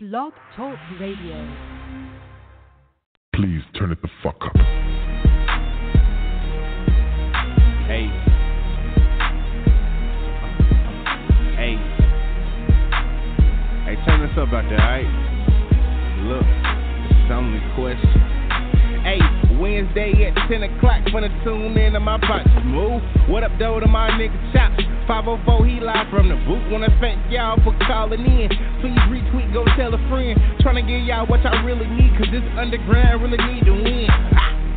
Blog 0.00 0.32
Talk 0.54 0.78
Radio. 1.00 1.56
Please 3.34 3.62
turn 3.76 3.90
it 3.90 4.00
the 4.00 4.08
fuck 4.22 4.36
up. 4.42 4.54
Hey. 7.88 8.06
Hey. 11.56 11.74
Hey, 13.86 13.96
turn 14.06 14.20
this 14.20 14.30
up 14.38 14.52
out 14.52 14.62
there, 14.70 14.78
alright? 14.78 15.04
Look, 16.28 16.46
it's 16.46 17.32
only 17.32 17.58
question. 17.74 18.20
Hey, 19.02 19.18
Wednesday 19.58 20.28
at 20.28 20.34
the 20.36 20.42
10 20.48 20.62
o'clock, 20.62 21.02
finna 21.06 21.42
tune 21.42 21.76
in 21.76 21.94
to 21.94 21.98
my 21.98 22.20
pots. 22.20 22.48
Move. 22.64 23.02
What 23.28 23.42
up, 23.42 23.50
though, 23.58 23.80
to 23.80 23.88
my 23.88 24.10
nigga 24.10 24.52
Chop? 24.52 24.97
504, 25.08 25.64
he 25.64 25.80
live 25.80 26.06
from 26.12 26.28
the 26.28 26.36
booth. 26.44 26.60
Wanna 26.68 26.92
thank 27.00 27.16
y'all 27.32 27.56
for 27.64 27.72
calling 27.88 28.20
in. 28.20 28.52
Please 28.84 29.00
retweet, 29.08 29.48
go 29.56 29.64
tell 29.72 29.96
a 29.96 30.00
friend. 30.12 30.36
Tryna 30.60 30.84
give 30.84 31.00
y'all 31.08 31.24
what 31.24 31.40
y'all 31.42 31.64
really 31.64 31.88
need, 31.88 32.12
cause 32.20 32.28
this 32.28 32.44
underground 32.60 33.24
really 33.24 33.40
need 33.48 33.64
to 33.64 33.72
win. 33.72 34.06
Ah. 34.12 34.68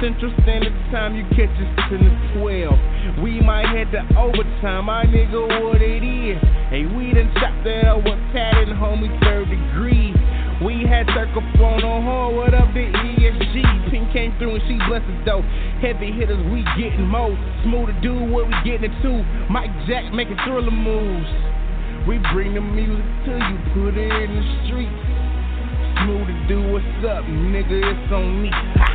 Central 0.00 0.32
Standard 0.42 0.74
Time, 0.90 1.16
you 1.16 1.24
catch 1.34 1.50
us 1.58 1.70
to 1.90 1.98
the 1.98 2.10
12. 2.38 3.22
We 3.22 3.40
might 3.40 3.66
head 3.66 3.90
to 3.92 4.02
overtime, 4.14 4.86
my 4.86 5.04
nigga, 5.06 5.42
what 5.64 5.82
it 5.82 6.02
is. 6.02 6.38
Hey, 6.70 6.86
we 6.86 7.10
done 7.12 7.32
the 7.64 7.86
L 7.86 8.02
one 8.02 8.20
tat 8.32 8.54
and 8.58 8.76
homie 8.78 9.08
third 9.24 9.48
degree. 9.48 9.93
Had 10.84 11.08
circle 11.16 11.42
phone 11.56 11.82
on 11.82 12.04
horn, 12.04 12.36
what 12.36 12.52
up 12.52 12.68
the 12.74 12.84
ESG? 12.84 13.90
Pink 13.90 14.12
came 14.12 14.36
through 14.38 14.56
and 14.56 14.64
she 14.68 14.76
blessed 14.86 15.08
us 15.08 15.20
though. 15.24 15.42
Heavy 15.80 16.12
hitters, 16.12 16.38
we 16.52 16.60
getting 16.76 17.08
more. 17.08 17.32
Smooththadude 17.64 18.30
what 18.30 18.46
we 18.46 18.54
getting 18.68 18.92
into. 18.92 19.24
Mike 19.50 19.72
Jack 19.88 20.12
making 20.12 20.36
thriller 20.44 20.70
moves. 20.70 21.28
We 22.06 22.20
bring 22.32 22.52
the 22.52 22.60
music 22.60 23.04
to 23.24 23.32
you, 23.32 23.56
put 23.72 23.96
it 23.96 24.12
in 24.12 24.30
the 24.36 24.44
streets. 24.68 25.04
Smooth 26.04 26.28
to 26.28 26.36
do 26.48 26.58
what's 26.68 27.00
up, 27.08 27.24
nigga, 27.24 27.80
it's 27.80 28.12
on 28.12 28.42
me. 28.42 28.50
Ha! 28.52 28.93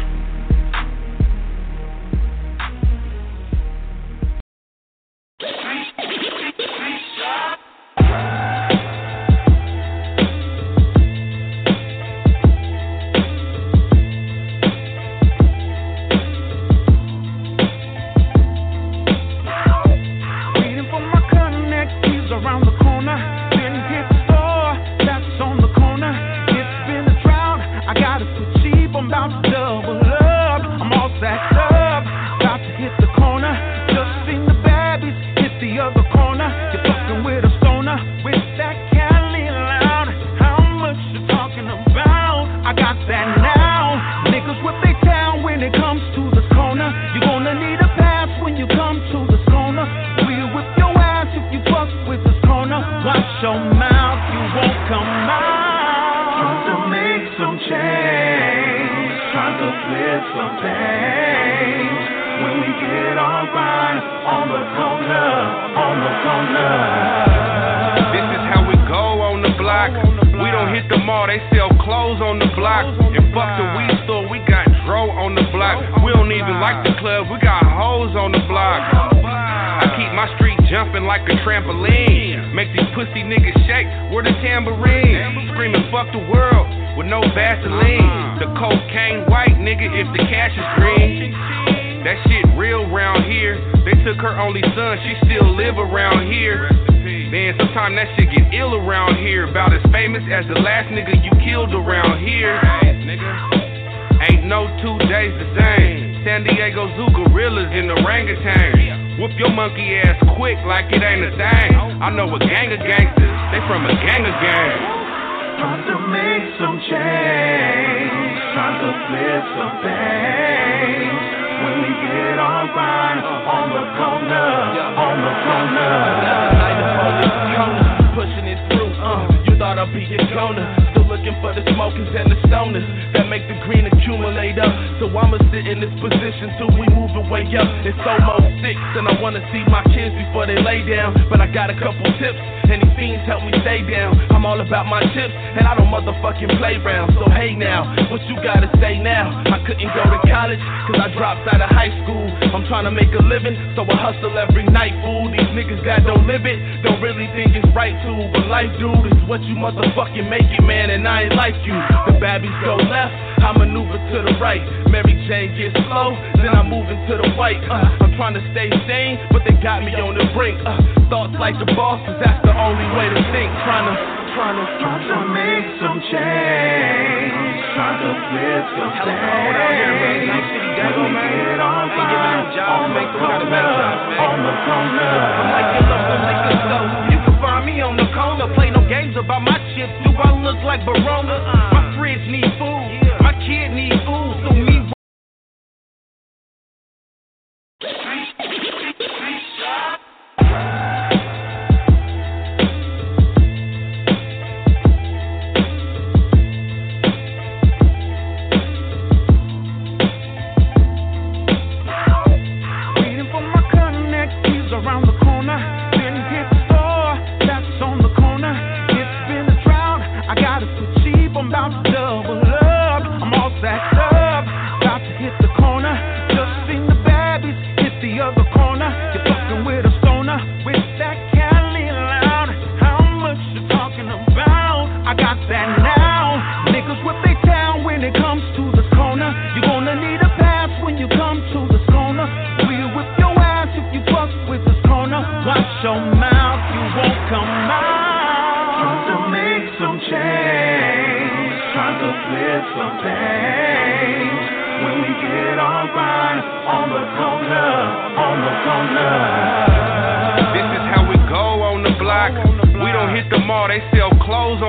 Be. 129.94 130.06
Still 130.10 131.08
looking 131.10 131.36
for 131.42 131.54
the 131.54 131.64
smokers 131.74 132.10
and 132.16 132.32
the 132.32 132.38
stoners 132.48 132.86
that 133.14 133.28
make 133.28 133.46
the 133.48 133.58
green 133.66 133.86
accumulate 133.86 134.58
up. 134.58 134.72
So 135.00 135.10
I'ma 135.10 135.38
sit 135.52 135.68
in 135.68 135.82
this 135.82 135.94
position 136.00 136.54
till 136.58 136.72
we 136.78 136.86
move 136.90 137.12
it 137.14 137.26
way 137.30 137.46
up. 137.58 137.68
It's 137.86 137.98
almost 138.06 138.50
six, 138.62 138.78
and 138.98 139.08
I 139.08 139.20
wanna 139.22 139.42
see 139.52 139.64
my 139.68 139.84
kids 139.92 140.16
before 140.16 140.46
they 140.48 140.58
lay 140.62 140.86
down. 140.86 141.14
But 141.30 141.42
I 141.42 141.48
got 141.48 141.70
a 141.70 141.78
couple 141.78 142.06
tips, 142.18 142.40
these 142.70 142.86
fiends 142.94 143.26
help 143.26 143.42
me 143.42 143.54
stay 143.66 143.82
down. 143.90 144.14
I'm 144.30 144.46
all 144.46 144.62
about 144.62 144.86
my 144.86 145.02
chips, 145.18 145.34
and 145.34 145.66
I 145.66 145.74
don't 145.74 145.90
motherfucking 145.90 146.62
play 146.62 146.78
around. 146.78 147.18
So 147.18 147.26
hey 147.34 147.58
now, 147.58 147.90
what 148.14 148.22
you 148.30 148.38
gotta 148.46 148.70
say 148.78 149.02
now? 149.02 149.34
I 149.50 149.58
couldn't 149.66 149.90
go 149.90 150.04
to 150.06 150.20
college, 150.30 150.62
cause 150.86 151.00
I 151.02 151.08
dropped 151.18 151.50
out 151.50 151.62
of 151.62 151.70
high 151.74 151.92
school. 152.06 152.30
I'm 152.54 152.66
trying 152.70 152.86
to 152.86 152.94
make 152.94 153.10
a 153.18 153.24
living, 153.26 153.58
so 153.74 153.84
I 153.90 153.96
hustle 153.98 154.38
every 154.38 154.64
night, 154.70 154.94
fool. 155.02 155.32
These 155.34 155.50
niggas 155.58 155.82
that 155.86 156.06
don't 156.06 156.30
live 156.30 156.46
it, 156.46 156.58
don't 156.86 157.02
really 157.02 157.26
think 157.34 157.58
it's 157.58 157.68
right 157.74 157.98
to. 158.06 158.12
But 158.34 158.48
life, 158.48 158.72
dude, 158.78 159.10
is 159.10 159.22
what 159.26 159.42
you 159.44 159.58
motherfucking 159.58 160.30
make 160.30 160.46
it, 160.46 160.62
man, 160.62 160.94
and 160.94 161.08
I 161.08 161.26
ain't 161.26 161.36
like 161.36 161.58
you. 161.66 161.74
The 162.06 162.22
babbies 162.22 162.54
go 162.62 162.78
left, 162.78 163.14
I 163.42 163.50
maneuver 163.58 163.98
to 163.98 164.18
the 164.30 164.38
right. 164.38 164.62
Mary 164.90 165.18
Jane 165.28 165.58
gets 165.58 165.76
slow, 165.90 166.14
then 166.38 166.54
I 166.54 166.62
move 166.62 166.86
into 166.90 167.18
the 167.18 167.30
white. 167.34 167.62
Uh, 167.70 168.06
I'm 168.06 168.09
trying 168.20 168.36
to 168.36 168.44
stay 168.52 168.68
sane, 168.84 169.16
but 169.32 169.48
they 169.48 169.56
got 169.64 169.80
me 169.80 169.96
on 169.96 170.12
the 170.12 170.28
brink. 170.36 170.60
Uh, 170.68 170.76
thoughts 171.08 171.32
like 171.40 171.56
the 171.56 171.64
bosses, 171.72 172.20
that's 172.20 172.44
the 172.44 172.52
only 172.52 172.84
way 173.00 173.08
to 173.08 173.22
think. 173.32 173.48
Trying 173.64 173.88
to, 173.88 173.96
trying 174.36 174.60
to, 174.60 174.66
Trying 174.84 175.08
to 175.08 175.20
make 175.32 175.68
some 175.80 176.04
change, 176.12 177.56
trying 177.80 177.96
to 178.04 178.12
flip 178.28 178.64
some 178.76 178.92
Hella 178.92 179.16
cold 179.24 179.56
out 179.56 179.72
here, 179.72 179.96
man. 180.04 180.20
Night 180.28 180.46
City 180.52 180.68
Dago, 180.76 181.00
When 181.00 181.16
we 181.16 181.16
man. 181.16 181.32
get 181.32 181.64
Ain't 181.64 182.12
giving 182.12 182.36
them 182.36 182.48
jobs, 182.60 182.84
on 182.84 182.92
the 182.92 183.00
make 183.00 183.08
them 183.08 183.24
out 183.24 183.40
of 183.40 183.48
better 183.48 183.72
corner, 183.72 184.20
on 184.20 184.40
the 184.44 184.56
corner. 184.68 185.12
I'm 185.40 185.48
like 185.56 185.70
your 185.80 185.86
local 185.88 186.20
liquor 186.28 186.56
store. 186.60 186.88
You 187.16 187.18
can 187.24 187.36
find 187.40 187.64
me 187.64 187.76
on 187.80 187.96
the 187.96 188.08
corner. 188.12 188.46
Play 188.52 188.70
no 188.76 188.84
games 188.92 189.16
about 189.16 189.48
my 189.48 189.56
chips. 189.80 189.96
Do 190.04 190.12
I 190.20 190.36
look 190.44 190.60
like 190.68 190.84
Barona? 190.84 191.40
My 191.72 191.96
fridge 191.96 192.28
need 192.28 192.52
food. 192.60 192.99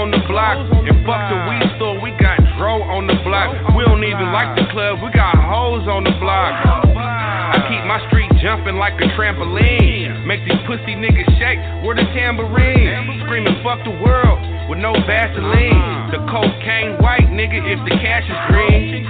On 0.00 0.08
the 0.08 0.22
block. 0.24 0.56
And 0.56 0.96
fuck 1.04 1.20
the 1.28 1.38
weed 1.44 1.68
store, 1.76 2.00
we 2.00 2.10
got 2.16 2.40
dro 2.56 2.80
on 2.88 3.04
the 3.04 3.20
block. 3.20 3.52
We 3.76 3.84
don't 3.84 4.00
even 4.00 4.32
like 4.32 4.56
the 4.56 4.64
club, 4.72 5.04
we 5.04 5.12
got 5.12 5.36
hoes 5.36 5.84
on 5.84 6.08
the 6.08 6.16
block. 6.16 6.56
I 6.96 7.60
keep 7.68 7.84
my 7.84 8.00
street 8.08 8.32
jumping 8.40 8.80
like 8.80 8.96
a 8.96 9.12
trampoline. 9.12 10.24
Make 10.24 10.40
these 10.48 10.60
pussy 10.64 10.96
niggas 10.96 11.28
shake, 11.36 11.60
where 11.84 11.92
the 11.92 12.08
tambourine? 12.16 13.20
Screaming 13.28 13.60
fuck 13.60 13.84
the 13.84 13.92
world 14.00 14.40
with 14.72 14.80
no 14.80 14.96
Vaseline. 15.04 16.16
The 16.16 16.24
cocaine 16.32 16.96
white 17.04 17.28
nigga 17.28 17.60
if 17.60 17.80
the 17.84 17.92
cash 18.00 18.24
is 18.24 18.40
green. 18.48 19.04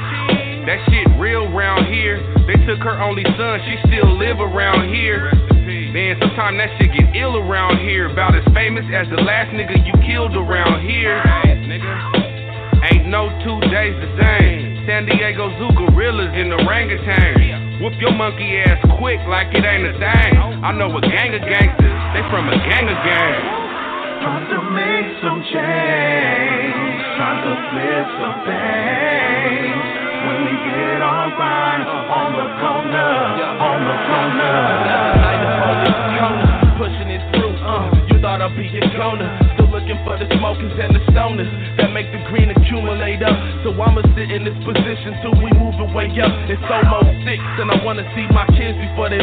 That 0.66 0.82
shit 0.90 1.06
real 1.22 1.46
round 1.54 1.86
here. 1.86 2.18
They 2.50 2.58
took 2.66 2.82
her 2.82 2.98
only 2.98 3.24
son, 3.38 3.62
she 3.62 3.78
still 3.86 4.10
live 4.18 4.42
around 4.42 4.90
here. 4.90 5.30
Man, 5.90 6.14
sometimes 6.22 6.54
that 6.62 6.70
shit 6.78 6.94
get 6.94 7.18
ill 7.18 7.34
around 7.34 7.82
here. 7.82 8.06
About 8.06 8.38
as 8.38 8.46
famous 8.54 8.86
as 8.94 9.10
the 9.10 9.18
last 9.26 9.50
nigga 9.50 9.74
you 9.82 9.90
killed 10.06 10.38
around 10.38 10.86
here. 10.86 11.18
Ain't 12.86 13.10
no 13.10 13.26
two 13.42 13.58
days 13.74 13.98
the 13.98 14.10
same. 14.14 14.86
San 14.86 15.10
Diego 15.10 15.50
Zoo 15.58 15.74
gorillas 15.74 16.30
and 16.30 16.54
orangutan. 16.54 17.82
Whoop 17.82 17.98
your 17.98 18.14
monkey 18.14 18.62
ass 18.62 18.78
quick 19.02 19.18
like 19.26 19.50
it 19.50 19.66
ain't 19.66 19.90
a 19.90 19.98
thing. 19.98 20.62
I 20.62 20.70
know 20.70 20.94
a 20.94 21.02
gang 21.02 21.34
of 21.34 21.42
gangsters, 21.42 21.98
they 22.14 22.22
from 22.30 22.46
a 22.46 22.54
gang 22.54 22.86
of 22.86 22.98
gangs. 23.02 23.50
Trying 24.22 24.46
to 24.46 24.60
make 24.70 25.10
some 25.26 25.42
change, 25.42 27.02
trying 27.18 27.40
to 27.50 27.54
flip 27.66 28.06
some 28.14 28.38
things. 28.46 29.99
When 30.20 30.44
we 30.44 30.52
get 30.68 31.00
on 31.00 31.32
grind, 31.36 31.88
on 31.88 32.28
the 32.36 32.46
corner, 32.60 33.12
on 33.56 33.78
the 33.88 33.96
corner. 34.04 34.52
Corner, 36.20 36.76
pushing 36.76 37.08
it 37.08 37.24
through. 37.32 37.56
Uh, 37.56 37.88
you 38.12 38.20
thought 38.20 38.44
I'd 38.44 38.52
be 38.56 38.68
a 38.68 38.84
goner. 38.96 39.28
Still 39.56 39.70
looking 39.72 39.96
for 40.04 40.20
the 40.20 40.28
smokers 40.36 40.76
and 40.76 40.92
the 40.92 41.00
stoners 41.12 41.48
that 41.78 41.92
make 41.96 42.12
the 42.12 42.20
green 42.28 42.50
accumulate 42.52 43.22
up. 43.24 43.32
So 43.64 43.72
I'ma 43.72 44.02
sit 44.12 44.28
in 44.28 44.44
this 44.44 44.58
position 44.60 45.16
till 45.24 45.36
we 45.40 45.48
move 45.56 45.80
away 45.80 46.12
up. 46.20 46.32
It's 46.52 46.60
almost 46.68 47.16
six, 47.24 47.40
and 47.56 47.72
I 47.72 47.80
wanna 47.80 48.04
see 48.12 48.28
my 48.28 48.44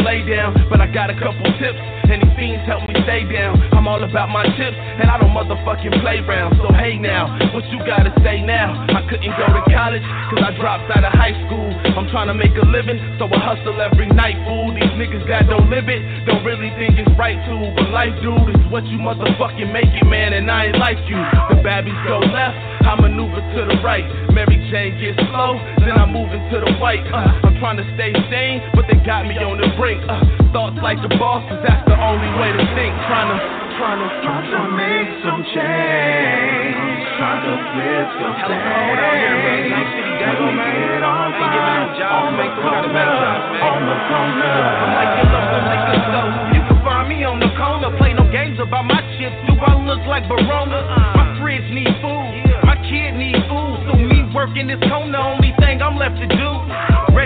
lay 0.07 0.23
down. 0.23 0.55
But 0.71 0.79
I 0.79 0.87
got 0.87 1.11
a 1.11 1.17
couple 1.19 1.43
tips, 1.59 1.83
and 2.07 2.23
these 2.23 2.33
fiends 2.39 2.63
help 2.63 2.87
me 2.87 2.95
stay 3.03 3.27
down. 3.27 3.59
I'm 3.75 3.83
all 3.91 3.99
about 3.99 4.31
my 4.31 4.47
chips, 4.55 4.79
and 4.79 5.11
I 5.11 5.19
don't 5.19 5.35
motherfucking 5.35 5.99
play 5.99 6.23
around. 6.23 6.55
So 6.63 6.71
hey 6.71 6.95
now, 6.95 7.27
what 7.51 7.67
you 7.67 7.83
gotta 7.83 8.15
say 8.23 8.39
now? 8.39 8.71
I 8.87 9.03
couldn't 9.11 9.35
go 9.35 9.45
to 9.51 9.63
college, 9.67 10.07
cause 10.31 10.39
I 10.39 10.55
dropped 10.55 10.87
out 10.95 11.03
of 11.03 11.11
high 11.11 11.35
school. 11.45 11.67
I'm 11.99 12.07
trying 12.07 12.31
to 12.31 12.37
make 12.37 12.55
a 12.55 12.63
living, 12.63 12.97
so 13.19 13.27
I 13.27 13.39
hustle 13.43 13.75
every 13.83 14.07
night, 14.07 14.39
fool. 14.47 14.71
These 14.71 14.95
niggas 14.95 15.27
that 15.27 15.51
don't 15.51 15.67
live 15.67 15.91
it, 15.91 15.99
don't 16.23 16.47
really 16.47 16.71
think 16.79 16.95
it's 16.95 17.11
right 17.19 17.35
to. 17.35 17.53
But 17.75 17.91
life, 17.91 18.15
dude, 18.23 18.55
is 18.55 18.63
what 18.71 18.87
you 18.87 18.97
motherfucking 19.03 19.67
make 19.75 19.91
it, 19.91 20.07
man, 20.07 20.31
and 20.31 20.47
I 20.47 20.71
ain't 20.71 20.79
like 20.79 21.01
you. 21.11 21.19
The 21.51 21.59
babbies 21.59 21.99
go 22.07 22.23
left, 22.23 22.55
I 22.87 22.95
maneuver 22.95 23.43
to 23.43 23.59
the 23.67 23.77
right. 23.83 24.07
Mary 24.31 24.55
Jane 24.71 24.95
gets 25.01 25.19
slow, 25.27 25.59
then 25.83 25.99
I 25.99 26.05
move 26.07 26.31
into 26.31 26.63
the 26.63 26.71
white. 26.79 27.03
Uh, 27.11 27.43
I'm 27.43 27.56
trying 27.59 27.77
to 27.77 27.85
stay 27.97 28.13
sane, 28.29 28.61
but 28.73 28.85
they 28.87 28.97
got 29.05 29.25
me 29.25 29.37
on 29.41 29.57
the 29.57 29.69
brink. 29.77 30.01
Uh, 30.05 30.21
thoughts 30.53 30.77
like 30.81 31.01
the 31.01 31.09
boss, 31.17 31.41
cause 31.49 31.61
that's 31.65 31.83
the 31.89 31.97
only 31.97 32.29
way 32.37 32.53
to 32.53 32.63
think. 32.77 32.93
Trying 33.09 33.29
to, 33.33 33.37
trying 33.77 33.99
to, 34.01 34.07
Trying 34.25 34.47
to 34.53 34.61
make 34.77 35.09
some 35.25 35.41
change, 35.53 37.01
trying 37.17 37.41
to 37.45 37.53
flip 37.73 38.07
some 38.21 38.33
Hella 38.37 38.57
cold 38.57 38.97
out 39.01 39.15
here, 39.17 39.37
man. 39.41 39.61
Nice 39.73 39.89
city, 39.93 40.13
things. 40.17 40.21
Dago, 40.21 40.45
When 40.47 40.53
we 40.53 40.61
man. 40.61 40.85
get 40.87 41.03
on 41.03 41.27
Ain't 41.27 41.49
giving 41.53 41.75
no 41.77 41.85
grind, 41.87 41.97
jobs, 41.97 42.13
on 42.17 42.31
the 42.33 42.37
make 42.37 42.53
some 42.57 42.65
kind 42.67 42.85
of 42.85 42.91
better 42.93 43.17
corner, 43.17 43.65
on 43.67 43.81
the 43.85 43.97
corner. 44.07 44.53
I'm 44.57 44.91
like 44.97 45.11
your 45.17 45.27
local 45.33 45.61
liquor 45.67 45.97
store. 46.07 46.31
You 46.53 46.61
can 46.67 46.77
find 46.85 47.05
me 47.09 47.17
on 47.25 47.37
the 47.41 47.51
corner. 47.57 47.89
Play 47.97 48.13
no 48.13 48.25
games 48.29 48.57
about 48.61 48.85
my 48.85 49.01
chips. 49.17 49.37
Do 49.49 49.53
I 49.57 49.73
look 49.85 50.01
like 50.05 50.25
Barona? 50.29 50.79
My 51.17 51.25
fridge 51.41 51.67
need 51.73 51.89
food. 52.01 52.33
My 52.65 52.77
kid 52.85 53.13
need 53.17 53.37
food. 53.49 53.75
So 53.87 53.91
me 53.97 54.25
working 54.33 54.67
this 54.69 54.81
corner, 54.89 55.17
only 55.17 55.53
thing 55.61 55.81
I'm 55.81 55.97
left 55.97 56.17
to 56.21 56.27
do. 56.29 56.49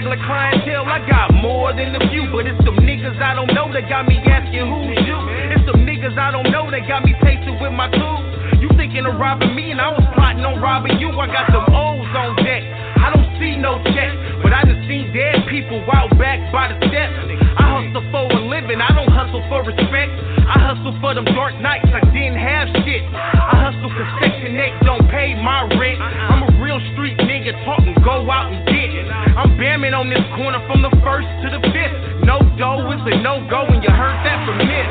Regular 0.01 0.25
clientele, 0.25 0.89
I 0.89 0.97
got 1.05 1.29
more 1.29 1.77
than 1.77 1.93
a 1.93 2.01
few. 2.09 2.25
But 2.33 2.49
it's 2.49 2.57
some 2.65 2.73
niggas 2.81 3.21
I 3.21 3.37
don't 3.37 3.53
know 3.53 3.69
that 3.69 3.85
got 3.85 4.09
me 4.09 4.17
asking 4.17 4.65
who's 4.65 4.97
you. 5.05 5.13
It's 5.53 5.61
some 5.69 5.85
niggas 5.85 6.17
I 6.17 6.33
don't 6.33 6.49
know 6.49 6.73
that 6.73 6.89
got 6.89 7.05
me 7.05 7.13
pacing 7.21 7.61
with 7.61 7.69
my 7.69 7.85
tools. 7.93 8.25
You 8.57 8.73
thinking 8.73 9.05
of 9.05 9.21
robbing 9.21 9.53
me, 9.53 9.69
and 9.69 9.77
I 9.77 9.93
was 9.93 10.01
plotting 10.17 10.41
on 10.41 10.57
robbing 10.57 10.97
you. 10.97 11.13
I 11.13 11.29
got 11.29 11.53
some 11.53 11.69
O's 11.69 12.09
on 12.17 12.33
deck. 12.41 12.65
I 12.97 13.13
don't 13.13 13.29
see 13.37 13.53
no 13.61 13.77
check, 13.93 14.09
but 14.41 14.53
I 14.53 14.65
done 14.65 14.81
seen 14.89 15.13
dead 15.13 15.45
people 15.47 15.81
out 15.93 16.09
back 16.17 16.41
by 16.51 16.73
the 16.73 16.77
steps. 16.89 17.13
I 17.57 17.63
hustle 17.79 18.03
for 18.11 18.25
a 18.27 18.41
living, 18.45 18.81
I 18.81 18.91
don't 18.93 19.09
hustle 19.09 19.41
for 19.47 19.63
respect. 19.63 20.11
I 20.45 20.57
hustle 20.73 20.97
for 20.99 21.13
them 21.13 21.25
dark 21.31 21.55
nights, 21.61 21.87
I 21.93 22.01
didn't 22.11 22.41
have 22.41 22.67
shit. 22.83 23.03
I 23.13 23.69
hustle 23.69 23.89
cause 23.89 24.11
Section 24.21 24.57
8 24.57 24.85
don't 24.85 25.05
pay 25.09 25.37
my 25.37 25.69
rent. 25.77 26.01
I'm 26.01 26.43
a 26.43 26.51
real 26.61 26.81
street 26.93 27.17
nigga, 27.17 27.53
talking 27.65 27.95
go 28.03 28.29
out 28.29 28.51
and 28.51 28.65
get 28.65 28.89
it. 28.91 29.07
I'm 29.07 29.57
bamming 29.57 29.93
on 29.93 30.09
this 30.09 30.25
corner 30.35 30.59
from 30.67 30.81
the 30.81 30.91
first 31.05 31.29
to 31.45 31.47
the 31.53 31.61
fifth. 31.71 32.25
No 32.25 32.41
dough 32.57 32.89
is 32.91 33.01
a 33.07 33.21
no 33.21 33.45
go, 33.49 33.65
and 33.65 33.81
you 33.83 33.89
heard 33.89 34.19
that 34.25 34.45
from 34.45 34.57
me. 34.57 34.81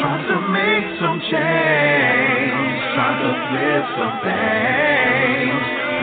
Trying 0.00 0.26
to 0.28 0.38
make 0.52 0.86
some 1.00 1.18
change, 1.20 2.78
trying 2.94 3.18
to 3.24 3.30
flip 3.48 3.84
some 3.96 4.14
things. 4.24 5.15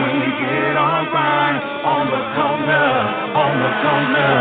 When 0.03 0.19
we 0.19 0.35
get 0.35 0.75
on 0.75 1.07
grind, 1.15 1.63
on 1.87 2.11
the 2.11 2.23
corner, 2.35 2.91
on 3.39 3.53
the 3.55 3.71
corner. 3.87 4.35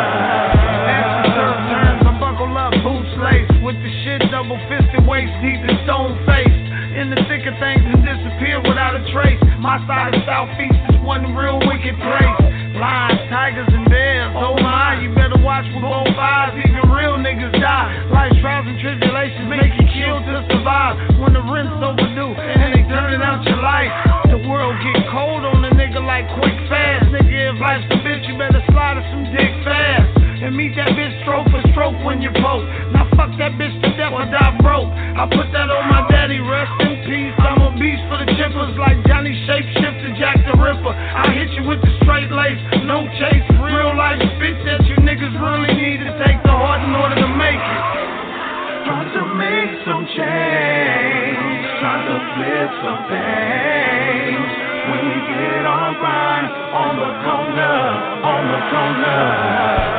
Turns, 1.70 2.02
I'm 2.02 2.18
buckle 2.18 2.50
up, 2.58 2.74
boots 2.82 3.14
with 3.62 3.78
the 3.78 3.92
shit 4.02 4.26
double 4.34 4.58
fisted, 4.66 5.06
waist 5.06 5.30
deep 5.38 5.62
stone 5.86 6.18
faced. 6.26 6.66
In 6.98 7.14
the 7.14 7.22
thick 7.30 7.46
of 7.46 7.54
things 7.62 7.86
and 7.86 8.02
disappear 8.02 8.58
without 8.58 8.98
a 8.98 9.06
trace. 9.14 9.38
My 9.62 9.78
side 9.86 10.18
of 10.18 10.26
Southeast 10.26 10.82
is 10.90 10.98
one 11.06 11.30
real 11.30 11.62
wicked 11.62 11.94
place. 11.94 12.38
Lions, 12.74 13.22
tigers, 13.30 13.70
and 13.70 13.86
bears. 13.86 14.34
Oh 14.34 14.58
my, 14.58 14.98
you 14.98 15.14
better 15.14 15.21
watch 15.52 15.68
with 15.76 15.84
both 15.84 16.16
eyes. 16.16 16.56
Even 16.64 16.88
real 16.88 17.20
niggas 17.20 17.52
die. 17.60 18.08
Life's 18.08 18.40
trials 18.40 18.64
and 18.64 18.80
tribulations 18.80 19.44
make 19.52 19.68
you 19.76 19.84
kill 19.92 20.16
to 20.24 20.40
survive. 20.48 20.96
When 21.20 21.36
the 21.36 21.44
rent's 21.44 21.76
overdue 21.76 22.32
and 22.32 22.72
they 22.72 22.80
turning 22.88 23.20
out 23.20 23.44
your 23.44 23.60
life, 23.60 23.92
the 24.32 24.40
world 24.48 24.72
get 24.80 25.04
cold 25.12 25.44
on 25.44 25.60
a 25.68 25.72
nigga 25.76 26.00
like 26.00 26.24
quick 26.40 26.56
fast. 26.72 27.12
Nigga, 27.12 27.52
if 27.52 27.60
life's 27.60 27.84
a 27.92 28.00
bitch, 28.00 28.24
you 28.32 28.40
better 28.40 28.64
slide 28.72 28.96
her 28.96 29.04
some 29.12 29.28
dick 29.28 29.52
fast. 29.60 30.08
And 30.40 30.56
meet 30.56 30.74
that 30.74 30.96
bitch 30.98 31.12
stroke 31.22 31.46
for 31.52 31.62
stroke 31.70 32.00
when 32.02 32.18
you 32.24 32.32
poke. 32.40 32.66
Now 32.90 33.06
fuck 33.14 33.30
that 33.38 33.54
bitch 33.60 33.76
to 33.84 33.88
death 33.94 34.10
or 34.10 34.24
die 34.26 34.56
broke. 34.64 34.90
I 34.90 35.28
put 35.28 35.52
that 35.52 35.68
on 35.68 35.84
my 35.86 36.02
daddy, 36.08 36.40
rest 36.40 36.72
in 36.80 36.96
peace. 37.06 37.36
I'm 37.38 37.60
a 37.60 37.70
beast 37.78 38.02
for 38.08 38.18
the 38.18 38.26
chippers 38.34 38.74
like 38.74 38.98
Johnny 39.06 39.36
Shapeshifter, 39.46 40.18
Jack 40.18 40.42
the 40.48 40.58
Ripper. 40.58 40.90
I 40.90 41.30
hit 41.30 41.52
you 41.54 41.68
with 41.68 41.78
the 41.84 41.92
straight 42.02 42.32
lace, 42.32 42.58
no 42.82 43.06
chase. 43.20 43.41
Change, 50.22 51.66
trying 51.80 52.06
to 52.06 52.16
flip 52.34 52.70
some 52.82 53.00
things. 53.10 54.48
When 54.88 55.02
we 55.08 55.18
get 55.30 55.64
on 55.66 55.94
grind, 55.98 56.46
on 56.74 56.90
the 56.96 57.10
corner, 57.24 57.78
on 58.22 58.42
the 58.52 58.60
corner. 58.70 59.91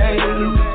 Respect 0.00 0.71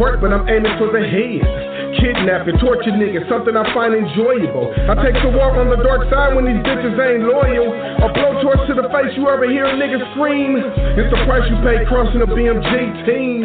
hurt, 0.00 0.24
but 0.24 0.32
I'm 0.32 0.48
aiming 0.48 0.72
for 0.80 0.88
the 0.88 1.04
head. 1.04 1.44
Kidnapping, 2.00 2.56
torture 2.56 2.96
niggas, 2.96 3.28
something 3.28 3.52
I 3.52 3.66
find 3.76 3.92
enjoyable. 3.92 4.72
I 4.88 4.96
take 5.04 5.20
the 5.20 5.28
walk 5.36 5.60
on 5.60 5.68
the 5.68 5.76
dark 5.84 6.08
side 6.08 6.32
when 6.32 6.48
these 6.48 6.62
bitches 6.64 6.96
ain't 6.96 7.28
loyal. 7.28 7.68
A 8.00 8.08
blowtorch 8.08 8.64
to 8.72 8.74
the 8.80 8.88
face, 8.88 9.12
you 9.18 9.28
ever 9.28 9.44
hear 9.44 9.68
a 9.68 9.76
nigga 9.76 10.00
scream? 10.16 10.56
It's 10.96 11.10
the 11.12 11.20
price 11.28 11.44
you 11.52 11.60
pay 11.60 11.84
crossing 11.84 12.24
a 12.24 12.30
BMG 12.30 13.04
team. 13.04 13.44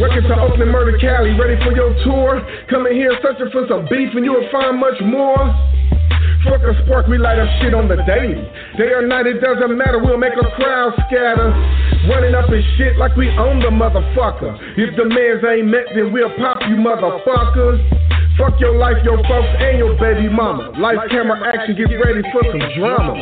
Records 0.00 0.26
to 0.32 0.36
Oakland, 0.40 0.72
Murder, 0.72 0.96
Cali, 0.96 1.36
ready 1.36 1.60
for 1.60 1.76
your 1.76 1.92
tour. 2.06 2.40
Coming 2.72 2.96
here 2.96 3.12
searching 3.20 3.52
for 3.52 3.68
some 3.68 3.84
beef 3.92 4.16
and 4.16 4.24
you'll 4.24 4.48
find 4.48 4.80
much 4.80 4.96
more. 5.04 5.42
Fuck 6.48 6.62
a 6.66 6.74
spark, 6.82 7.06
we 7.06 7.18
light 7.18 7.38
up 7.38 7.46
shit 7.62 7.74
on 7.74 7.86
the 7.86 8.02
daily. 8.02 8.42
Day 8.74 8.90
or 8.90 9.06
night, 9.06 9.26
it 9.26 9.38
doesn't 9.38 9.78
matter, 9.78 10.02
we'll 10.02 10.18
make 10.18 10.34
a 10.34 10.48
crowd 10.58 10.90
scatter. 11.06 11.54
Running 12.08 12.34
up 12.34 12.50
in 12.50 12.62
shit 12.76 12.98
like 12.98 13.14
we 13.14 13.30
own 13.30 13.60
the 13.60 13.70
motherfucker. 13.70 14.58
If 14.76 14.96
the 14.96 15.06
mans 15.06 15.44
ain't 15.46 15.68
met, 15.68 15.86
then 15.94 16.12
we'll 16.12 16.34
pop 16.34 16.58
you 16.66 16.74
motherfuckers. 16.74 17.78
Fuck 18.36 18.58
your 18.58 18.76
life, 18.76 18.96
your 19.04 19.18
folks, 19.28 19.52
and 19.60 19.78
your 19.78 19.94
baby 20.00 20.28
mama. 20.28 20.72
Life 20.80 20.98
camera 21.10 21.38
action, 21.54 21.76
get 21.76 21.94
ready 22.02 22.22
for 22.32 22.42
some 22.50 22.64
drama. 22.74 23.14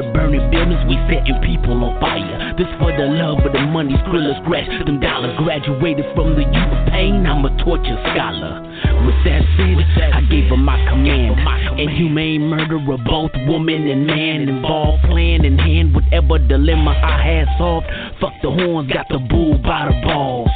Of 0.00 0.14
burning 0.14 0.48
buildings, 0.48 0.80
we 0.88 0.96
setting 1.12 1.36
people 1.44 1.76
on 1.84 2.00
fire. 2.00 2.56
This 2.56 2.64
for 2.80 2.88
the 2.88 3.04
love 3.04 3.44
of 3.44 3.52
the 3.52 3.60
money, 3.68 3.92
skrilla 4.00 4.32
scratch. 4.40 4.64
Them 4.86 4.98
dollars 4.98 5.36
graduated 5.36 6.06
from 6.16 6.40
the 6.40 6.48
youth 6.48 6.72
of 6.72 6.88
pain. 6.88 7.26
I'm 7.28 7.44
a 7.44 7.52
torture 7.60 8.00
scholar. 8.08 8.64
With 9.04 9.20
that 9.28 9.44
said, 9.60 10.12
I 10.16 10.22
gave 10.24 10.48
him 10.48 10.64
my 10.64 10.80
command. 10.88 11.36
Inhumane 11.78 12.48
murder 12.48 12.80
of 12.80 13.04
both 13.04 13.32
woman 13.44 13.88
and 13.88 14.06
man 14.06 14.48
involved. 14.48 15.04
Plan 15.04 15.44
in 15.44 15.58
hand, 15.58 15.92
whatever 15.92 16.38
dilemma 16.38 16.96
I 16.96 17.20
had 17.20 17.48
solved. 17.58 17.84
Fuck 18.22 18.32
the 18.40 18.48
horns, 18.48 18.90
got 18.90 19.04
the 19.10 19.18
bull 19.18 19.58
by 19.58 19.84
the 19.84 20.00
balls. 20.00 20.48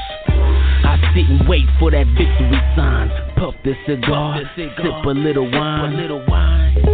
I 0.89 0.97
sit 1.13 1.29
and 1.29 1.47
wait 1.47 1.69
for 1.79 1.91
that 1.91 2.07
victory 2.17 2.61
sign. 2.77 3.13
Puff 3.37 3.53
the 3.63 3.75
cigar, 3.85 4.41
sip 4.57 4.73
a 4.79 5.13
little 5.13 5.51
wine. 5.53 6.94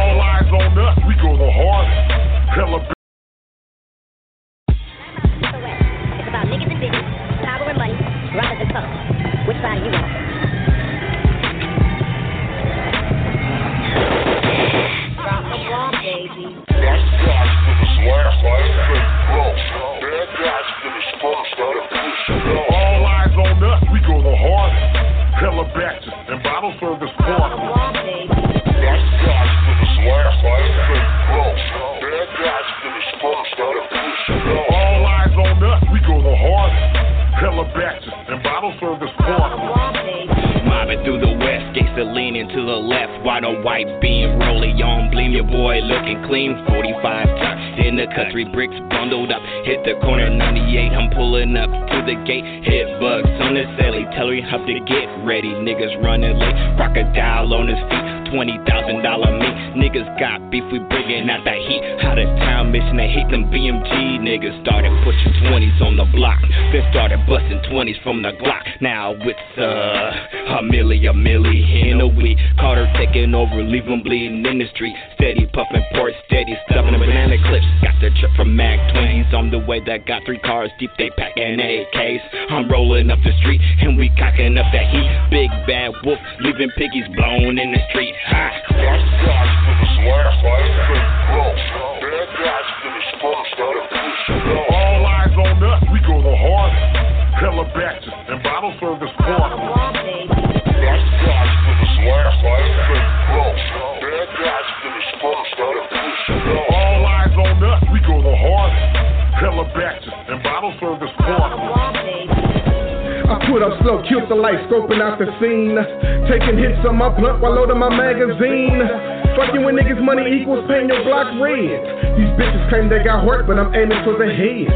claim 122.71 122.87
they 122.87 123.03
got 123.03 123.27
hurt, 123.27 123.43
but 123.43 123.59
I'm 123.59 123.75
aiming 123.75 123.99
for 124.07 124.15
the 124.15 124.31
head. 124.31 124.71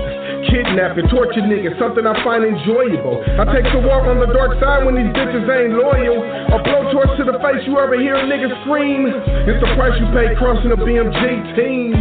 Kidnapping, 0.51 1.07
torture 1.07 1.47
niggas, 1.47 1.79
something 1.79 2.03
I 2.03 2.11
find 2.27 2.43
enjoyable. 2.43 3.23
I 3.39 3.47
take 3.55 3.63
the 3.71 3.79
walk 3.79 4.03
on 4.03 4.19
the 4.19 4.27
dark 4.35 4.59
side 4.59 4.83
when 4.83 4.99
these 4.99 5.09
bitches 5.15 5.47
ain't 5.47 5.79
loyal. 5.79 6.19
A 6.19 6.59
blowtorch 6.59 7.15
to 7.17 7.23
the 7.23 7.39
face, 7.39 7.63
you 7.63 7.79
ever 7.79 7.95
hear 7.95 8.19
a 8.19 8.27
nigga 8.27 8.51
scream? 8.61 9.07
It's 9.47 9.63
the 9.63 9.71
price 9.79 9.95
you 9.95 10.11
pay 10.11 10.35
crossing 10.35 10.75
a 10.75 10.77
BMG 10.77 11.55
team. 11.55 11.95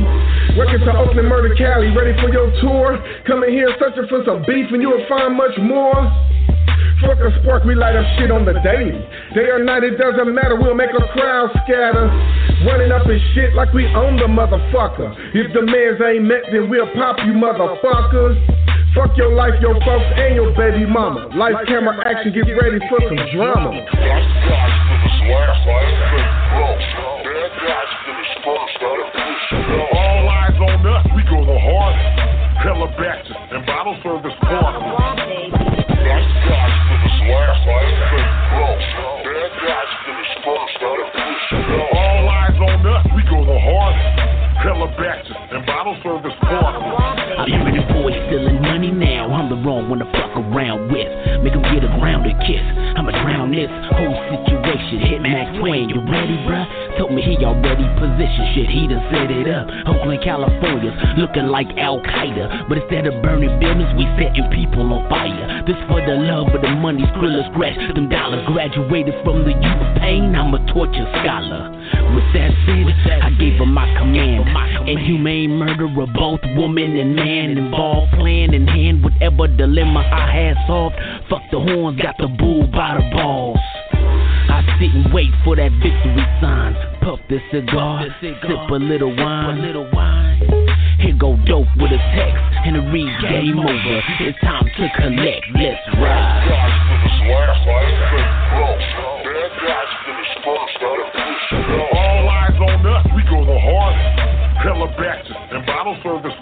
Records 0.58 0.82
to 0.82 0.92
Oakland, 0.98 1.30
Murder, 1.30 1.54
Cali, 1.54 1.94
ready 1.94 2.12
for 2.18 2.28
your 2.28 2.50
tour. 2.58 2.98
Coming 3.24 3.54
here 3.54 3.70
searching 3.78 4.10
for 4.10 4.26
some 4.26 4.42
beef 4.50 4.74
and 4.74 4.82
you'll 4.82 5.06
find 5.06 5.38
much 5.38 5.54
more. 5.62 6.10
Spark, 7.44 7.64
we 7.64 7.74
light 7.74 7.96
up 7.96 8.06
shit 8.16 8.30
on 8.32 8.44
the 8.48 8.56
daily. 8.64 8.96
Day 9.36 9.52
or 9.52 9.60
night, 9.62 9.84
it 9.84 10.00
doesn't 10.00 10.32
matter, 10.34 10.56
we'll 10.56 10.74
make 10.74 10.90
a 10.96 11.04
crowd 11.12 11.52
scatter. 11.64 12.08
Running 12.64 12.92
up 12.92 13.04
in 13.04 13.20
shit 13.36 13.54
like 13.54 13.72
we 13.72 13.84
own 13.92 14.16
the 14.16 14.24
motherfucker. 14.24 15.12
If 15.36 15.52
the 15.52 15.60
mans 15.60 16.00
ain't 16.00 16.24
met, 16.24 16.48
then 16.48 16.70
we'll 16.72 16.88
pop 16.96 17.20
you 17.20 17.36
motherfuckers. 17.36 18.40
Fuck 18.96 19.16
your 19.16 19.34
life, 19.36 19.52
your 19.60 19.74
folks, 19.84 20.08
and 20.16 20.34
your 20.34 20.56
baby 20.56 20.86
mama. 20.88 21.28
Life 21.36 21.68
camera 21.68 22.00
action, 22.08 22.32
get 22.32 22.48
ready 22.56 22.80
for 22.88 23.00
some 23.04 23.20
drama. 23.36 23.68
All 29.92 30.28
eyes 30.32 30.56
on 30.56 30.86
us, 30.86 31.04
we 31.14 31.22
go 31.28 31.44
the 31.44 31.58
hardest. 31.60 32.64
Hella 32.64 32.88
batches 32.96 33.36
and 33.52 33.66
bottle 33.66 33.96
service 34.02 34.32
corner. 34.40 35.03
I'm 49.44 49.50
the 49.50 49.68
wrong 49.68 49.90
one 49.90 49.98
to 49.98 50.08
fuck 50.08 50.32
around 50.40 50.88
with. 50.88 51.04
Make 51.44 51.52
him 51.52 51.60
get 51.68 51.84
a 51.84 51.92
grounded 52.00 52.32
kiss. 52.48 52.64
I'ma 52.96 53.12
drown 53.12 53.52
this 53.52 53.68
whole 53.92 54.16
situation. 54.32 54.53
Hit 55.00 55.20
Max 55.22 55.58
Twain, 55.58 55.88
you 55.88 56.00
ready, 56.04 56.36
bruh? 56.46 56.66
Told 56.98 57.12
me 57.12 57.22
he 57.22 57.34
already 57.44 57.86
positioned 57.98 58.48
shit. 58.54 58.68
He 58.70 58.86
done 58.86 59.02
set 59.10 59.30
it 59.30 59.48
up. 59.50 59.66
Oakland, 59.90 60.22
California's 60.22 60.94
looking 61.18 61.48
like 61.50 61.66
Al 61.78 61.98
Qaeda. 62.00 62.68
But 62.68 62.78
instead 62.78 63.06
of 63.06 63.18
burning 63.22 63.58
buildings, 63.58 63.90
we 63.98 64.06
setting 64.14 64.46
people 64.54 64.86
on 64.92 65.08
fire. 65.10 65.64
This 65.66 65.78
for 65.88 65.98
the 66.04 66.14
love 66.14 66.54
of 66.54 66.60
the 66.62 66.70
money, 66.78 67.02
Skrilla 67.14 67.50
scratch 67.50 67.78
them 67.94 68.08
dollars. 68.08 68.46
Graduated 68.46 69.14
from 69.24 69.42
the 69.42 69.54
youth 69.56 69.80
of 69.82 69.90
pain, 69.98 70.34
I'm 70.34 70.54
a 70.54 70.60
torture 70.72 71.08
scholar. 71.22 71.74
With 72.14 72.28
that 72.34 72.50
said, 72.64 73.20
I 73.22 73.30
gave 73.38 73.58
him 73.58 73.74
my 73.74 73.86
command. 73.98 74.46
Inhumane 74.88 75.50
murder 75.50 75.86
of 75.86 76.08
both 76.14 76.40
woman 76.56 76.96
and 76.96 77.16
man 77.16 77.58
involved. 77.58 78.12
Plan 78.14 78.54
in 78.54 78.66
hand, 78.66 79.02
whatever 79.02 79.48
dilemma 79.48 80.00
I 80.00 80.30
had 80.30 80.56
solved. 80.66 80.96
Fuck 81.28 81.42
the 81.50 81.58
horns, 81.58 82.00
got 82.00 82.14
the 82.18 82.28
bull 82.28 82.66
by 82.68 82.96
the 83.00 83.10
balls. 83.10 83.58
I 84.74 84.78
sit 84.80 84.90
and 84.90 85.14
wait 85.14 85.30
for 85.44 85.54
that 85.54 85.70
victory 85.78 86.26
sign. 86.42 86.74
Puff 87.00 87.20
the 87.30 87.38
cigar, 87.52 88.06
sip 88.20 88.42
a 88.42 88.74
little 88.74 89.14
wine. 89.14 89.58
A 89.58 89.62
little 89.62 89.88
wine. 89.92 90.42
Here 90.98 91.14
go 91.14 91.38
dope 91.46 91.70
with 91.78 91.92
a 91.92 92.02
text 92.10 92.42
and 92.66 92.76
a 92.78 92.82
read 92.90 93.14
game 93.22 93.58
over. 93.60 93.98
It's 94.18 94.38
time 94.40 94.66
to 94.66 94.88
collect. 94.98 95.46
Let's 95.54 95.78
ride. 95.94 96.50
All 101.94 102.28
eyes 102.28 102.58
on 102.58 102.86
us, 102.86 103.06
we 103.14 103.22
go 103.30 103.46
the 103.46 103.54
hardest. 103.54 104.34
Hella 104.58 104.88
batches 104.98 105.36
and 105.52 105.66
bottle 105.66 105.96
service 106.02 106.33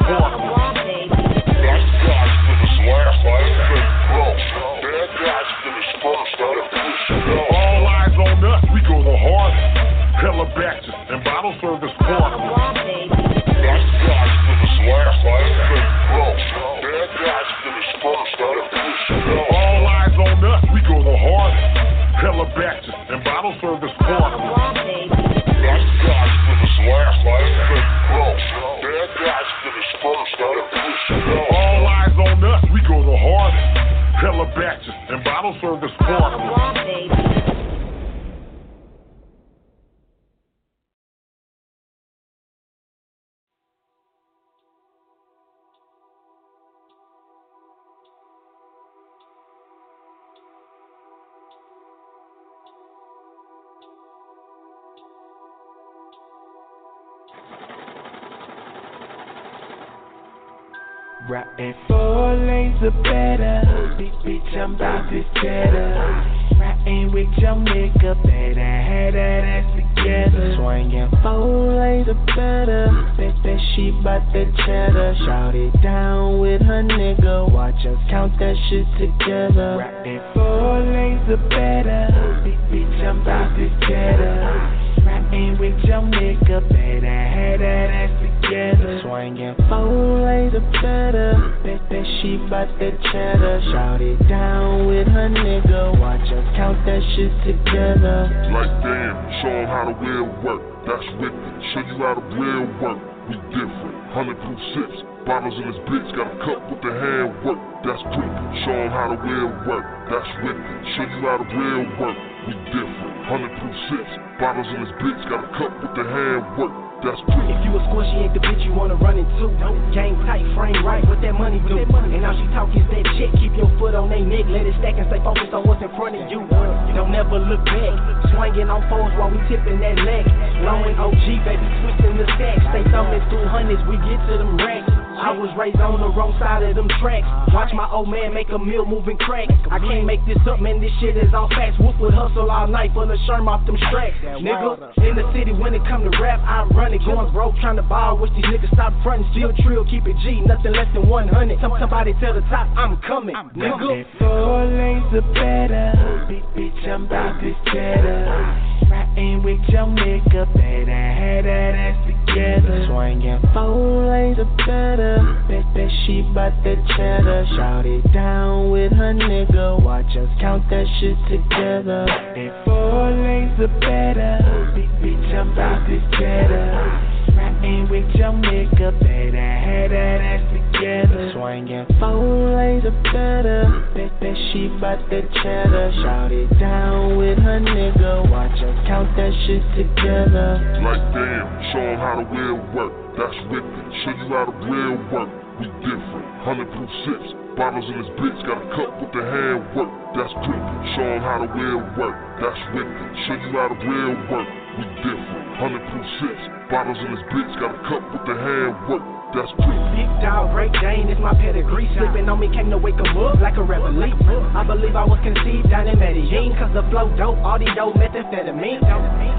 Watch 77.53 77.85
us 77.85 77.99
count 78.09 78.33
that 78.39 78.57
shit 78.71 78.87
together. 78.99 79.77
Rapping 79.79 80.21
four 80.33 80.81
lanes 80.81 81.29
of 81.29 81.39
better. 81.51 82.09
Bitch, 82.41 82.57
bitch, 82.73 83.05
I'm 83.05 83.21
about 83.21 83.55
this 83.57 83.71
cheddar. 83.87 85.05
Rapping 85.05 85.59
with 85.59 85.77
your 85.85 86.01
nigga, 86.01 86.65
better 86.69 87.07
have 87.07 87.61
that 87.61 87.89
ass 87.93 88.13
together. 88.25 89.01
Swinging 89.05 89.55
four 89.69 90.25
lanes 90.25 90.55
of 90.55 90.65
better. 90.81 91.37
Bet 91.63 91.81
that 91.91 92.07
she 92.21 92.41
bout 92.49 92.73
the 92.79 92.97
cheddar. 93.13 93.61
Shout 93.71 94.01
it 94.01 94.17
down 94.29 94.87
with 94.87 95.07
her 95.09 95.29
nigga. 95.29 95.99
Watch 96.01 96.25
us 96.33 96.47
count 96.57 96.81
that 96.87 97.03
shit 97.15 97.33
together. 97.45 98.33
Like 98.49 98.73
damn, 98.81 99.17
show 99.43 99.53
'em 99.53 99.69
how 99.69 99.85
the 99.93 99.95
real 100.01 100.29
work. 100.41 100.63
That's 100.87 101.05
wicked. 101.21 101.53
Show 101.75 101.81
you 101.85 101.97
how 102.01 102.15
the 102.17 102.25
real 102.37 102.65
work. 102.81 102.99
We 103.29 103.37
different. 103.53 103.97
Hundred 104.17 104.41
proof 104.41 104.59
sips. 104.75 105.12
Bottles 105.27 105.55
in 105.55 105.71
this 105.71 105.79
bitch. 105.87 106.09
Got 106.17 106.35
a 106.35 106.37
cup 106.43 106.61
with 106.67 106.83
the 106.83 106.91
hand 106.91 107.31
work. 107.47 107.59
That's 107.87 108.03
creepy. 108.11 108.45
Show 108.67 108.75
'em 108.75 108.91
how 108.91 109.15
the 109.15 109.19
real 109.23 109.51
work. 109.71 109.87
That's 110.11 110.27
wicked. 110.43 110.67
Show 110.95 111.07
you 111.07 111.23
how 111.23 111.39
the 111.39 111.47
real 111.47 111.87
work. 111.99 112.17
We 112.47 112.53
different. 112.75 113.15
Hundred 113.27 113.53
proof 113.59 113.77
sips. 113.89 114.13
Bottles 114.41 114.67
in 114.75 114.83
this 114.83 114.93
bitch. 114.99 115.23
Got 115.31 115.45
a 115.45 115.49
cup 115.55 115.73
with 115.83 115.95
the 115.95 116.03
hand 116.03 116.43
work. 116.59 116.73
That's 117.03 117.19
creepy. 117.35 117.51
If 117.51 117.67
you 117.67 117.75
a 117.75 117.83
squishy, 117.91 118.15
ain't 118.15 118.35
the 118.35 118.39
bitch 118.39 118.63
you 118.63 118.75
wanna 118.75 118.95
run 118.95 119.19
into. 119.19 119.51
Game 119.91 120.15
tight, 120.23 120.47
frame 120.55 120.87
right, 120.87 121.03
what 121.11 121.19
that 121.23 121.35
money 121.35 121.59
do? 121.67 121.79
And 121.79 122.23
all 122.23 122.35
she 122.35 122.47
talk 122.55 122.71
is 122.79 122.87
that 122.95 123.07
shit. 123.19 123.31
Keep 123.43 123.59
your 123.59 123.67
foot 123.79 123.95
on 123.99 124.07
they 124.09 124.23
neck, 124.23 124.47
let 124.47 124.67
it 124.67 124.75
stack 124.79 124.95
and 124.99 125.07
stay 125.11 125.19
focused 125.19 125.51
on 125.51 125.67
what's 125.67 125.83
in 125.83 125.91
front 125.99 126.15
of 126.15 126.31
you. 126.31 126.47
You 126.47 126.95
Don't 126.95 127.11
never 127.11 127.43
look 127.43 127.65
back. 127.67 127.95
Swinging 128.31 128.71
on 128.71 128.87
fours 128.87 129.11
while 129.19 129.35
we 129.35 129.39
tipping 129.51 129.83
that 129.83 129.99
leg. 129.99 130.31
Blowing 130.63 130.95
OG, 130.95 131.27
baby, 131.43 131.67
twisting 131.83 132.19
the 132.23 132.27
stack. 132.39 132.59
Stay 132.71 132.87
thumbing 132.95 133.23
through 133.31 133.51
hundreds, 133.51 133.83
we 133.91 133.99
get 134.07 134.23
to 134.31 134.39
them 134.39 134.55
racks. 134.59 134.87
I 135.23 135.31
was 135.39 135.55
raised 135.55 135.79
on 135.79 136.03
the 136.03 136.11
wrong 136.11 136.35
side 136.43 136.67
of 136.67 136.75
them 136.75 136.91
tracks. 136.99 137.23
Watch 137.55 137.71
my 137.71 137.87
old 137.87 138.11
man 138.11 138.35
make 138.35 138.51
a 138.51 138.59
meal 138.59 138.83
moving 138.83 139.15
crack. 139.23 139.47
I 139.71 139.79
can't 139.79 140.03
make 140.03 140.19
this 140.27 140.43
up, 140.51 140.59
man. 140.59 140.83
This 140.83 140.91
shit 140.99 141.15
is 141.15 141.31
all 141.31 141.47
facts. 141.55 141.79
Wolf 141.79 141.95
would 142.03 142.11
hustle 142.11 142.51
all 142.51 142.67
night 142.67 142.91
for 142.91 143.07
the 143.07 143.15
sherm 143.31 143.47
off 143.47 143.63
them 143.63 143.79
stracks. 143.87 144.19
Nigga, 144.43 144.91
in 144.99 145.15
the 145.15 145.23
city 145.31 145.55
when 145.55 145.79
it 145.79 145.83
come 145.87 146.03
to 146.03 146.11
rap, 146.19 146.43
I 146.43 146.67
run 146.75 146.91
it. 146.91 147.07
Going 147.07 147.31
broke, 147.31 147.55
trying 147.63 147.79
to 147.79 147.87
ball. 147.87 148.19
Wish 148.19 148.35
these 148.35 148.51
niggas 148.51 148.75
stop 148.75 148.91
frontin'. 149.07 149.31
Still 149.31 149.55
trill, 149.63 149.87
keep 149.87 150.11
it 150.11 150.19
G, 150.27 150.43
nothing 150.43 150.75
less 150.75 150.91
than 150.91 151.07
100. 151.07 151.61
Some, 151.63 151.71
somebody 151.79 152.19
tell 152.19 152.35
the 152.35 152.43
top, 152.51 152.67
I'm 152.75 152.99
coming. 153.07 153.39
Nigga. 153.55 154.03
Four 154.19 154.67
lanes 154.67 155.07
of 155.15 155.23
better. 155.39 156.27
Bitch, 156.59 156.83
I'm 156.89 157.07
about 157.07 157.39
this 157.39 157.55
cheddar. 157.71 158.82
Rapping 158.93 159.43
with 159.43 159.59
your 159.69 159.87
nigga, 159.87 160.45
better 160.53 160.93
have 160.93 161.45
that 161.45 161.75
ass 161.75 161.97
together. 162.05 162.85
Swinging 162.93 163.41
four 163.55 164.05
lanes 164.05 164.39
of 164.39 164.47
better. 164.59 165.17
Bet 165.49 165.65
that 165.73 165.89
she 166.05 166.21
bout 166.35 166.53
the 166.63 166.77
cheddar. 166.93 167.47
Shout 167.57 167.87
it 167.87 168.05
down 168.13 168.71
with 168.71 168.93
her 168.93 169.15
nigga. 169.15 169.83
Watch 169.83 170.13
us 170.15 170.29
count 170.39 170.69
that 170.69 170.85
shit 171.01 171.17
together. 171.25 172.05
And 172.37 172.53
four 172.67 173.09
lanes 173.17 173.59
of 173.65 173.73
better. 173.81 174.45
Bitch, 174.77 174.93
bitch, 175.01 175.35
I'm 175.41 175.53
about 175.53 175.89
this 175.89 176.05
cheddar. 176.21 177.22
Rapping 177.63 177.89
with 177.89 178.11
your 178.17 178.33
nigga, 178.33 178.91
better 178.99 179.39
have 179.39 179.91
that 179.91 180.19
ass 180.21 180.43
together. 180.51 181.31
Swinging 181.33 181.87
four 182.01 182.57
lanes 182.57 182.85
of 182.85 182.95
better. 183.05 183.87
Bet 183.95 184.11
that 184.21 184.37
she 184.51 184.67
bout 184.81 184.99
the 185.11 185.23
cheddar. 185.43 185.93
Shout 186.03 186.33
it 186.33 186.59
down 186.59 187.17
with 187.17 187.39
her 187.39 187.61
nigga. 187.61 188.29
Watch 188.31 188.59
us 188.59 188.87
count 188.87 189.15
that 189.17 189.33
shit 189.47 189.63
together. 189.79 190.59
Like 190.83 191.03
damn, 191.15 191.47
show 191.71 191.79
'em 191.79 191.99
how 191.99 192.17
the 192.19 192.27
real 192.35 192.59
work. 192.75 192.93
That's 193.17 193.39
wicked. 193.47 193.87
Show 194.03 194.11
you 194.11 194.29
how 194.35 194.45
the 194.47 194.57
real 194.67 194.99
work. 195.13 195.31
We 195.61 195.67
different. 195.87 196.27
Hundred 196.43 196.67
proof 196.73 196.91
sips. 197.07 197.35
Bottles 197.57 197.87
in 197.87 198.03
this 198.03 198.11
bitch. 198.19 198.43
Got 198.43 198.59
a 198.59 198.67
cup 198.75 198.91
with 199.01 199.13
the 199.13 199.23
hand 199.23 199.63
work. 199.77 199.91
That's 200.17 200.35
creepy. 200.43 200.77
Show 200.97 201.07
'em 201.15 201.23
how 201.23 201.39
the 201.47 201.51
real 201.55 201.79
work. 201.95 202.17
That's 202.41 202.59
wicked. 202.75 203.09
Show 203.27 203.35
you 203.35 203.53
how 203.55 203.69
the 203.69 203.79
real 203.87 204.17
work. 204.31 204.49
We 204.79 204.85
different. 205.05 205.57
Hundred 205.61 205.85
sips. 206.21 206.45
Bottles 206.71 206.99
in 206.99 207.15
this 207.15 207.25
bitch. 207.29 207.61
Got 207.61 207.75
a 207.75 207.83
cup 207.89 208.03
with 208.13 208.25
the 208.27 208.35
hand 208.41 208.89
work. 208.89 209.22
That's 209.33 209.49
creepy. 209.65 209.81
Big 209.97 210.09
dog, 210.21 210.53
Great 210.53 210.73
Dane 210.81 211.09
is 211.09 211.19
my 211.19 211.33
pedigree. 211.33 211.89
Sleeping 211.97 212.29
on 212.29 212.41
me 212.41 212.53
came 212.53 212.69
to 212.69 212.77
wake 212.77 213.01
'em 213.01 213.17
up 213.17 213.41
like 213.41 213.57
a 213.57 213.63
reveille. 213.65 214.13
I 214.53 214.63
believe 214.63 214.95
I 214.95 215.05
was 215.05 215.19
conceived 215.25 215.71
down 215.71 215.89
in 215.89 215.99
Medellin. 215.99 216.53
Cause 216.57 216.73
the 216.73 216.83
flow 216.93 217.09
dope, 217.17 217.41
all 217.41 217.59
the 217.59 217.65
dope 217.73 217.97
methamphetamine. 217.97 218.81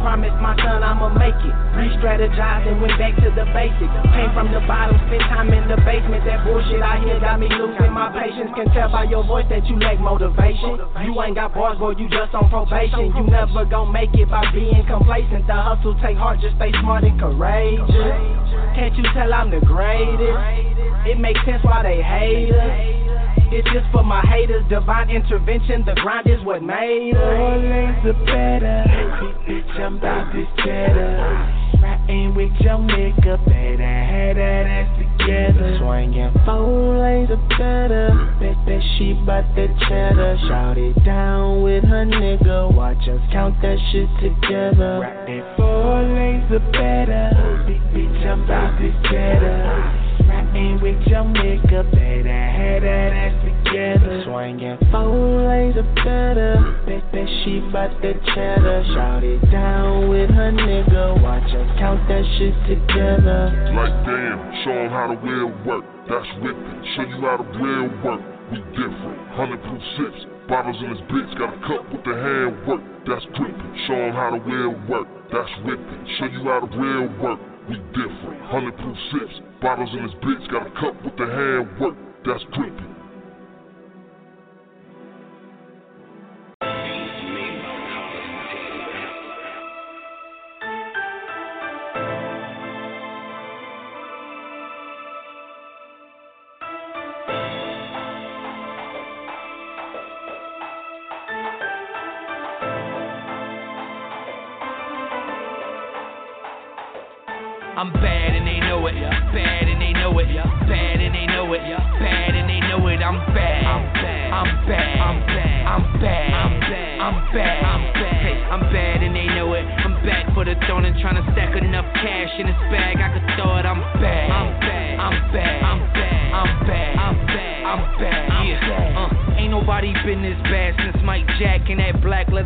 Promise 0.02 0.34
my 0.42 0.56
son 0.58 0.82
I'ma 0.84 1.10
make 1.14 1.38
it. 1.46 1.54
Re-strategized 1.78 2.68
and 2.68 2.82
went 2.82 2.98
back 2.98 3.16
to 3.22 3.30
the 3.32 3.46
basics. 3.54 3.94
Came 4.18 4.32
from 4.34 4.52
the 4.52 4.62
bottom, 4.66 4.98
spent 5.08 5.24
time 5.30 5.54
in 5.54 5.68
the 5.68 5.78
basement. 5.86 6.26
That 6.26 6.44
bullshit 6.44 6.82
I 6.82 6.98
hear 6.98 7.20
got 7.20 7.40
me 7.40 7.48
losing 7.50 7.94
my 7.94 8.10
patience. 8.10 8.52
Can 8.56 8.70
tell 8.72 8.90
by 8.90 9.04
your 9.04 9.24
voice 9.24 9.46
that 9.50 9.70
you 9.70 9.78
lack 9.78 10.00
motivation. 10.00 10.82
You 11.06 11.22
ain't 11.22 11.36
got 11.36 11.54
bars, 11.54 11.78
boy, 11.78 11.94
you 12.02 12.10
just 12.10 12.34
on 12.34 12.50
probation. 12.50 13.14
You 13.16 13.24
never 13.30 13.66
gon' 13.66 13.92
make 13.92 14.14
it 14.16 14.30
by 14.30 14.50
being 14.52 14.86
complacent. 14.86 15.46
The 15.46 15.54
hustle 15.54 15.96
take 16.02 16.18
heart, 16.18 16.40
just 16.42 16.56
stay 16.56 16.72
smart 16.82 17.04
and 17.04 17.20
courageous. 17.20 17.90
Can't 18.76 18.96
you 18.98 19.04
tell 19.14 19.32
I'm 19.32 19.52
the 19.52 19.62
greatest? 19.62 19.83
It 21.06 21.20
makes 21.20 21.40
sense 21.46 21.64
why 21.64 21.84
they 21.84 22.02
hate 22.02 22.52
us. 22.52 23.13
It's 23.54 23.70
just 23.70 23.86
for 23.92 24.04
my 24.04 24.26
haters, 24.26 24.66
divine 24.68 25.12
intervention. 25.12 25.86
The 25.86 25.94
grind 26.02 26.26
is 26.26 26.44
what 26.44 26.64
made 26.64 27.14
us. 27.14 27.22
Four 27.22 27.58
lanes 27.62 28.02
are 28.02 28.26
better. 28.26 28.82
Bitch, 29.46 29.80
I'm 29.80 29.98
about 29.98 30.34
this 30.34 30.48
cheddar. 30.58 31.78
Riding 31.78 32.34
with 32.34 32.50
your 32.62 32.80
nigga, 32.82 33.38
better 33.46 33.94
have 34.10 34.36
that 34.38 34.66
ass 34.66 34.90
together. 34.98 35.78
Swinging 35.78 36.34
four 36.46 36.98
lanes 36.98 37.30
are 37.30 37.46
better. 37.54 38.10
Bet 38.42 38.58
that 38.66 38.82
she 38.98 39.14
bout 39.22 39.46
that 39.54 39.70
cheddar. 39.86 40.36
Shout 40.50 40.80
it 40.80 40.98
down 41.06 41.62
with 41.62 41.84
her 41.84 42.06
nigga. 42.06 42.74
Watch 42.74 43.06
us 43.08 43.22
count 43.32 43.62
that 43.62 43.78
shit 43.92 44.10
together. 44.18 45.06
Riding 45.06 45.46
four 45.58 46.02
lanes 46.02 46.50
are 46.50 46.72
better. 46.74 47.30
Bitch, 47.70 48.26
I'm 48.26 48.46
about 48.46 48.82
this 48.82 48.96
cheddar. 49.12 50.13
Together. 54.52 54.78
Swinging 54.90 54.92
four 54.92 55.48
lanes 55.48 55.78
are 55.78 55.96
better. 56.04 56.60
Bet 56.86 57.04
that 57.12 57.28
she 57.44 57.60
bout 57.72 57.92
that 58.02 58.18
cheddar. 58.36 58.84
Shout 58.94 59.24
it 59.24 59.40
down 59.52 60.10
with 60.10 60.30
her 60.30 60.52
nigga. 60.52 61.22
Watch 61.22 61.48
us 61.48 61.70
count 61.80 62.08
that 62.08 62.24
shit 62.38 62.56
together. 62.68 63.72
Like 63.72 63.96
damn, 64.04 64.40
show 64.64 64.90
how 64.90 65.16
the 65.16 65.18
real 65.24 65.52
work. 65.66 65.86
That's 66.10 66.28
whipping. 66.44 66.84
Show 66.96 67.04
you 67.08 67.20
how 67.24 67.38
the 67.38 67.48
real 67.58 67.88
work. 68.04 68.22
We 68.52 68.60
different. 68.76 69.18
100 69.40 69.64
proof 69.64 69.82
sips. 69.98 70.22
Bottles 70.48 70.76
in 70.84 70.92
this 70.92 71.04
bitch. 71.08 71.32
Got 71.40 71.56
a 71.56 71.60
cup 71.64 71.88
with 71.92 72.04
the 72.04 72.14
hand 72.14 72.68
work. 72.68 72.82
That's 73.08 73.26
gripping. 73.34 73.74
Show 73.88 73.96
'em 73.96 74.14
how 74.14 74.32
the 74.32 74.42
real 74.44 74.76
work. 74.92 75.08
That's 75.32 75.50
whipping. 75.64 76.04
Show 76.20 76.26
you 76.26 76.44
how 76.44 76.60
the 76.60 76.78
real 76.78 77.08
work. 77.24 77.40
We 77.70 77.80
different. 77.96 78.44
100 78.52 78.78
proof 78.78 78.98
sips. 79.12 79.40
Bottles 79.62 79.94
in 79.96 80.04
this 80.04 80.16
bitch. 80.20 80.44
Got 80.52 80.68
a 80.68 80.72
cup 80.72 81.02
with 81.02 81.16
the 81.16 81.26
hand 81.26 81.80
work. 81.80 81.96
That's 82.26 82.44
gripping. 82.52 82.93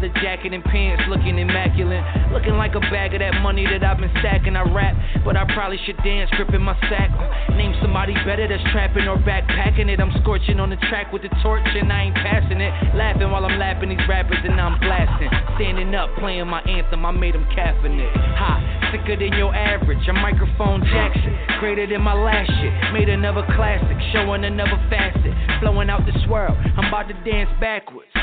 Leather 0.07 0.19
jacket 0.21 0.53
and 0.53 0.63
pants 0.63 1.03
looking 1.09 1.37
immaculate. 1.39 2.03
Looking 2.31 2.57
like 2.57 2.75
a 2.75 2.79
bag 2.79 3.13
of 3.13 3.19
that 3.19 3.41
money 3.41 3.65
that 3.65 3.83
I've 3.83 3.97
been 3.97 4.11
stacking. 4.19 4.55
I 4.55 4.63
rap, 4.63 4.95
but 5.23 5.35
I 5.37 5.45
probably 5.53 5.77
should 5.85 5.97
dance, 6.03 6.29
gripping 6.35 6.61
my 6.61 6.77
sack. 6.89 7.11
Name 7.51 7.75
somebody 7.81 8.13
better 8.25 8.47
that's 8.47 8.63
trapping 8.71 9.07
or 9.07 9.17
backpacking 9.17 9.89
it. 9.89 9.99
I'm 9.99 10.11
scorching 10.21 10.59
on 10.59 10.69
the 10.69 10.77
track 10.89 11.11
with 11.11 11.21
the 11.21 11.29
torch 11.43 11.65
and 11.65 11.91
I 11.91 12.03
ain't 12.03 12.15
passing 12.15 12.61
it. 12.61 12.73
Laughing 12.95 13.31
while 13.31 13.45
I'm 13.45 13.57
lapping 13.59 13.89
these 13.89 14.07
rappers 14.07 14.39
and 14.43 14.59
I'm 14.59 14.79
blasting. 14.79 15.29
Standing 15.55 15.93
up, 15.95 16.09
playing 16.19 16.47
my 16.47 16.61
anthem, 16.61 17.05
I 17.05 17.11
made 17.11 17.35
them 17.35 17.45
Kaepernick. 17.55 18.13
Ha, 18.37 18.91
sicker 18.91 19.17
than 19.17 19.33
your 19.37 19.53
average. 19.53 19.99
I'm 20.07 20.21
microphone 20.21 20.81
Jackson, 20.83 21.37
greater 21.59 21.87
than 21.87 22.01
my 22.01 22.13
last 22.13 22.49
shit. 22.59 22.73
Made 22.93 23.09
another 23.09 23.43
classic, 23.55 23.97
showing 24.13 24.43
another 24.45 24.79
facet. 24.89 25.33
Flowing 25.59 25.89
out 25.89 26.05
this 26.05 26.21
world, 26.29 26.57
I'm 26.77 26.85
about 26.85 27.07
to 27.07 27.13
dance 27.25 27.49
backwards. 27.59 28.16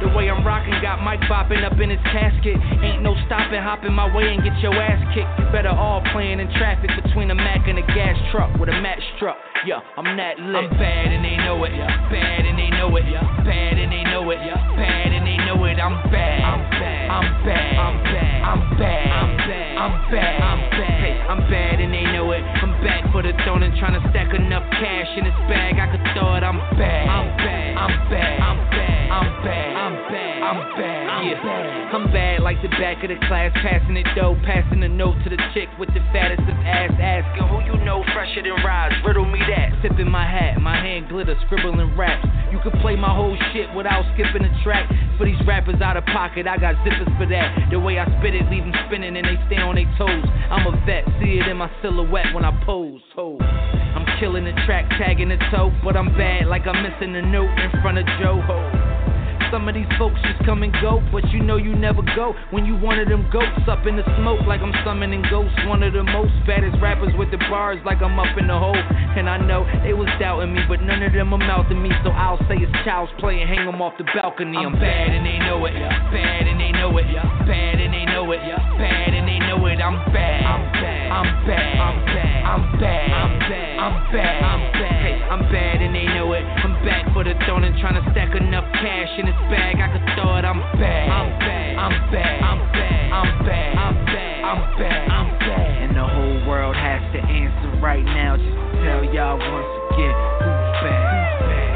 The 0.00 0.08
way 0.16 0.32
I'm 0.32 0.40
rocking 0.40 0.72
got 0.80 1.04
Mike 1.04 1.20
bopping 1.28 1.60
up 1.60 1.76
in 1.76 1.92
his 1.92 2.00
casket. 2.08 2.56
Ain't 2.80 3.02
no 3.04 3.12
stopping, 3.28 3.60
hop 3.60 3.84
in 3.84 3.92
my 3.92 4.08
way 4.16 4.32
and 4.32 4.40
get 4.42 4.56
your 4.64 4.72
ass 4.72 4.96
kicked. 5.12 5.28
You 5.36 5.44
better 5.52 5.68
all 5.68 6.00
playing 6.12 6.40
in 6.40 6.48
traffic 6.56 6.88
between 7.04 7.30
a 7.30 7.34
Mac 7.34 7.68
and 7.68 7.76
a 7.76 7.84
gas 7.92 8.16
truck 8.32 8.48
with 8.56 8.72
a 8.72 8.76
match 8.80 9.04
struck. 9.16 9.36
Yeah, 9.68 9.84
I'm 10.00 10.16
that 10.16 10.40
lit. 10.40 10.56
I'm 10.56 10.70
bad 10.80 11.12
and 11.12 11.20
they 11.20 11.36
know 11.44 11.60
it. 11.68 11.76
Bad 11.76 12.48
and 12.48 12.56
they 12.56 12.72
know 12.72 12.88
it. 12.96 13.04
Bad 13.44 13.76
and 13.76 13.92
they 13.92 14.02
know 14.08 14.24
it. 14.32 14.40
Bad 14.40 15.12
and 15.12 15.26
they 15.28 15.36
know 15.44 15.64
it. 15.68 15.76
I'm 15.76 16.00
bad. 16.08 16.40
I'm 16.48 16.64
bad. 16.80 17.06
I'm 17.12 17.28
bad. 17.44 17.76
I'm 17.76 17.96
bad. 18.08 18.40
I'm 18.40 18.60
bad. 18.80 19.04
I'm 19.04 19.32
bad. 19.36 19.76
I'm 19.76 19.94
bad. 20.08 20.40
I'm 20.40 20.60
bad. 20.80 21.00
Hey, 21.04 21.16
I'm 21.28 21.40
bad 21.52 21.76
and 21.76 21.92
they 21.92 22.08
know 22.16 22.32
it. 22.32 22.40
I'm 22.40 22.72
back 22.80 23.04
for 23.12 23.20
the 23.20 23.36
throne 23.44 23.62
and 23.62 23.76
trying 23.76 24.00
to 24.00 24.02
stack 24.08 24.32
enough 24.32 24.64
cash 24.80 25.12
in 25.20 25.24
this 25.28 25.40
bag. 25.44 25.76
I 25.76 25.92
could 25.92 26.04
throw 26.16 26.40
it. 26.40 26.42
I'm 26.42 26.56
bad. 26.80 27.04
I'm 27.04 27.36
bad. 27.36 27.76
I'm 27.76 27.94
bad. 28.08 28.40
I'm 28.40 28.60
bad. 28.72 28.99
I'm 29.10 29.42
bad. 29.42 29.74
I'm 29.74 29.96
bad. 30.06 30.38
I'm 30.38 30.60
bad. 30.78 31.00
Yeah. 31.26 31.90
I'm 31.90 32.06
bad 32.14 32.40
like 32.46 32.62
the 32.62 32.70
back 32.78 33.02
of 33.02 33.10
the 33.10 33.18
class, 33.26 33.50
passing 33.58 33.98
it 33.98 34.06
dough, 34.14 34.38
passing 34.46 34.78
the 34.78 34.88
note 34.88 35.18
to 35.26 35.28
the 35.28 35.38
chick 35.50 35.66
with 35.82 35.90
the 35.90 35.98
fattest 36.14 36.46
of 36.46 36.54
ass, 36.62 36.94
asking 36.94 37.42
who 37.50 37.58
you 37.66 37.74
know 37.82 38.06
fresher 38.14 38.46
than 38.46 38.54
Rise. 38.62 38.94
Riddle 39.04 39.26
me 39.26 39.42
that. 39.50 39.74
Sipping 39.82 40.08
my 40.08 40.22
hat, 40.22 40.62
my 40.62 40.78
hand 40.78 41.08
glitter, 41.10 41.34
scribbling 41.46 41.96
raps. 41.98 42.22
You 42.54 42.62
could 42.62 42.78
play 42.78 42.94
my 42.94 43.10
whole 43.10 43.34
shit 43.52 43.66
without 43.74 44.06
skipping 44.14 44.46
a 44.46 44.52
track. 44.62 44.86
For 45.18 45.26
these 45.26 45.42
rappers 45.46 45.82
out 45.82 45.96
of 45.96 46.06
pocket, 46.06 46.46
I 46.46 46.56
got 46.56 46.78
zippers 46.86 47.10
for 47.18 47.26
that. 47.26 47.70
The 47.70 47.78
way 47.78 47.98
I 47.98 48.06
spit 48.22 48.38
it, 48.38 48.46
leave 48.46 48.62
them 48.62 48.74
spinning 48.86 49.18
and 49.18 49.26
they 49.26 49.38
stay 49.50 49.58
on 49.58 49.74
their 49.74 49.90
toes. 49.98 50.22
I'm 50.54 50.70
a 50.70 50.74
vet, 50.86 51.02
see 51.18 51.42
it 51.42 51.50
in 51.50 51.58
my 51.58 51.70
silhouette 51.82 52.30
when 52.32 52.44
I 52.44 52.54
pose. 52.64 53.02
Ho. 53.14 53.38
I'm 53.40 54.06
killing 54.20 54.44
the 54.44 54.54
track, 54.66 54.86
tagging 55.02 55.30
the 55.30 55.38
toe, 55.50 55.74
but 55.82 55.96
I'm 55.96 56.14
bad 56.14 56.46
like 56.46 56.66
I'm 56.66 56.78
missing 56.82 57.14
a 57.16 57.22
note 57.22 57.50
in 57.58 57.70
front 57.82 57.98
of 57.98 58.06
Joe 58.22 58.40
Ho. 58.46 58.89
Some 59.50 59.66
of 59.68 59.74
these 59.74 59.90
folks 59.98 60.20
just 60.22 60.44
come 60.46 60.62
and 60.62 60.72
go, 60.80 61.02
but 61.10 61.26
you 61.30 61.42
know 61.42 61.56
you 61.56 61.74
never 61.74 62.02
go 62.14 62.34
when 62.50 62.64
you 62.64 62.76
one 62.76 62.98
of 62.98 63.08
them 63.08 63.28
goats 63.32 63.66
up 63.66 63.86
in 63.86 63.96
the 63.96 64.06
smoke 64.16 64.46
like 64.46 64.60
I'm 64.60 64.72
summoning 64.84 65.22
ghosts. 65.28 65.58
One 65.66 65.82
of 65.82 65.92
the 65.92 66.04
most 66.04 66.32
baddest 66.46 66.78
rappers 66.80 67.12
with 67.18 67.30
the 67.30 67.38
bars 67.50 67.78
like 67.84 68.00
I'm 68.00 68.18
up 68.18 68.38
in 68.38 68.46
the 68.46 68.58
hole. 68.58 68.78
And 69.10 69.28
I 69.28 69.38
know 69.42 69.66
they 69.82 69.92
was 69.92 70.06
doubting 70.20 70.54
me, 70.54 70.62
but 70.68 70.80
none 70.82 71.02
of 71.02 71.12
them 71.12 71.34
are 71.34 71.42
mouthing 71.42 71.82
me, 71.82 71.90
so 72.06 72.10
I'll 72.10 72.38
say 72.46 72.62
it's 72.62 72.70
child's 72.86 73.10
play 73.18 73.42
and 73.42 73.50
hang 73.50 73.66
them 73.66 73.82
off 73.82 73.98
the 73.98 74.06
balcony. 74.14 74.56
I'm 74.56 74.78
bad 74.78 75.10
and 75.10 75.26
they 75.26 75.38
know 75.42 75.66
it, 75.66 75.74
yeah, 75.74 75.90
bad 76.14 76.46
and 76.46 76.60
they 76.60 76.70
know 76.70 76.94
it, 76.96 77.10
bad 77.10 77.80
and 77.82 77.90
they 77.92 78.06
know 78.06 78.30
it, 78.30 78.38
yeah, 78.46 78.62
bad 78.78 79.10
and 79.10 79.26
they 79.26 79.42
know 79.42 79.66
it. 79.66 79.82
I'm 79.82 79.98
bad, 80.14 80.46
I'm 80.46 80.62
bad, 80.78 81.10
I'm 81.10 81.26
bad, 81.26 81.39
in 89.20 89.26
this 89.26 89.42
bag. 89.52 89.76
I 89.76 89.92
could 89.92 90.06
throw 90.16 90.40
it. 90.40 90.44
I'm 90.48 90.60
bad, 90.80 91.08
I'm 91.12 91.28
bad, 91.44 91.76
I'm 91.76 91.94
bad, 92.08 92.40
I'm 92.40 92.60
bad, 92.72 93.12
I'm 93.12 93.28
bad, 93.44 93.76
I'm 93.76 93.94
bad, 94.08 94.40
I'm 94.48 94.60
bad, 94.80 95.10
I'm 95.12 95.28
bad. 95.38 95.82
And 95.84 95.92
the 95.92 96.06
whole 96.08 96.48
world 96.48 96.74
has 96.74 97.04
to 97.12 97.20
answer 97.20 97.68
right 97.84 98.04
now. 98.04 98.40
Just 98.40 98.48
to 98.48 98.66
tell 98.80 99.04
y'all 99.12 99.36
once 99.36 99.72
again 99.92 100.16
who's 100.40 100.72
bad, 100.80 101.04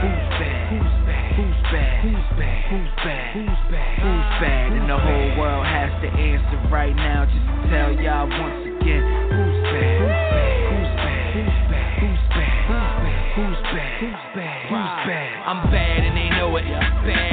who's 0.00 0.24
bad, 0.40 0.64
who's 0.72 0.88
bad, 1.04 1.28
who's 1.36 1.60
bad, 1.68 1.92
who's 2.00 2.24
bad, 2.40 2.60
who's 2.72 2.92
bad, 3.04 3.28
who's 3.36 3.60
bad, 3.68 3.92
who's 4.00 4.30
bad. 4.40 4.72
And 4.72 4.88
the 4.88 4.96
whole 4.96 5.30
world 5.36 5.66
has 5.68 5.92
to 6.00 6.08
answer 6.08 6.58
right 6.72 6.96
now. 6.96 7.28
Just 7.28 7.44
to 7.44 7.56
tell 7.68 7.92
y'all 7.92 8.24
once 8.24 8.64
again 8.72 9.04
who's 9.28 9.60
bad, 9.68 10.00
who's 10.00 10.16
bad, 10.32 10.64
who's 10.64 11.60
bad, 11.68 11.92
who's 12.00 12.24
bad, 12.32 12.64
who's 12.72 12.80
bad, 12.80 13.20
who's 13.36 13.60
bad, 13.68 13.92
who's 14.00 14.24
bad, 14.32 14.56
who's 14.72 14.92
bad. 15.04 15.28
I'm 15.44 15.60
bad 15.68 16.00
and 16.08 16.16
they 16.16 16.32
know 16.32 16.56
it, 16.56 16.64
bad 16.64 17.23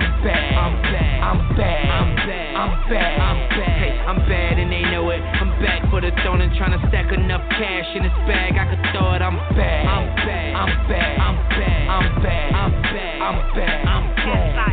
I'm 0.00 0.22
bad, 0.24 0.54
I'm 0.56 0.74
bad, 0.80 1.20
I'm 1.20 1.56
bad, 1.56 1.90
I'm 1.92 2.16
bad, 2.26 2.56
I'm 2.56 2.88
bad, 2.88 3.20
I'm 3.20 3.48
bad. 3.52 3.78
Hey, 3.80 4.00
I'm 4.00 4.18
bad 4.28 4.58
and 4.58 4.72
they 4.72 4.80
know 4.88 5.10
it. 5.10 5.20
I'm 5.20 5.50
back 5.60 5.90
for 5.90 6.00
the 6.00 6.10
throne 6.22 6.40
and 6.40 6.56
trying 6.56 6.72
to 6.72 6.88
stack 6.88 7.12
enough 7.12 7.42
cash 7.50 7.86
in 7.94 8.02
this 8.02 8.16
bag. 8.24 8.56
I 8.56 8.64
could 8.64 8.80
throw 8.92 9.12
it. 9.12 9.20
I'm 9.20 9.36
bad, 9.52 9.86
I'm 9.86 10.16
bad, 10.16 10.56
I'm 10.56 10.88
bad, 10.88 11.18
I'm 11.20 11.36
bad, 11.52 11.88
I'm 11.90 12.22
bad, 12.22 12.54
I'm 12.54 12.82
bad, 12.82 13.20
I'm 13.20 13.54
bad, 13.54 13.86
I'm 13.86 14.16
bad. 14.16 14.69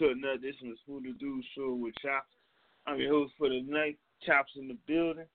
To 0.00 0.08
another 0.08 0.32
edition 0.32 0.70
of 0.70 0.78
Smooththadude 0.88 1.42
Show 1.54 1.74
with 1.74 1.92
Chops. 2.00 2.32
I'm 2.86 2.98
your 2.98 3.12
host 3.12 3.34
for 3.36 3.50
the 3.50 3.60
night, 3.60 3.98
Chops 4.24 4.50
in 4.56 4.66
the 4.66 4.78
building. 4.86 5.26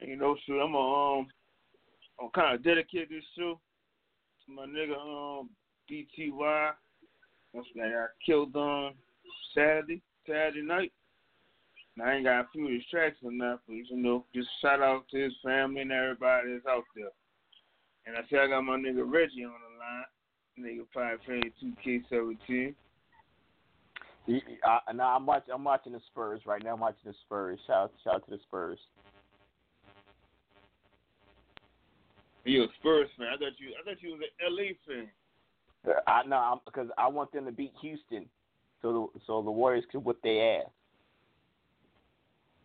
And 0.00 0.08
you 0.08 0.16
know, 0.16 0.36
so 0.46 0.52
I'm 0.52 0.70
gonna 0.70 1.18
um, 1.18 1.26
I'm 2.20 2.30
kind 2.32 2.54
of 2.54 2.62
dedicate 2.62 3.08
this 3.08 3.24
show 3.36 3.58
to 4.46 4.52
my 4.54 4.64
nigga 4.66 4.94
um 4.94 5.50
BTY. 5.90 6.70
Once 7.52 7.66
I 7.74 7.88
got 7.88 8.10
killed 8.24 8.54
on 8.54 8.94
Saturday, 9.52 10.00
Saturday 10.24 10.62
night. 10.62 10.92
And 11.96 12.08
I 12.08 12.14
ain't 12.14 12.26
got 12.26 12.42
a 12.42 12.46
few 12.52 12.66
or 12.66 13.32
nothing, 13.32 13.58
but 13.66 13.74
you 13.74 13.96
know, 13.96 14.24
just 14.32 14.48
shout 14.62 14.82
out 14.82 15.08
to 15.10 15.18
his 15.18 15.34
family 15.44 15.80
and 15.80 15.90
everybody 15.90 16.52
that's 16.52 16.66
out 16.66 16.84
there. 16.94 17.10
And 18.06 18.16
I 18.16 18.20
see 18.30 18.36
I 18.36 18.46
got 18.46 18.62
my 18.62 18.76
nigga 18.76 19.02
Reggie 19.04 19.44
on 19.44 19.50
the 19.50 20.62
line. 20.62 20.78
Nigga 20.78 20.86
probably 20.92 21.18
playing 21.26 22.06
2K17. 22.08 22.76
Uh, 24.28 24.92
now 24.92 25.14
I'm 25.16 25.24
watching. 25.24 25.54
I'm 25.54 25.64
watching 25.64 25.92
the 25.92 26.00
Spurs 26.10 26.40
right 26.46 26.62
now. 26.62 26.74
I'm 26.74 26.80
watching 26.80 26.98
the 27.04 27.14
Spurs. 27.24 27.60
Shout, 27.66 27.92
shout 28.02 28.14
out 28.16 28.24
to 28.24 28.30
the 28.32 28.42
Spurs. 28.46 28.78
You 32.44 32.64
a 32.64 32.66
Spurs 32.80 33.08
fan? 33.18 33.28
I 33.28 33.36
thought 33.36 33.58
you. 33.58 33.74
I 33.80 33.84
thought 33.84 34.02
you 34.02 34.12
was 34.12 34.20
an 34.22 34.54
LA 34.54 34.72
fan. 34.86 35.08
I 36.06 36.24
know 36.26 36.60
because 36.64 36.88
I 36.98 37.08
want 37.08 37.32
them 37.32 37.44
to 37.44 37.52
beat 37.52 37.72
Houston, 37.80 38.26
so 38.82 39.10
the 39.14 39.20
so 39.26 39.42
the 39.42 39.50
Warriors 39.50 39.84
can 39.90 40.02
whip 40.02 40.18
their 40.22 40.60
ass. 40.60 40.70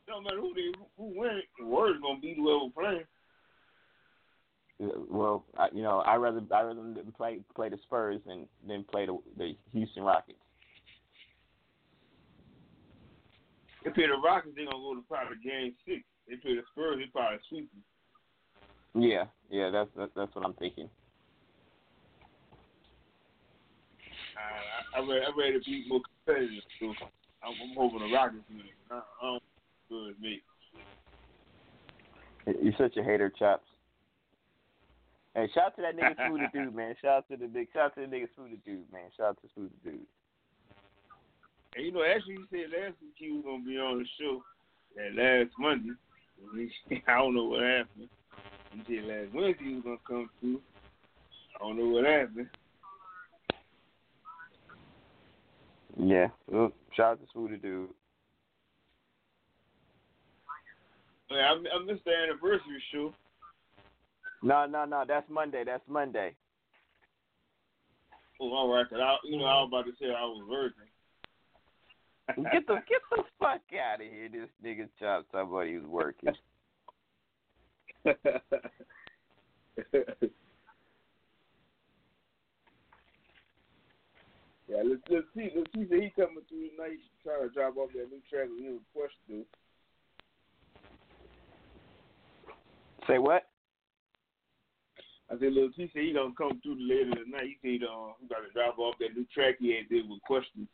No 0.08 0.22
matter 0.22 0.40
who 0.40 0.54
they 0.54 0.72
who 0.98 1.20
win, 1.20 1.42
the 1.60 1.66
Warriors 1.66 1.98
gonna 2.02 2.20
beat 2.20 2.38
whoever 2.38 2.70
playing. 2.74 3.04
Well, 5.10 5.46
I, 5.58 5.68
you 5.74 5.84
know, 5.84 6.00
I 6.00 6.16
rather 6.16 6.42
I 6.52 6.62
rather 6.62 6.82
play 7.16 7.40
play 7.56 7.70
the 7.70 7.78
Spurs 7.84 8.20
than 8.26 8.48
than 8.68 8.84
play 8.84 9.06
the 9.06 9.18
the 9.38 9.56
Houston 9.74 10.04
Rockets. 10.04 10.41
If 13.84 13.96
they 13.96 14.06
the 14.06 14.18
Rockets, 14.24 14.56
they 14.56 14.66
gonna 14.66 14.78
go 14.78 14.96
to 14.96 15.02
probably 15.08 15.38
game 15.44 15.74
six. 15.86 16.04
If 16.28 16.44
they 16.44 16.56
the 16.56 16.62
Spurs, 16.72 16.98
they 17.00 17.10
probably 17.12 17.40
sweep 17.50 17.70
them. 17.72 17.84
Yeah, 19.04 19.26
yeah, 19.50 19.70
that's 19.70 19.90
that's, 19.96 20.12
that's 20.16 20.36
what 20.36 20.46
I'm 20.46 20.54
thinking. 20.54 20.90
Uh, 24.38 24.98
I, 24.98 25.00
I, 25.00 25.04
I, 25.04 25.08
ready, 25.08 25.26
I 25.26 25.32
ready 25.38 25.60
to 25.60 25.66
be 25.66 25.86
more 25.88 26.02
competitive, 26.26 26.64
so 26.80 26.94
I'm, 27.44 27.54
I'm 27.62 27.76
hoping 27.76 28.00
the 28.00 28.14
Rockets 28.14 28.44
win. 28.50 28.62
I, 28.92 28.96
I 28.96 29.02
don't 29.22 29.44
good 29.90 30.22
me. 30.22 30.42
You're 32.46 32.74
such 32.78 32.98
a 32.98 33.04
hater, 33.04 33.30
Chops. 33.30 33.68
Hey, 35.36 35.48
shout 35.54 35.68
out 35.68 35.76
to 35.78 35.82
that 35.84 35.96
nigga 35.96 36.28
Smooth 36.28 36.42
Dude, 36.54 36.76
man. 36.76 36.96
Shout 37.02 37.12
out 37.12 37.28
to 37.30 37.38
the 37.38 37.48
big, 37.48 37.68
shout 37.72 37.86
out 37.86 37.96
to 37.96 38.02
the 38.02 38.08
nigga 38.08 38.28
Smooth 38.36 38.60
Dude, 38.66 38.92
man. 38.92 39.10
Shout 39.16 39.28
out 39.28 39.42
to 39.42 39.48
Smooth 39.54 39.72
Dude. 39.84 40.06
And 41.76 41.86
you 41.86 41.92
know, 41.92 42.04
actually, 42.04 42.36
he 42.36 42.44
said 42.50 42.72
last 42.72 42.96
week 43.02 43.14
he 43.16 43.32
was 43.32 43.44
gonna 43.46 43.64
be 43.64 43.78
on 43.78 44.00
the 44.00 44.06
show 44.20 44.44
that 44.96 45.16
last 45.16 45.52
Monday. 45.58 45.94
I 47.08 47.18
don't 47.18 47.36
know 47.36 47.46
what 47.46 47.62
happened. 47.62 48.10
He 48.74 48.96
said 48.96 49.06
last 49.06 49.34
Wednesday 49.34 49.64
he 49.64 49.76
was 49.76 49.84
gonna 49.84 49.98
come 50.08 50.30
through. 50.40 50.62
I 51.56 51.64
don't 51.64 51.78
know 51.78 51.88
what 51.88 52.06
happened. 52.06 52.50
Yeah, 55.98 56.28
well, 56.48 56.72
shout 56.96 57.14
out 57.14 57.22
to 57.22 57.28
Smooth 57.32 57.62
Dude. 57.62 57.90
I, 61.30 61.54
I 61.54 61.86
missed 61.86 62.04
the 62.06 62.12
anniversary 62.12 62.82
show. 62.92 63.14
No, 64.44 64.66
no, 64.66 64.86
no. 64.86 65.06
That's 65.08 65.30
Monday. 65.30 65.64
That's 65.66 65.84
Monday. 65.88 66.36
Oh, 68.40 68.52
all 68.54 68.74
right. 68.74 68.90
Cause 68.90 69.00
I, 69.02 69.18
you 69.24 69.38
know, 69.38 69.46
I 69.46 69.62
was 69.62 69.70
about 69.70 69.86
to 69.86 69.92
say 70.00 70.08
I 70.08 70.26
was 70.26 70.44
virgin. 70.50 70.91
Get 72.52 72.68
the 72.68 72.76
get 72.88 73.02
the 73.10 73.24
fuck 73.40 73.62
out 73.74 74.02
of 74.02 74.08
here! 74.08 74.30
This 74.32 74.50
nigga 74.64 74.88
chopped 75.00 75.32
somebody 75.32 75.74
who's 75.74 75.86
working. 75.86 76.34
yeah, 78.06 78.14
let's 84.84 85.02
let's 85.10 85.26
see. 85.36 85.50
Let's 85.56 85.72
see. 85.74 85.88
He 85.90 86.12
coming 86.16 86.44
through 86.50 86.70
tonight, 86.70 87.00
trying 87.24 87.48
to 87.48 87.54
drop 87.54 87.78
off 87.78 87.90
that 87.94 88.10
new 88.10 88.22
track. 88.30 88.48
He 88.58 88.70
was 88.70 88.82
questioned. 88.94 89.46
Say 93.08 93.18
what? 93.18 93.44
I 95.32 95.40
said, 95.40 95.54
little 95.54 95.72
T 95.72 95.90
said 95.94 96.04
he 96.04 96.14
gonna 96.14 96.34
come 96.38 96.60
through 96.62 96.76
later 96.76 97.24
tonight. 97.24 97.56
He 97.62 97.80
said 97.80 97.88
uh, 97.88 98.12
he 98.20 98.28
got 98.28 98.44
to 98.44 98.52
drop 98.54 98.78
off 98.78 98.96
that 99.00 99.16
new 99.16 99.26
track 99.34 99.56
he 99.60 99.76
had 99.76 99.88
did 99.88 100.10
with 100.10 100.22
questions. 100.24 100.68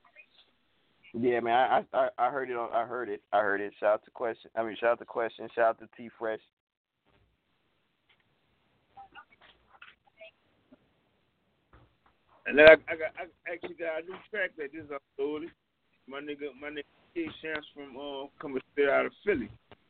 Yeah, 1.20 1.40
man, 1.40 1.56
I, 1.94 1.98
I 1.98 2.10
I 2.18 2.30
heard 2.30 2.50
it 2.50 2.58
I 2.58 2.86
heard 2.86 3.10
it. 3.10 3.22
I 3.34 3.40
heard 3.40 3.62
it. 3.62 3.74
Shout 3.80 3.94
out 3.94 4.06
to 4.06 4.12
question. 4.12 4.52
I 4.56 4.64
mean, 4.64 4.76
shout 4.80 4.92
out 4.92 5.00
to 5.00 5.06
question. 5.06 5.48
Shout 5.56 5.70
out 5.70 5.80
to 5.80 5.88
T 5.98 6.10
Fresh. 6.20 6.42
And 12.46 12.58
then 12.58 12.68
I, 12.70 12.74
I 12.74 12.96
got 12.96 13.12
I 13.18 13.52
actually 13.52 13.76
got 13.76 14.04
a 14.04 14.06
new 14.06 14.16
track 14.30 14.52
that 14.58 14.74
just 14.74 14.90
uploaded. 14.90 15.50
My 16.08 16.20
nigga, 16.20 16.54
my 16.62 16.70
nigga 16.70 16.84
Kid 17.16 17.30
Chance 17.42 17.66
from 17.74 17.98
uh 17.98 18.28
coming 18.40 18.62
straight 18.74 18.90
out 18.90 19.06
of 19.08 19.12
Philly. 19.26 19.50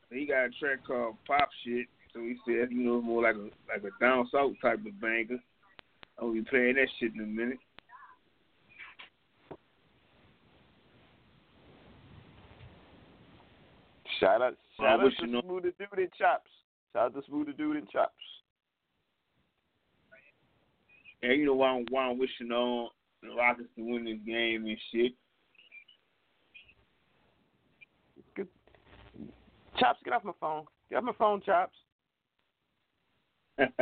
He 0.09 0.25
got 0.25 0.45
a 0.45 0.49
track 0.59 0.85
called 0.87 1.15
Pop 1.27 1.49
Shit. 1.65 1.87
So 2.13 2.21
he 2.21 2.37
said, 2.45 2.71
you 2.71 2.83
know, 2.83 3.01
more 3.01 3.23
like 3.23 3.35
a 3.35 3.49
like 3.67 3.83
a 3.83 4.03
down 4.03 4.29
south 4.31 4.53
type 4.61 4.79
of 4.85 5.01
banger. 5.01 5.39
I'll 6.19 6.31
be 6.31 6.41
playing 6.43 6.75
that 6.75 6.87
shit 6.99 7.13
in 7.13 7.21
a 7.21 7.25
minute. 7.25 7.59
Shout 14.19 14.41
out, 14.41 14.56
shout 14.80 14.99
out 14.99 15.12
to 15.19 15.27
Smooth 15.41 15.63
Dude 15.63 15.99
and 15.99 16.13
Chops. 16.17 16.49
Shout 16.93 17.06
out 17.06 17.13
to 17.15 17.21
Smooth 17.27 17.56
Dude 17.58 17.77
and 17.77 17.89
Chops. 17.89 18.13
And 21.21 21.39
you 21.39 21.45
know 21.45 21.56
why 21.56 21.69
I'm, 21.69 21.86
why 21.89 22.03
I'm 22.03 22.19
wishing 22.19 22.51
on 22.51 22.89
the 23.21 23.30
Rockets 23.36 23.69
to 23.75 23.84
win 23.84 24.06
this 24.06 24.17
game 24.25 24.65
and 24.65 24.77
shit. 24.91 25.13
Good. 28.36 28.47
Chops, 29.80 29.99
get 30.03 30.13
off 30.13 30.23
my 30.23 30.32
phone. 30.39 30.65
Get 30.89 30.97
off 30.97 31.03
my 31.03 31.13
phone, 31.17 31.41
Chops. 31.41 31.75
and 33.58 33.73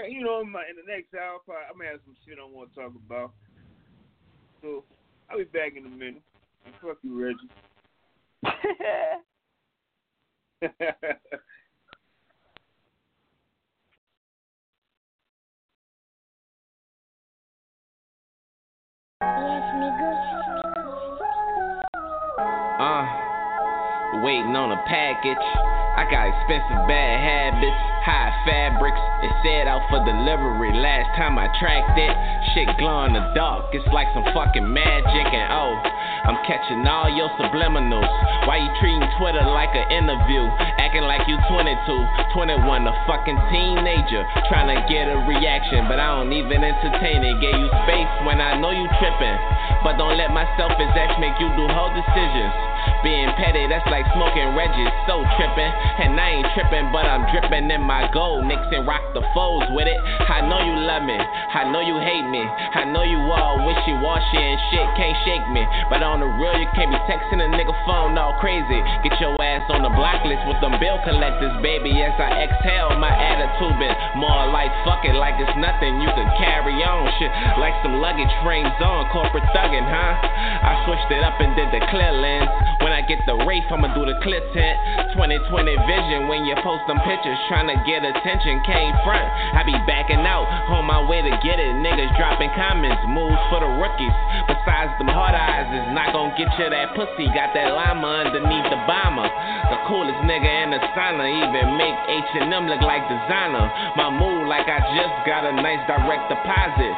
I, 0.00 0.06
you 0.08 0.22
know, 0.22 0.40
in, 0.40 0.52
my, 0.52 0.62
in 0.68 0.76
the 0.76 0.92
next 0.92 1.14
hour, 1.14 1.38
probably, 1.44 1.64
I'm 1.70 1.78
gonna 1.78 1.90
have 1.90 2.00
some 2.04 2.16
shit 2.26 2.38
I 2.38 2.44
want 2.44 2.74
to 2.74 2.80
talk 2.80 2.92
about. 3.06 3.32
So 4.60 4.84
I'll 5.30 5.38
be 5.38 5.44
back 5.44 5.72
in 5.76 5.86
a 5.86 5.88
minute. 5.88 6.22
Fuck 6.82 6.98
you, 7.02 7.22
Reggie. 7.22 7.48
Uh, 22.78 23.06
waiting 24.22 24.54
on 24.54 24.72
a 24.72 24.82
package. 24.86 25.85
I 25.96 26.04
got 26.12 26.28
expensive 26.28 26.84
bad 26.84 27.16
habits, 27.24 27.80
high 28.04 28.28
fabrics. 28.44 29.00
It 29.24 29.32
said 29.40 29.64
out 29.64 29.80
for 29.88 30.04
delivery 30.04 30.76
last 30.76 31.08
time 31.16 31.40
I 31.40 31.48
tracked 31.56 31.96
it. 31.96 32.12
Shit 32.52 32.68
glow 32.76 33.08
in 33.08 33.16
the 33.16 33.24
dark, 33.32 33.72
it's 33.72 33.88
like 33.96 34.04
some 34.12 34.28
fucking 34.36 34.68
magic. 34.68 35.26
And 35.32 35.48
oh, 35.56 35.72
I'm 36.28 36.36
catching 36.44 36.84
all 36.84 37.08
your 37.08 37.32
subliminals. 37.40 38.04
Why 38.44 38.60
you 38.60 38.68
treating 38.76 39.08
Twitter 39.16 39.40
like 39.40 39.72
an 39.72 39.88
interview? 39.88 40.44
Acting 40.84 41.08
like 41.08 41.24
you 41.24 41.40
22, 41.48 41.64
21, 41.64 42.60
a 42.84 42.94
fucking 43.08 43.40
teenager. 43.48 44.20
Trying 44.52 44.68
to 44.76 44.78
get 44.92 45.08
a 45.08 45.16
reaction, 45.24 45.88
but 45.88 45.96
I 45.96 46.12
don't 46.12 46.30
even 46.36 46.60
entertain 46.60 47.24
it. 47.24 47.40
Gave 47.40 47.56
you 47.56 47.72
space 47.88 48.12
when 48.28 48.44
I 48.44 48.52
know 48.60 48.68
you 48.68 48.84
tripping. 49.00 49.38
But 49.80 49.96
don't 49.96 50.20
let 50.20 50.28
my 50.28 50.44
selfish 50.60 50.92
acts 50.92 51.16
make 51.16 51.40
you 51.40 51.48
do 51.56 51.64
whole 51.72 51.90
decisions. 51.96 52.52
Being 53.00 53.32
petty, 53.40 53.64
that's 53.66 53.86
like 53.88 54.04
smoking 54.12 54.52
Reggie's, 54.52 54.92
so 55.08 55.24
trippin'. 55.40 55.85
And 55.96 56.18
I 56.18 56.40
ain't 56.40 56.48
tripping, 56.52 56.92
but 56.92 57.06
I'm 57.06 57.24
dripping 57.32 57.70
in 57.70 57.82
my 57.82 58.10
gold. 58.12 58.44
Nixon 58.44 58.84
rock 58.84 59.02
the 59.14 59.24
foes 59.32 59.64
with 59.72 59.88
it. 59.88 60.00
I 60.26 60.44
know 60.44 60.60
you 60.60 60.74
love 60.84 61.02
me, 61.06 61.16
I 61.16 61.64
know 61.70 61.80
you 61.80 61.96
hate 62.02 62.26
me. 62.28 62.42
I 62.42 62.84
know 62.84 63.02
you 63.02 63.18
all 63.32 63.62
wishy 63.64 63.94
washy 64.02 64.36
and 64.36 64.58
shit 64.72 64.86
can't 64.96 65.16
shake 65.24 65.46
me. 65.52 65.64
But 65.88 66.02
on 66.02 66.20
the 66.20 66.28
real, 66.28 66.56
you 66.58 66.68
can't 66.76 66.92
be 66.92 67.00
texting 67.08 67.40
a 67.40 67.48
nigga 67.48 67.72
phone 67.86 68.18
all 68.18 68.36
crazy. 68.42 68.80
Get 69.06 69.16
your 69.20 69.36
ass 69.40 69.64
on 69.70 69.86
the 69.86 69.92
blacklist 69.92 70.44
with 70.48 70.60
them 70.60 70.76
bill 70.82 70.98
collectors, 71.04 71.54
baby. 71.62 71.92
As 72.02 72.16
I 72.18 72.48
exhale, 72.48 72.96
my 73.00 73.12
attitude 73.12 73.76
been 73.80 73.94
more 74.18 74.48
like 74.50 74.72
fuck 74.84 75.04
it, 75.04 75.16
like 75.16 75.38
it's 75.40 75.56
nothing. 75.56 76.00
You 76.02 76.10
can 76.12 76.28
carry 76.36 76.76
on 76.84 77.08
shit 77.20 77.32
like 77.60 77.76
some 77.80 78.00
luggage 78.00 78.32
frames 78.44 78.72
on 78.80 79.08
corporate 79.12 79.46
thuggin', 79.54 79.86
huh? 79.86 80.12
I 80.66 80.84
switched 80.84 81.10
it 81.12 81.22
up 81.24 81.38
and 81.40 81.56
did 81.56 81.70
the 81.72 81.80
clear 81.88 82.12
lens. 82.12 82.50
When 82.82 82.92
I 82.92 83.02
get 83.02 83.20
the 83.26 83.36
Wraith, 83.46 83.66
I'ma 83.70 83.94
do 83.94 84.04
the 84.04 84.18
clip 84.22 84.44
tent. 84.52 85.14
2020 85.16 85.75
vision 85.84 86.28
when 86.28 86.48
you 86.48 86.56
post 86.64 86.86
them 86.88 86.98
pictures, 87.04 87.36
trying 87.48 87.68
to 87.68 87.76
get 87.84 88.00
attention. 88.02 88.64
Came 88.64 88.94
front, 89.04 89.26
I 89.54 89.62
be 89.66 89.76
backing 89.84 90.24
out, 90.24 90.48
on 90.72 90.88
my 90.88 91.02
way 91.04 91.20
to 91.20 91.32
get 91.44 91.60
it. 91.60 91.72
Niggas 91.82 92.16
dropping 92.16 92.50
comments, 92.56 93.02
moves 93.10 93.38
for 93.52 93.60
the 93.60 93.68
rookies. 93.68 94.14
Besides 94.48 94.96
them 94.98 95.10
hard 95.12 95.36
eyes, 95.36 95.68
is 95.70 95.92
not 95.92 96.16
gonna 96.16 96.32
get 96.38 96.48
you 96.56 96.70
that 96.70 96.96
pussy. 96.96 97.28
Got 97.30 97.52
that 97.52 97.74
llama 97.76 98.26
underneath 98.26 98.66
the 98.72 98.80
bomber. 98.88 99.28
The 99.70 99.78
coolest 99.90 100.20
nigga 100.24 100.50
in 100.64 100.70
the 100.72 100.80
sauna, 100.94 101.26
even 101.26 101.76
make 101.76 101.96
H&M 102.08 102.64
look 102.70 102.82
like 102.82 103.04
designer. 103.10 103.66
My 103.98 104.08
mood 104.08 104.48
like 104.48 104.70
I 104.70 104.80
just 104.94 105.16
got 105.26 105.44
a 105.44 105.52
nice 105.52 105.82
direct 105.90 106.30
deposit. 106.30 106.92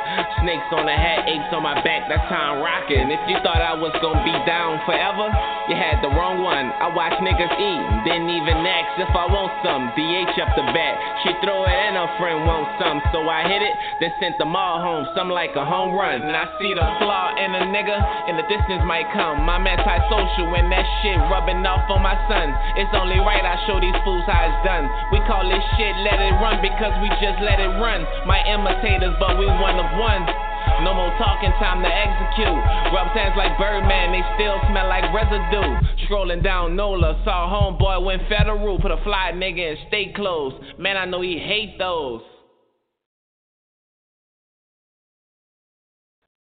Snakes 0.45 0.69
on 0.77 0.85
the 0.87 0.95
hat, 0.95 1.27
apes 1.27 1.51
on 1.53 1.63
my 1.65 1.81
back, 1.83 2.09
that's 2.09 2.29
how 2.29 2.55
I'm 2.55 2.63
rocking. 2.63 3.11
If 3.11 3.21
you 3.27 3.37
thought 3.43 3.61
I 3.61 3.75
was 3.75 3.93
gonna 4.05 4.23
be 4.23 4.37
down 4.45 4.81
forever, 4.85 5.33
you 5.69 5.77
had 5.77 6.01
the 6.05 6.13
wrong 6.13 6.45
one. 6.45 6.71
I 6.77 6.89
watch 6.93 7.17
niggas 7.21 7.55
eat, 7.57 7.83
didn't 8.05 8.31
even 8.31 8.63
ask 8.69 9.01
if 9.01 9.13
I 9.17 9.25
want 9.25 9.51
some. 9.65 9.89
DH 9.97 10.37
up 10.37 10.53
the 10.53 10.67
bat, 10.77 10.95
she 11.25 11.33
throw 11.41 11.65
it 11.65 11.73
and 11.73 11.97
her 11.97 12.11
friend 12.21 12.45
want 12.45 12.69
some. 12.77 13.01
So 13.11 13.25
I 13.25 13.49
hit 13.49 13.65
it, 13.65 13.75
then 13.99 14.13
sent 14.21 14.37
them 14.37 14.53
all 14.53 14.85
home, 14.85 15.09
some 15.17 15.33
like 15.33 15.57
a 15.57 15.65
home 15.65 15.97
run. 15.97 16.21
And 16.21 16.37
I 16.37 16.47
see 16.61 16.77
the 16.77 16.85
flaw 17.01 17.33
in 17.41 17.51
a 17.57 17.65
nigga, 17.73 17.97
and 18.29 18.37
the 18.37 18.47
distance 18.47 18.85
might 18.85 19.09
come. 19.17 19.49
I'm 19.49 19.65
antisocial 19.65 20.53
when 20.53 20.69
that 20.69 20.87
shit 21.01 21.19
rubbing 21.33 21.65
off 21.65 21.89
on 21.89 22.05
my 22.05 22.17
son. 22.29 22.53
It's 22.77 22.93
only 22.93 23.19
right 23.19 23.43
I 23.43 23.57
show 23.65 23.81
these 23.81 23.97
fools 24.05 24.29
how 24.29 24.45
it's 24.45 24.61
done. 24.63 24.85
We 25.11 25.25
call 25.25 25.49
this 25.49 25.65
shit 25.81 25.95
let 26.05 26.21
it 26.21 26.37
run 26.39 26.61
because 26.61 26.93
we 27.01 27.09
just 27.19 27.41
let 27.41 27.59
it 27.59 27.73
run. 27.81 28.05
My 28.29 28.45
imitators, 28.45 29.17
but 29.19 29.41
we 29.41 29.49
one 29.49 29.81
of 29.81 29.89
one. 29.97 30.48
No 30.83 30.95
more 30.95 31.11
talking, 31.19 31.51
time 31.59 31.83
to 31.83 31.91
execute. 31.91 32.59
Rub 32.95 33.09
hands 33.15 33.35
like 33.37 33.59
Birdman, 33.59 34.13
they 34.13 34.23
still 34.37 34.59
smell 34.71 34.89
like 34.89 35.05
residue. 35.13 35.75
Scrolling 36.07 36.43
down 36.43 36.77
Nola, 36.77 37.21
saw 37.25 37.51
homeboy 37.51 38.05
went 38.05 38.23
federal, 38.29 38.81
put 38.81 38.91
a 38.91 39.03
fly 39.03 39.33
nigga 39.35 39.73
in 39.73 39.77
state 39.89 40.15
clothes. 40.15 40.55
Man, 40.79 40.97
I 40.97 41.05
know 41.05 41.21
he 41.21 41.39
hate 41.39 41.79
those. 41.79 42.23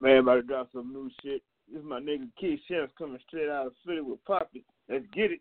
Man, 0.00 0.18
about 0.18 0.34
to 0.34 0.42
drop 0.42 0.68
some 0.72 0.92
new 0.92 1.10
shit. 1.22 1.42
This 1.68 1.80
is 1.80 1.84
my 1.84 2.00
nigga 2.00 2.28
Keith 2.38 2.60
Chance 2.68 2.90
coming 2.98 3.18
straight 3.26 3.48
out 3.48 3.66
of 3.66 3.72
Philly 3.84 4.00
with 4.00 4.24
Poppy. 4.24 4.64
Let's 4.88 5.04
get 5.12 5.32
it. 5.32 5.40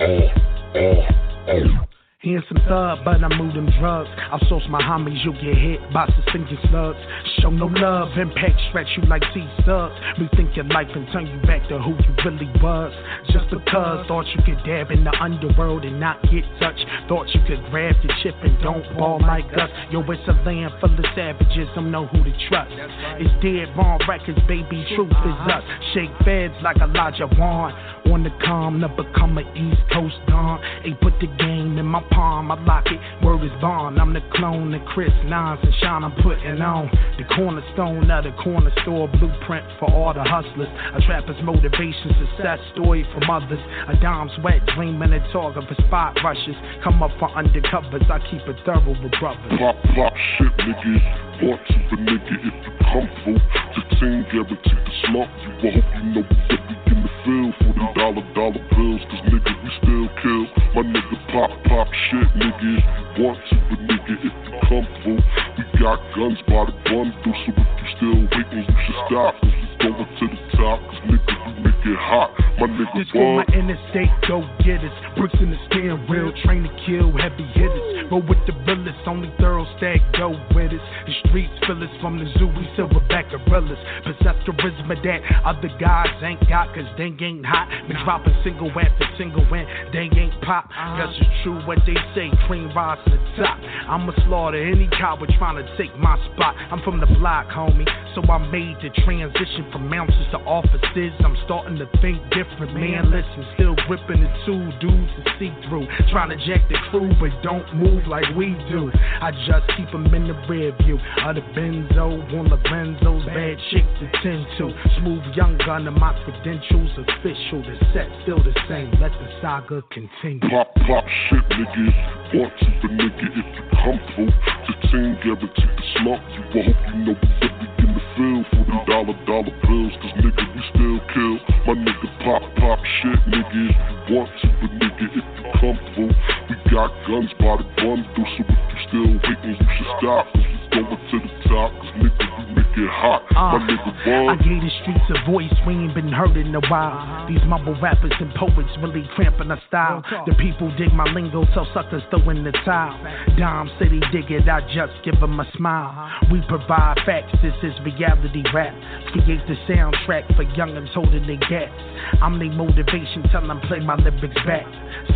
Uh, 0.00 0.78
uh, 0.78 1.52
uh. 1.52 1.86
Here's 2.26 2.42
some 2.48 2.58
thug, 2.66 3.04
but 3.04 3.22
I 3.22 3.28
move 3.38 3.54
them 3.54 3.70
drugs. 3.78 4.10
Outsource 4.34 4.68
my 4.68 4.82
homies, 4.82 5.22
you'll 5.22 5.38
get 5.38 5.54
hit 5.54 5.78
by 5.94 6.10
suspended 6.10 6.58
slugs. 6.70 6.98
Show 7.38 7.50
no 7.50 7.66
love, 7.66 8.18
impact 8.18 8.58
stretch 8.68 8.88
you 8.96 9.06
like 9.06 9.22
T 9.32 9.46
subs. 9.62 9.94
Rethink 10.18 10.56
your 10.56 10.64
life 10.64 10.90
and 10.90 11.06
turn 11.12 11.28
you 11.28 11.38
back 11.46 11.62
to 11.68 11.78
who 11.78 11.94
you 11.94 12.12
really 12.26 12.50
was. 12.58 12.90
Just 13.30 13.46
because 13.48 14.08
thought 14.08 14.26
you 14.34 14.42
could 14.42 14.58
dab 14.66 14.90
in 14.90 15.04
the 15.04 15.14
underworld 15.22 15.84
and 15.84 16.00
not 16.00 16.20
get 16.24 16.42
touched. 16.58 16.82
Thought 17.06 17.30
you 17.30 17.40
could 17.46 17.62
grab 17.70 17.94
the 18.02 18.12
chip 18.24 18.34
and 18.42 18.60
don't 18.60 18.82
ball 18.98 19.22
like 19.22 19.46
us. 19.54 19.70
Yo, 19.92 20.02
it's 20.10 20.26
a 20.26 20.34
land 20.42 20.74
full 20.80 20.98
of 20.98 21.06
savages, 21.14 21.68
don't 21.76 21.92
know 21.92 22.06
who 22.10 22.24
to 22.24 22.34
trust. 22.50 22.74
It's 23.22 23.30
dead 23.38 23.70
wrong 23.78 24.02
records, 24.08 24.42
baby, 24.48 24.82
truth 24.98 25.14
is 25.14 25.38
us. 25.46 25.62
Shake 25.94 26.10
feds 26.26 26.58
like 26.60 26.78
Elijah 26.78 27.30
Wan. 27.38 27.70
On 28.06 28.22
the 28.22 28.30
calm 28.44 28.80
to 28.80 28.88
become 28.88 29.36
an 29.36 29.46
East 29.56 29.82
Coast 29.92 30.14
Don. 30.28 30.62
Hey, 30.82 30.94
put 31.02 31.12
the 31.18 31.26
game 31.38 31.76
in 31.76 31.84
my 31.84 32.00
palm, 32.16 32.50
I 32.50 32.56
lock 32.64 32.88
it. 32.88 32.98
Word 33.22 33.44
is 33.44 33.52
bond. 33.60 34.00
I'm 34.00 34.16
the 34.16 34.24
clone 34.32 34.72
of 34.72 34.80
Chris 34.88 35.12
Nines 35.28 35.60
and 35.62 35.74
Sean 35.80 36.02
I'm 36.02 36.16
putting 36.24 36.58
on. 36.64 36.88
The 37.20 37.28
cornerstone 37.36 38.10
of 38.10 38.24
the 38.24 38.32
corner 38.42 38.72
store 38.82 39.06
blueprint 39.06 39.68
for 39.78 39.92
all 39.92 40.14
the 40.16 40.24
hustlers. 40.24 40.72
A 40.96 41.00
trapper's 41.04 41.36
motivation, 41.44 42.16
success 42.16 42.58
story 42.72 43.04
from 43.12 43.28
others. 43.28 43.60
A 43.92 43.94
dime's 44.00 44.32
wet, 44.42 44.64
dreaming 44.74 45.12
and 45.12 45.24
talking 45.30 45.62
for 45.68 45.76
spot 45.86 46.16
rushes. 46.24 46.56
Come 46.82 47.02
up 47.02 47.12
for 47.20 47.28
undercovers, 47.36 48.08
I 48.08 48.18
keep 48.32 48.42
it 48.48 48.56
thorough 48.64 48.96
with 48.96 49.12
brothers. 49.20 49.52
Pop, 49.60 49.76
pop 49.94 50.14
shit, 50.40 50.56
niggas. 50.64 51.26
Want 51.36 51.60
to 51.68 51.76
the 51.92 51.96
nigga 52.00 52.32
if 52.32 52.64
you 52.64 52.72
come 52.80 53.08
through. 53.22 53.40
The 53.76 53.82
team 54.00 54.24
guaranteed 54.32 54.64
to 54.64 54.92
slump 55.04 55.28
you. 55.44 55.68
I 55.68 55.72
hope 55.76 55.84
you 55.92 56.04
know 56.16 56.24
that 56.48 56.60
we 56.64 56.75
in 56.86 57.02
the 57.02 57.12
field 57.24 57.54
for 57.58 57.72
the 57.74 57.86
dollar, 57.94 58.24
dollar 58.34 58.62
bills. 58.72 59.02
Cause 59.10 59.22
nigga, 59.28 59.52
we 59.62 59.70
still 59.82 60.08
kill. 60.22 60.44
My 60.74 60.82
nigga 60.82 61.16
pop, 61.32 61.50
pop 61.64 61.88
shit, 62.10 62.28
nigga, 62.38 62.78
if 62.78 62.84
you 62.86 63.06
Want 63.16 63.38
to 63.48 63.56
the 63.70 63.76
nigga 63.80 64.12
if 64.12 64.34
you 64.44 64.52
come 64.68 64.86
through. 65.02 65.20
We 65.56 65.64
got 65.80 66.00
guns 66.16 66.38
by 66.48 66.64
the 66.64 66.74
bundle. 66.88 67.12
So 67.24 67.30
if 67.32 67.56
you 67.56 67.88
still 67.96 68.20
waiting, 68.32 68.64
you 68.64 68.76
should 68.86 69.00
stop. 69.08 69.34
Cause 69.40 69.52
we 69.52 69.92
going 69.92 70.08
to 70.08 70.26
the 70.26 70.40
top. 70.56 70.78
Cause 70.80 71.02
nigga, 71.04 71.34
we 71.46 71.52
make 71.64 71.84
it 71.84 72.00
hot. 72.00 72.30
My 72.58 72.66
nigga, 72.66 72.96
This 72.96 73.08
for 73.12 73.44
my 73.44 73.46
interstate 73.52 74.12
go 74.28 74.40
getters. 74.64 74.92
Bricks 75.16 75.36
in 75.40 75.50
the 75.50 75.60
steering 75.68 76.00
wheel, 76.08 76.32
train 76.44 76.64
to 76.64 76.72
kill 76.86 77.12
heavy 77.12 77.44
hitters. 77.52 78.08
Roll 78.10 78.22
with 78.22 78.40
the 78.46 78.54
realest, 78.64 79.00
only 79.06 79.32
thorough 79.38 79.66
stack 79.76 80.00
go 80.16 80.32
with 80.54 80.72
us. 80.72 80.86
The 81.06 81.14
streets 81.28 81.52
fill 81.66 81.82
us 81.82 81.92
from 82.00 82.18
the 82.18 82.26
zoo, 82.38 82.48
we 82.48 82.64
silverback 82.76 83.30
gorillas. 83.30 83.78
Possess 84.04 84.36
charisma 84.48 84.96
that 85.04 85.20
other 85.44 85.70
guys 85.78 86.10
ain't 86.22 86.40
got, 86.48 86.72
cause 86.74 86.88
they 86.96 87.12
ain't 87.20 87.44
hot. 87.44 87.68
Been 87.88 87.96
dropping 88.04 88.34
single 88.44 88.70
after 88.70 89.06
single 89.18 89.44
and 89.52 89.66
they 89.92 90.08
ain't 90.08 90.40
pop. 90.42 90.68
That's 90.72 91.12
just 91.18 91.30
true 91.42 91.60
what 91.66 91.78
they 91.86 91.96
say, 92.14 92.30
cream 92.46 92.72
rise 92.74 92.98
to 93.04 93.10
the 93.10 93.42
top. 93.42 93.58
I'ma 93.88 94.12
slaughter 94.26 94.58
any 94.58 94.88
coward 94.96 95.30
trying 95.38 95.56
to 95.56 95.65
take 95.76 95.94
my 95.98 96.16
spot. 96.32 96.54
I'm 96.70 96.82
from 96.82 97.00
the 97.00 97.06
block, 97.18 97.48
homie, 97.48 97.86
so 98.14 98.22
I 98.30 98.38
made 98.50 98.76
the 98.82 98.90
transition 99.02 99.66
from 99.72 99.88
mountains 99.88 100.26
to 100.32 100.38
offices. 100.38 101.12
I'm 101.20 101.36
starting 101.44 101.76
to 101.78 101.86
think 102.00 102.22
different, 102.30 102.74
man. 102.74 103.10
Listen, 103.10 103.46
still 103.54 103.74
gripping 103.86 104.22
the 104.22 104.30
two 104.46 104.62
dudes 104.80 105.12
to 105.18 105.22
see 105.38 105.52
through. 105.68 105.86
Trying 106.10 106.30
to 106.30 106.38
jack 106.46 106.68
the 106.68 106.78
crew, 106.90 107.10
but 107.20 107.30
don't 107.42 107.66
move 107.76 108.06
like 108.06 108.24
we 108.36 108.54
do. 108.70 108.90
I 109.20 109.30
just 109.46 109.66
keep 109.76 109.92
'em 109.94 110.06
in 110.14 110.28
the 110.28 110.34
rear 110.48 110.72
view. 110.82 110.98
Of 111.24 111.36
the 111.36 111.42
Benzo, 111.56 112.22
on 112.38 112.48
the 112.48 112.58
Benzos, 112.58 113.24
bad 113.26 113.58
chicks 113.70 113.86
to 114.00 114.06
tend 114.22 114.46
to. 114.58 114.72
Smooth 114.98 115.24
young 115.36 115.56
gun 115.58 115.86
and 115.86 115.98
my 115.98 116.12
credentials 116.24 116.90
official. 116.98 117.62
The 117.62 117.76
set 117.92 118.08
still 118.22 118.38
the 118.38 118.54
same. 118.68 118.90
Let 119.00 119.12
the 119.12 119.28
saga 119.40 119.82
continue. 119.90 120.48
Pop, 120.48 120.74
pop 120.86 121.04
shit, 121.28 121.48
niggas. 121.48 121.94
Want 122.34 122.52
to 122.58 122.66
the 122.82 122.88
nigga 122.94 123.26
if 123.26 123.36
you 123.36 123.64
come 123.82 124.00
through. 124.14 124.32
The 124.66 124.88
team 124.88 125.16
guaranteed 125.56 125.76
to 125.76 125.84
slump 125.98 126.22
you. 126.30 126.42
I 126.46 126.64
hope 126.64 126.82
you 126.86 127.04
know 127.04 127.16
we 127.16 127.84
in 127.84 127.94
the 127.94 128.02
field 128.16 128.44
for 128.50 128.64
the 128.64 128.78
dollar, 128.86 129.16
dollar 129.26 129.54
bills. 129.64 129.92
Cause 130.00 130.14
nigga, 130.20 130.44
we 130.54 130.60
still 130.72 130.98
kill. 131.12 131.36
My 131.66 131.74
nigga 131.74 132.08
pop, 132.24 132.42
pop 132.56 132.78
shit, 133.00 133.20
nigga. 133.28 133.70
If 133.70 134.10
you 134.10 134.16
Want 134.16 134.30
to 134.40 134.46
the 134.46 134.68
nigga 134.80 135.06
if 135.10 135.24
you 135.24 135.74
through. 135.94 136.12
We 136.48 136.54
got 136.70 136.90
guns 137.06 137.32
by 137.38 137.56
the 137.56 137.66
bundle. 137.76 138.06
So 138.16 138.42
if 138.42 138.48
you 138.48 138.78
still 138.88 139.10
waiting, 139.24 139.56
you 139.56 139.68
should 139.76 139.90
stop. 139.98 140.26
Cause 140.32 140.44
we 140.44 140.82
going 140.82 141.00
to 141.10 141.18
the 141.20 141.32
top. 141.48 141.70
Cause 141.72 141.92
nigga, 141.96 142.55
we 142.55 142.55
it 142.76 142.90
hot. 142.92 143.24
My 143.32 143.56
ah, 143.56 143.58
nigga, 143.58 144.28
I 144.28 144.36
gave 144.36 144.60
the 144.60 144.72
streets 144.82 145.08
a 145.08 145.30
voice 145.30 145.52
we 145.66 145.74
ain't 145.74 145.94
been 145.94 146.12
heard 146.12 146.36
in 146.36 146.54
a 146.54 146.60
while. 146.68 147.26
These 147.28 147.42
mumble 147.46 147.78
rappers 147.80 148.12
and 148.20 148.32
poets 148.34 148.70
really 148.80 149.08
cramping 149.16 149.50
our 149.50 149.60
style. 149.68 150.04
The 150.26 150.34
people 150.34 150.70
dig 150.76 150.92
my 150.92 151.04
lingo, 151.12 151.44
so 151.54 151.64
suckers 151.72 152.02
throw 152.10 152.28
in 152.30 152.44
the 152.44 152.52
towel. 152.64 152.96
Dom 153.38 153.70
City 153.78 154.00
dig 154.12 154.30
it, 154.30 154.48
I 154.48 154.60
just 154.72 154.92
give 155.04 155.18
them 155.20 155.40
a 155.40 155.46
smile. 155.56 155.92
We 156.30 156.42
provide 156.48 157.00
facts, 157.06 157.32
this 157.42 157.56
is 157.62 157.72
reality 157.84 158.44
rap. 158.52 158.74
Create 159.12 159.44
the 159.48 159.56
soundtrack 159.68 160.28
for 160.36 160.44
youngins 160.56 160.92
holding 160.92 161.26
their 161.26 161.40
gaps. 161.48 161.72
I'm 162.20 162.38
their 162.38 162.52
motivation, 162.52 163.24
tell 163.32 163.46
them 163.46 163.60
play 163.68 163.80
my 163.80 163.96
lyrics 163.96 164.36
back. 164.46 164.66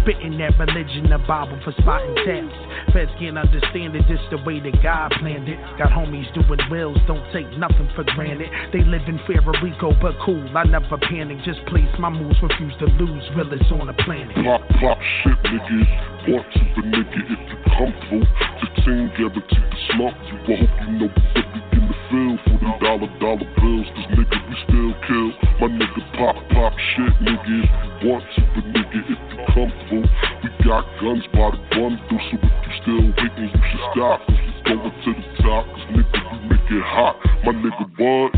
Spitting 0.03 0.39
that 0.39 0.59
religion, 0.59 1.11
the 1.11 1.19
Bible 1.29 1.59
for 1.65 1.73
spotting 1.81 2.15
taps. 2.25 2.57
Feds 2.93 3.11
can't 3.19 3.39
understand 3.39 3.95
it, 3.97 4.05
this 4.09 4.21
the 4.31 4.39
way 4.43 4.61
that 4.61 4.83
God 4.83 5.13
planned 5.21 5.49
it. 5.49 5.59
Got 5.79 5.91
homies 5.93 6.29
doing 6.35 6.61
wills, 6.71 6.99
don't 7.07 7.25
take 7.33 7.49
nothing 7.59 7.89
for 7.95 8.05
granted. 8.17 8.49
They 8.73 8.85
live 8.85 9.03
in 9.07 9.19
Puerto 9.27 9.53
Rico, 9.63 9.93
but 10.01 10.15
cool, 10.25 10.43
I 10.57 10.65
never 10.65 10.99
panic. 10.99 11.39
Just 11.45 11.65
place 11.67 11.91
my 11.99 12.09
moves, 12.09 12.37
refuse 12.43 12.75
to 12.81 12.87
lose, 12.99 13.25
realest 13.37 13.71
on 13.73 13.87
the 13.87 13.97
planet. 14.05 14.35
Pop, 14.45 14.63
pop 14.81 14.99
shit, 15.23 15.39
niggas. 15.45 16.11
Want 16.29 16.47
to 16.53 16.61
the 16.77 16.83
nigga 16.85 17.21
if 17.25 17.41
you 17.49 17.59
come 17.77 17.93
through. 18.09 18.27
The 18.61 18.69
team 18.83 19.11
guaranteed 19.17 19.49
to 19.51 19.79
slump 19.93 20.17
you. 20.29 20.37
I 20.41 20.59
hope 20.61 20.75
you 20.81 20.93
know 20.99 21.09
that 21.09 21.47
we 21.55 21.61
in 21.79 21.89
the 21.89 21.97
field 22.11 22.39
for 22.61 22.79
dollar, 22.85 23.09
dollar 23.19 23.49
bills. 23.57 23.89
Cause 23.97 24.09
nigga, 24.13 24.39
we 24.49 24.55
still 24.69 24.93
kill. 25.09 25.29
My 25.61 25.69
nigga 25.73 26.03
pop, 26.17 26.37
pop 26.53 26.73
shit, 26.95 27.13
nigga, 27.25 27.65
if 27.65 27.71
you 28.03 28.09
Want 28.09 28.25
to 28.37 28.41
the 28.41 28.63
nigga 28.73 29.01
if 29.05 29.21
you 29.29 29.39
come. 29.53 29.73
We 29.91 30.49
got 30.65 30.85
guns 31.01 31.25
by 31.33 31.51
the 31.51 31.61
bundle. 31.71 32.01
So 32.09 32.37
if 32.37 32.43
you 32.43 32.73
still 32.83 33.05
waiting, 33.17 33.49
you 33.49 33.63
should 33.71 33.85
stop. 33.93 34.21
Cause 34.27 34.37
we 34.37 34.77
going 34.77 34.93
to 35.05 35.11
the 35.17 35.43
top. 35.43 35.67
Cause 35.67 35.87
nigga, 35.91 36.21
we 36.33 36.49
make 36.49 36.71
it 36.71 36.85
hot. 36.85 37.17
My 37.45 37.53
nigga, 37.53 37.85
what? 37.99 38.33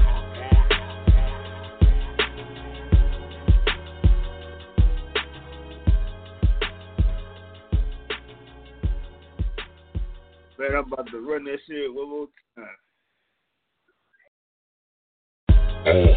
Man, 10.59 10.77
I'm 10.77 10.93
about 10.93 11.11
to 11.11 11.19
run 11.19 11.45
that 11.45 11.59
shit 11.67 11.93
one 11.93 12.11
more 12.11 12.27
time. 12.57 12.82
He 15.85 16.15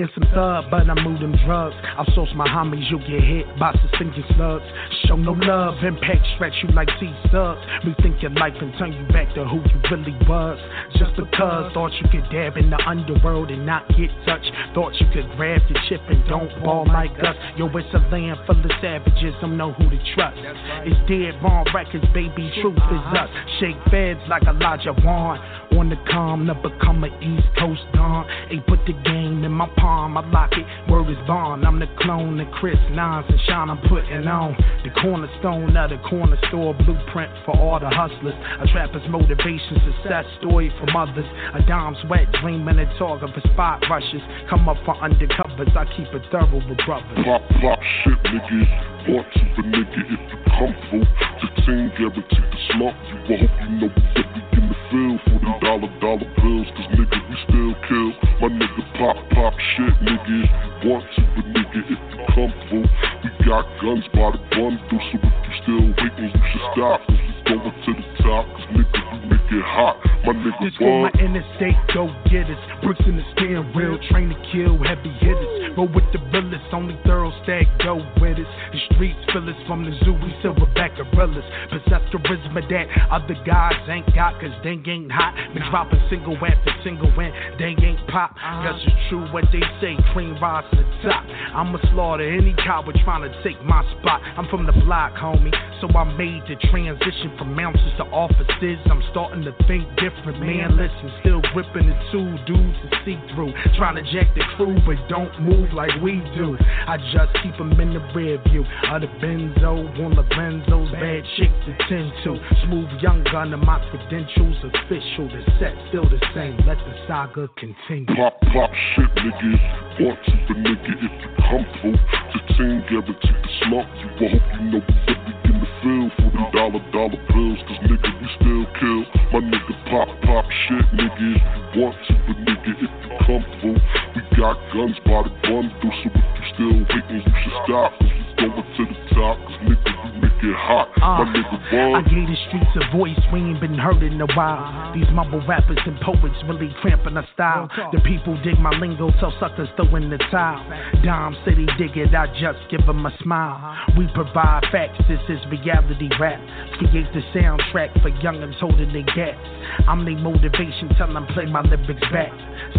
ain't 0.00 0.10
some 0.14 0.24
thug, 0.32 0.70
but 0.70 0.88
I 0.88 0.94
move 1.02 1.20
them 1.20 1.34
drugs. 1.44 1.74
Outsource 1.98 2.34
my 2.34 2.48
homies, 2.48 2.88
you'll 2.88 3.00
get 3.00 3.22
hit 3.22 3.46
by 3.58 3.72
suspended 3.82 4.24
slugs. 4.36 4.64
Show 5.06 5.16
no 5.16 5.32
love, 5.32 5.82
impact 5.84 6.24
stretch 6.34 6.54
you 6.62 6.70
like 6.74 6.88
T 7.00 7.12
subs. 7.30 7.60
Rethink 7.84 8.22
your 8.22 8.30
life 8.32 8.54
and 8.60 8.72
turn 8.78 8.92
you 8.92 9.04
back 9.12 9.34
to 9.34 9.44
who 9.44 9.58
you 9.58 9.78
really 9.90 10.16
was. 10.28 10.58
Just 10.96 11.16
because 11.16 11.72
thought 11.74 11.92
you 12.00 12.08
could 12.08 12.28
dab 12.30 12.56
in 12.56 12.70
the 12.70 12.80
underworld 12.86 13.50
and 13.50 13.66
not 13.66 13.88
get 13.88 14.10
touched. 14.24 14.50
Thought 14.74 14.94
you 15.00 15.06
could 15.12 15.28
grab 15.36 15.60
the 15.68 15.78
chip 15.88 16.00
and 16.08 16.22
don't 16.28 16.50
ball 16.62 16.86
like 16.86 17.12
us. 17.20 17.36
Yo, 17.56 17.68
it's 17.76 17.88
a 17.94 17.98
land 18.08 18.38
full 18.46 18.58
of 18.58 18.72
savages, 18.80 19.34
don't 19.40 19.56
know 19.56 19.72
who 19.72 19.90
to 19.90 19.98
trust. 20.14 20.38
It's 20.86 20.96
dead 21.08 21.42
wrong 21.42 21.66
records, 21.74 22.06
baby, 22.14 22.50
truth 22.60 22.76
is 22.76 23.04
us. 23.18 23.30
Shake 23.60 23.76
feds 23.90 24.20
like 24.28 24.42
Elijah 24.44 24.94
Wan. 25.04 25.38
On 25.72 25.88
the 25.88 25.96
calm 26.10 26.46
to 26.46 26.54
become 26.54 27.02
an 27.02 27.12
East 27.22 27.48
Coast 27.58 27.80
Don. 27.94 28.28
Hey, 28.50 28.60
put 28.68 28.84
the 28.86 28.92
game 29.04 29.42
in 29.42 29.50
my 29.50 29.66
palm, 29.82 30.16
I 30.16 30.22
lock 30.30 30.54
it. 30.54 30.64
Word 30.88 31.10
is 31.10 31.18
bond. 31.26 31.66
I'm 31.66 31.82
the 31.82 31.90
clone 31.98 32.38
of 32.38 32.46
Chris 32.54 32.78
Nines 32.94 33.26
and 33.28 33.40
Sean 33.50 33.68
I'm 33.68 33.82
putting 33.90 34.24
on. 34.30 34.54
The 34.86 34.94
cornerstone 35.02 35.76
of 35.76 35.90
the 35.90 35.98
corner 36.08 36.38
store 36.48 36.72
blueprint 36.72 37.34
for 37.44 37.58
all 37.58 37.80
the 37.82 37.90
hustlers. 37.90 38.38
A 38.62 38.66
trapper's 38.70 39.02
motivation, 39.10 39.82
success 39.82 40.24
story 40.38 40.70
from 40.78 40.94
others. 40.94 41.26
A 41.58 41.60
dime's 41.66 41.98
wet, 42.08 42.30
dreaming 42.40 42.78
and 42.78 42.90
talking 42.96 43.28
for 43.34 43.42
spot 43.52 43.82
rushes. 43.90 44.22
Come 44.48 44.68
up 44.70 44.78
for 44.86 44.94
undercovers, 45.02 45.74
I 45.74 45.84
keep 45.98 46.06
it 46.14 46.22
thorough 46.30 46.62
with 46.62 46.78
brothers. 46.86 47.18
Pop, 47.26 47.42
pop 47.60 47.80
shit, 48.06 48.22
niggas. 48.30 48.92
Want 49.02 49.26
to 49.34 49.42
the 49.58 49.62
nigga 49.66 49.98
if 49.98 50.30
you 50.30 50.38
come 50.46 50.74
through. 50.86 51.02
The 51.02 51.48
team 51.66 51.90
guaranteed 51.98 52.30
to 52.30 52.58
slump 52.70 52.94
you. 53.10 53.34
I 53.34 53.38
hope 53.42 53.50
you 53.58 53.70
know 53.82 53.90
we 53.90 54.58
in 54.58 54.68
the 54.70 54.76
field 54.94 55.20
dollar, 55.60 55.90
dollar 56.00 56.28
bills. 56.38 56.68
Cause 56.76 56.88
nigga, 56.94 57.18
we 57.28 57.36
still 57.48 57.74
kill. 57.88 58.10
My 58.40 58.48
nigga 58.48 58.82
pop, 58.98 59.16
pop 59.30 59.54
shit, 59.74 59.94
niggas. 60.02 60.48
Want 60.84 61.04
to 61.16 61.22
the 61.36 61.42
nigga 61.50 61.80
if 61.82 61.98
you 62.10 62.18
come 62.34 62.52
through. 62.68 62.86
We 63.22 63.30
got 63.46 63.66
guns 63.82 64.04
by 64.14 64.30
the 64.30 64.40
bundle. 64.54 64.78
So 64.90 64.96
if 64.98 65.22
you 65.22 65.54
still 65.62 65.86
waiting, 65.98 66.30
you 66.30 66.42
should 66.52 66.66
stop. 66.74 67.00
Cause 67.06 67.18
we 67.18 67.58
going 67.58 67.74
to 67.74 67.92
the 67.92 68.06
top. 68.22 68.44
Cause 68.46 68.66
nigga, 68.70 69.00
we 69.12 69.18
make 69.30 69.50
it 69.50 69.66
hot. 69.66 69.96
My 70.24 70.32
nigga, 70.32 70.62
This 70.62 70.74
for 70.78 71.10
my 71.10 71.12
interstate 71.18 71.78
go 71.94 72.06
getters. 72.30 72.58
Bricks 72.82 73.02
in 73.06 73.16
the 73.16 73.26
steering 73.34 73.66
wheel, 73.74 73.98
train 74.10 74.30
to 74.30 74.38
kill 74.52 74.78
heavy 74.78 75.10
hitters. 75.18 75.74
Roll 75.76 75.88
with 75.90 76.06
the 76.12 76.20
realest, 76.30 76.66
only 76.72 76.98
thorough 77.04 77.32
stack 77.42 77.66
go 77.82 77.98
with 78.20 78.38
us. 78.38 78.52
The 78.72 78.80
streets 78.94 79.18
fill 79.32 79.48
us 79.48 79.58
from 79.66 79.84
the 79.84 79.92
zoo, 80.04 80.14
we 80.14 80.30
silverback 80.42 80.96
gorillas. 80.96 81.44
Possess 81.70 82.02
charisma 82.14 82.62
that 82.70 82.86
other 83.10 83.36
guys 83.44 83.74
ain't 83.88 84.06
got, 84.14 84.38
cause 84.40 84.54
they 84.62 84.78
ain't 84.86 85.10
hot. 85.10 85.34
Been 85.54 85.62
dropping 85.70 86.00
single 86.10 86.36
after 86.36 86.72
single 86.84 87.10
and 87.18 87.32
they 87.58 87.74
ain't 87.74 88.06
pop. 88.08 88.34
Guess 88.36 88.78
it's 88.86 88.96
true 89.08 89.26
what 89.32 89.44
they 89.52 89.62
say, 89.80 89.96
cream 90.12 90.38
rise 90.40 90.64
to 90.70 90.76
the 90.76 91.08
top. 91.08 91.24
I'ma 91.54 91.78
slaughter 91.92 92.22
any 92.22 92.54
coward 92.62 92.96
trying 93.04 93.22
to 93.22 93.31
take 93.42 93.60
my 93.64 93.82
spot. 93.98 94.20
I'm 94.36 94.48
from 94.48 94.66
the 94.66 94.72
block, 94.84 95.14
homie, 95.14 95.52
so 95.80 95.88
I 95.96 96.04
made 96.16 96.42
the 96.48 96.56
transition 96.68 97.32
from 97.38 97.54
mountains 97.54 97.92
to 97.98 98.04
offices. 98.04 98.78
I'm 98.86 99.02
starting 99.10 99.44
to 99.44 99.52
think 99.66 99.88
different, 99.96 100.40
man. 100.40 100.76
Listen, 100.76 101.12
still 101.20 101.40
gripping 101.52 101.88
the 101.88 101.96
two 102.12 102.28
dudes 102.46 102.78
to 102.84 102.88
see 103.04 103.18
through. 103.34 103.52
Trying 103.76 103.96
to 103.96 104.04
jack 104.12 104.34
the 104.34 104.44
crew, 104.56 104.76
but 104.86 104.96
don't 105.08 105.32
move 105.42 105.72
like 105.72 105.90
we 106.02 106.20
do. 106.36 106.56
I 106.86 106.96
just 107.12 107.32
keep 107.42 107.58
'em 107.60 107.72
in 107.80 107.94
the 107.94 108.00
rear 108.14 108.38
view. 108.48 108.64
Of 108.90 109.02
the 109.02 109.08
Benzo, 109.22 109.88
on 110.04 110.14
the 110.14 110.24
Benzos, 110.24 110.90
bad 110.92 111.24
chicks 111.36 111.52
to 111.66 111.72
tend 111.88 112.12
to. 112.24 112.38
Smooth 112.66 112.90
young 113.02 113.22
gun 113.24 113.52
and 113.52 113.64
my 113.64 113.78
credentials 113.90 114.56
official. 114.64 115.28
The 115.28 115.42
set 115.58 115.74
still 115.88 116.04
the 116.08 116.20
same. 116.34 116.56
Let 116.66 116.78
the 116.78 116.94
saga 117.06 117.48
continue. 117.56 118.14
Pop, 118.14 118.40
pop 118.52 118.70
shit, 118.94 119.14
niggas. 119.14 119.91
Want 120.02 120.18
to 120.26 120.34
the 120.50 120.58
nigga 120.58 120.98
if 120.98 121.14
you 121.14 121.30
come 121.46 121.62
through. 121.78 121.94
The 121.94 122.40
team 122.58 122.82
guaranteed 122.90 123.38
to 123.38 123.50
slump 123.62 123.86
you. 124.02 124.10
I 124.18 124.34
hope 124.34 124.46
you 124.50 124.62
know 124.74 124.82
we 124.82 125.14
me 125.14 125.34
in 125.46 125.56
the 125.62 125.70
field 125.78 126.10
for 126.18 126.30
the 126.34 126.42
dollar, 126.50 126.82
dollar 126.90 127.22
bills. 127.30 127.62
Cause 127.70 127.78
nigga, 127.86 128.10
we 128.18 128.26
still 128.34 128.66
kill. 128.82 129.02
My 129.30 129.38
nigga 129.46 129.74
pop, 129.86 130.10
pop 130.26 130.42
shit, 130.66 130.82
niggas. 130.98 131.38
Want 131.78 131.94
to 131.94 132.14
the 132.18 132.34
nigga 132.34 132.72
if 132.82 132.90
you 132.98 133.10
come 133.22 133.46
through. 133.62 133.78
We 134.18 134.20
got 134.34 134.58
guns 134.74 134.98
by 135.06 135.22
the 135.22 135.30
bundle. 135.46 135.70
So 135.70 136.10
if 136.10 136.18
you 136.18 136.44
still 136.50 136.76
waiting, 136.82 137.22
you 137.22 137.34
should 137.38 137.56
stop. 137.62 137.94
Cause 138.02 138.31
going 138.50 138.66
to 138.76 138.84
the 138.86 139.14
top. 139.14 139.38
Cause 139.38 139.58
nigga, 139.62 139.92
we 140.02 140.20
make 140.20 140.42
it 140.42 140.56
hot. 140.56 140.88
My 140.98 141.22
uh, 141.22 141.30
nigga, 141.30 141.56
I 141.70 142.02
what? 142.02 142.04
gave 142.10 142.26
the 142.26 142.38
streets 142.48 142.74
a 142.74 142.96
voice 142.96 143.18
we 143.32 143.40
ain't 143.40 143.60
been 143.60 143.78
heard 143.78 144.02
in 144.02 144.20
a 144.20 144.26
while. 144.34 144.92
These 144.94 145.06
mumble 145.12 145.44
rappers 145.46 145.78
and 145.86 145.98
poets 146.00 146.36
really 146.48 146.74
cramping 146.80 147.16
our 147.16 147.26
style. 147.34 147.68
The 147.92 148.00
people 148.00 148.38
dig 148.42 148.58
my 148.58 148.70
lingo, 148.78 149.10
tell 149.20 149.32
suckers 149.38 149.68
throw 149.76 149.94
in 149.96 150.10
the 150.10 150.18
towel. 150.30 150.64
Dom 151.04 151.36
say 151.44 151.54
they 151.54 151.68
dig 151.78 151.96
it, 151.96 152.14
I 152.14 152.26
just 152.40 152.58
give 152.70 152.84
them 152.86 153.04
a 153.04 153.12
smile. 153.22 153.58
We 153.96 154.08
provide 154.14 154.64
facts, 154.72 154.98
this 155.08 155.20
is 155.28 155.38
reality 155.50 156.08
rap. 156.18 156.40
Create 156.78 157.10
the 157.12 157.22
soundtrack 157.36 157.92
for 158.02 158.10
youngins 158.22 158.58
holding 158.58 158.92
their 158.92 159.06
gaps. 159.14 159.38
I'm 159.86 160.04
their 160.04 160.18
motivation, 160.18 160.88
tell 160.96 161.12
them 161.12 161.26
play 161.34 161.46
my 161.46 161.62
lyrics 161.62 162.06
back. 162.12 162.32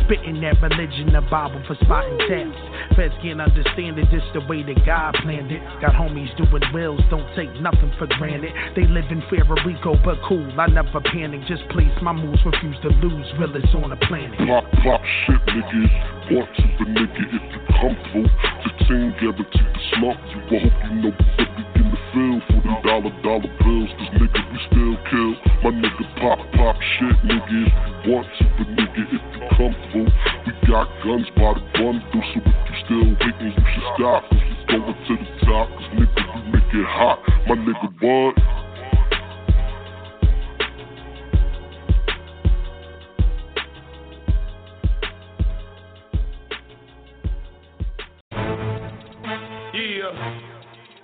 Spitting 0.06 0.42
that 0.42 0.62
religion, 0.62 1.14
the 1.14 1.22
Bible 1.30 1.62
for 1.68 1.76
spotting 1.84 2.18
taps. 2.28 2.96
Feds 2.96 3.14
can't 3.22 3.42
understand 3.42 4.00
it, 4.00 4.08
this 4.12 4.24
the 4.34 4.42
way 4.48 4.64
that 4.64 4.86
God 4.86 5.16
planned 5.22 5.52
it. 5.52 5.53
Got 5.82 5.94
homies 5.94 6.32
doing 6.38 6.64
wills, 6.74 7.02
don't 7.10 7.28
take 7.36 7.52
nothing 7.62 7.92
for 7.98 8.08
granted. 8.18 8.54
They 8.76 8.88
live 8.88 9.06
in 9.12 9.22
Rico, 9.30 9.96
but 10.04 10.18
cool, 10.28 10.48
I 10.60 10.68
never 10.68 11.02
panic. 11.02 11.42
Just 11.48 11.68
place 11.70 11.92
my 12.02 12.14
moves, 12.14 12.40
refuse 12.46 12.78
to 12.82 12.90
lose, 12.90 13.28
realest 13.40 13.74
on 13.76 13.90
the 13.90 14.00
planet. 14.08 14.38
Pop, 14.48 14.66
pop 14.84 15.02
shit, 15.26 15.42
niggas. 15.48 16.14
Want 16.32 16.50
to 16.56 16.64
the 16.80 16.86
nigga 16.88 17.24
if 17.28 17.44
you 17.52 17.62
come 17.80 17.98
through. 18.12 18.30
The 18.64 18.72
team 18.88 19.14
guaranteed 19.20 19.70
to 19.74 19.82
slump 19.98 20.20
you. 20.32 20.40
I 20.48 20.62
hope 20.64 20.78
you 20.88 20.96
know 21.04 21.12
we 21.12 21.26
get 21.36 21.52
me 21.52 21.64
in 21.76 21.88
the 21.92 22.00
field 22.14 22.42
for 22.48 22.60
the 22.64 22.74
dollar, 22.88 23.14
dollar 23.24 23.52
bills. 23.60 23.92
Cause 24.00 24.12
nigga, 24.16 24.42
we 24.52 24.58
still 24.72 24.96
kill. 25.12 25.32
My 25.64 25.72
nigga 25.76 26.06
pop, 26.22 26.40
pop 26.56 26.78
shit, 26.98 27.18
niggas. 27.28 27.70
Want 28.08 28.28
to 28.40 28.44
the 28.58 28.66
nigga 28.72 29.04
if 29.04 29.24
you 29.36 29.42
come 29.58 29.76
through. 29.92 30.10
We 30.48 30.52
got 30.68 30.88
guns 31.04 31.28
by 31.36 31.54
the 31.54 31.64
bundle. 31.76 32.24
So 32.34 32.40
if 32.40 32.46
you 32.46 32.73
still 32.86 33.00
waiting, 33.00 33.52
you 33.52 33.66
should 33.74 33.88
stop. 33.96 34.24
Going 34.68 34.96
to 35.08 35.16
the 35.18 35.46
top. 35.46 35.70
Cause 35.70 35.90
nigga, 35.94 36.24
you 36.36 36.54
make 36.54 36.74
it 36.74 36.86
hot. 36.88 37.20
My 37.48 37.56
nigga, 37.56 37.90
what? 38.02 38.63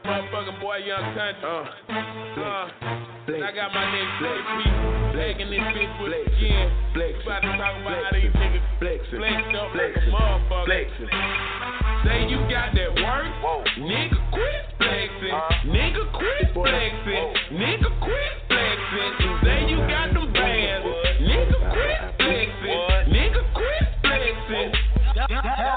Motherfucking 0.10 0.58
boy, 0.58 0.78
young 0.90 1.06
country. 1.14 1.46
Uh, 1.46 1.70
uh, 2.42 2.66
I 3.30 3.54
got 3.54 3.70
my 3.70 3.86
nigga 3.94 4.10
Flex 4.18 4.42
P. 4.58 4.66
Begging 5.14 5.54
this 5.54 5.62
bitch 5.70 5.94
with 6.02 6.10
the 6.10 6.26
skin. 6.34 6.66
Flex. 6.98 7.14
About 7.22 7.46
to 7.46 7.54
talk 7.54 7.78
about 7.78 7.94
how 7.94 8.10
these 8.18 8.34
niggas 8.34 8.66
flexing. 8.82 9.22
Flexed 9.22 9.54
up 9.54 9.70
like 9.78 9.94
a 9.94 10.10
motherfucker. 10.10 10.66
Flexing. 10.66 11.14
Say 12.10 12.26
you 12.26 12.42
got 12.50 12.74
that 12.74 12.90
work. 12.98 13.30
Nigga 13.78 14.18
quit 14.34 14.66
flexing. 14.82 15.30
Nigga 15.70 16.04
quit 16.18 16.58
flexing. 16.58 17.30
Nigga 17.54 17.90
quit 18.02 18.34
flexing. 18.50 19.14
Say 19.46 19.69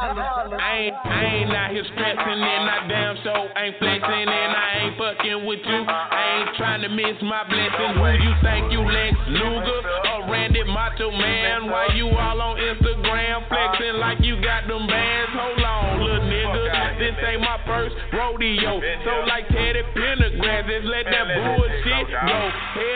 I 0.02 0.90
ain't, 0.90 0.96
I 0.98 1.22
ain't 1.22 1.54
out 1.54 1.70
here 1.70 1.86
stressing 1.94 2.40
and 2.42 2.64
I 2.66 2.78
damn 2.90 3.14
sure 3.22 3.46
ain't 3.54 3.78
flexing 3.78 4.26
and 4.26 4.50
I 4.50 4.66
ain't 4.82 4.98
fucking 4.98 5.46
with 5.46 5.62
you. 5.62 5.80
I 5.86 6.42
ain't 6.42 6.50
trying 6.58 6.82
to 6.82 6.90
miss 6.90 7.22
my 7.22 7.46
blessing. 7.46 7.94
Who 7.94 8.10
you 8.18 8.34
think 8.42 8.74
you 8.74 8.82
Lex 8.82 9.14
Luger 9.30 9.80
or 10.10 10.26
Randy 10.26 10.66
Macho 10.66 11.06
Man? 11.14 11.70
Why 11.70 11.94
you 11.94 12.10
all 12.10 12.40
on 12.42 12.58
Instagram 12.58 13.46
flexing 13.46 14.02
like 14.02 14.18
you 14.26 14.42
got 14.42 14.66
them 14.66 14.90
bands? 14.90 15.30
Hold 15.38 15.62
on, 15.62 16.02
little 16.02 16.26
nigga. 16.26 16.98
This 16.98 17.14
ain't 17.22 17.40
my 17.40 17.62
first 17.62 17.94
rodeo. 18.10 18.82
So 19.06 19.12
like 19.30 19.46
Teddy 19.54 19.86
Pendergrass, 19.94 20.66
just 20.66 20.86
let 20.90 21.06
that 21.06 21.26
bullshit 21.30 22.10
go. 22.10 22.40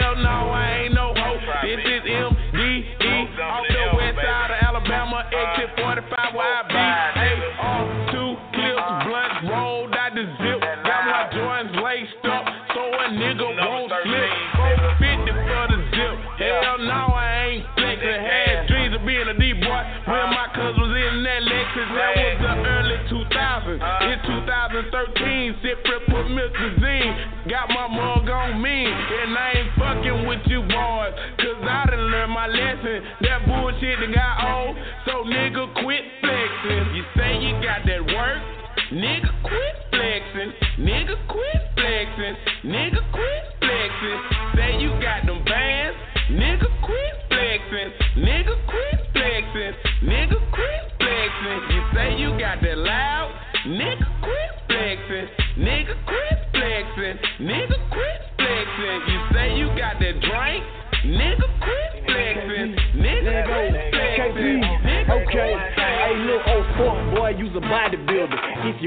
Hell 0.03 0.17
no, 0.27 0.51
I 0.51 0.91
ain't 0.91 0.95
no 0.95 1.15
hoe. 1.15 1.39
This 1.63 1.79
is 1.87 2.03
MDE 2.03 3.39
off 3.47 3.63
the 3.71 3.95
west 3.95 4.19
side 4.19 4.51
of 4.51 4.59
Alabama, 4.59 5.23
2013, 24.77 25.57
Zipper 25.63 26.01
put 26.13 26.27
Mr. 26.37 26.77
Got 27.49 27.71
my 27.71 27.89
mug 27.89 28.29
on 28.29 28.61
me, 28.61 28.85
and 28.85 29.33
I 29.33 29.53
ain't 29.57 29.73
fucking 29.79 30.29
with 30.29 30.43
you 30.47 30.61
boys. 30.61 31.15
Cause 31.39 31.65
I 31.65 31.87
done 31.89 32.11
learned 32.13 32.33
my 32.33 32.47
my 32.47 32.47
lesson. 32.47 33.01
That 33.23 33.47
bullshit 33.47 34.01
that 34.01 34.13
got 34.13 34.37
old, 34.45 34.77
so 35.07 35.25
nigga 35.25 35.73
quit 35.83 36.03
flexing. 36.21 36.95
You 36.95 37.05
say 37.17 37.41
you 37.41 37.53
got 37.65 37.87
that 37.87 38.05
work, 38.05 38.39
nigga 38.93 39.36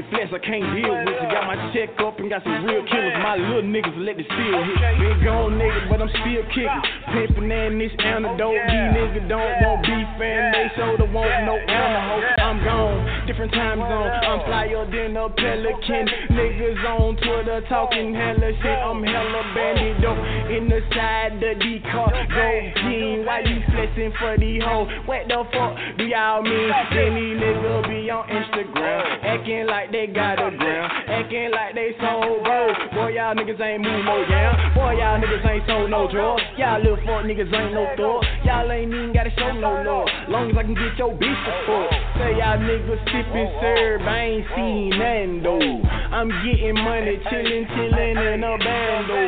If 0.00 0.04
you 0.04 0.04
flex, 0.10 0.32
I 0.32 0.38
can't 0.44 0.74
deal 0.74 0.94
with 1.04 1.16
you. 1.20 1.28
Got 1.30 1.46
my 1.46 1.72
check 1.72 1.90
up 2.00 2.18
and 2.18 2.30
got 2.30 2.42
some 2.44 2.64
real 2.64 2.84
killers. 2.86 3.14
My 3.22 3.36
little 3.36 3.62
niggas 3.62 3.96
let 3.98 4.16
the 4.16 4.24
steel 4.24 4.64
hit. 4.64 4.80
Been 4.98 5.24
gone 5.24 5.58
nigga, 5.58 5.88
but 5.88 6.00
I'm 6.00 6.08
still 6.08 6.44
kicking. 6.48 6.82
Pimpin' 7.08 7.50
and 7.50 7.80
this 7.80 7.92
antidote. 7.98 8.60
These 8.68 8.90
niggas 8.96 9.28
don't 9.28 9.52
want 9.62 9.82
beef 9.82 10.08
and 10.20 10.54
they 10.54 10.70
soda 10.76 11.04
want 11.04 11.44
no 11.44 11.56
animal. 11.56 12.39
I'm 12.50 12.58
gone, 12.64 13.26
different 13.28 13.52
time 13.52 13.78
zone. 13.78 14.10
I'm 14.10 14.42
flyer 14.42 14.82
than 14.90 15.14
a 15.14 15.30
pelican. 15.30 16.02
Niggas 16.34 16.82
on 16.82 17.14
Twitter 17.22 17.62
talking 17.68 18.10
hella 18.12 18.50
shit. 18.58 18.66
I'm 18.66 19.06
hella 19.06 19.54
bandit 19.54 20.02
though. 20.02 20.18
In 20.50 20.66
the 20.66 20.82
side 20.90 21.38
the 21.38 21.78
car, 21.94 22.10
go 22.10 22.50
team. 22.82 23.22
Why 23.22 23.46
you 23.46 23.62
flexing 23.70 24.10
for 24.18 24.34
the 24.34 24.58
hoe? 24.66 24.82
What 25.06 25.30
the 25.30 25.46
fuck 25.54 25.78
do 25.94 26.10
y'all 26.10 26.42
mean? 26.42 26.74
These 26.90 27.38
niggas 27.38 27.86
be 27.86 28.10
on 28.10 28.26
Instagram, 28.26 29.22
acting 29.22 29.66
like 29.70 29.94
they 29.94 30.10
got 30.10 30.42
a 30.42 30.50
gram, 30.50 30.90
acting 31.06 31.54
like 31.54 31.78
they 31.78 31.94
sober. 32.02 32.74
Boy, 32.98 33.14
y'all 33.14 33.38
niggas 33.38 33.62
ain't 33.62 33.86
move 33.86 34.02
no 34.02 34.26
down. 34.26 34.74
Boy, 34.74 34.98
y'all 34.98 35.22
niggas 35.22 35.46
ain't 35.46 35.62
sold 35.70 35.86
no 35.86 36.10
drugs. 36.10 36.42
Y'all 36.58 36.82
little 36.82 36.98
fuck 37.06 37.22
niggas 37.30 37.46
ain't 37.46 37.78
no 37.78 37.86
thug. 37.94 38.26
Y'all 38.42 38.66
ain't 38.74 38.90
even 38.90 39.14
gotta 39.14 39.30
show 39.38 39.54
no 39.54 39.86
love. 39.86 40.10
Long 40.26 40.50
as 40.50 40.58
I 40.58 40.66
can 40.66 40.74
get 40.74 40.98
your 40.98 41.14
to 41.14 41.54
fuck. 41.62 41.94
Say 42.18 42.39
y'all 42.40 42.56
niggas 42.56 43.04
sippin' 43.12 43.60
serve, 43.60 44.00
I 44.00 44.20
ain't 44.24 44.46
seen 44.56 44.90
nothing 44.96 45.42
though. 45.44 45.76
I'm 46.08 46.28
getting 46.40 46.74
money, 46.74 47.20
chillin', 47.28 47.68
chillin' 47.68 48.16
in 48.16 48.40
a 48.42 48.56
bando. 48.56 49.20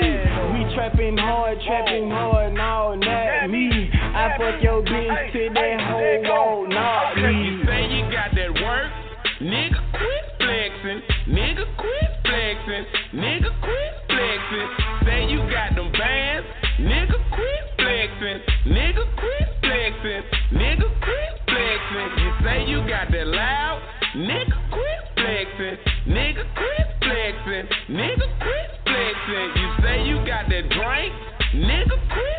We 0.56 0.74
trapping 0.74 1.18
hard, 1.18 1.58
trapping 1.66 2.08
hard, 2.08 2.54
no, 2.54 2.94
not 2.96 3.50
me. 3.50 3.90
I 3.92 4.32
fuck 4.40 4.62
your 4.62 4.80
bitch 4.82 5.32
to 5.32 5.50
that 5.52 5.80
whole 5.92 6.22
wall, 6.24 6.68
not 6.68 7.16
You 7.18 7.28
me. 7.28 7.64
say 7.68 7.84
you 7.92 8.02
got 8.08 8.32
that 8.32 8.52
work, 8.64 8.88
nigga 9.44 9.80
quit 9.92 10.24
flexing. 10.40 11.02
Nigga 11.28 11.68
quit 11.76 12.08
flexing. 12.24 12.84
Nigga 13.12 13.52
quit 13.60 13.92
flexing. 14.08 14.68
Say 15.04 15.28
you 15.28 15.38
got 15.52 15.76
them 15.76 15.92
bands, 15.92 16.46
nigga 16.80 17.20
quit 17.28 17.64
flexing. 17.76 18.40
Nigga 18.72 19.04
say 22.42 22.64
you 22.66 22.80
got 22.88 23.10
that 23.10 23.26
loud, 23.26 23.82
nigga 24.16 24.58
quit 24.70 25.02
flexing. 25.14 25.76
Nigga 26.08 26.44
quit 26.54 26.88
flexing. 27.02 27.66
Nigga 27.96 28.26
quit 28.42 28.70
flexing. 28.84 29.48
You 29.56 29.68
say 29.82 30.04
you 30.06 30.16
got 30.26 30.48
that 30.48 30.68
drink, 30.70 31.12
nigga 31.54 31.96
quit 32.12 32.31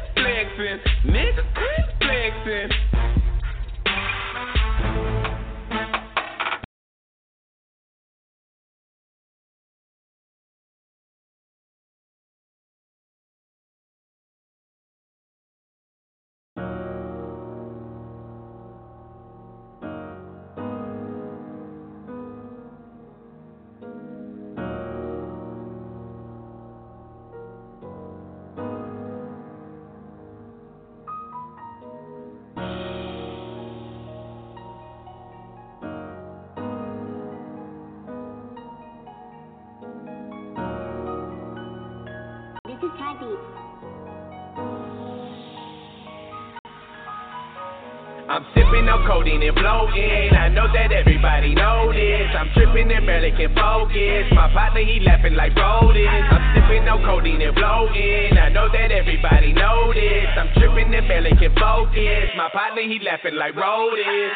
codeine 49.06 49.43
and 49.43 49.56
floating. 49.56 50.32
I 50.34 50.49
know 50.49 50.68
that 50.72 50.91
everybody 50.91 51.56
know 51.56 51.91
this. 51.91 52.28
I'm 52.36 52.49
tripping 52.54 52.91
and 52.91 53.06
barely 53.06 53.32
can 53.32 53.54
focus. 53.56 54.28
My 54.32 54.51
partner, 54.51 54.82
he 54.82 54.99
laughing 55.01 55.36
like 55.36 55.56
rodents. 55.56 56.28
I'm 56.32 56.43
sipping 56.56 56.88
on 56.88 57.04
codeine 57.04 57.41
and 57.41 57.56
floating. 57.56 58.38
I 58.38 58.49
know 58.49 58.68
that 58.72 58.91
everybody 58.91 59.54
know 59.54 59.93
this. 59.93 60.28
I'm 60.38 60.49
tripping 60.56 60.93
and 60.93 61.08
barely 61.08 61.32
can 61.38 61.54
focus. 61.56 62.30
My 62.36 62.49
partner, 62.51 62.84
he 62.84 62.99
laughing 62.99 63.36
like 63.36 63.56
rodents. 63.56 64.36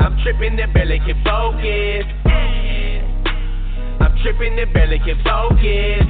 I'm 0.00 0.18
tripping 0.22 0.58
and 0.58 0.72
barely 0.72 0.98
can 1.00 1.18
focus. 1.24 2.04
I'm 4.00 4.12
tripping 4.22 4.58
and 4.58 4.72
barely 4.72 4.98
can 4.98 5.18
focus. 5.22 6.04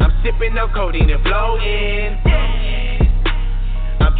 I'm 0.00 0.12
sipping 0.24 0.56
on 0.58 0.72
codeine 0.72 1.10
and 1.10 1.22
floating. 1.22 2.81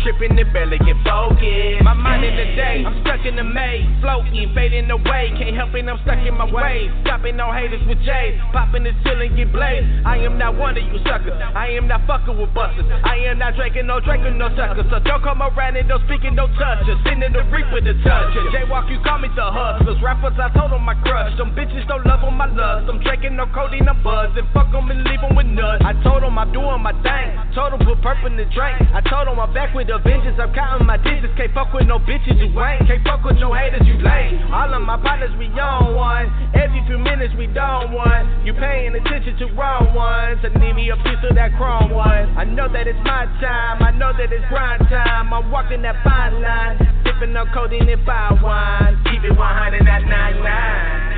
Tripping 0.02 0.34
and 0.34 0.50
barely 0.52 0.82
can 0.82 0.98
focus. 1.06 1.78
My 1.86 1.94
mind 1.94 2.26
in 2.26 2.34
the 2.34 2.58
day, 2.58 2.82
I'm 2.82 2.98
stuck 3.06 3.22
in 3.22 3.38
the 3.38 3.46
maze, 3.46 3.86
floating, 4.02 4.50
fading 4.50 4.90
away. 4.90 5.30
Can't 5.38 5.54
help 5.54 5.78
it, 5.78 5.86
I'm 5.86 5.94
stuck 6.02 6.18
in 6.26 6.34
my 6.34 6.50
ways. 6.50 6.90
Stopping 7.06 7.38
on 7.38 7.54
haters 7.54 7.86
with 7.86 8.02
J's, 8.02 8.34
popping 8.50 8.82
the 8.82 8.90
ceiling, 9.06 9.38
get 9.38 9.54
blazed. 9.54 9.86
I 10.02 10.18
am 10.26 10.42
not 10.42 10.58
one 10.58 10.74
of 10.74 10.82
you 10.82 10.98
suckers. 11.06 11.38
I 11.38 11.78
am 11.78 11.86
not 11.86 12.02
fucking 12.10 12.34
with 12.34 12.50
busters. 12.50 12.82
I 13.06 13.30
am 13.30 13.38
not 13.38 13.54
drinking 13.54 13.86
no 13.86 14.02
drinking 14.02 14.42
no 14.42 14.50
suckers. 14.58 14.90
So 14.90 14.98
don't 15.06 15.22
come 15.22 15.38
around 15.38 15.78
and 15.78 15.86
don't 15.86 16.02
speak 16.10 16.26
and 16.26 16.34
don't 16.34 16.50
touch 16.58 16.82
us. 16.82 16.98
Sending 17.06 17.30
the 17.30 17.46
reap 17.54 17.70
with 17.70 17.86
the 17.86 17.94
touch. 18.02 18.34
Jaywalk, 18.50 18.90
you 18.90 18.98
call 19.06 19.22
me 19.22 19.30
the 19.38 19.46
hustlers. 19.54 20.02
Rappers, 20.02 20.34
I 20.34 20.50
told 20.50 20.74
them 20.74 20.82
I 20.82 20.98
crush. 21.06 21.30
Them 21.38 21.54
bitches 21.54 21.86
don't 21.86 22.02
love 22.10 22.26
on 22.26 22.34
my 22.34 22.50
lust. 22.50 22.90
I'm 22.90 22.98
drinking 23.06 23.38
no 23.38 23.46
codeine, 23.54 23.86
I'm 23.86 24.02
buzzing. 24.02 24.50
Fuck 24.50 24.74
them 24.74 24.90
and 24.90 25.06
leave 25.06 25.22
them 25.22 25.38
with 25.38 25.46
nuts. 25.46 25.86
I 25.86 25.94
told 26.02 26.26
them 26.26 26.34
I'm 26.42 26.50
doing 26.50 26.82
my 26.82 26.90
thing. 27.06 27.38
Told 27.54 27.70
them 27.70 27.86
put 27.86 28.02
purple 28.02 28.26
in 28.26 28.34
the 28.34 28.50
drink. 28.50 28.82
I 28.90 28.98
told 29.06 29.30
them 29.30 29.38
I'm 29.38 29.54
back 29.54 29.70
with 29.70 29.91
a 29.92 30.00
vengeance. 30.00 30.40
I'm 30.40 30.52
counting 30.56 30.88
my 30.88 30.96
digits. 30.96 31.36
Can't 31.36 31.52
fuck 31.52 31.72
with 31.76 31.86
no 31.86 32.00
bitches, 32.00 32.40
you 32.40 32.48
ain't. 32.56 32.88
Can't 32.88 33.04
fuck 33.04 33.22
with 33.24 33.36
no 33.36 33.52
haters, 33.52 33.84
you 33.84 34.00
lame. 34.00 34.40
All 34.48 34.72
of 34.72 34.80
my 34.80 34.96
partners, 34.96 35.30
we 35.36 35.52
on 35.60 35.94
one. 35.94 36.32
Every 36.56 36.80
few 36.88 36.96
minutes, 36.98 37.34
we 37.36 37.46
down 37.52 37.92
one. 37.92 38.24
You 38.44 38.54
paying 38.54 38.96
attention 38.96 39.36
to 39.38 39.52
wrong 39.52 39.92
ones. 39.92 40.40
I 40.40 40.48
need 40.58 40.72
me 40.72 40.88
a 40.88 40.96
piece 40.96 41.20
of 41.28 41.36
that 41.36 41.52
chrome 41.60 41.92
one. 41.92 42.32
I 42.40 42.44
know 42.44 42.72
that 42.72 42.88
it's 42.88 42.98
my 43.04 43.28
time. 43.44 43.84
I 43.84 43.92
know 43.92 44.16
that 44.16 44.32
it's 44.32 44.48
grind 44.48 44.88
time. 44.88 45.32
I'm 45.32 45.50
walking 45.52 45.82
that 45.82 46.02
fine 46.02 46.40
line. 46.40 46.80
Sipping 47.04 47.36
on 47.36 47.52
codeine 47.52 47.88
and 47.88 48.04
fire 48.06 48.32
wine. 48.42 48.96
Keep 49.04 49.24
it 49.28 49.36
100 49.36 49.86
at 49.86 50.02
99. 50.08 51.12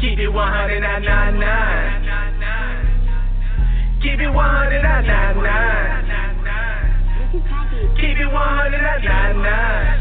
Keep 0.00 0.18
it 0.18 0.28
100 0.28 0.84
at 0.84 1.02
99. 1.02 2.94
Keep 4.02 4.20
it 4.20 4.30
100 4.30 4.84
at 4.84 5.06
99. 5.06 6.73
Keep 7.34 7.42
it 7.42 8.30
100 8.30 8.78
at 8.78 9.02
99. 9.02 9.42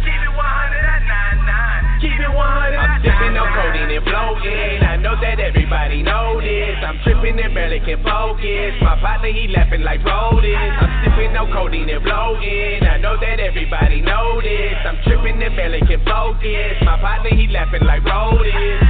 Keep 0.05 0.21
it 0.21 0.33
100 0.37 0.85
at 0.85 1.01
99. 1.01 2.01
Keep 2.05 2.19
it 2.21 2.29
100 2.29 2.77
I'm 2.77 3.01
sipping 3.01 3.33
on 3.33 3.49
codeine 3.57 3.89
and 3.89 4.05
floating. 4.05 4.77
I 4.85 5.01
know 5.01 5.17
that 5.17 5.41
everybody 5.41 6.05
know 6.05 6.37
this. 6.37 6.77
I'm 6.85 7.01
tripping 7.01 7.41
and 7.41 7.49
barely 7.57 7.81
can 7.81 8.05
focus. 8.05 8.77
My 8.85 9.01
partner, 9.01 9.33
he 9.33 9.49
laughing 9.49 9.81
like 9.81 10.05
rodents. 10.05 10.77
I'm 10.77 10.93
sipping 11.01 11.33
on 11.33 11.49
codeine 11.49 11.89
and 11.89 12.05
floating. 12.05 12.85
I 12.85 13.01
know 13.01 13.17
that 13.17 13.41
everybody 13.41 14.05
know 14.05 14.37
this. 14.37 14.77
I'm 14.85 15.01
tripping 15.01 15.41
and 15.41 15.55
barely 15.57 15.81
can 15.89 16.05
focus. 16.05 16.77
My 16.85 17.01
partner, 17.01 17.33
he 17.33 17.49
laughing 17.49 17.81
like 17.81 18.05
rodents. 18.05 18.85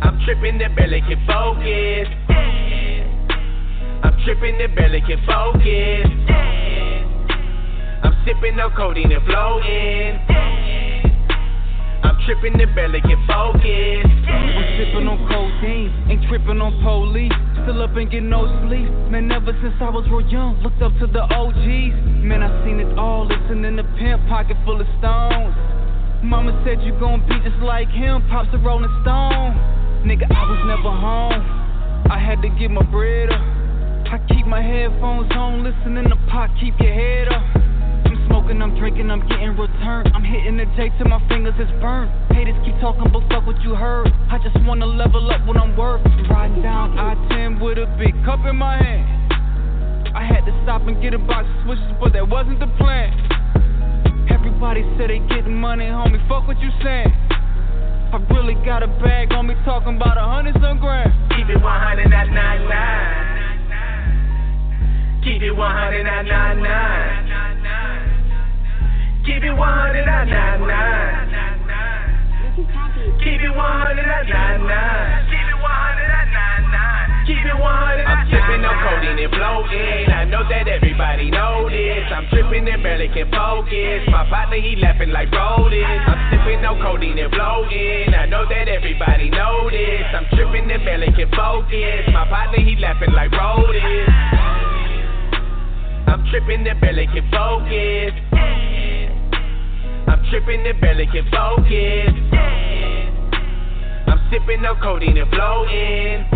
I'm 0.00 0.16
tripping 0.24 0.56
and 0.56 0.72
barely 0.72 1.04
can 1.04 1.20
focus. 1.28 2.08
I'm 4.26 4.34
tripping 4.34 4.60
and 4.60 4.74
barely 4.74 5.00
can 5.02 5.22
focus. 5.22 6.10
I'm 8.02 8.10
sipping 8.26 8.58
on 8.58 8.74
codeine 8.74 9.12
and 9.14 9.22
floating. 9.22 10.18
I'm 12.02 12.18
tripping, 12.26 12.58
the 12.58 12.66
belly 12.74 13.06
get 13.06 13.22
focused. 13.30 14.10
I'm 14.26 14.66
sipping 14.82 15.06
on 15.06 15.22
codeine, 15.30 16.10
ain't 16.10 16.26
tripping 16.26 16.58
on 16.58 16.74
police. 16.82 17.30
Still 17.62 17.86
up 17.86 17.94
and 17.94 18.10
get 18.10 18.26
no 18.26 18.50
sleep. 18.66 18.90
Man, 19.14 19.30
ever 19.30 19.54
since 19.62 19.78
I 19.78 19.94
was 19.94 20.02
real 20.10 20.26
young, 20.26 20.58
looked 20.58 20.82
up 20.82 20.90
to 20.98 21.06
the 21.06 21.22
OGs. 21.22 21.94
Man, 22.26 22.42
I 22.42 22.50
seen 22.66 22.82
it 22.82 22.98
all, 22.98 23.30
listening 23.30 23.78
to 23.78 23.86
Pimp, 23.94 24.26
pocket 24.26 24.58
full 24.66 24.82
of 24.82 24.90
stones. 24.98 25.54
Mama 26.26 26.50
said 26.66 26.82
you 26.82 26.98
gon' 26.98 27.22
be 27.30 27.38
just 27.46 27.62
like 27.62 27.86
him, 27.94 28.26
pops 28.26 28.50
a 28.50 28.58
rolling 28.58 28.90
stone. 29.06 29.54
Nigga, 30.02 30.26
I 30.26 30.42
was 30.50 30.58
never 30.66 30.90
home. 30.90 31.46
I 32.10 32.18
had 32.18 32.42
to 32.42 32.50
get 32.58 32.74
my 32.74 32.82
bread 32.90 33.30
up. 33.30 33.65
I 34.06 34.18
keep 34.30 34.46
my 34.46 34.62
headphones 34.62 35.26
on, 35.34 35.66
listening 35.66 36.06
to 36.06 36.16
pop, 36.30 36.50
keep 36.62 36.78
your 36.78 36.94
head 36.94 37.26
up. 37.26 37.42
I'm 38.06 38.14
smoking, 38.30 38.62
I'm 38.62 38.78
drinking, 38.78 39.10
I'm 39.10 39.26
getting 39.26 39.58
returned. 39.58 40.14
I'm 40.14 40.22
hitting 40.22 40.56
the 40.56 40.66
J 40.78 40.94
till 40.96 41.10
my 41.10 41.18
fingers 41.26 41.58
is 41.58 41.66
burnt. 41.82 42.06
Haters 42.30 42.54
keep 42.62 42.78
talking, 42.78 43.10
but 43.10 43.26
fuck 43.26 43.42
what 43.46 43.58
you 43.66 43.74
heard. 43.74 44.06
I 44.30 44.38
just 44.38 44.54
wanna 44.62 44.86
level 44.86 45.26
up 45.30 45.44
when 45.46 45.56
I'm 45.56 45.76
worth. 45.76 46.06
Riding 46.30 46.62
down 46.62 46.96
I 46.96 47.18
10 47.34 47.58
with 47.58 47.78
a 47.78 47.90
big 47.98 48.14
cup 48.24 48.46
in 48.46 48.54
my 48.54 48.78
hand. 48.78 49.34
I 50.14 50.22
had 50.22 50.46
to 50.46 50.54
stop 50.62 50.86
and 50.86 51.02
get 51.02 51.12
a 51.12 51.18
box 51.18 51.50
of 51.50 51.66
Swishers, 51.66 51.98
but 51.98 52.12
that 52.14 52.28
wasn't 52.28 52.60
the 52.60 52.70
plan. 52.78 53.10
Everybody 54.30 54.86
said 54.96 55.10
they 55.10 55.18
getting 55.34 55.58
money, 55.58 55.86
homie. 55.86 56.22
Fuck 56.28 56.46
what 56.46 56.60
you 56.60 56.70
saying. 56.82 57.10
I 58.14 58.22
really 58.30 58.54
got 58.64 58.84
a 58.84 58.88
bag 59.02 59.32
on 59.32 59.48
me, 59.48 59.54
talking 59.64 59.96
about 59.96 60.16
a 60.16 60.22
hundred 60.22 60.54
some 60.62 60.78
grand. 60.78 61.10
Keep 61.34 61.50
it 61.50 61.60
100 61.60 62.14
at 62.14 62.30
99. 62.30 63.55
Keep 65.26 65.42
it 65.42 65.50
100 65.50 66.06
at 66.06 66.22
99. 66.22 66.62
Keep 69.26 69.42
it 69.42 69.58
100 69.58 70.06
at 70.06 70.30
99. 70.30 70.70
Keep 73.26 73.42
it 73.42 73.50
100 73.50 74.06
at 74.06 74.22
99. 74.22 75.26
Keep 75.26 75.50
it 75.50 75.58
100 75.58 76.06
at 76.06 76.30
99. 76.30 77.26
Keep 77.26 77.42
it 77.42 77.58
100 77.58 78.06
I'm 78.06 78.22
sipping 78.30 78.62
on 78.62 78.78
codeine 78.86 79.18
and 79.18 79.34
floating. 79.34 80.14
I 80.14 80.22
know 80.30 80.46
that 80.46 80.70
everybody 80.70 81.34
know 81.34 81.66
this. 81.74 82.06
I'm 82.06 82.30
tripping 82.30 82.70
and 82.70 82.86
barely 82.86 83.10
can 83.10 83.26
focus. 83.34 84.06
My 84.06 84.30
partner, 84.30 84.62
he 84.62 84.78
laughing 84.78 85.10
like 85.10 85.34
Brody. 85.34 85.82
I'm 85.82 86.22
sipping 86.30 86.62
on 86.62 86.78
codeine 86.78 87.18
and 87.18 87.34
floating. 87.34 88.14
I 88.14 88.30
know 88.30 88.46
that 88.46 88.70
everybody 88.70 89.34
know 89.34 89.66
this. 89.74 90.06
I'm 90.06 90.30
tripping 90.38 90.70
and 90.70 90.86
barely 90.86 91.10
can 91.18 91.26
focus. 91.34 92.06
My 92.14 92.30
partner, 92.30 92.62
he 92.62 92.78
laughing 92.78 93.10
like 93.10 93.34
Brody. 93.34 94.45
I'm 96.06 96.24
tripping 96.30 96.66
and 96.66 96.80
barely 96.80 97.06
can 97.06 97.28
focus. 97.30 98.12
I'm 100.08 100.24
tripping 100.30 100.66
and 100.66 100.80
barely 100.80 101.06
can 101.06 101.28
focus. 101.30 102.14
I'm 104.06 104.20
sipping 104.30 104.62
no 104.62 104.74
codeine 104.82 105.18
and 105.18 105.30
floating. 105.30 106.26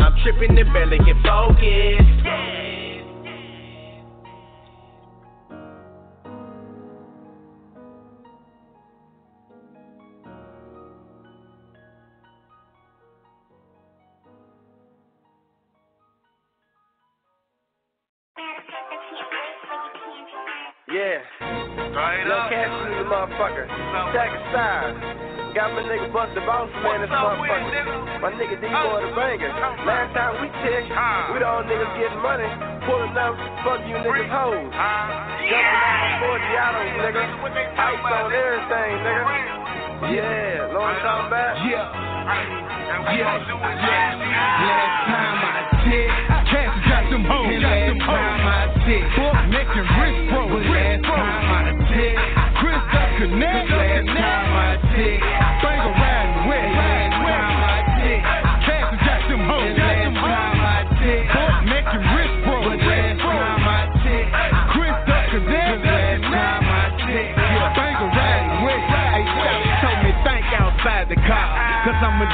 I'm 0.00 0.14
tripping 0.22 0.58
and 0.58 0.72
barely 0.72 0.98
can 0.98 1.22
focus. 1.22 2.17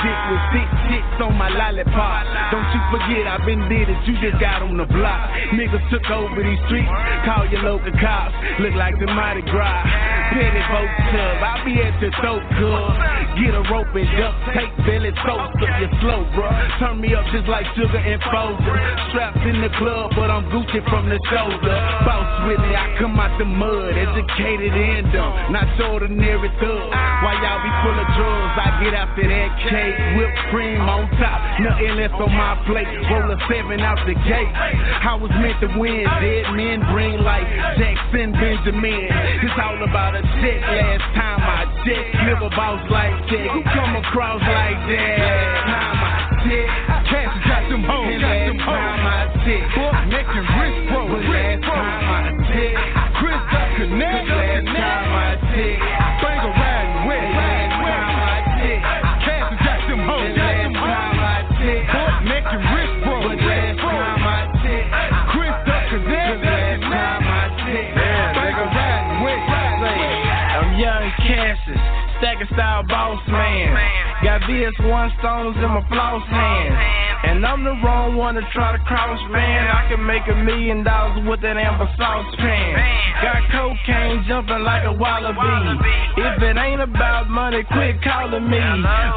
Dick 0.04 0.20
with 0.28 0.44
six 0.52 0.68
chicks 0.92 1.16
on 1.24 1.32
my 1.40 1.48
lollipop. 1.48 2.28
Don't 2.52 2.68
you 2.76 2.80
forget 2.92 3.24
I've 3.24 3.46
been 3.48 3.64
did 3.72 3.88
it, 3.88 3.96
you 4.04 4.20
just 4.20 4.36
got 4.36 4.60
on 4.60 4.76
the 4.76 4.84
block. 4.84 5.32
Niggas 5.56 5.80
took 5.88 6.04
over 6.12 6.44
these 6.44 6.60
streets, 6.68 6.92
call 7.24 7.48
your 7.48 7.64
local 7.64 7.92
cops. 7.96 8.36
Look 8.60 8.76
like 8.76 9.00
the 9.00 9.08
Mardi 9.08 9.42
Gras. 9.48 9.82
Petty 10.36 10.62
boat 10.68 10.92
tub, 11.08 11.36
I'll 11.40 11.64
be 11.64 11.80
at 11.80 11.96
your 12.04 12.12
throat, 12.20 12.44
cuz. 12.60 13.23
Get 13.34 13.50
a 13.50 13.62
rope 13.66 13.90
and 13.94 14.06
duct 14.14 14.36
tape, 14.54 14.74
belly 14.86 15.10
toast 15.26 15.58
up 15.58 15.74
your 15.82 15.90
slow, 15.98 16.22
bro. 16.38 16.46
Turn 16.78 17.00
me 17.02 17.14
up 17.18 17.26
just 17.34 17.50
like 17.50 17.66
sugar 17.74 17.98
and 17.98 18.22
Folger. 18.30 18.78
Strapped 19.10 19.42
in 19.42 19.58
the 19.58 19.70
club, 19.74 20.14
but 20.14 20.30
I'm 20.30 20.46
Gucci 20.54 20.78
from 20.86 21.10
the 21.10 21.18
shoulder. 21.26 21.74
Boss 22.06 22.46
with 22.46 22.62
me, 22.62 22.70
I 22.78 22.94
come 23.02 23.18
out 23.18 23.34
the 23.38 23.44
mud, 23.44 23.90
educated 23.90 24.70
and 24.70 25.10
dumb. 25.10 25.50
Not 25.50 25.66
ordinary 25.82 26.46
thug. 26.62 26.90
Why 27.26 27.34
y'all 27.42 27.58
be 27.58 27.72
full 27.82 27.98
of 27.98 28.08
drugs? 28.14 28.54
I 28.54 28.68
get 28.82 28.94
after 28.94 29.26
that 29.26 29.50
cake, 29.66 29.98
whipped 30.14 30.40
cream 30.54 30.80
on 30.86 31.10
top. 31.18 31.38
Nothing 31.58 31.94
less 31.98 32.14
on 32.14 32.30
my 32.30 32.54
plate. 32.70 32.86
Roll 33.10 33.34
a 33.34 33.38
seven 33.50 33.80
out 33.82 33.98
the 34.06 34.14
gate. 34.14 34.52
I 34.54 35.18
was 35.18 35.30
meant 35.42 35.58
to 35.58 35.68
win. 35.74 36.06
Dead 36.22 36.54
men 36.54 36.86
bring 36.94 37.18
life. 37.18 37.46
Jackson 37.78 38.30
Benjamin. 38.30 39.10
It's 39.42 39.58
all 39.58 39.82
about 39.82 40.14
a 40.14 40.22
check. 40.22 40.60
Last 40.62 41.06
time 41.18 41.43
Live 41.84 42.40
a 42.40 42.48
boss 42.56 42.80
like 42.88 43.12
that. 43.28 43.44
Who 43.52 43.60
come 43.62 43.96
across 43.96 44.40
like 44.40 44.80
that? 44.88 45.20
Last 45.68 45.92
time 45.92 46.00
I 46.00 46.32
checked, 46.48 46.72
Cash 47.12 47.44
got 47.44 47.68
them 47.68 47.84
hoes. 47.84 48.24
Last 48.24 48.56
time 48.64 49.04
I 49.04 49.28
checked, 49.44 49.68
fuck 49.76 49.92
neck 50.08 50.24
and 50.32 50.48
wrist 50.48 50.80
bro. 50.88 51.04
Last 51.12 51.60
time 51.60 52.08
I 52.08 52.32
checked, 52.48 52.80
Chris 53.20 53.36
got 53.52 53.68
connect. 53.76 54.28
Last 54.32 54.64
time 54.64 55.12
I 55.12 55.36
checked, 55.52 56.03
stacking 72.44 72.56
style 72.56 72.82
boss 72.88 73.20
man. 73.28 73.74
Got 74.22 74.40
VS1 74.42 75.18
stones 75.18 75.56
in 75.56 75.68
my 75.68 75.84
floss 75.88 76.26
hand. 76.28 76.74
And 77.24 77.46
I'm 77.46 77.64
the 77.64 77.76
wrong 77.82 78.16
one 78.16 78.34
to 78.34 78.42
try 78.52 78.76
to 78.76 78.82
cross, 78.84 79.18
man. 79.30 79.68
I 79.68 79.88
can 79.88 80.04
make 80.04 80.22
a 80.28 80.36
million 80.44 80.84
dollars 80.84 81.24
with 81.26 81.40
that 81.40 81.56
amber 81.56 81.88
sauce 81.96 82.34
pan. 82.36 82.76
Got 83.22 83.40
cocaine 83.50 84.24
jumping 84.28 84.62
like 84.62 84.84
a 84.84 84.92
wallaby. 84.92 85.80
If 86.20 86.42
it 86.42 86.56
ain't 86.56 86.80
about 86.80 87.28
money, 87.30 87.64
quit 87.64 88.02
calling 88.02 88.48
me. 88.48 88.60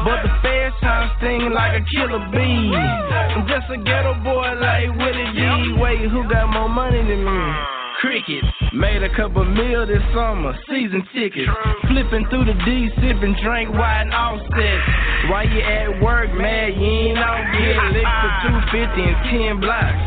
But 0.04 0.24
the 0.24 0.32
trying 0.80 1.08
to 1.08 1.16
sting 1.18 1.52
like 1.52 1.80
a 1.80 1.84
killer 1.84 2.24
bee. 2.32 2.72
I'm 2.74 3.46
just 3.46 3.68
a 3.70 3.76
ghetto 3.76 4.14
boy 4.24 4.56
like 4.56 4.88
Willie 4.96 5.32
D. 5.36 5.74
Wait, 5.80 6.10
who 6.10 6.28
got 6.28 6.48
more 6.48 6.68
money 6.68 6.98
than 6.98 7.24
me? 7.24 7.77
Cricket. 7.98 8.46
Made 8.74 9.02
a 9.02 9.10
couple 9.16 9.44
mil 9.44 9.86
this 9.86 10.02
summer, 10.14 10.54
season 10.70 11.02
tickets. 11.10 11.50
Flipping 11.90 12.30
through 12.30 12.46
the 12.46 12.54
D, 12.62 12.86
sipping 13.02 13.34
drink, 13.42 13.74
wide 13.74 14.06
and 14.06 14.14
offset. 14.14 14.78
While 15.26 15.50
you 15.50 15.58
at 15.58 15.98
work, 15.98 16.30
man, 16.30 16.78
you 16.78 17.10
ain't 17.10 17.18
out 17.18 17.42
get 17.58 17.74
licked 17.90 18.18
for 18.22 18.30
250 18.70 19.02
and 19.02 19.18
10 19.58 19.58
blocks. 19.58 19.98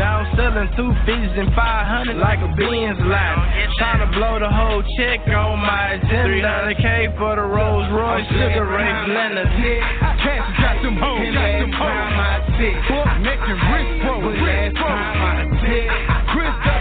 Now 0.00 0.24
I'm 0.24 0.32
selling 0.32 0.64
250s 0.80 1.36
and 1.36 1.52
500 1.52 2.16
like 2.16 2.40
a 2.40 2.48
Benz 2.56 2.96
lot. 3.04 3.36
Trying 3.76 4.00
to 4.00 4.08
blow 4.16 4.40
the 4.40 4.48
whole 4.48 4.80
check 4.96 5.20
on 5.28 5.60
my 5.60 6.00
agenda. 6.00 6.72
300K 6.72 7.20
for 7.20 7.36
the 7.36 7.44
Rolls 7.44 7.84
Royce, 7.92 8.24
Sugar 8.32 8.64
Ray 8.64 8.88
Leonard. 9.12 9.52
Cash 10.24 10.56
got 10.56 10.80
them 10.80 10.96
hoes. 10.96 11.20
Got 11.36 11.52
them 11.60 11.72
hoes. 11.76 12.16
And 12.96 13.28
wrist 13.52 13.92
bro. 14.00 14.24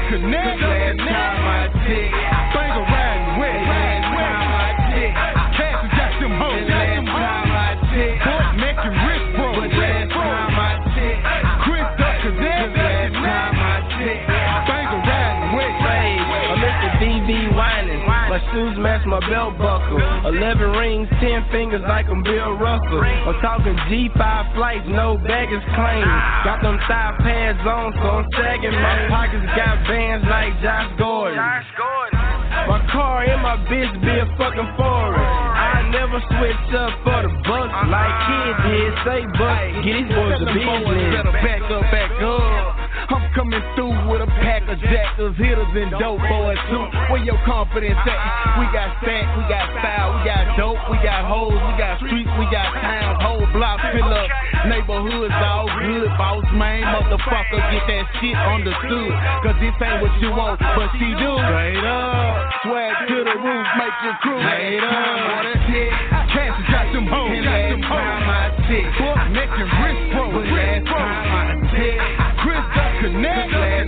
Connect. 0.09 0.61
Last 0.61 0.97
time 0.97 1.45
I 1.45 1.67
checked, 1.85 2.53
bang 2.53 2.71
around 2.77 3.39
with. 3.39 3.74
Match 18.85 19.01
my 19.09 19.17
belt 19.25 19.57
buckle. 19.57 19.97
Eleven 20.29 20.69
rings, 20.77 21.09
ten 21.17 21.41
fingers 21.49 21.81
like 21.89 22.05
I'm 22.05 22.21
Bill 22.21 22.53
Russell. 22.53 23.01
I'm 23.01 23.33
talking 23.41 23.73
G5 23.89 24.53
flights, 24.53 24.85
no 24.85 25.17
baggage 25.17 25.65
claim. 25.73 26.05
Got 26.45 26.61
them 26.61 26.77
thigh 26.85 27.17
pads 27.17 27.65
on, 27.65 27.97
so 27.97 28.21
I'm 28.21 28.27
sagging. 28.37 28.77
My 28.77 29.09
pockets 29.09 29.49
got 29.57 29.81
bands 29.89 30.25
like 30.29 30.53
Josh 30.61 30.93
Gordon. 31.01 31.41
My 32.69 32.79
car 32.93 33.25
and 33.25 33.41
my 33.41 33.57
bitch 33.65 33.89
be 34.05 34.13
a 34.21 34.29
fucking 34.37 34.69
forest. 34.77 35.17
I 35.17 35.89
never 35.89 36.21
switch 36.37 36.65
up 36.77 36.93
for 37.01 37.19
the 37.25 37.33
bucks 37.41 37.73
like 37.89 38.15
kid 38.29 38.53
did. 38.69 38.91
Say 39.01 39.21
bucks, 39.33 39.81
get 39.81 39.93
these 39.97 40.11
boys 40.13 40.39
a 40.41 40.47
business. 40.53 41.09
Better 41.09 41.33
back 41.41 41.61
up, 41.73 41.83
back 41.89 42.11
up. 42.21 42.84
I'm 43.09 43.27
coming 43.37 43.61
through 43.75 43.93
with 44.09 44.21
a 44.25 44.29
pack 44.41 44.65
of 44.65 44.79
jackers, 44.81 45.37
hitters, 45.37 45.69
and 45.77 45.91
dope 45.99 46.21
boys 46.25 46.57
too. 46.71 46.85
Where 47.13 47.21
your 47.21 47.37
confidence 47.45 47.99
at? 48.01 48.19
We 48.57 48.65
got 48.73 48.97
stack, 49.03 49.25
we 49.37 49.43
got 49.45 49.67
style, 49.77 50.09
we 50.17 50.21
got 50.25 50.43
dope, 50.57 50.81
we 50.89 50.97
got 51.05 51.27
hoes, 51.29 51.53
we 51.53 51.73
got 51.77 52.01
streets, 52.01 52.31
we 52.39 52.45
got 52.49 52.71
towns, 52.73 53.17
whole 53.21 53.45
blocks 53.53 53.85
fill 53.93 54.09
up. 54.09 54.29
Neighborhoods 54.65 55.37
all 55.43 55.69
good, 55.85 56.09
boss 56.17 56.45
man, 56.57 56.81
motherfucker, 56.89 57.61
get 57.69 57.85
that 57.85 58.05
shit 58.17 58.33
understood. 58.33 59.11
Cause 59.45 59.57
this 59.61 59.75
ain't 59.85 60.01
what 60.01 60.13
you 60.17 60.33
want, 60.33 60.57
but 60.57 60.89
she 60.97 61.13
do. 61.19 61.31
Straight 61.45 61.85
up, 61.85 62.33
swag 62.65 62.95
to 63.11 63.17
the 63.21 63.35
roof, 63.37 63.67
make 63.77 63.97
your 64.01 64.17
crew. 64.25 64.41
Straight 64.41 64.81
up, 64.81 65.17
what 65.35 65.45
a 65.45 65.55
shit. 65.69 65.91
Cash 66.33 66.57
got 66.73 66.87
them 66.91 67.05
oh, 67.11 67.29
hoes, 67.29 67.43
got 67.43 67.61
them 67.69 67.83
hoes. 67.85 68.21
my 68.25 68.45
chick, 68.65 68.87
neck 69.35 69.51
and 69.53 69.71
wrist 69.83 70.04
Chris 73.21 73.84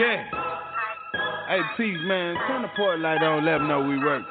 Yeah. 0.00 0.24
Hey, 1.44 1.60
Peace, 1.76 2.00
man, 2.08 2.32
turn 2.48 2.62
the 2.62 2.72
port 2.72 3.00
light 3.00 3.20
on, 3.20 3.44
let 3.44 3.60
them 3.60 3.68
know 3.68 3.84
we 3.84 4.00
work. 4.00 4.24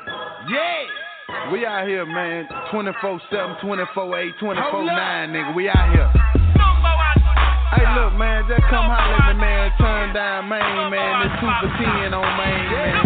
Yeah. 0.50 1.54
We 1.54 1.64
out 1.64 1.86
here, 1.86 2.10
man. 2.10 2.50
24 2.72 3.22
7, 3.30 3.58
24 3.62 4.18
8, 4.18 4.34
24 4.40 4.66
9, 4.66 5.30
nigga. 5.30 5.54
We 5.54 5.70
out 5.70 5.94
here. 5.94 6.10
Hey, 7.70 7.86
look, 8.02 8.18
man, 8.18 8.50
just 8.50 8.66
come 8.66 8.82
holler 8.82 9.22
at 9.22 9.38
me, 9.38 9.46
man. 9.46 9.70
Turn 9.78 10.10
down 10.18 10.50
main, 10.50 10.90
man. 10.90 11.30
It's 11.30 11.38
2 11.38 11.46
for 11.46 11.70
10 11.78 12.18
on 12.18 12.30
main, 12.34 12.66
man. 12.74 13.06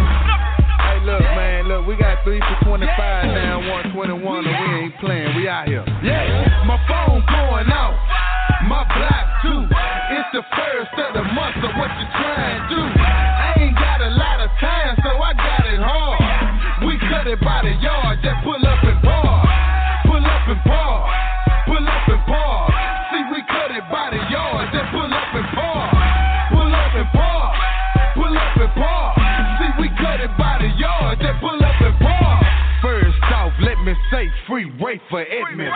Hey, 0.88 1.00
look, 1.04 1.20
man, 1.36 1.68
look, 1.68 1.84
we 1.84 2.00
got 2.00 2.24
3 2.24 2.40
for 2.40 2.80
25 2.80 2.88
now, 2.88 3.60
121, 3.92 4.24
and 4.24 4.56
we 4.56 4.68
ain't 4.88 4.96
playing. 5.04 5.36
We 5.36 5.50
out 5.52 5.68
here. 5.68 5.84
Yeah. 6.00 6.64
My 6.64 6.80
phone 6.88 7.28
the 10.34 10.42
first 10.50 10.90
of 10.98 11.14
the 11.14 11.22
month, 11.38 11.54
so 11.62 11.70
what 11.78 11.94
you 11.94 12.10
trying 12.10 12.58
to 12.58 12.74
do? 12.74 12.82
I 12.82 13.54
ain't 13.70 13.78
got 13.78 14.02
a 14.02 14.10
lot 14.18 14.42
of 14.42 14.50
time, 14.58 14.98
so 15.06 15.14
I 15.22 15.30
got 15.38 15.62
it 15.62 15.78
hard. 15.78 16.90
We 16.90 16.98
cut 17.06 17.30
it 17.30 17.38
by 17.38 17.62
the 17.62 17.78
yard, 17.78 17.93
say 34.24 34.32
free 34.48 34.72
way 34.80 35.02
for 35.10 35.22
Edmonds. 35.22 35.76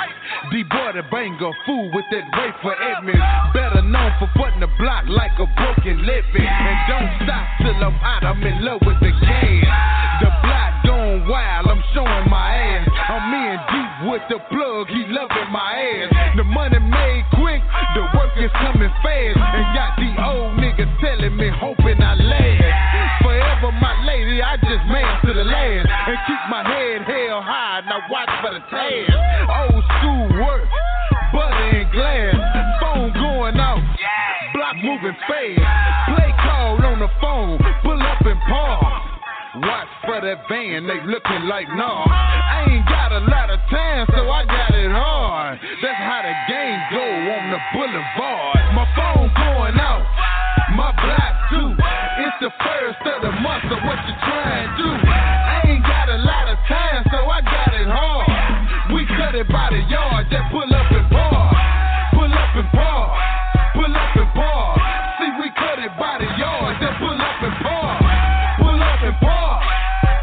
D-boy 0.52 0.92
the 0.96 1.04
banger, 1.12 1.52
fool 1.66 1.92
with 1.94 2.06
that 2.12 2.26
way 2.38 2.52
for 2.62 2.74
Edmonds. 2.76 3.24
Better 3.54 3.82
known 3.82 4.12
for 4.20 4.30
putting 4.36 4.60
the 4.60 4.72
block 4.80 5.06
like 5.08 5.36
a 5.40 5.48
broken 5.56 6.06
living. 6.06 6.48
And 6.48 6.78
don't 6.88 7.12
stop 7.24 7.46
till 7.62 7.76
I'm 7.76 7.96
out, 8.00 8.24
I'm 8.24 8.44
in 8.44 8.64
love 8.64 8.82
with 8.86 9.00
the 9.00 9.12
game. 9.12 9.68
The 10.22 10.32
block 10.44 10.72
going 10.86 11.28
wild, 11.28 11.68
I'm 11.68 11.84
showing 11.94 12.30
my 12.30 12.56
ass. 12.56 12.88
I'm 12.88 13.34
in 13.34 13.58
deep 13.72 14.12
with 14.12 14.24
the 14.30 14.40
plug, 14.52 14.88
he 14.88 15.04
loving 15.12 15.52
my 15.52 15.72
ass. 15.76 16.38
The 16.38 16.44
money 16.44 16.80
made 16.80 17.26
quick, 17.36 17.62
the 17.96 18.04
work 18.16 18.34
is 18.38 18.52
coming 18.64 18.92
fast. 19.04 19.38
And 19.38 19.66
got 19.76 19.92
the 20.00 20.12
old 20.24 20.60
nigga 20.60 20.88
telling 21.02 21.36
me, 21.36 21.50
hoping 21.52 22.02
I 22.02 22.16
last. 22.16 23.24
Forever 23.24 23.72
my 23.82 23.96
lady, 24.06 24.42
I 24.42 24.56
just 24.58 24.86
man 24.88 25.20
to 25.26 25.34
the 25.34 25.44
last. 25.44 25.88
And 25.88 26.18
keep 26.28 26.44
my 26.50 26.64
head 26.64 27.02
held 27.04 27.44
high, 27.44 27.77
the 28.58 28.64
task. 28.74 29.14
Old 29.70 29.84
school 29.86 30.26
work, 30.42 30.66
butter 31.32 31.70
and 31.78 31.92
glass. 31.92 32.36
Phone 32.82 33.14
going 33.14 33.58
off, 33.58 33.82
block 34.54 34.76
moving 34.82 35.18
fast. 35.30 35.62
Play 36.10 36.32
call 36.42 36.82
on 36.82 37.00
the 37.00 37.12
phone, 37.22 37.58
pull 37.84 38.02
up 38.02 38.22
and 38.26 38.40
pause. 38.50 39.04
Watch 39.62 39.90
for 40.06 40.22
that 40.22 40.42
van, 40.50 40.86
they 40.86 41.02
looking 41.06 41.44
like 41.50 41.68
nah. 41.70 42.06
I 42.06 42.66
ain't 42.70 42.86
got 42.86 43.12
a 43.12 43.22
lot 43.26 43.50
of 43.50 43.60
time, 43.70 44.06
so 44.14 44.30
I 44.30 44.46
got 44.46 44.74
it 44.74 44.92
hard. 44.92 45.47
It 59.38 59.48
by 59.54 59.70
the 59.70 59.78
yard, 59.86 60.26
just 60.34 60.50
pull 60.50 60.66
up 60.66 60.90
and 60.90 61.10
bar. 61.14 61.54
Pull 62.14 62.34
up 62.34 62.54
and 62.58 62.70
bar. 62.74 63.06
Pull 63.78 63.94
up 63.94 64.16
and 64.18 64.34
bar. 64.34 64.74
See, 65.22 65.30
we 65.38 65.48
cut 65.54 65.78
it 65.78 65.94
by 66.02 66.18
the 66.18 66.30
yard, 66.42 66.74
just 66.82 66.98
pull 66.98 67.14
up 67.14 67.38
and 67.46 67.58
bar. 67.62 68.02
Pull 68.58 68.82
up 68.82 69.02
and 69.06 69.18
bar. 69.22 69.62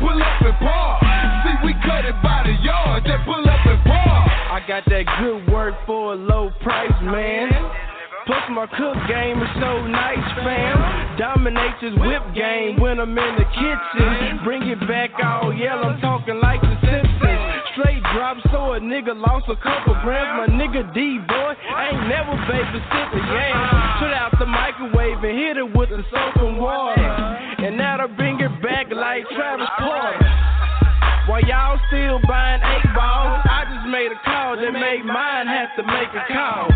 Pull 0.02 0.18
up 0.18 0.42
and 0.42 0.58
bar. 0.58 0.98
See, 1.46 1.56
we 1.62 1.72
cut 1.86 2.02
it 2.04 2.18
by 2.26 2.42
the 2.42 2.58
yard, 2.66 3.06
just 3.06 3.22
pull 3.22 3.38
up 3.46 3.62
and 3.62 3.84
bar. 3.86 4.18
I 4.50 4.58
got 4.66 4.82
that 4.90 5.06
good 5.22 5.46
work 5.52 5.74
for 5.86 6.14
a 6.14 6.16
low 6.16 6.50
price, 6.62 6.98
man. 7.02 7.54
Plus 8.26 8.42
my 8.50 8.66
cook 8.66 8.98
game 9.06 9.38
is 9.38 9.52
so 9.62 9.86
nice, 9.86 10.26
fam. 10.42 11.18
Dominate 11.18 11.78
this 11.80 11.94
whip 12.02 12.34
game 12.34 12.80
when 12.80 12.98
I'm 12.98 13.14
in 13.14 13.34
the 13.38 13.46
kitchen. 13.46 14.40
Bring 14.42 14.62
it 14.66 14.80
back 14.88 15.10
all 15.22 15.54
yellow, 15.54 15.94
I'm 15.94 16.00
talking 16.00 16.40
like 16.42 16.60
the. 16.62 16.84
Straight 18.14 18.22
drop, 18.22 18.36
so 18.52 18.72
a 18.74 18.80
nigga 18.80 19.14
lost 19.14 19.46
a 19.48 19.56
couple 19.56 19.94
grams. 20.02 20.46
My 20.46 20.54
nigga 20.54 20.86
D 20.94 21.18
boy 21.26 21.52
ain't 21.66 22.08
never 22.08 22.34
babysit 22.46 23.10
the 23.10 23.18
yam. 23.18 23.58
Put 23.98 24.12
out 24.14 24.32
the 24.38 24.46
microwave 24.46 25.18
and 25.18 25.38
hit 25.38 25.56
it 25.56 25.76
with 25.76 25.90
the 25.90 26.02
soap 26.10 26.36
and 26.36 26.58
water. 26.58 27.00
And 27.02 27.76
now 27.76 27.98
I 27.98 28.06
bring 28.06 28.40
it 28.40 28.62
back 28.62 28.86
like 28.90 29.24
Travis 29.34 29.68
Porter. 29.78 30.18
While 31.26 31.42
y'all 31.42 31.80
still 31.88 32.20
buying 32.28 32.60
eight 32.62 32.94
balls, 32.94 33.40
I 33.48 33.64
just 33.72 33.88
made 33.88 34.12
a 34.12 34.20
call 34.24 34.56
that 34.56 34.72
made 34.72 35.04
mine 35.04 35.46
have 35.46 35.74
to 35.76 35.82
make 35.82 36.12
a 36.14 36.24
call. 36.32 36.74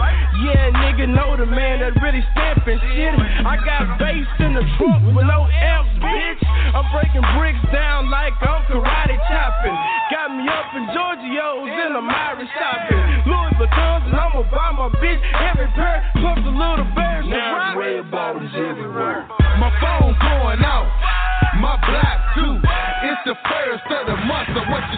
Nigga 0.99 1.15
know 1.15 1.39
the 1.39 1.47
man 1.47 1.79
that 1.79 1.95
really 2.03 2.27
steppin' 2.35 2.75
shit. 2.75 3.15
I 3.47 3.55
got 3.63 4.03
bass 4.03 4.27
in 4.43 4.51
the 4.51 4.67
trunk 4.83 5.15
with 5.15 5.31
no 5.31 5.47
amps, 5.47 5.95
bitch. 6.03 6.43
I'm 6.75 6.83
breaking 6.91 7.23
bricks 7.39 7.63
down 7.71 8.11
like 8.11 8.35
I'm 8.43 8.67
karate 8.67 9.15
chopping. 9.31 9.79
Got 10.11 10.35
me 10.35 10.43
up 10.51 10.67
in 10.75 10.91
Giorgio's 10.91 11.71
and 11.71 12.03
I'm 12.03 12.11
Irish 12.11 12.51
shopping. 12.51 12.99
Louis 13.31 13.55
Vuittons 13.63 14.11
and 14.11 14.19
I'ma 14.19 14.43
buy 14.51 14.75
my 14.75 14.91
bitch 14.99 15.23
every 15.39 15.71
pair. 15.79 16.03
Plus 16.19 16.43
a 16.43 16.51
little 16.51 16.83
to 16.83 16.91
rock. 16.91 17.79
red 17.79 18.03
everywhere. 18.59 19.23
My 19.63 19.71
phone 19.79 20.19
going 20.19 20.67
out, 20.67 20.91
my 21.63 21.79
block 21.79 22.19
too. 22.35 22.59
It's 23.07 23.23
the 23.23 23.39
first 23.47 23.87
of 23.87 24.03
the 24.03 24.19
month, 24.27 24.51
so 24.51 24.67
what 24.67 24.83
you 24.91 24.98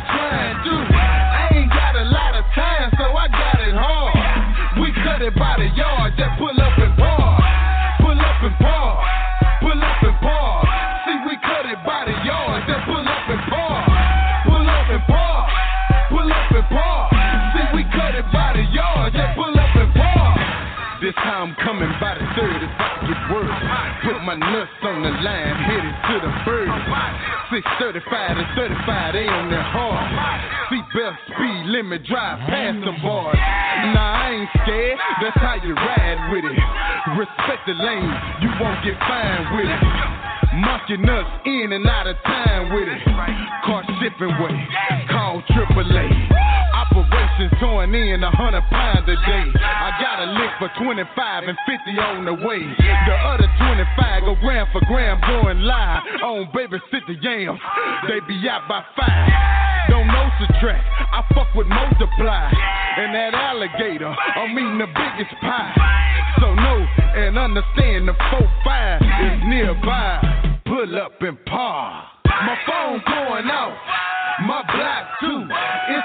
my 24.30 24.52
nuts 24.52 24.70
on 24.82 25.02
the 25.02 25.10
line, 25.10 25.56
headed 25.66 25.96
to 26.06 26.14
the 26.22 26.30
bird. 26.46 26.70
635 27.50 28.38
to 28.38 28.46
35, 28.54 29.14
they 29.14 29.26
on 29.26 29.50
their 29.50 29.66
hard. 29.74 30.06
Seatbelt 30.70 31.18
speed 31.26 31.66
limit, 31.66 32.06
drive 32.06 32.38
past 32.46 32.78
them 32.78 32.94
bars. 33.02 33.34
Nah, 33.34 34.22
I 34.22 34.30
ain't 34.38 34.50
scared, 34.62 34.98
that's 35.18 35.34
how 35.34 35.58
you 35.58 35.74
ride 35.74 36.30
with 36.30 36.46
it. 36.46 36.58
Respect 37.18 37.66
the 37.66 37.74
lane, 37.74 38.14
you 38.38 38.50
won't 38.62 38.78
get 38.86 38.94
fined 39.02 39.50
with 39.50 39.66
it. 39.66 39.82
Mucking 40.62 41.10
us 41.10 41.26
in 41.46 41.72
and 41.74 41.86
out 41.90 42.06
of 42.06 42.14
time 42.22 42.70
with 42.70 42.86
it. 42.86 43.02
Car 43.66 43.82
shipping 43.98 44.30
way, 44.38 44.54
call 45.10 45.42
AAA. 45.42 46.29
Operations 47.40 47.60
towing 47.60 47.94
in 47.94 48.22
a 48.22 48.30
hundred 48.36 48.60
pounds 48.68 49.08
a 49.08 49.16
day. 49.16 49.46
I 49.56 49.96
got 49.96 50.20
a 50.20 50.28
lick 50.36 50.52
for 50.60 50.68
25 50.84 51.48
and 51.48 51.56
50 51.64 51.96
on 51.96 52.24
the 52.28 52.34
way. 52.34 52.60
The 52.60 53.16
other 53.16 53.48
25 53.56 54.24
go 54.28 54.34
gram 54.44 54.66
for 54.72 54.84
gram 54.84 55.20
going 55.24 55.60
live 55.64 56.02
on 56.20 56.52
babysit 56.52 57.00
the 57.08 57.16
yams. 57.16 57.58
They 58.08 58.20
be 58.28 58.36
out 58.44 58.68
by 58.68 58.84
five. 58.92 59.88
Don't 59.88 60.06
know 60.06 60.28
subtract, 60.36 60.84
I 60.84 61.24
fuck 61.32 61.54
with 61.54 61.66
multiply. 61.66 62.52
And 63.00 63.14
that 63.14 63.32
alligator, 63.32 64.12
I'm 64.12 64.52
eating 64.52 64.76
the 64.76 64.92
biggest 64.92 65.32
pie. 65.40 65.72
So 66.40 66.54
know 66.54 66.86
and 67.24 67.38
understand 67.38 68.08
the 68.08 68.12
4-5 68.12 69.00
is 69.00 69.40
nearby. 69.48 70.60
Pull 70.66 71.00
up 71.00 71.16
and 71.22 71.42
par. 71.46 72.04
My 72.26 72.56
phone 72.66 73.00
going 73.06 73.48
off. 73.48 74.09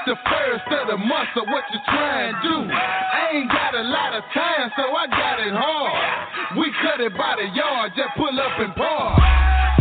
The 0.06 0.16
first 0.30 0.70
of 0.70 0.88
the 0.88 0.98
month, 0.98 1.30
so 1.34 1.42
what 1.50 1.66
you 1.74 1.80
trying 1.90 2.30
to 2.30 2.42
do? 2.46 2.56
I 2.70 3.34
ain't 3.34 3.50
got 3.50 3.74
a 3.74 3.82
lot 3.82 4.14
of 4.14 4.24
time, 4.34 4.70
so 4.78 4.94
I 4.94 5.08
got 5.10 5.40
it 5.42 5.50
hard. 5.50 6.58
We 6.62 6.70
cut 6.86 7.02
it 7.02 7.18
by 7.18 7.36
the 7.42 7.50
yard, 7.50 7.92
just 7.98 8.14
pull 8.16 8.30
up 8.30 8.54
and 8.62 8.74
par. 8.76 9.18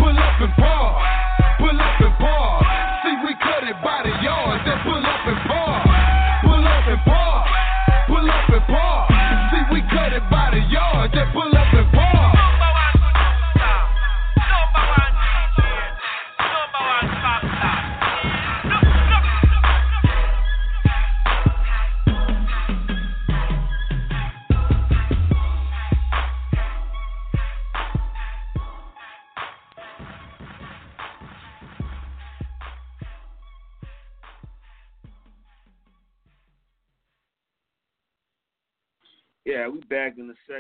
Pull 0.01 0.17
up 0.17 0.41
and 0.41 0.55
par. 0.57 0.94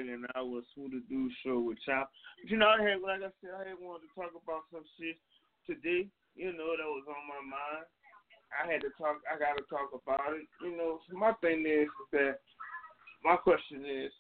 The 0.04 0.12
second 0.12 0.28
hour 0.36 0.60
of 0.60 0.68
Smooththadude 0.76 1.32
show 1.40 1.64
with 1.64 1.80
Chop. 1.80 2.12
But 2.36 2.50
you 2.52 2.60
know, 2.60 2.68
I 2.68 2.76
had, 2.76 3.00
like 3.00 3.24
I 3.24 3.32
said, 3.40 3.56
I 3.56 3.72
had 3.72 3.80
wanted 3.80 4.04
to 4.04 4.12
talk 4.12 4.36
about 4.36 4.68
some 4.68 4.84
shit 5.00 5.16
today. 5.64 6.12
You 6.36 6.52
know, 6.52 6.76
that 6.76 6.84
was 6.84 7.08
on 7.08 7.24
my 7.24 7.40
mind. 7.40 7.88
I 8.52 8.68
had 8.68 8.84
to 8.84 8.92
talk. 9.00 9.24
I 9.24 9.40
got 9.40 9.56
to 9.56 9.64
talk 9.64 9.96
about 9.96 10.36
it. 10.36 10.44
You 10.60 10.76
know, 10.76 11.00
so 11.08 11.16
my 11.16 11.32
thing 11.40 11.64
is, 11.64 11.88
is 11.88 12.08
that 12.12 12.44
my 13.24 13.40
question 13.40 13.88
is, 13.88 14.12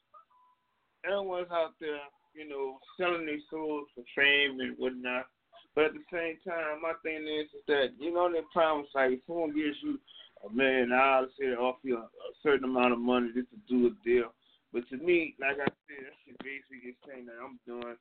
everyone's 1.04 1.52
out 1.52 1.76
there, 1.80 2.00
you 2.32 2.48
know, 2.48 2.80
selling 2.96 3.28
their 3.28 3.44
souls 3.52 3.92
for 3.92 4.08
fame 4.16 4.64
and 4.64 4.80
whatnot. 4.80 5.28
But 5.76 5.92
at 5.92 6.00
the 6.00 6.06
same 6.08 6.40
time, 6.48 6.80
my 6.80 6.96
thing 7.04 7.28
is, 7.28 7.52
is 7.52 7.64
that 7.68 7.92
you 8.00 8.08
know, 8.08 8.32
they 8.32 8.40
promise 8.56 8.88
like 8.94 9.20
if 9.20 9.20
someone 9.26 9.52
gives 9.52 9.76
you 9.84 10.00
oh, 10.40 10.48
a 10.48 10.52
million 10.52 10.96
dollars, 10.96 11.28
say 11.36 11.52
they 11.52 11.60
offer 11.60 11.84
you 11.84 12.00
a, 12.00 12.08
a 12.08 12.32
certain 12.42 12.72
amount 12.72 12.96
of 12.96 13.04
money 13.04 13.36
just 13.36 13.52
to 13.52 13.60
do 13.68 13.92
a 13.92 13.92
deal. 14.00 14.32
But 14.74 14.88
to 14.90 14.98
me, 14.98 15.38
like 15.38 15.62
I 15.62 15.70
said, 15.86 16.02
that 16.02 16.18
shit 16.26 16.34
basically 16.42 16.90
is 16.90 16.98
saying 17.06 17.30
that 17.30 17.38
I'm 17.38 17.62
doing, 17.62 17.94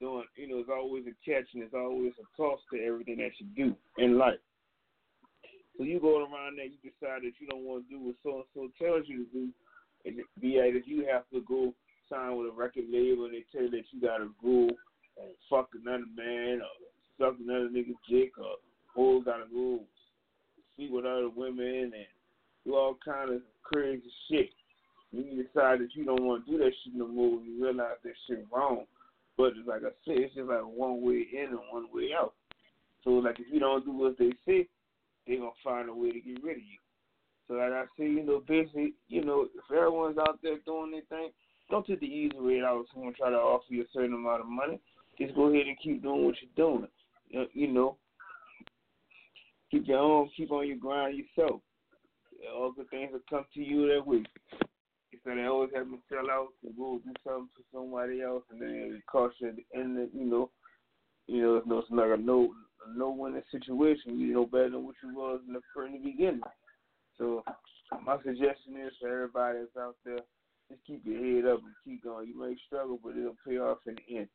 doing, 0.00 0.24
you 0.40 0.48
know, 0.48 0.64
there's 0.64 0.72
always 0.72 1.04
a 1.04 1.12
catch 1.20 1.52
and 1.52 1.60
there's 1.60 1.76
always 1.76 2.16
a 2.16 2.24
cost 2.34 2.64
to 2.72 2.80
everything 2.80 3.20
that 3.20 3.36
you 3.36 3.46
do 3.52 3.76
in 4.02 4.16
life. 4.16 4.40
So 5.76 5.84
you 5.84 6.00
go 6.00 6.24
around 6.24 6.56
there, 6.56 6.64
you 6.64 6.80
decide 6.80 7.28
that 7.28 7.36
you 7.36 7.46
don't 7.46 7.68
want 7.68 7.84
to 7.84 7.92
do 7.92 8.00
what 8.00 8.16
so 8.24 8.40
and 8.40 8.48
so 8.56 8.82
tells 8.82 9.04
you 9.06 9.26
to 9.26 9.30
do, 9.36 9.48
and 10.06 10.16
be 10.40 10.56
like 10.56 10.72
if 10.72 10.88
you 10.88 11.04
have 11.12 11.28
to 11.28 11.44
go 11.44 11.74
sign 12.08 12.36
with 12.36 12.48
a 12.48 12.56
record 12.56 12.84
label 12.88 13.26
and 13.26 13.34
they 13.34 13.44
tell 13.52 13.68
you 13.68 13.70
that 13.70 13.84
you 13.92 14.00
gotta 14.00 14.28
go 14.42 14.68
and 15.20 15.36
fuck 15.50 15.68
another 15.76 16.08
man 16.16 16.60
or 16.60 16.72
suck 17.18 17.36
another 17.40 17.68
nigga 17.68 17.92
dick 18.08 18.32
or 18.38 18.56
or 18.96 19.22
gotta 19.22 19.44
go 19.52 19.80
sleep 20.76 20.90
with 20.90 21.04
other 21.04 21.28
women 21.28 21.92
and 21.92 22.08
do 22.64 22.76
all 22.76 22.96
kind 23.04 23.34
of 23.34 23.42
crazy 23.62 24.10
shit. 24.30 24.50
You 25.14 25.42
decide 25.42 25.80
that 25.80 25.94
you 25.94 26.04
don't 26.04 26.24
want 26.24 26.44
to 26.44 26.50
do 26.50 26.58
that 26.58 26.72
shit 26.82 26.94
no 26.94 27.06
more. 27.06 27.40
You 27.40 27.62
realize 27.62 27.98
that 28.02 28.12
shit 28.26 28.46
wrong. 28.52 28.84
But 29.36 29.52
it's 29.56 29.66
like 29.66 29.82
I 29.82 29.90
said, 30.04 30.18
it's 30.18 30.34
just 30.34 30.48
like 30.48 30.62
one 30.62 31.02
way 31.04 31.26
in 31.32 31.50
and 31.50 31.58
one 31.70 31.86
way 31.92 32.10
out. 32.18 32.34
So 33.02 33.10
like 33.10 33.38
if 33.38 33.46
you 33.52 33.60
don't 33.60 33.84
do 33.84 33.92
what 33.92 34.18
they 34.18 34.32
say, 34.46 34.68
they 35.26 35.36
gonna 35.36 35.50
find 35.62 35.88
a 35.88 35.94
way 35.94 36.10
to 36.12 36.20
get 36.20 36.42
rid 36.42 36.56
of 36.56 36.62
you. 36.62 36.78
So 37.46 37.54
like 37.54 37.72
I 37.72 37.84
say, 37.98 38.04
you 38.04 38.24
know, 38.24 38.42
basically, 38.46 38.94
you 39.08 39.24
know, 39.24 39.46
if 39.54 39.70
everyone's 39.76 40.18
out 40.18 40.38
there 40.42 40.58
doing 40.64 40.92
their 40.92 41.02
thing, 41.08 41.30
don't 41.70 41.86
take 41.86 42.00
the 42.00 42.06
easy 42.06 42.36
way 42.38 42.60
out. 42.60 42.84
Someone 42.92 43.14
try 43.14 43.30
to 43.30 43.36
offer 43.36 43.64
you 43.68 43.82
a 43.82 43.86
certain 43.92 44.14
amount 44.14 44.40
of 44.40 44.48
money. 44.48 44.80
Just 45.18 45.34
go 45.34 45.46
ahead 45.46 45.66
and 45.66 45.78
keep 45.82 46.02
doing 46.02 46.24
what 46.24 46.34
you're 46.40 46.50
doing. 46.56 46.88
You 47.52 47.68
know, 47.68 47.96
keep 49.70 49.86
your 49.88 49.98
own, 49.98 50.30
keep 50.36 50.50
on 50.50 50.66
your 50.66 50.76
grind 50.76 51.18
yourself. 51.18 51.60
All 52.54 52.72
good 52.72 52.90
things 52.90 53.10
will 53.12 53.20
come 53.28 53.44
to 53.54 53.60
you 53.60 53.88
that 53.88 54.06
way. 54.06 54.24
Instead 55.14 55.38
of 55.38 55.52
always 55.52 55.70
having 55.74 55.92
to 55.92 55.98
sell 56.08 56.30
out 56.30 56.48
and 56.64 56.76
go 56.76 57.00
do 57.04 57.12
something 57.24 57.48
for 57.54 57.64
somebody 57.72 58.22
else, 58.22 58.42
and 58.50 58.60
then 58.60 58.92
it 58.96 59.06
costs 59.10 59.38
you 59.40 59.48
at 59.48 59.56
the 59.56 59.64
end. 59.78 59.98
Of, 59.98 60.08
you 60.14 60.26
know, 60.26 60.50
you 61.26 61.42
know, 61.42 61.56
it's 61.56 61.66
it's 61.68 61.90
like 61.90 62.10
a 62.12 62.20
no 62.20 62.52
a 62.86 62.98
no 62.98 63.10
winning 63.10 63.42
situation. 63.50 64.18
You 64.18 64.34
know 64.34 64.46
better 64.46 64.70
than 64.70 64.84
what 64.84 64.96
you 65.02 65.14
was 65.14 65.40
in 65.46 65.54
the, 65.54 65.84
in 65.84 65.92
the 65.92 66.10
beginning. 66.10 66.42
So 67.18 67.44
my 68.04 68.16
suggestion 68.18 68.76
is 68.84 68.92
for 69.00 69.08
everybody 69.08 69.58
that's 69.58 69.76
out 69.78 69.96
there, 70.04 70.18
just 70.70 70.84
keep 70.86 71.04
your 71.04 71.22
head 71.22 71.50
up 71.50 71.60
and 71.60 71.74
keep 71.84 72.02
going. 72.02 72.28
You 72.28 72.38
may 72.38 72.56
struggle, 72.66 72.98
but 73.02 73.16
it'll 73.16 73.36
pay 73.46 73.58
off 73.58 73.78
in 73.86 73.96
the 73.96 74.16
end. 74.18 74.28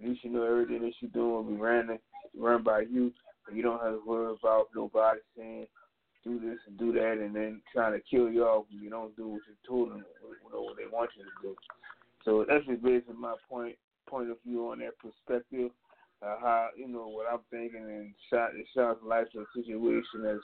At 0.00 0.08
least 0.08 0.24
you 0.24 0.30
know 0.30 0.42
everything 0.42 0.82
that 0.82 0.92
you're 1.00 1.10
doing 1.10 1.32
will 1.32 1.42
be 1.44 1.54
ran 1.54 1.98
run 2.36 2.62
by 2.62 2.80
you, 2.80 3.12
and 3.48 3.56
you 3.56 3.62
don't 3.62 3.82
have 3.82 3.94
to 3.94 4.02
worry 4.06 4.34
about 4.38 4.66
nobody 4.74 5.20
saying 5.36 5.66
do 6.26 6.40
this 6.40 6.58
and 6.66 6.76
do 6.76 6.92
that, 6.92 7.18
and 7.22 7.34
then 7.34 7.62
trying 7.72 7.92
to 7.92 8.00
kill 8.10 8.28
you 8.28 8.44
off 8.44 8.66
when 8.70 8.82
you 8.82 8.90
don't 8.90 9.16
do 9.16 9.28
what 9.28 9.42
you 9.46 9.54
told 9.66 9.90
them, 9.90 10.04
you 10.22 10.50
know 10.52 10.62
what 10.62 10.76
they 10.76 10.90
want 10.90 11.10
you 11.16 11.22
to 11.22 11.30
do. 11.42 11.56
So 12.24 12.44
that's 12.48 12.66
just 12.66 12.82
basically 12.82 13.14
my 13.14 13.34
point 13.48 13.76
point 14.08 14.30
of 14.30 14.36
view 14.44 14.70
on 14.70 14.80
that 14.80 14.98
perspective. 14.98 15.70
Uh, 16.22 16.36
how 16.40 16.68
you 16.76 16.88
know 16.88 17.08
what 17.08 17.26
I'm 17.30 17.40
thinking, 17.50 17.84
and 17.84 18.12
shot 18.30 18.50
it 18.54 18.66
shot 18.74 19.04
life 19.04 19.26
to 19.32 19.40
a 19.40 19.44
situation 19.54 20.22
that's 20.22 20.40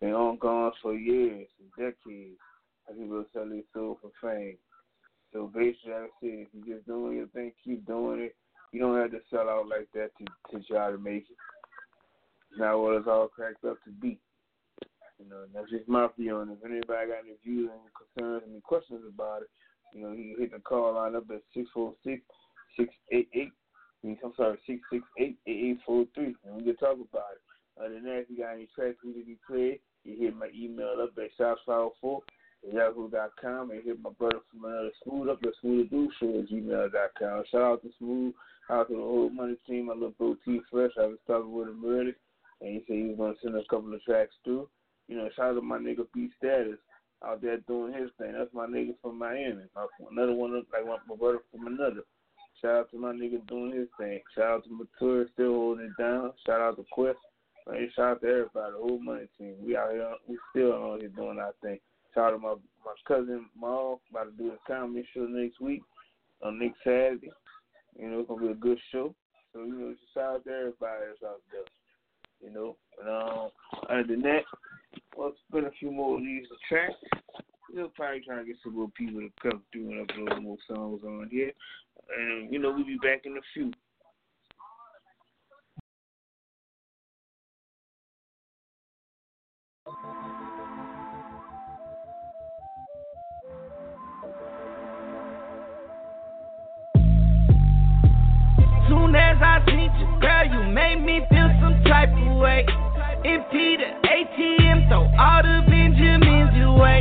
been 0.00 0.12
ongoing 0.12 0.72
for 0.82 0.94
years 0.94 1.48
and 1.58 1.70
decades. 1.78 2.38
How 2.86 2.94
people 2.94 3.24
sell 3.32 3.48
their 3.48 3.62
soul 3.72 3.98
for 4.02 4.10
fame. 4.20 4.56
So 5.32 5.50
basically, 5.54 5.92
I 5.92 6.06
said, 6.20 6.30
if 6.30 6.48
you're 6.52 6.76
just 6.76 6.86
doing 6.86 7.16
your 7.16 7.28
thing, 7.28 7.52
keep 7.64 7.86
doing 7.86 8.20
it. 8.20 8.36
You 8.72 8.80
don't 8.80 9.00
have 9.00 9.12
to 9.12 9.20
sell 9.30 9.48
out 9.48 9.68
like 9.68 9.88
that 9.94 10.10
to 10.18 10.58
to 10.58 10.64
try 10.66 10.90
to 10.90 10.98
make 10.98 11.24
it. 11.30 11.36
It's 12.50 12.58
not 12.58 12.78
what 12.78 12.96
it's 12.96 13.06
all 13.06 13.28
cracked 13.28 13.64
up 13.64 13.82
to 13.84 13.90
be. 13.90 14.18
You 15.22 15.30
know, 15.30 15.42
and 15.44 15.54
that's 15.54 15.70
just 15.70 15.88
my 15.88 16.08
feeling. 16.16 16.50
If 16.50 16.64
anybody 16.64 17.08
got 17.08 17.24
any 17.24 17.36
views 17.44 17.70
and 17.70 17.94
concerns, 17.94 18.42
any 18.50 18.60
questions 18.60 19.02
about 19.06 19.42
it, 19.42 19.50
you 19.94 20.02
know, 20.02 20.12
you 20.12 20.34
can 20.34 20.42
hit 20.42 20.52
the 20.52 20.58
call 20.58 20.94
line 20.94 21.14
up 21.14 21.30
at 21.30 21.42
six 21.54 21.68
four 21.72 21.94
six 22.04 22.22
six 22.76 22.92
eight 23.12 23.28
eight. 23.34 23.52
I'm 24.04 24.32
sorry, 24.36 24.58
six 24.66 24.80
six 24.90 25.04
eight 25.18 25.36
eight 25.46 25.64
eight 25.64 25.78
four 25.86 26.06
three, 26.14 26.34
and 26.44 26.56
we 26.56 26.64
can 26.64 26.76
talk 26.76 26.94
about 26.94 27.36
it. 27.36 27.42
Other 27.80 27.94
than 27.94 28.04
that, 28.04 28.18
if 28.20 28.30
you 28.30 28.38
got 28.38 28.54
any 28.54 28.68
tracks 28.74 28.98
need 29.04 29.20
to 29.20 29.24
be 29.24 29.38
played, 29.46 29.80
you 30.04 30.16
hit 30.18 30.36
my 30.36 30.48
email 30.54 30.96
up 31.00 31.10
at 31.16 31.30
shots504 31.38 32.18
at 32.66 32.74
yahoo.com 32.74 33.70
and 33.70 33.84
hit 33.84 34.02
my 34.02 34.10
brother 34.18 34.40
from 34.50 34.64
another 34.64 34.90
smooth 35.04 35.28
up 35.28 35.38
at 35.44 35.52
smooth 35.60 35.88
do 35.90 36.10
show 36.18 36.38
at 36.38 36.48
gmail.com. 36.48 37.44
Shout 37.50 37.62
out 37.62 37.82
to 37.82 37.90
Smooth, 37.98 38.34
out 38.70 38.88
to 38.88 38.94
the 38.94 39.00
whole 39.00 39.30
money 39.30 39.56
team, 39.66 39.86
my 39.86 39.94
little 39.94 40.10
bro 40.10 40.36
T 40.44 40.60
Fresh. 40.70 40.92
I 40.98 41.06
was 41.06 41.18
talking 41.26 41.52
with 41.52 41.68
him 41.68 41.84
earlier, 41.86 42.16
and 42.60 42.70
he 42.70 42.84
said 42.86 42.96
he 42.96 43.02
was 43.04 43.16
going 43.16 43.34
to 43.34 43.40
send 43.42 43.56
a 43.56 43.64
couple 43.70 43.94
of 43.94 44.02
tracks 44.02 44.34
through. 44.44 44.68
You 45.08 45.16
know, 45.16 45.28
shout 45.36 45.50
out 45.50 45.54
to 45.54 45.62
my 45.62 45.78
nigga 45.78 46.06
B 46.14 46.30
Status 46.38 46.78
out 47.24 47.42
there 47.42 47.58
doing 47.68 47.92
his 47.92 48.10
thing. 48.18 48.32
That's 48.32 48.52
my 48.52 48.66
nigga 48.66 48.94
from 49.02 49.18
Miami. 49.18 49.64
Another 50.10 50.32
one, 50.32 50.56
up 50.56 50.64
like 50.72 50.86
my 51.08 51.16
brother 51.16 51.38
from 51.50 51.66
another. 51.66 52.02
Shout 52.60 52.70
out 52.70 52.90
to 52.92 52.98
my 52.98 53.12
nigga 53.12 53.46
doing 53.48 53.72
his 53.72 53.88
thing. 53.98 54.20
Shout 54.34 54.44
out 54.44 54.64
to 54.64 54.70
Mature 54.70 55.26
still 55.32 55.52
holding 55.54 55.86
it 55.86 56.02
down. 56.02 56.32
Shout 56.46 56.60
out 56.60 56.76
to 56.76 56.84
Quest. 56.92 57.18
Man, 57.68 57.90
shout 57.94 58.04
out 58.04 58.20
to 58.22 58.28
everybody, 58.28 58.72
the 58.72 58.78
whole 58.78 59.00
money 59.00 59.28
team. 59.38 59.54
We 59.64 59.76
out 59.76 59.92
here, 59.92 60.12
we 60.28 60.36
still 60.50 60.72
out 60.72 61.00
here 61.00 61.08
doing 61.10 61.38
our 61.38 61.54
thing. 61.62 61.78
Shout 62.14 62.32
out 62.34 62.36
to 62.36 62.38
my 62.38 62.54
my 62.84 62.94
cousin 63.06 63.46
Maul, 63.56 64.00
about 64.10 64.24
to 64.24 64.30
do 64.32 64.50
his 64.50 64.58
comedy 64.66 65.06
show 65.14 65.26
next 65.26 65.60
week. 65.60 65.82
on 66.42 66.58
next 66.58 66.78
Saturday. 66.82 67.30
You 67.98 68.10
know, 68.10 68.20
it's 68.20 68.28
gonna 68.28 68.42
be 68.42 68.48
a 68.48 68.54
good 68.54 68.78
show. 68.90 69.14
So 69.52 69.60
you 69.60 69.74
know, 69.74 69.94
shout 70.14 70.34
out 70.34 70.44
to 70.44 70.50
everybody 70.50 71.02
that's 71.08 71.22
out 71.24 71.40
there. 71.52 71.62
You 72.42 72.52
know, 72.52 72.76
and 73.00 73.08
um, 73.08 73.50
other 73.88 74.04
than 74.04 74.22
that, 74.22 74.42
we'll 75.16 75.32
spin 75.48 75.64
a 75.66 75.70
few 75.78 75.90
more 75.90 76.16
of 76.16 76.22
these 76.22 76.46
tracks. 76.68 76.94
We'll 77.72 77.88
probably 77.88 78.20
try 78.20 78.36
to 78.38 78.44
get 78.44 78.56
some 78.62 78.76
more 78.76 78.88
people 78.96 79.20
to 79.20 79.30
come 79.42 79.62
through 79.72 79.90
and 79.90 80.08
upload 80.08 80.42
more 80.42 80.58
songs 80.68 81.02
on 81.04 81.28
here. 81.30 81.52
And 82.18 82.52
you 82.52 82.58
know, 82.58 82.72
we'll 82.72 82.84
be 82.84 82.98
back 83.02 83.22
in 83.24 83.36
a 83.36 83.40
few. 83.54 83.72
Soon 98.88 99.14
as 99.14 99.38
I 99.40 99.62
seen 99.66 99.90
you, 99.98 100.20
girl, 100.20 100.44
you 100.44 100.72
made 100.72 101.02
me 101.02 101.20
feel 101.30 101.50
some 101.60 101.82
type 101.84 102.10
of 102.10 102.36
way. 102.36 102.66
Empty 103.24 103.76
the 103.76 103.88
ATM, 104.08 104.61
throw 104.92 105.08
all 105.16 105.40
the 105.40 105.64
Benjamins 105.72 106.52
away. 106.60 107.00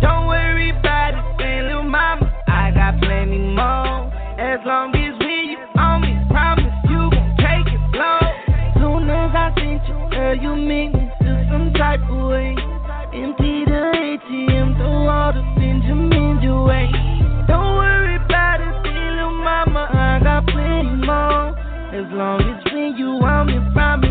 Don't 0.00 0.26
worry 0.26 0.70
about 0.70 1.12
it, 1.12 1.24
say, 1.36 1.60
little 1.68 1.82
mama, 1.84 2.32
I 2.48 2.72
got 2.72 2.96
plenty 2.98 3.36
more. 3.36 4.08
As 4.40 4.64
long 4.64 4.88
as 4.96 5.12
when 5.20 5.52
you 5.52 5.60
on 5.76 6.00
me, 6.00 6.16
promise 6.32 6.72
you 6.88 7.12
gon' 7.12 7.36
take 7.36 7.68
it 7.68 7.82
slow. 7.92 8.24
Soon 8.80 9.10
as 9.12 9.36
I 9.36 9.52
seen 9.60 9.84
you, 9.84 9.98
girl, 10.08 10.34
you 10.34 10.56
make 10.56 10.96
me 10.96 11.12
feel 11.20 11.40
some 11.52 11.76
type 11.76 12.00
of 12.08 12.24
way. 12.32 12.56
Empty 13.12 13.68
the 13.68 13.84
ATM, 14.00 14.80
throw 14.80 15.04
all 15.04 15.32
the 15.36 15.44
Benjamins 15.60 16.40
away. 16.40 16.88
Don't 17.52 17.76
worry 17.76 18.16
about 18.16 18.64
it, 18.64 18.72
say, 18.80 18.96
little 19.12 19.36
mama, 19.44 19.84
I 19.92 20.24
got 20.24 20.46
plenty 20.48 21.04
more. 21.04 21.52
As 21.92 22.08
long 22.16 22.40
as 22.40 22.64
when 22.72 22.96
you 22.96 23.20
want 23.20 23.48
me, 23.48 23.60
promise 23.74 24.05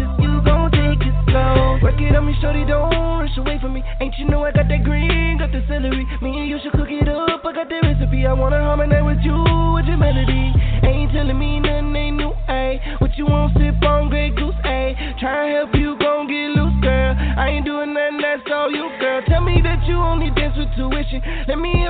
it 2.05 2.15
on 2.15 2.25
me, 2.25 2.33
shorty, 2.41 2.65
don't 2.65 2.93
rush 3.19 3.37
away 3.37 3.57
from 3.59 3.73
me. 3.73 3.83
Ain't 3.99 4.15
you 4.17 4.25
know 4.25 4.43
I 4.43 4.51
got 4.51 4.67
that 4.67 4.83
green, 4.83 5.37
got 5.37 5.51
the 5.51 5.63
celery. 5.67 6.05
Me 6.21 6.29
and 6.39 6.49
you 6.49 6.59
should 6.61 6.73
cook 6.73 6.89
it 6.89 7.07
up, 7.07 7.41
I 7.43 7.51
got 7.53 7.69
the 7.69 7.79
recipe. 7.81 8.25
I 8.25 8.33
wanna 8.33 8.61
harmonize 8.61 9.03
with 9.03 9.21
you, 9.23 9.35
with 9.73 9.85
your 9.85 9.97
melody. 9.97 10.53
Ain't 10.85 11.11
telling 11.11 11.37
me 11.37 11.59
nothing 11.59 11.95
ain't 11.95 12.17
new, 12.17 12.33
ayy. 12.49 13.01
What 13.01 13.17
you 13.17 13.25
want, 13.25 13.57
sip 13.57 13.81
on 13.83 14.09
Grey 14.09 14.29
Goose, 14.29 14.55
ayy. 14.65 14.93
Try 15.19 15.47
and 15.47 15.55
help 15.57 15.75
you, 15.75 15.97
gon' 15.99 16.27
get 16.27 16.53
loose, 16.53 16.77
girl. 16.81 17.15
I 17.17 17.49
ain't 17.49 17.65
doing 17.65 17.93
nothing, 17.93 18.21
that's 18.21 18.45
all 18.53 18.69
you, 18.71 18.89
girl. 18.99 19.21
Tell 19.27 19.41
me 19.41 19.61
that 19.63 19.85
you 19.87 19.97
only 19.97 20.29
dance 20.31 20.57
with 20.57 20.69
tuition. 20.75 21.21
Let 21.47 21.57
me 21.57 21.85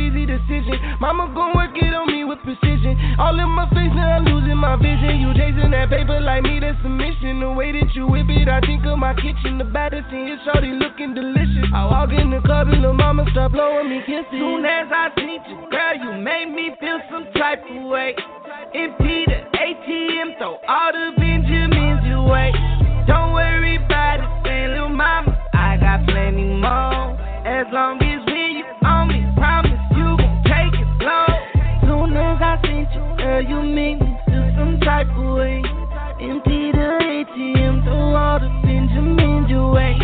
easy 0.00 0.24
decision. 0.24 0.80
Mama 1.00 1.28
gon' 1.36 1.52
work 1.52 1.76
it 1.76 1.92
on 1.92 2.08
me 2.08 2.24
with 2.24 2.40
precision. 2.40 2.96
All 3.20 3.36
in 3.36 3.50
my 3.52 3.68
face, 3.70 3.92
now 3.92 4.16
I'm 4.16 4.24
losing 4.24 4.56
my 4.56 4.76
vision. 4.80 5.20
You 5.20 5.36
chasing 5.36 5.70
that 5.76 5.92
paper 5.92 6.20
like 6.20 6.42
me, 6.42 6.60
that's 6.60 6.80
a 6.84 6.88
mission. 6.88 7.40
The 7.40 7.52
way 7.52 7.72
that 7.76 7.92
you 7.92 8.08
whip 8.08 8.28
it, 8.32 8.48
I 8.48 8.60
think 8.64 8.84
of 8.88 8.96
my 8.96 9.12
kitchen. 9.14 9.58
The 9.60 9.68
baddest 9.68 10.08
thing 10.08 10.28
is 10.28 10.40
shorty 10.48 10.72
looking 10.72 11.12
delicious. 11.12 11.68
I 11.76 11.84
walk 11.84 12.10
in 12.16 12.32
the 12.32 12.40
club 12.40 12.72
and 12.72 12.82
the 12.82 12.92
mama 12.92 13.28
start 13.32 13.52
blowing 13.52 13.90
me 13.92 14.00
kisses. 14.08 14.32
Soon 14.32 14.64
as 14.64 14.88
I 14.88 15.12
seen 15.16 15.44
you, 15.44 15.58
girl, 15.68 15.94
you 16.00 16.10
made 16.20 16.48
me 16.48 16.72
feel 16.80 16.98
some 17.12 17.28
type 17.36 17.60
of 17.68 17.84
way. 17.92 18.16
Empty 18.72 19.28
the 19.28 19.38
ATM, 19.52 20.38
throw 20.38 20.56
all 20.64 20.92
the 20.92 21.12
Benjamins 21.20 22.06
away. 22.08 22.52
Don't 23.06 23.32
worry 23.34 23.76
about 23.76 24.22
it, 24.22 24.70
little 24.70 24.88
mama, 24.88 25.36
I 25.52 25.76
got 25.76 26.06
plenty 26.06 26.44
more. 26.44 27.18
As 27.44 27.66
long 27.72 27.96
as 28.02 28.20
when 28.26 28.59
Soon 32.10 32.18
as 32.18 32.42
I 32.42 32.58
seen 32.66 32.88
you, 32.90 33.16
girl, 33.22 33.40
you 33.40 33.62
make 33.62 34.00
me 34.02 34.10
feel 34.26 34.50
some 34.58 34.80
type 34.82 35.06
of 35.14 35.30
way. 35.38 35.62
Empty 36.18 36.74
the 36.74 36.98
ATM, 37.06 37.84
throw 37.86 38.18
all 38.18 38.40
the 38.40 38.50
Benjamins 38.66 39.46
away. 39.54 39.94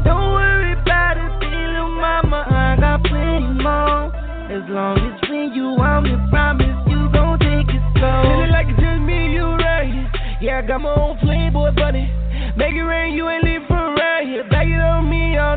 Don't 0.00 0.32
worry 0.32 0.72
about 0.72 1.20
it, 1.20 1.28
little 1.44 1.92
mama, 2.00 2.48
I 2.48 2.80
got 2.80 3.04
plenty 3.04 3.60
more. 3.60 4.08
As 4.48 4.64
long 4.72 5.04
as 5.04 5.20
when 5.28 5.52
you 5.52 5.76
want 5.76 6.08
me, 6.08 6.16
promise 6.30 6.80
you 6.88 7.12
gon' 7.12 7.38
take 7.40 7.68
it 7.68 7.84
slow. 7.92 8.24
Feeling 8.24 8.52
like 8.56 8.66
it's 8.72 8.80
just 8.80 9.02
me 9.04 9.28
and 9.28 9.34
you 9.34 9.44
right. 9.44 10.40
Yeah, 10.40 10.64
I 10.64 10.66
got 10.66 10.80
my 10.80 10.96
own 10.96 11.18
playboy 11.18 11.76
buddy. 11.76 12.08
Make 12.56 12.72
it 12.72 12.88
rain, 12.88 13.12
you 13.12 13.28
ain't 13.28 13.44
leave 13.44 13.68
from 13.68 13.89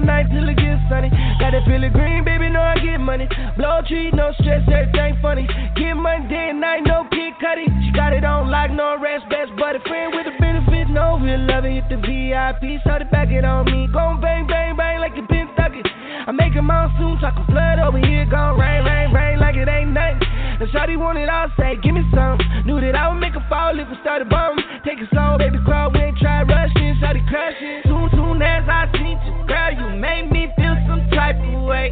night 0.03 0.27
till 0.31 0.47
it 0.47 0.57
gets 0.57 0.81
sunny. 0.89 1.09
Got 1.39 1.51
that 1.55 1.63
feeling 1.65 1.91
green, 1.91 2.23
baby, 2.23 2.49
know 2.49 2.61
I 2.61 2.77
get 2.79 2.99
money. 2.99 3.27
Blow 3.57 3.79
a 3.79 3.83
tree, 3.83 4.11
no 4.11 4.31
stress, 4.39 4.61
everything 4.67 5.17
funny. 5.21 5.47
Get 5.75 5.95
money 5.95 6.27
day 6.27 6.51
and 6.51 6.61
night, 6.61 6.83
no 6.85 7.07
kid 7.09 7.33
cutty. 7.39 7.65
She 7.83 7.91
got 7.91 8.13
it 8.13 8.23
on 8.23 8.51
like 8.51 8.71
no 8.71 8.97
rest, 8.99 9.27
best 9.29 9.55
buddy. 9.55 9.79
Friend 9.87 10.13
with 10.13 10.25
the 10.27 10.35
benefits, 10.39 10.89
no 10.91 11.19
real 11.19 11.41
loving. 11.47 11.79
Hit 11.79 11.87
the 11.89 11.97
VIP, 11.97 12.81
started 12.81 13.09
back 13.09 13.29
it 13.31 13.45
on 13.45 13.65
me. 13.65 13.87
Gon' 13.91 14.19
bang, 14.21 14.47
bang, 14.47 14.75
bang 14.75 14.99
like 14.99 15.15
you 15.15 15.25
been 15.27 15.49
it. 15.57 15.87
I 16.27 16.31
make 16.31 16.55
a 16.55 16.61
monsoon, 16.61 17.19
talk 17.19 17.35
a 17.35 17.45
flood 17.51 17.79
over 17.79 17.97
here, 17.99 18.25
gon' 18.25 18.57
rain, 18.59 18.85
rain, 18.85 19.11
rain 19.11 19.39
like 19.39 19.55
it 19.55 19.67
ain't 19.67 19.91
nothing. 19.91 20.32
The 20.63 20.69
shawty 20.71 20.95
want 20.95 21.19
it 21.19 21.27
all, 21.27 21.51
say, 21.59 21.75
give 21.83 21.91
me 21.91 22.07
some. 22.15 22.39
Knew 22.63 22.79
that 22.79 22.95
I 22.95 23.11
would 23.11 23.19
make 23.19 23.35
a 23.35 23.43
fall 23.51 23.75
if 23.75 23.83
we 23.91 23.99
started 23.99 24.31
bumming. 24.31 24.63
Take 24.87 24.95
it 24.95 25.11
slow, 25.11 25.35
baby, 25.35 25.59
crawl, 25.67 25.91
we 25.91 25.99
ain't 25.99 26.15
try 26.15 26.39
rushing, 26.47 26.95
shawty 27.03 27.19
crushing. 27.27 27.83
Soon, 27.83 28.07
soon 28.15 28.39
as 28.39 28.63
I 28.63 28.87
seen 28.95 29.19
you, 29.27 29.43
girl, 29.43 29.75
you 29.75 29.99
made 29.99 30.31
me 30.31 30.47
feel 30.55 30.79
some 30.87 31.03
type 31.11 31.35
of 31.35 31.67
way. 31.67 31.91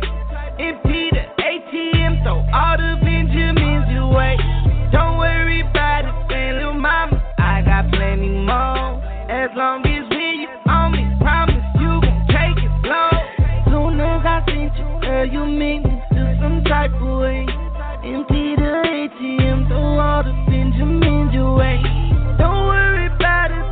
Empty 0.55 1.11
the 1.11 1.23
ATM, 1.35 2.23
throw 2.23 2.39
all 2.47 2.79
the 2.79 2.95
Benjamins 3.03 3.91
away. 3.91 4.39
Don't 4.95 5.19
worry 5.19 5.67
about 5.67 6.07
it, 6.07 6.15
say, 6.31 6.55
little 6.55 6.71
mama, 6.71 7.19
I 7.43 7.59
got 7.67 7.91
plenty 7.91 8.31
more. 8.39 9.03
As 9.27 9.51
long 9.51 9.83
as 9.83 10.07
when 10.15 10.47
you 10.47 10.51
on 10.71 10.95
me, 10.95 11.03
promise 11.19 11.59
you 11.75 11.91
gon' 11.99 12.23
take 12.31 12.55
it 12.55 12.71
slow. 12.87 13.11
Soon 13.67 13.99
as 13.99 14.23
I 14.23 14.39
seen 14.47 14.71
you, 14.71 14.87
girl, 15.03 15.27
you 15.27 15.43
make 15.59 15.83
me 15.83 15.99
feel 16.15 16.39
some 16.39 16.63
type 16.63 16.95
of 16.95 17.19
way. 17.19 17.43
The 18.01 18.40
All 19.11 20.23
the. 20.23 20.31
Don't 22.37 22.67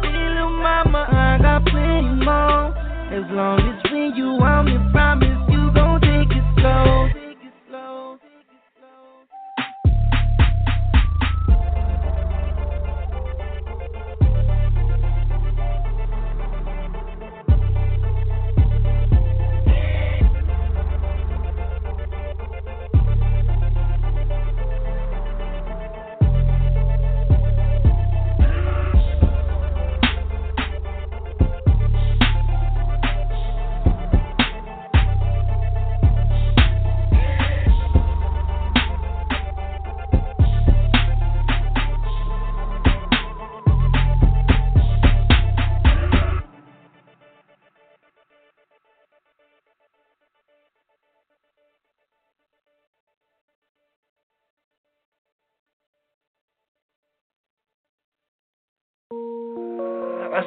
little 0.04 0.50
mama, 0.50 1.08
I 1.10 1.38
got 1.42 1.66
plenty 1.66 2.26
more. 2.26 2.74
As 3.12 3.24
long 3.32 3.60
as 3.60 3.92
when 3.92 4.16
you 4.16 4.34
want 4.40 4.68
me, 4.68 4.78
promise 4.92 5.38
you 5.50 5.72
gon' 5.74 6.02
take 6.02 6.32
it 6.36 6.44
slow. 6.60 7.19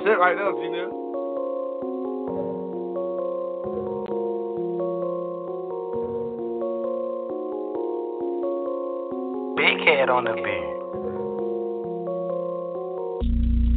That's 0.05 0.15
it 0.15 0.19
right 0.19 0.37
there, 0.37 0.53
Gina. 0.59 0.89
Big 9.55 9.87
head 9.87 10.11
on 10.11 10.25
the 10.25 10.35
beat. 10.43 10.73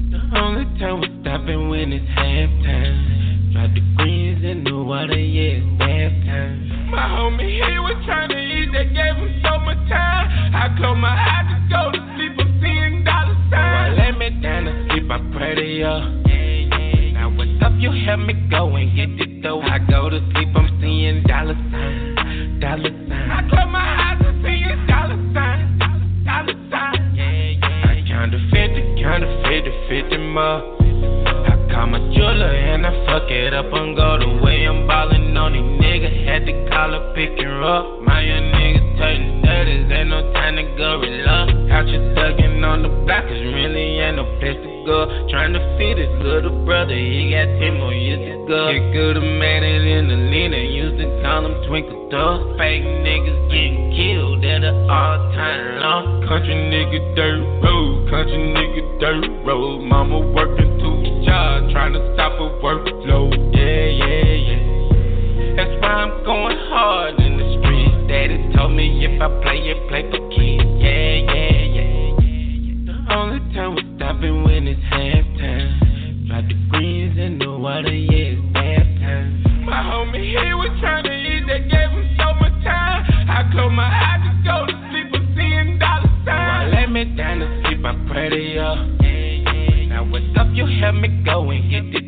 The 0.10 0.40
only 0.40 0.66
time 0.80 1.02
we 1.02 1.22
stopping 1.22 1.70
when 1.70 1.94
it's 1.94 2.10
halftime. 2.18 3.54
Drop 3.54 3.74
the 3.76 3.82
greens 3.96 4.44
in 4.44 4.64
the 4.64 4.82
water, 4.82 5.20
yeah, 5.20 5.62
it's 5.62 5.78
bath 5.78 6.26
time. 6.26 6.90
My 6.90 7.06
homie, 7.06 7.54
he 7.54 7.78
was 7.78 8.04
trying 8.06 8.30
to 8.30 8.38
eat, 8.40 8.72
they 8.74 8.86
gave 8.86 9.16
him 9.16 9.42
so 9.46 9.60
much 9.60 9.78
time. 9.90 10.56
I 10.56 10.76
close 10.76 10.98
my 10.98 11.14
eyes 11.14 11.54
to 11.54 11.70
go 11.70 11.92
to 11.92 12.05
radio. 15.56 16.00
Now 17.14 17.32
what's 17.32 17.64
up? 17.64 17.72
You 17.80 17.92
have 18.06 18.20
me 18.20 18.34
going, 18.50 18.96
get 18.96 19.10
it 19.16 19.42
though. 19.42 19.62
I 19.62 19.80
go 19.80 20.10
to 20.10 20.20
sleep, 20.34 20.50
I'm 20.56 20.68
seeing 20.82 21.24
dollar 21.24 21.56
signs, 21.72 22.62
dollar 22.62 22.92
signs. 22.92 23.32
I 23.32 23.48
close 23.50 23.72
my 23.72 23.80
eyes, 23.80 24.20
I'm 24.20 24.44
seeing 24.44 24.88
dollar 24.88 25.20
signs, 25.34 25.80
dollar, 26.26 26.58
signs. 26.72 27.64
I 27.64 28.04
count 28.08 28.32
to 28.34 28.40
50, 28.52 29.02
counted 29.02 29.32
50, 29.48 29.72
50 29.90 30.18
more. 30.36 30.76
I'm 31.76 31.94
a 31.94 32.00
jeweler 32.16 32.56
and 32.56 32.88
I 32.88 32.92
fuck 33.06 33.30
it 33.30 33.54
up 33.54 33.68
and 33.72 33.96
go 33.96 34.18
the 34.18 34.42
way 34.42 34.66
I'm 34.66 34.88
ballin' 34.88 35.36
on 35.36 35.54
these 35.54 35.62
niggas. 35.62 36.26
Had 36.26 36.46
to 36.48 36.54
call 36.70 36.96
up, 36.96 37.14
pick 37.16 37.38
and 37.38 37.60
roll. 37.60 38.02
My 38.02 38.22
young 38.22 38.48
niggas 38.56 38.98
turnin' 38.98 39.42
dirties, 39.44 39.92
ain't 39.92 40.10
no 40.10 40.32
time 40.32 40.56
to 40.56 40.64
go 40.78 41.00
relax. 41.00 41.52
Out 41.72 41.88
you 41.88 42.00
thuggin' 42.16 42.64
on 42.64 42.82
the 42.82 42.90
block, 43.04 43.24
cause 43.28 43.44
really 43.44 44.00
ain't 44.00 44.16
no 44.16 44.24
place 44.40 44.56
to 44.56 44.75
Trying 44.86 45.54
to 45.54 45.78
feed 45.82 45.98
his 45.98 46.14
little 46.22 46.64
brother, 46.64 46.94
he 46.94 47.34
got 47.34 47.50
10 47.58 47.82
more 47.82 47.92
years 47.92 48.22
to 48.22 48.46
go. 48.46 48.70
Get 48.70 48.94
good 48.94 49.18
a 49.18 49.22
man 49.22 49.64
in 49.64 50.08
the 50.08 50.14
leaner, 50.30 50.62
used 50.62 51.02
to 51.02 51.10
call 51.26 51.42
him 51.42 51.58
Twinkle 51.66 52.06
Dust. 52.14 52.46
Fake 52.62 52.86
niggas 52.86 53.50
getting 53.50 53.90
killed 53.98 54.46
at 54.46 54.62
an 54.62 54.86
all 54.86 55.18
time 55.34 55.82
low. 55.82 56.30
Country 56.30 56.54
nigga 56.54 57.02
dirt 57.18 57.42
road, 57.66 58.10
country 58.14 58.38
nigga 58.38 59.00
dirt 59.02 59.26
road. 59.44 59.82
Mama 59.82 60.22
working 60.22 60.78
two 60.78 61.26
jobs, 61.26 61.74
trying 61.74 61.94
to 61.94 62.14
stop 62.14 62.38
a 62.38 62.46
workload. 62.62 63.34
Yeah, 63.58 63.90
yeah, 63.90 64.38
yeah. 64.38 65.56
That's 65.58 65.82
why 65.82 66.06
I'm 66.06 66.24
going 66.24 66.58
hard 66.70 67.20
in 67.22 67.42
the 67.42 67.58
streets. 67.58 68.06
Daddy 68.06 68.54
told 68.54 68.74
me 68.78 69.04
if 69.04 69.20
I 69.20 69.34
play 69.42 69.66
it, 69.66 69.90
play 69.90 70.06
for 70.12 70.22
keeps. 70.30 70.62
Yeah. 70.78 71.15
But 77.76 77.92
yeah, 77.92 78.32
it's 78.32 78.40
that 78.54 78.88
time. 79.04 79.66
My 79.66 79.84
homie, 79.84 80.24
he 80.24 80.54
was 80.56 80.72
trying 80.80 81.04
to 81.04 81.12
eat, 81.12 81.44
they 81.44 81.60
gave 81.68 81.92
him 81.92 82.08
so 82.16 82.32
much 82.40 82.56
time. 82.64 83.04
I 83.28 83.44
close 83.52 83.70
my 83.76 83.84
eyes 83.84 84.24
to 84.24 84.32
go 84.48 84.64
to 84.64 84.72
sleep, 84.88 85.12
I'm 85.12 85.36
seeing 85.36 85.78
dollar 85.78 86.08
signs. 86.24 86.72
Well, 86.72 86.72
let 86.72 86.88
me 86.90 87.04
down 87.18 87.40
to 87.40 87.48
sleep, 87.68 87.84
I 87.84 87.92
pray 88.08 88.30
to 88.30 88.40
you. 88.40 89.90
Now, 89.90 90.08
what's 90.10 90.24
up, 90.40 90.48
you 90.54 90.66
help 90.80 90.96
me 90.96 91.22
go 91.26 91.52
and 91.52 91.70
get 91.70 91.92
this 91.92 92.05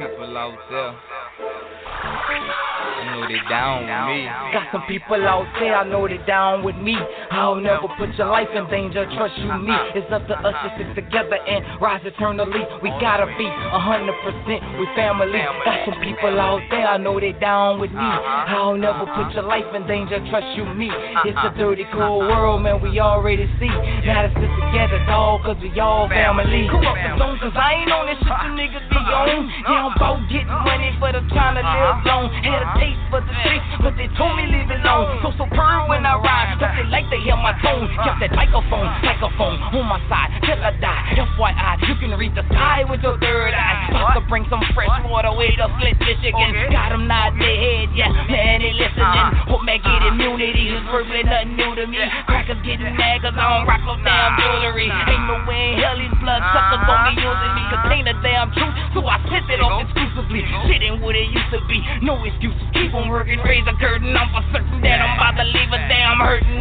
people 0.00 0.38
out 0.38 0.58
there. 0.70 2.69
I 2.80 3.16
know 3.16 3.26
they 3.28 3.40
down 3.48 3.84
with 3.84 4.06
me. 4.08 4.24
Got 4.52 4.66
some 4.72 4.84
people 4.88 5.20
out 5.26 5.48
there, 5.58 5.76
I 5.76 5.84
know 5.84 6.06
they 6.08 6.18
down 6.26 6.64
with 6.64 6.76
me. 6.76 6.96
I'll 7.30 7.56
never 7.56 7.88
put 7.96 8.14
your 8.16 8.28
life 8.28 8.48
in 8.54 8.68
danger, 8.68 9.04
trust 9.16 9.36
you 9.38 9.52
me. 9.58 9.74
It's 9.94 10.10
up 10.12 10.26
to 10.28 10.36
us 10.36 10.54
to 10.64 10.68
stick 10.76 10.94
together 10.94 11.36
and 11.36 11.64
rise 11.80 12.02
eternally. 12.04 12.62
We 12.82 12.90
gotta 13.00 13.26
be 13.38 13.46
a 13.46 13.80
hundred 13.80 14.16
percent 14.24 14.60
we 14.78 14.86
family. 14.94 15.40
Got 15.64 15.88
some 15.88 16.00
people 16.02 16.38
out 16.40 16.62
there, 16.70 16.86
I 16.86 16.96
know 16.96 17.18
they 17.20 17.32
down 17.32 17.80
with 17.80 17.92
me. 17.92 17.98
Uh-huh. 17.98 18.56
I'll 18.56 18.76
never 18.76 19.06
put 19.06 19.32
your 19.34 19.44
life 19.44 19.68
in 19.74 19.86
danger, 19.86 20.18
trust 20.30 20.56
you 20.56 20.64
me. 20.74 20.88
Uh-huh. 20.90 21.28
It's 21.28 21.38
a 21.40 21.50
dirty, 21.56 21.86
cold 21.92 22.26
world, 22.28 22.62
man, 22.62 22.82
we 22.82 23.00
already 23.00 23.46
see. 23.58 23.72
Gotta 24.04 24.30
stick 24.32 24.50
together, 24.50 25.00
dog, 25.06 25.42
cause 25.44 25.56
we 25.62 25.72
all 25.80 26.08
family. 26.08 26.68
Cool 26.70 26.84
up 26.86 26.96
the 26.96 27.18
zone, 27.18 27.38
cause 27.40 27.56
I 27.56 27.80
ain't 27.80 27.92
on 27.92 28.06
this 28.06 28.20
shit 28.20 28.40
you 28.44 28.52
niggas 28.56 28.86
be 28.90 28.96
uh-huh. 28.96 29.30
on. 29.30 29.48
Yeah, 29.66 29.86
I'm 29.86 29.92
about 29.96 30.20
getting 30.28 30.60
money, 30.64 30.90
but 31.00 31.16
I'm 31.16 31.28
trying 31.30 31.56
to 31.56 31.64
live 31.64 31.98
long. 32.06 32.32
Had 32.42 32.62
a 32.62 32.69
taste 32.78 33.02
for 33.10 33.20
the 33.24 33.32
streets, 33.42 33.70
but 33.82 33.94
they 33.96 34.08
told 34.14 34.36
me 34.36 34.46
leave 34.46 34.70
it 34.70 34.80
alone. 34.84 35.18
So 35.24 35.32
superb 35.34 35.88
when 35.88 36.06
I 36.06 36.14
ride, 36.20 36.58
but 36.60 36.76
they 36.76 36.86
like 36.86 37.08
to 37.10 37.18
hear 37.18 37.36
my 37.36 37.54
tone. 37.64 37.88
Got 37.96 38.20
that 38.22 38.32
microphone, 38.36 38.86
microphone 39.02 39.58
on 39.74 39.86
my 39.88 40.00
side 40.06 40.30
till 40.44 40.60
I 40.60 40.72
die. 40.78 41.18
FYI, 41.18 41.88
you 41.88 41.94
can 41.98 42.14
read 42.18 42.34
the 42.34 42.44
sky 42.52 42.84
with 42.86 43.00
your 43.02 43.18
third 43.18 43.54
eye. 43.54 43.90
About 43.90 44.14
to 44.14 44.22
bring 44.28 44.46
some 44.50 44.62
fresh 44.74 44.92
water 45.08 45.32
way 45.34 45.54
to 45.56 45.66
Flint, 45.80 45.98
Michigan. 46.00 46.50
Got 46.70 46.94
them 46.94 47.08
nodding 47.08 47.40
their 47.40 47.58
head, 47.58 47.88
yeah, 47.96 48.12
man, 48.28 48.62
they 48.62 48.72
listening. 48.76 49.26
Hope 49.48 49.64
man 49.64 49.80
get 49.82 50.02
immunity, 50.06 50.70
it's 50.70 50.86
virtually 50.90 51.24
nothing 51.24 51.56
new 51.56 51.72
to 51.74 51.84
me. 51.86 51.98
Crackers 52.26 52.60
getting 52.62 52.94
mad 52.94 53.22
cause 53.22 53.34
I 53.34 53.44
don't 53.58 53.66
rock 53.66 53.82
no 53.86 53.96
damn 54.04 54.36
jewelry. 54.38 54.88
Ain't 54.90 55.24
no 55.26 55.36
way 55.48 55.74
in 55.74 55.82
hell 55.82 55.96
these 55.98 56.14
blood 56.20 56.42
suckers 56.52 56.82
gon' 56.86 57.02
be 57.10 57.14
using 57.20 57.52
me. 57.56 57.62
Cause 57.72 57.82
ain't 57.90 58.08
a 58.08 58.16
damn 58.22 58.48
truth, 58.54 58.74
so 58.94 59.00
I 59.06 59.16
sent 59.26 59.48
it 59.50 59.60
off 59.60 59.82
exclusively. 59.84 60.44
Shit 60.68 60.82
ain't 60.82 61.00
what 61.00 61.16
it 61.16 61.28
used 61.30 61.50
to 61.54 61.60
be, 61.66 61.82
no 62.02 62.18
excuses. 62.24 62.59
Keep 62.72 62.94
on 62.94 63.08
working, 63.08 63.38
raise 63.40 63.66
a 63.66 63.74
curtain. 63.78 64.14
I'm 64.16 64.30
for 64.30 64.44
certain 64.52 64.80
that 64.82 65.00
I'm 65.02 65.16
about 65.18 65.36
to 65.42 65.46
leave 65.48 65.72
a 65.72 65.80
damn 65.88 66.18
hurting. 66.18 66.60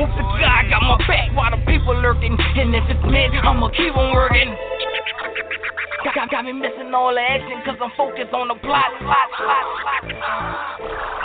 Hope 0.00 0.12
the 0.16 0.22
God 0.22 0.62
got 0.70 0.82
my 0.82 0.96
back 1.06 1.34
while 1.36 1.50
the 1.50 1.60
people 1.66 1.94
lurking. 1.94 2.36
And 2.38 2.74
if 2.74 2.84
it's 2.88 3.04
meant, 3.04 3.34
I'ma 3.34 3.68
keep 3.70 3.96
on 3.96 4.14
working. 4.14 4.54
Got, 6.04 6.14
got, 6.14 6.30
got 6.30 6.44
me 6.44 6.52
missing 6.52 6.92
all 6.92 7.14
the 7.14 7.20
action 7.20 7.62
cause 7.64 7.76
I'm 7.80 7.90
focused 7.96 8.32
on 8.32 8.48
the 8.48 8.58
plot. 8.60 8.92
plot, 9.00 9.28
plot, 9.36 9.66
plot. 9.80 10.02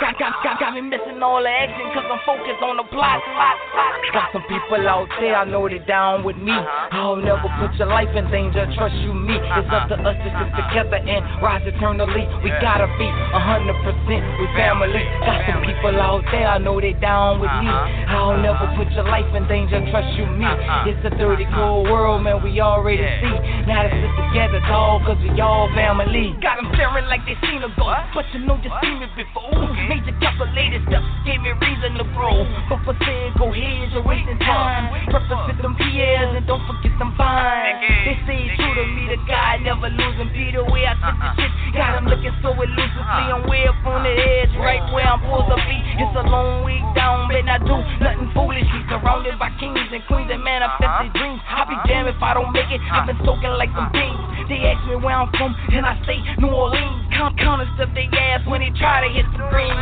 Got, 0.00 0.18
got, 0.18 0.32
got, 0.42 0.58
got 0.58 0.74
me 0.74 0.80
missing 0.80 1.22
all 1.22 1.42
the 1.44 1.52
action 1.52 1.86
cause 1.92 2.08
I'm 2.08 2.18
focused 2.24 2.62
on 2.64 2.80
the 2.80 2.86
plot. 2.88 3.20
plot, 3.20 3.56
plot. 3.70 3.92
Got 4.12 4.28
some 4.32 4.44
people 4.48 4.82
out 4.88 5.08
there, 5.20 5.36
I 5.36 5.44
know 5.44 5.68
they 5.68 5.78
down 5.84 6.24
with 6.24 6.36
me. 6.36 6.52
Uh-huh. 6.52 6.98
I'll 6.98 7.20
never 7.20 7.48
put 7.60 7.72
your 7.76 7.88
life 7.88 8.10
in 8.16 8.28
danger, 8.32 8.64
trust 8.74 8.96
you 9.04 9.12
me. 9.12 9.36
It's 9.36 9.68
up 9.72 9.88
uh-huh. 9.88 9.96
to 9.96 10.08
us 10.08 10.16
to 10.20 10.28
stick 10.28 10.52
uh-huh. 10.52 10.68
together 10.68 11.00
and 11.00 11.22
rise 11.40 11.64
eternally. 11.64 12.24
We 12.42 12.50
gotta 12.60 12.88
be 12.96 13.08
a 13.08 13.40
hundred 13.40 13.76
percent 13.84 14.20
we 14.40 14.46
family. 14.56 15.04
Got 15.24 15.48
some 15.48 15.60
people 15.64 15.96
out 16.00 16.24
there, 16.32 16.48
I 16.48 16.58
know 16.58 16.80
they 16.80 16.92
down 16.98 17.40
with 17.40 17.52
me. 17.60 17.68
I'll 17.68 18.36
never 18.36 18.68
put 18.76 18.90
your 18.92 19.06
life 19.08 19.28
in 19.36 19.46
danger, 19.48 19.80
trust 19.92 20.12
you 20.18 20.26
me. 20.26 20.48
It's 20.90 21.00
a 21.06 21.12
dirty, 21.14 21.46
cold 21.54 21.88
world, 21.88 22.24
man, 22.24 22.42
we 22.42 22.60
already 22.60 23.06
see. 23.22 23.36
Now 23.64 23.86
to 23.86 23.90
stick 23.92 24.12
together, 24.28 24.60
dog, 24.72 25.04
cause 25.04 25.20
we 25.20 25.28
all 25.36 25.68
family. 25.76 26.32
Got 26.40 26.56
them 26.56 26.72
staring 26.72 27.04
like 27.12 27.20
they 27.28 27.36
seen 27.44 27.60
a 27.60 27.68
ghost, 27.76 28.08
but 28.16 28.24
you 28.32 28.40
know 28.40 28.56
you 28.64 28.72
seen 28.80 29.04
it 29.04 29.12
before. 29.12 29.52
Major 29.92 30.16
calculated 30.16 30.80
steps 30.88 31.04
gave 31.28 31.44
me 31.44 31.52
reason 31.60 32.00
to 32.00 32.08
grow. 32.16 32.40
But 32.72 32.80
for 32.88 32.96
said, 33.04 33.36
go 33.36 33.52
ahead, 33.52 33.92
you're 33.92 34.00
wasting 34.00 34.40
time. 34.40 34.88
Represent 35.12 35.60
them 35.60 35.76
PLs 35.76 36.40
and 36.40 36.46
don't 36.48 36.64
forget 36.64 36.96
them 36.96 37.12
fines. 37.20 37.84
They 38.08 38.16
say 38.24 38.40
true 38.56 38.74
to 38.80 38.84
me, 38.96 39.12
the 39.12 39.20
guy 39.28 39.60
never 39.60 39.92
losing. 39.92 40.32
Be 40.32 40.48
the 40.56 40.64
way 40.64 40.88
I 40.88 40.96
sit 40.96 41.12
the 41.20 41.20
uh-uh. 41.20 41.36
shit, 41.36 41.52
got 41.76 42.00
him 42.00 42.08
looking 42.08 42.32
so 42.40 42.56
elusively. 42.56 43.28
Uh-uh. 43.28 43.36
I'm 43.36 43.44
way 43.44 43.68
up 43.68 43.76
on 43.84 44.08
the 44.08 44.14
uh-uh. 44.16 44.40
edge, 44.40 44.54
right 44.56 44.80
where 44.96 45.04
I'm 45.04 45.20
supposed 45.20 45.52
to 45.52 45.60
be. 45.68 45.76
It's 46.00 46.16
a 46.16 46.24
long 46.32 46.64
week 46.64 46.80
down, 46.96 47.28
but 47.28 47.44
I 47.44 47.60
do 47.60 47.76
uh-huh. 47.76 48.08
nothing 48.08 48.32
foolish. 48.32 48.64
foolishly. 48.64 48.80
Surrounded 48.88 49.36
by 49.36 49.52
kings 49.60 49.76
and 49.92 50.00
queens 50.08 50.32
that 50.32 50.40
uh-huh. 50.40 50.80
manifest 50.80 50.80
their 50.80 51.12
dreams. 51.12 51.40
I'll 51.44 51.68
be 51.68 51.76
damned 51.84 52.08
if 52.08 52.16
I 52.24 52.32
don't 52.32 52.48
make 52.56 52.72
it. 52.72 52.80
I've 52.88 53.04
been 53.04 53.20
uh-huh. 53.20 53.36
soaking 53.36 53.52
like 53.60 53.68
some 53.76 53.92
beans. 53.92 54.48
They 54.52 54.68
ask 54.68 54.84
me 54.84 55.00
where 55.00 55.16
I'm 55.16 55.32
from, 55.32 55.56
and 55.72 55.80
I 55.80 55.96
say 56.04 56.20
New 56.36 56.52
Orleans. 56.52 57.08
Count 57.16 57.40
counter 57.40 57.64
stuff 57.72 57.88
they 57.96 58.04
ass 58.12 58.44
when 58.44 58.60
they 58.60 58.68
try 58.76 59.00
to 59.00 59.08
hit 59.08 59.24
the 59.32 59.48
green. 59.48 59.72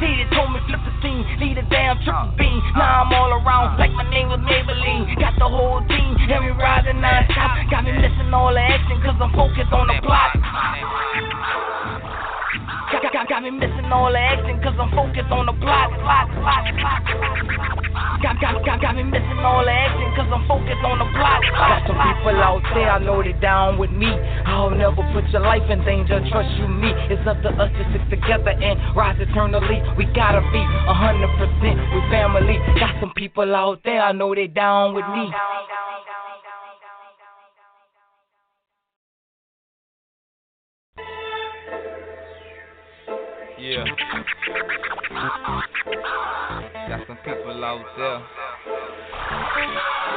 They 0.00 0.24
told 0.32 0.48
me 0.48 0.64
flip 0.64 0.80
the 0.80 0.96
scene, 1.04 1.20
lead 1.36 1.60
a 1.60 1.64
damn 1.68 2.00
triple 2.00 2.32
beam. 2.40 2.56
Now 2.72 3.04
I'm 3.04 3.12
all 3.12 3.36
around 3.36 3.76
like 3.76 3.92
my 3.92 4.08
name 4.08 4.32
was 4.32 4.40
Maybelline. 4.48 5.12
Got 5.20 5.36
the 5.36 5.44
whole 5.44 5.84
team, 5.92 6.16
and 6.24 6.40
we 6.40 6.56
riding 6.56 7.04
non-stop. 7.04 7.68
Got 7.68 7.84
me 7.84 7.92
missing 7.92 8.32
all 8.32 8.56
the 8.56 8.64
action, 8.64 8.96
cause 9.04 9.20
I'm 9.20 9.28
focused 9.36 9.72
on 9.76 9.84
the 9.84 10.00
plot. 10.00 11.91
Got, 12.92 13.08
got, 13.08 13.24
got 13.26 13.42
me 13.42 13.48
missing 13.48 13.88
all 13.88 14.12
the 14.12 14.20
action, 14.20 14.60
cause 14.60 14.76
I'm 14.76 14.92
focused 14.92 15.32
on 15.32 15.48
the 15.48 15.56
plot. 15.64 15.88
plot, 15.96 16.28
plot, 16.28 16.60
plot. 16.76 17.00
Got, 18.20 18.36
got, 18.36 18.60
got, 18.68 18.84
got 18.84 18.92
me 19.00 19.02
missing 19.08 19.40
all 19.40 19.64
the 19.64 19.72
action, 19.72 20.12
cause 20.12 20.28
I'm 20.28 20.44
focused 20.44 20.84
on 20.84 21.00
the 21.00 21.08
plot. 21.16 21.40
Got 21.56 21.88
some 21.88 21.96
people 21.96 22.36
out 22.36 22.60
there, 22.76 22.92
I 22.92 23.00
know 23.00 23.24
they 23.24 23.32
down 23.40 23.80
with 23.80 23.90
me. 23.90 24.12
I'll 24.44 24.68
never 24.68 25.00
put 25.16 25.24
your 25.32 25.40
life 25.40 25.64
in 25.72 25.80
danger, 25.88 26.20
trust 26.28 26.52
you 26.60 26.68
me. 26.68 26.92
It's 27.08 27.24
up 27.24 27.40
to 27.40 27.48
us 27.56 27.72
to 27.72 27.82
stick 27.96 28.20
together 28.20 28.52
and 28.52 28.76
rise 28.92 29.16
eternally. 29.16 29.80
We 29.96 30.04
gotta 30.12 30.44
be 30.52 30.60
a 30.60 30.92
hundred 30.92 31.32
percent 31.40 31.80
we 31.96 32.00
family. 32.12 32.60
Got 32.76 33.00
some 33.00 33.16
people 33.16 33.56
out 33.56 33.80
there, 33.88 34.04
I 34.04 34.12
know 34.12 34.34
they 34.34 34.52
down 34.52 34.92
with 34.92 35.08
me. 35.16 35.32
Yeah. 43.62 43.84
Got 46.88 47.06
some 47.06 47.18
people 47.24 47.64
out 47.64 47.84
there. 47.96 48.18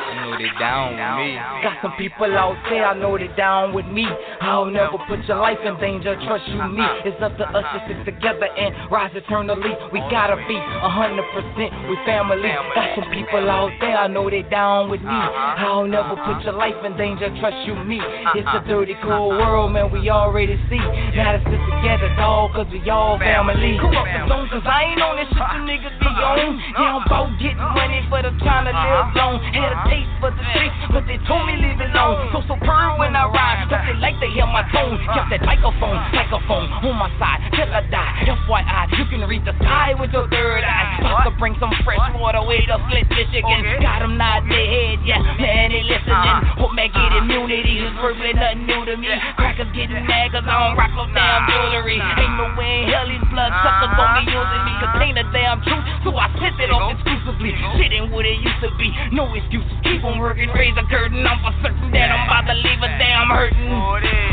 I 0.05 0.26
know 0.26 0.38
they 0.38 0.49
down 0.57 0.95
with 0.95 1.05
me. 1.22 1.38
Got 1.61 1.76
some 1.81 1.93
people 1.97 2.31
out 2.38 2.57
there, 2.69 2.85
I 2.85 2.97
know 2.97 3.17
they 3.17 3.30
down 3.38 3.73
with 3.73 3.85
me. 3.85 4.07
I'll 4.41 4.65
never 4.65 4.97
put 5.07 5.23
your 5.26 5.38
life 5.38 5.59
in 5.63 5.77
danger, 5.80 6.15
trust 6.26 6.47
you 6.47 6.57
me. 6.73 6.85
It's 7.05 7.22
up 7.22 7.38
to 7.38 7.45
us 7.45 7.65
to 7.73 7.80
stick 7.85 8.05
together 8.05 8.47
and 8.47 8.89
rise 8.91 9.11
eternally. 9.13 9.76
We 9.93 9.99
gotta 10.09 10.35
be 10.47 10.57
a 10.57 10.89
hundred 10.89 11.26
percent 11.35 11.69
with 11.89 11.99
family. 12.05 12.49
Got 12.73 12.95
some 12.97 13.09
people 13.13 13.45
out 13.49 13.72
there, 13.80 13.97
I 13.97 14.07
know 14.07 14.30
they 14.30 14.43
down 14.43 14.89
with 14.89 15.01
me. 15.01 15.09
I'll 15.13 15.85
never 15.85 16.15
put 16.15 16.43
your 16.43 16.53
life 16.53 16.80
in 16.84 16.97
danger, 16.97 17.30
trust 17.39 17.57
you 17.67 17.76
me. 17.85 17.99
It's 18.35 18.47
a 18.49 18.63
dirty, 18.67 18.95
cold 19.03 19.38
world, 19.38 19.72
man, 19.73 19.91
we 19.91 20.09
already 20.09 20.57
see. 20.69 20.81
Now 21.15 21.38
to 21.38 21.41
stick 21.45 21.61
together, 21.77 22.09
dog, 22.17 22.53
cause 22.53 22.67
we 22.72 22.81
all 22.89 23.19
family. 23.19 23.35
Up 23.36 23.52
the 23.52 24.24
zone, 24.32 24.48
cause 24.48 24.64
I 24.64 24.95
ain't 24.95 25.03
on 25.03 25.20
this 25.20 25.28
shit 25.28 25.44
you 25.44 25.62
niggas 25.68 25.95
be 25.99 26.07
on. 26.07 26.56
Yeah, 26.72 26.95
I'm 26.95 27.03
about 27.03 27.36
getting 27.36 27.60
money 27.60 27.99
for 28.07 28.24
the 28.24 28.32
time 28.40 28.64
to 28.64 28.72
live 28.72 29.12
long. 29.12 29.44
Had 29.52 29.76
a 29.76 29.80
taste 29.91 30.07
for 30.24 30.32
the 30.32 30.40
streets, 30.56 30.80
but 30.95 31.03
they 31.03 31.20
told 31.28 31.44
me 31.44 31.60
leave 31.60 31.76
it 31.76 31.91
alone. 31.91 32.32
So 32.32 32.48
superb 32.48 32.95
when 32.95 33.12
I 33.12 33.28
ride, 33.28 33.68
cause 33.68 33.84
they 33.84 33.99
like 33.99 34.16
to 34.24 34.28
hear 34.32 34.48
my 34.48 34.64
tone. 34.72 34.95
Kept 35.12 35.36
that 35.36 35.44
microphone, 35.44 35.99
microphone 36.16 36.72
on 36.80 36.95
my 36.95 37.12
side 37.20 37.44
till 37.52 37.68
I 37.68 37.84
die. 37.91 38.24
FYI, 38.24 38.95
you 38.95 39.03
can 39.12 39.20
read 39.28 39.44
the 39.44 39.52
sky 39.60 39.91
with 39.99 40.16
your 40.16 40.32
third 40.32 40.64
eye. 40.64 41.03
About 41.03 41.28
to 41.28 41.36
bring 41.36 41.60
some 41.60 41.76
fresh 41.84 41.99
water 42.16 42.40
way 42.40 42.64
to 42.72 42.80
Flint, 42.88 43.12
Michigan. 43.12 43.84
Got 43.84 43.99
them 43.99 44.16
nodding 44.16 44.48
their 44.48 44.64
head, 44.64 45.03
yeah, 45.03 45.20
man, 45.20 45.76
they 45.76 45.84
listening. 45.84 46.16
Uh-huh. 46.16 46.64
Hope 46.64 46.72
man 46.72 46.88
get 46.88 47.03
uh-huh. 47.03 47.20
immunity, 47.20 47.84
it's 47.84 47.99
virtually 47.99 48.32
nothing 48.32 48.64
new 48.64 48.82
to 48.88 48.95
me. 48.95 49.12
Crackers 49.36 49.68
getting 49.76 50.07
mad 50.07 50.32
cause 50.32 50.48
I 50.48 50.56
don't 50.56 50.80
rock 50.80 50.95
no 50.95 51.03
damn 51.12 51.44
jewelry. 51.52 51.99
Ain't 51.99 52.36
no 52.40 52.48
way 52.56 52.88
in 52.88 52.95
hell 52.95 53.07
these 53.12 53.24
blood 53.31 53.52
suckers 53.61 53.93
gon' 53.95 54.11
be 54.22 54.23
using 54.31 54.64
me. 54.65 54.73
Contain 54.81 55.14
the 55.15 55.26
damn 55.31 55.61
truth, 55.64 55.85
so 56.03 56.15
I 56.18 56.27
sent 56.38 56.57
it 56.60 56.72
off 56.72 56.93
exclusively. 56.95 57.53
Shit 57.77 57.91
ain't 57.93 58.11
what 58.11 58.26
it 58.26 58.38
used 58.41 58.61
to 58.61 58.69
be, 58.77 58.91
no 59.11 59.30
excuses. 59.34 59.72
Keep 59.84 60.03
on 60.03 60.19
working, 60.19 60.49
raise 60.53 60.76
a 60.77 60.85
curtain. 60.89 61.26
I'm 61.26 61.39
for 61.41 61.53
certain 61.64 61.91
that 61.91 62.11
I'm 62.11 62.27
about 62.27 62.45
to 62.52 62.56
leave 62.57 62.81
a 62.81 62.91
damn 62.99 63.30
hurting. 63.30 63.69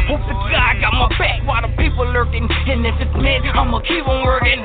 Hope 0.09 0.25
the 0.29 0.35
God 0.35 0.75
got 0.81 0.93
my 0.93 1.09
back 1.19 1.41
while 1.47 1.63
the 1.63 1.73
people 1.79 2.05
lurking. 2.05 2.49
And 2.51 2.87
if 2.87 2.97
it's 3.01 3.17
meant, 3.17 3.47
I'ma 3.47 3.81
keep 3.87 4.07
on 4.07 4.25
working. 4.25 4.61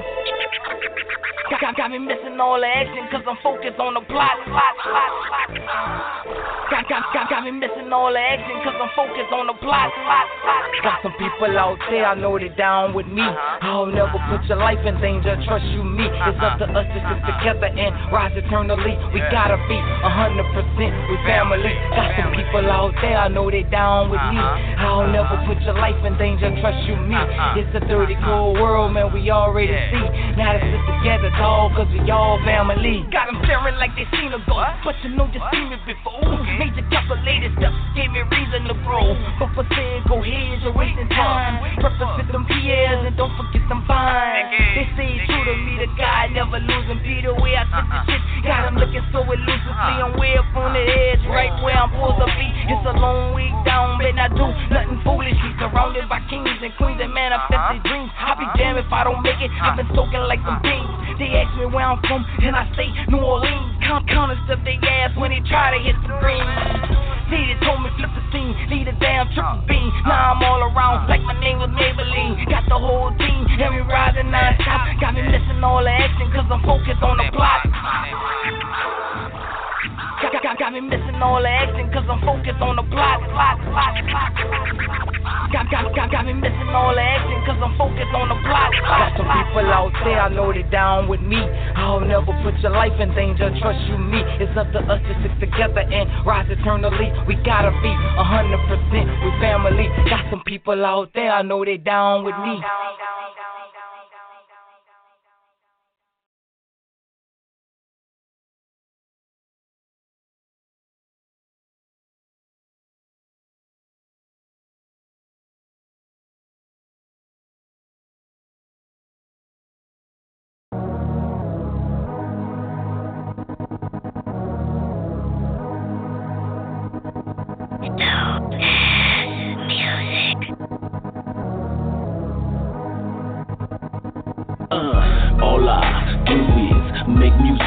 Got, 1.47 1.61
got, 1.61 1.77
got 1.77 1.91
me 1.91 1.99
missing 1.99 2.35
all 2.43 2.59
the 2.59 2.67
action 2.67 3.07
cause 3.07 3.23
I'm 3.23 3.39
focused 3.39 3.79
on 3.79 3.95
the 3.95 4.03
plot. 4.03 4.35
plot, 4.43 4.75
plot, 4.83 5.11
plot. 5.23 5.47
Got, 6.67 6.83
got, 6.91 7.03
got, 7.15 7.29
got 7.31 7.47
me 7.47 7.55
missing 7.55 7.87
all 7.87 8.11
the 8.11 8.19
action 8.19 8.51
cause 8.67 8.75
I'm 8.75 8.91
focused 8.99 9.31
on 9.31 9.47
the 9.47 9.55
plot. 9.63 9.87
plot, 9.95 10.27
plot. 10.43 10.67
Got 10.83 10.99
some 11.07 11.15
people 11.15 11.55
out 11.55 11.79
there, 11.87 12.03
I 12.03 12.19
know 12.19 12.35
they 12.35 12.51
down 12.59 12.91
with 12.91 13.07
me. 13.07 13.23
Uh-huh. 13.23 13.63
I'll 13.63 13.87
never 13.87 14.19
put 14.27 14.43
your 14.51 14.59
life 14.59 14.83
in 14.83 14.99
danger, 14.99 15.39
trust 15.47 15.63
you 15.71 15.87
me. 15.87 16.03
It's 16.03 16.43
up 16.43 16.59
to 16.59 16.67
uh-huh. 16.67 16.83
us 16.83 16.87
to 16.91 16.99
stick 16.99 17.21
together 17.31 17.71
and 17.71 17.95
rise 18.11 18.35
eternally. 18.35 18.99
We 19.15 19.23
gotta 19.31 19.55
be 19.71 19.79
a 19.79 20.11
hundred 20.11 20.51
percent 20.51 20.91
with 21.07 21.23
family. 21.23 21.71
Got 21.95 22.11
some 22.19 22.35
people 22.35 22.67
out 22.67 22.91
there, 22.99 23.23
I 23.23 23.31
know 23.31 23.47
they 23.47 23.63
down 23.71 24.11
with 24.11 24.19
me. 24.35 24.35
Uh-huh. 24.35 24.83
I'll 24.83 25.07
never 25.07 25.39
put 25.47 25.63
your 25.63 25.79
life 25.79 25.97
in 26.03 26.19
danger, 26.19 26.51
trust 26.59 26.83
you 26.83 26.99
me. 26.99 27.15
It's 27.55 27.71
a 27.71 27.81
dirty, 27.87 28.19
cold 28.27 28.59
world, 28.59 28.91
man, 28.91 29.15
we 29.15 29.31
already 29.31 29.71
see. 29.71 30.05
Now 30.35 30.51
to 30.51 30.59
sit 30.59 30.83
together, 30.99 31.31
dog, 31.37 31.77
cause 31.77 31.89
we 31.93 32.01
all 32.11 32.41
family. 32.43 33.05
Got 33.13 33.29
them 33.29 33.39
staring 33.45 33.77
like 33.77 33.93
they 33.93 34.09
seen 34.17 34.33
a 34.33 34.41
ghost, 34.43 34.81
but 34.83 34.97
you 35.05 35.13
know 35.13 35.29
you 35.29 35.41
seen 35.53 35.69
me 35.69 35.77
before. 35.85 36.25
Major 36.57 36.83
calculated 36.89 37.53
steps 37.57 37.77
gave 37.93 38.09
me 38.11 38.25
reason 38.27 38.65
to 38.67 38.75
grow. 38.83 39.13
But 39.37 39.53
for 39.53 39.65
saying 39.71 40.09
go 40.09 40.19
ahead, 40.19 40.61
you're 40.65 40.73
wasting 40.73 41.09
time. 41.13 41.61
Purpose 41.77 42.11
with 42.17 42.29
them 42.33 42.43
PLs 42.49 43.07
and 43.07 43.15
don't 43.15 43.33
forget 43.37 43.63
them 43.69 43.85
fines. 43.85 44.49
They 44.73 44.85
say 44.97 45.09
true 45.29 45.45
to 45.45 45.55
me, 45.61 45.77
the 45.85 45.89
guy 45.95 46.27
never 46.33 46.57
losing. 46.57 46.99
Be 47.05 47.21
the 47.21 47.37
way 47.37 47.53
I 47.53 47.63
sit 47.69 47.85
the 47.85 47.93
uh-uh. 47.93 48.09
shit, 48.09 48.21
got 48.43 48.67
him 48.67 48.75
looking 48.81 49.05
so 49.13 49.21
elusively. 49.21 49.93
Uh-uh. 49.93 50.05
I'm 50.09 50.13
way 50.17 50.33
up 50.35 50.49
on 50.57 50.73
the 50.73 50.81
uh-uh. 50.81 51.13
edge, 51.13 51.23
right 51.29 51.53
where 51.61 51.77
I'm 51.77 51.93
supposed 51.93 52.25
to 52.25 52.27
be. 52.33 52.47
It's 52.67 52.85
a 52.89 52.95
long 52.97 53.37
week 53.37 53.53
down, 53.63 54.01
but 54.01 54.09
I 54.17 54.27
do 54.33 54.47
nothing 54.73 54.99
foolishly. 55.05 55.51
Surrounded 55.61 56.09
by 56.09 56.19
kings 56.29 56.49
and 56.49 56.73
queens 56.77 56.97
that 56.97 57.13
manifest 57.13 57.53
uh-huh. 57.53 57.77
their 57.77 57.83
dreams. 57.85 58.11
I'll 58.17 58.37
be 58.37 58.49
damned 58.57 58.81
if 58.81 58.89
I 58.89 59.05
don't 59.05 59.21
make 59.21 59.39
it. 59.39 59.53
I've 59.61 59.77
been 59.77 59.85
uh-huh. 59.93 60.07
soaking 60.09 60.25
like 60.25 60.41
some 60.41 60.57
uh-huh. 60.59 60.65
beans. 60.65 61.19
They 61.21 61.26
ask 61.35 61.51
me 61.57 61.65
where 61.65 61.85
I'm 61.85 61.99
from, 62.05 62.25
and 62.43 62.55
I 62.55 62.67
say 62.75 62.87
New 63.09 63.19
Orleans. 63.19 63.75
Count 63.83 64.07
counter 64.07 64.37
stuff 64.45 64.59
they 64.63 64.79
ass 64.83 65.15
when 65.17 65.31
they 65.31 65.41
try 65.47 65.71
to 65.75 65.79
hit 65.83 65.95
the 66.03 66.13
green. 66.19 66.47
They 67.27 67.55
told 67.63 67.83
me 67.83 67.91
flip 67.99 68.11
the 68.15 68.23
scene, 68.31 68.55
need 68.71 68.87
a 68.87 68.95
damn 68.99 69.27
triple 69.35 69.63
beam. 69.67 69.91
Now 70.07 70.31
I'm 70.31 70.43
all 70.43 70.63
around 70.63 71.09
like 71.11 71.21
my 71.23 71.35
name 71.39 71.59
was 71.59 71.71
Maybelline. 71.75 72.47
Got 72.47 72.67
the 72.71 72.79
whole 72.79 73.11
team, 73.19 73.43
and 73.59 73.75
we 73.75 73.81
riding 73.83 74.31
non-stop. 74.31 74.99
Got 74.99 75.15
me 75.15 75.23
missing 75.27 75.59
all 75.63 75.83
the 75.83 75.91
action, 75.91 76.31
cause 76.31 76.47
I'm 76.47 76.63
focused 76.63 77.03
on 77.03 77.17
the 77.19 77.27
plot. 77.35 77.67
Got, 80.27 80.43
got, 80.43 80.59
got, 80.59 80.73
me 80.73 80.81
missing 80.81 81.23
all 81.23 81.39
the 81.39 81.47
action, 81.47 81.87
cause 81.87 82.03
I'm 82.03 82.19
focused 82.19 82.59
on 82.59 82.75
the 82.75 82.83
plot. 82.91 83.23
plot, 83.31 83.55
plot, 83.63 83.95
plot. 84.11 84.35
Got, 85.55 85.71
got, 85.71 85.95
got, 85.95 86.11
got 86.11 86.25
me 86.27 86.35
missing 86.35 86.67
all 86.75 86.91
the 86.91 86.99
action, 86.99 87.39
cause 87.47 87.55
I'm 87.63 87.71
focused 87.79 88.11
on 88.11 88.27
the 88.27 88.35
plot. 88.43 88.75
Got 88.75 89.15
some 89.15 89.29
people 89.31 89.63
out 89.71 89.95
there, 90.03 90.19
I 90.19 90.27
know 90.27 90.51
they 90.51 90.67
down 90.67 91.07
with 91.07 91.23
me. 91.23 91.39
I'll 91.79 92.03
never 92.03 92.35
put 92.43 92.59
your 92.59 92.75
life 92.75 92.99
in 92.99 93.15
danger, 93.15 93.47
trust 93.63 93.79
you 93.87 93.95
me. 93.95 94.19
It's 94.43 94.51
up 94.59 94.67
to 94.75 94.83
us 94.91 94.99
to 94.99 95.13
stick 95.15 95.39
together 95.39 95.87
and 95.87 96.11
rise 96.27 96.51
eternally. 96.51 97.07
We 97.23 97.39
gotta 97.47 97.71
be 97.79 97.91
a 97.95 98.25
hundred 98.27 98.59
percent 98.67 99.07
with 99.23 99.35
family. 99.39 99.87
Got 100.11 100.27
some 100.27 100.43
people 100.43 100.83
out 100.83 101.07
there, 101.15 101.31
I 101.31 101.41
know 101.41 101.63
they 101.63 101.77
down 101.79 102.27
with 102.27 102.35
me. 102.43 102.59
Uh, 102.59 103.56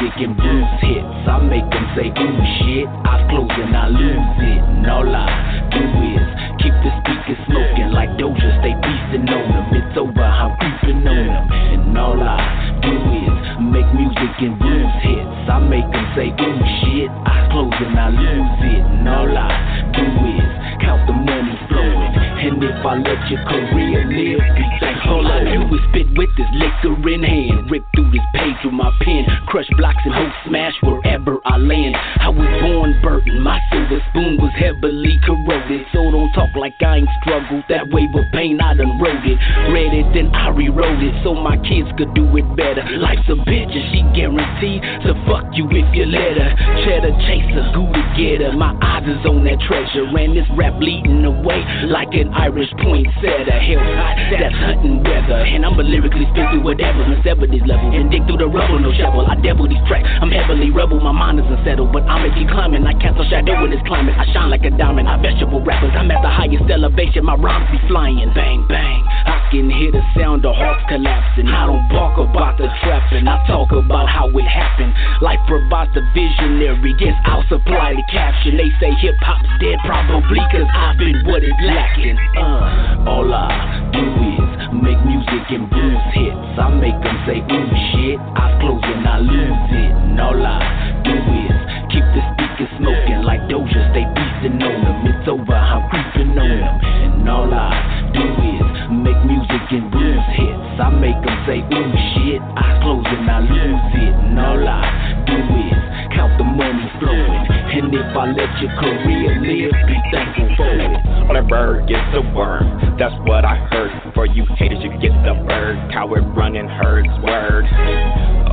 music 0.01 0.17
and 0.17 0.35
blues 0.35 0.65
hits. 0.81 1.29
I 1.29 1.37
make 1.45 1.67
them 1.69 1.85
say, 1.95 2.09
ooh 2.09 2.41
shit. 2.57 2.87
Eyes 3.05 3.21
closed 3.29 3.53
and 3.53 3.75
I 3.77 3.87
lose 3.87 4.37
it. 4.41 4.61
And 4.65 4.89
all 4.89 5.05
I 5.05 5.29
do 5.69 5.83
is 6.17 6.27
keep 6.57 6.73
the 6.81 6.91
speakers 7.01 7.37
smoking 7.45 7.91
like 7.93 8.09
Doja. 8.17 8.49
Stay 8.61 8.73
beastin' 8.81 9.29
on 9.29 9.45
them. 9.53 9.65
It's 9.77 9.97
over, 9.97 10.25
I'm 10.25 10.57
creeping 10.57 11.05
on 11.05 11.25
them. 11.29 11.45
And 11.53 11.97
all 11.97 12.17
I 12.17 12.81
do 12.81 12.93
is 13.13 13.37
make 13.61 13.89
music 13.93 14.33
and 14.41 14.57
blues 14.57 14.93
hits. 15.05 15.49
I 15.49 15.59
make 15.61 15.85
them 15.93 16.07
say, 16.17 16.33
ooh 16.33 16.61
shit. 16.81 17.09
Eyes 17.29 17.45
closed 17.53 17.77
and 17.77 17.97
I 17.99 18.09
lose 18.09 18.61
it. 18.73 18.81
And 18.81 19.05
all 19.05 19.29
I 19.29 19.49
do 19.93 20.05
is 20.33 20.51
count 20.81 21.05
the 21.05 21.13
money 21.13 21.55
flowing. 21.69 22.13
And 22.41 22.57
if 22.57 22.81
I 22.81 22.97
let 22.97 23.21
your 23.29 23.43
career 23.45 24.01
live, 24.09 24.41
be 24.57 24.65
thankful. 24.81 25.21
All 25.21 25.27
I 25.29 25.45
do 25.45 25.61
is 25.77 25.81
spit 25.93 26.09
with 26.17 26.33
this 26.37 26.49
liquor 26.57 26.97
in 27.09 27.21
hand. 27.21 27.69
Rip 27.69 27.85
through 28.11 28.19
this 28.19 28.27
page 28.33 28.57
with 28.63 28.73
my 28.73 28.91
pen. 29.01 29.25
Crush 29.47 29.67
blocks 29.77 29.99
and 30.05 30.13
hope 30.13 30.33
smash 30.47 30.73
wherever 30.83 31.39
I 31.45 31.57
land. 31.57 31.95
I 31.95 32.29
was 32.29 32.47
born 32.61 32.99
burdened. 33.01 33.43
My 33.43 33.59
silver 33.71 33.99
spoon 34.09 34.37
was 34.37 34.51
heavily 34.59 35.19
corroded. 35.23 35.87
So 35.91 36.11
don't 36.11 36.31
talk 36.33 36.49
like 36.55 36.75
I 36.81 36.97
ain't 36.97 37.09
struggled. 37.21 37.63
That 37.69 37.87
wave 37.91 38.11
of 38.15 38.25
pain 38.33 38.59
I 38.59 38.73
done 38.75 38.99
wrote 38.99 39.23
it. 39.23 39.37
Read 39.71 39.93
it, 39.93 40.07
then 40.13 40.33
I 40.35 40.49
rewrote 40.49 41.01
it. 41.01 41.15
So 41.23 41.33
my 41.35 41.57
kids 41.63 41.89
could 41.97 42.13
do 42.13 42.27
it 42.37 42.47
better. 42.55 42.83
Life's 42.99 43.27
a 43.29 43.37
bitch 43.47 43.71
and 43.71 43.85
she 43.91 43.99
guaranteed 44.15 44.81
to 45.07 45.11
fuck 45.27 45.47
you 45.55 45.67
if 45.71 45.87
you 45.95 46.05
let 46.05 46.37
her. 46.37 46.51
Cheddar 46.85 47.15
chaser, 47.27 47.65
Gouda 47.75 48.03
getter. 48.15 48.51
My 48.55 48.75
eyes 48.81 49.07
is 49.07 49.23
on 49.25 49.43
that 49.45 49.59
treasure. 49.67 50.07
And 50.11 50.37
this 50.37 50.45
rap 50.53 50.77
leading 50.79 51.25
away 51.25 51.63
like 51.89 52.13
an 52.13 52.29
Irish 52.33 52.69
poinsettia. 52.77 53.57
Hell 53.57 53.81
hot, 53.97 54.15
that's 54.37 54.55
hunting 54.61 55.01
weather. 55.01 55.41
And 55.43 55.65
I'm 55.65 55.79
a 55.79 55.83
lyrically 55.83 56.29
spit 56.29 56.45
through 56.51 56.63
whatever 56.63 57.01
sever 57.23 57.47
these 57.47 57.65
levels. 57.65 58.00
And 58.01 58.09
dig 58.09 58.25
through 58.25 58.41
the 58.41 58.49
rubble, 58.49 58.81
no 58.81 58.89
shovel. 58.97 59.29
I 59.29 59.37
devil 59.37 59.69
these 59.69 59.77
tracks. 59.85 60.09
I'm 60.09 60.33
heavily 60.33 60.73
rebel, 60.73 60.97
my 60.97 61.13
mind 61.13 61.37
is 61.37 61.45
unsettled. 61.45 61.93
But 61.93 62.01
I'm 62.09 62.25
a 62.25 62.33
keep 62.33 62.49
climbing. 62.49 62.81
I 62.81 62.97
cast 62.97 63.21
shadow 63.29 63.61
in 63.61 63.69
this 63.69 63.85
climate. 63.85 64.17
I 64.17 64.25
shine 64.33 64.49
like 64.49 64.65
a 64.65 64.73
diamond. 64.73 65.05
I 65.05 65.21
vegetable 65.21 65.61
rappers. 65.61 65.93
I'm 65.93 66.09
at 66.09 66.25
the 66.25 66.33
highest 66.33 66.65
elevation. 66.65 67.29
My 67.29 67.37
rhymes 67.37 67.69
be 67.69 67.77
flying. 67.85 68.25
Bang, 68.33 68.65
bang. 68.65 69.05
I 69.29 69.45
can 69.53 69.69
hear 69.69 69.93
the 69.93 70.01
sound 70.17 70.49
of 70.49 70.57
hearts 70.57 70.81
collapsing. 70.89 71.45
I 71.45 71.69
don't 71.69 71.85
bark 71.93 72.17
about 72.17 72.57
the 72.57 72.73
trapping. 72.81 73.29
I 73.29 73.37
talk 73.45 73.69
about 73.69 74.09
how 74.09 74.33
it 74.33 74.49
happened. 74.49 74.97
Life 75.21 75.45
provides 75.45 75.93
the 75.93 76.01
visionary. 76.17 76.97
Guess 76.97 77.13
I'll 77.29 77.45
supply 77.53 77.93
the 77.93 78.05
caption. 78.09 78.57
They 78.57 78.73
say 78.81 78.97
hip 78.97 79.13
hop's 79.21 79.45
dead, 79.61 79.77
probably 79.85 80.41
cause 80.49 80.65
I've 80.73 80.97
been 80.97 81.21
what 81.29 81.45
is 81.45 81.53
lacking. 81.61 82.17
Uh, 82.33 83.05
all 83.05 83.29
I 83.29 83.93
do 83.93 84.01
is 84.41 84.50
make 84.81 84.99
music 85.05 85.45
and 85.49 85.69
blues 85.69 86.03
hits. 86.13 86.59
I 86.59 86.67
make 86.75 86.97
them 87.01 87.17
say, 87.25 87.39
ooh 87.39 87.71
shit. 87.93 88.19
Eyes 88.35 88.55
closed 88.59 88.85
and 88.85 89.07
I 89.07 89.17
lose 89.19 89.69
it. 89.71 89.91
And 89.93 90.19
all 90.19 90.35
I 90.35 91.01
do 91.05 91.13
is 91.13 91.61
Keep 91.91 92.07
the 92.15 92.23
speakers 92.31 92.71
smoking 92.79 93.21
like 93.27 93.41
Doja, 93.51 93.91
stay 93.91 94.07
beastin' 94.15 94.63
on 94.63 94.79
them. 94.79 95.11
It's 95.11 95.27
over, 95.27 95.51
I'm 95.51 95.89
creeping 95.91 96.39
on 96.39 96.47
them. 96.47 96.79
And 97.19 97.27
all 97.27 97.51
I 97.51 97.67
do 98.15 98.23
is 98.23 98.63
make 98.95 99.19
music 99.27 99.63
and 99.75 99.91
blues 99.91 100.23
hits. 100.39 100.79
I 100.79 100.87
make 100.87 101.19
them 101.19 101.35
say, 101.43 101.59
ooh 101.59 101.91
shit. 102.15 102.39
Eyes 102.55 102.79
close 102.79 103.03
and 103.11 103.27
I 103.27 103.39
lose 103.43 103.91
it. 103.91 104.15
And 104.23 104.39
all 104.39 104.63
I 104.63 104.87
do 105.27 105.35
is 105.35 106.15
count 106.15 106.37
the 106.37 106.45
money 106.47 106.87
flowing. 106.95 107.60
And 107.71 107.87
if 107.95 108.03
I 108.03 108.27
let 108.35 108.51
your 108.59 108.71
career 108.83 109.39
live, 109.39 109.71
be 109.87 109.95
thankful 110.11 110.49
for 110.59 110.75
it. 110.75 110.91
On 111.31 111.37
a 111.37 111.43
bird 111.47 111.87
gets 111.87 112.03
a 112.11 112.21
worm, 112.35 112.67
that's 112.99 113.15
what 113.23 113.45
I 113.45 113.55
heard. 113.71 114.11
For 114.13 114.25
you 114.25 114.43
haters, 114.59 114.83
you 114.83 114.91
get 114.99 115.15
the 115.23 115.39
bird. 115.47 115.79
Coward 115.93 116.27
running 116.35 116.67
herds, 116.67 117.07
word. 117.23 117.63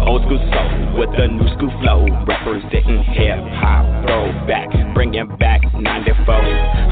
Old 0.06 0.22
school 0.22 0.38
soul 0.38 1.02
with 1.02 1.10
a 1.18 1.26
new 1.34 1.50
school 1.58 1.74
flow, 1.82 2.06
representing 2.30 3.02
hip 3.10 3.42
hop 3.58 3.82
throwback, 4.06 4.70
bringing 4.94 5.26
back 5.36 5.66
94. 5.74 6.14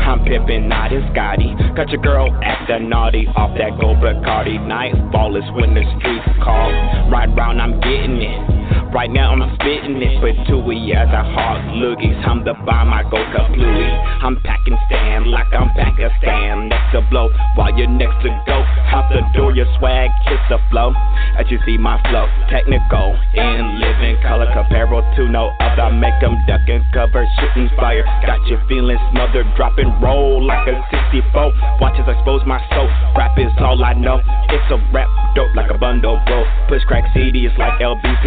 I'm 0.03 0.25
pimping, 0.25 0.69
not 0.69 0.93
as 0.93 1.07
Scotty. 1.15 1.55
Got 1.77 1.91
your 1.91 2.03
girl 2.03 2.35
acting 2.43 2.91
naughty 2.91 3.29
off 3.37 3.57
that 3.57 3.79
gold 3.79 3.99
Bacardi. 3.99 4.59
Nightfall 4.67 5.37
is 5.37 5.47
when 5.55 5.75
the 5.75 5.87
streets 5.95 6.27
call. 6.43 6.75
Right 7.07 7.31
round, 7.39 7.63
I'm 7.63 7.79
getting 7.79 8.19
it. 8.19 8.56
Right 8.93 9.11
now 9.11 9.33
I'm 9.33 9.43
spitting 9.57 10.01
it 10.01 10.21
for 10.21 10.33
Tui 10.47 10.95
as 10.95 11.09
a 11.11 11.23
hard 11.23 11.63
loogies. 11.77 12.17
I'm 12.27 12.45
the 12.45 12.55
bomb, 12.55 12.93
I 12.93 13.03
go 13.03 13.19
kablooey. 13.35 13.93
I'm 14.23 14.41
packing 14.41 14.79
stand 14.87 15.27
like 15.27 15.53
I'm 15.53 15.69
Pakistan. 15.75 16.71
Next 16.71 16.93
to 16.93 17.03
blow 17.11 17.29
while 17.57 17.77
you're 17.77 17.91
next 17.91 18.23
to 18.23 18.31
go. 18.47 18.59
Out 18.95 19.11
the 19.13 19.21
door, 19.37 19.53
your 19.53 19.67
swag 19.79 20.11
kiss 20.25 20.41
the 20.49 20.59
flow. 20.71 20.95
As 21.37 21.51
you 21.51 21.59
see 21.67 21.77
my 21.77 22.01
flow, 22.09 22.25
technical 22.49 23.19
in 23.35 23.81
living 23.83 24.17
color 24.23 24.49
comparable 24.55 25.03
to 25.17 25.29
no 25.29 25.53
other. 25.61 25.93
Make 25.93 26.17
them 26.25 26.39
duck 26.47 26.65
and 26.69 26.83
cover, 26.95 27.27
shooting 27.39 27.69
fire. 27.77 28.07
Got 28.25 28.41
you 28.49 28.57
feeling 28.69 28.99
smothered, 29.13 29.47
drop 29.57 29.77
and 29.77 29.93
roll 30.01 30.41
like 30.41 30.67
a 30.69 30.79
64. 31.13 31.53
Watch 31.81 31.99
as 32.01 32.09
I 32.09 32.17
expose 32.17 32.41
my 32.47 32.63
soul. 32.73 32.89
Rap 33.19 33.37
is 33.37 33.53
all 33.61 33.83
I 33.85 33.93
know. 33.93 34.23
It's 34.49 34.71
a 34.73 34.79
rap 34.95 35.11
dope 35.37 35.55
like 35.55 35.71
a 35.71 35.77
bundle, 35.77 36.17
bro. 36.27 36.45
Push 36.69 36.83
crack 36.89 37.05
CD, 37.13 37.45
it's 37.45 37.59
like 37.59 37.79
LB 37.81 38.25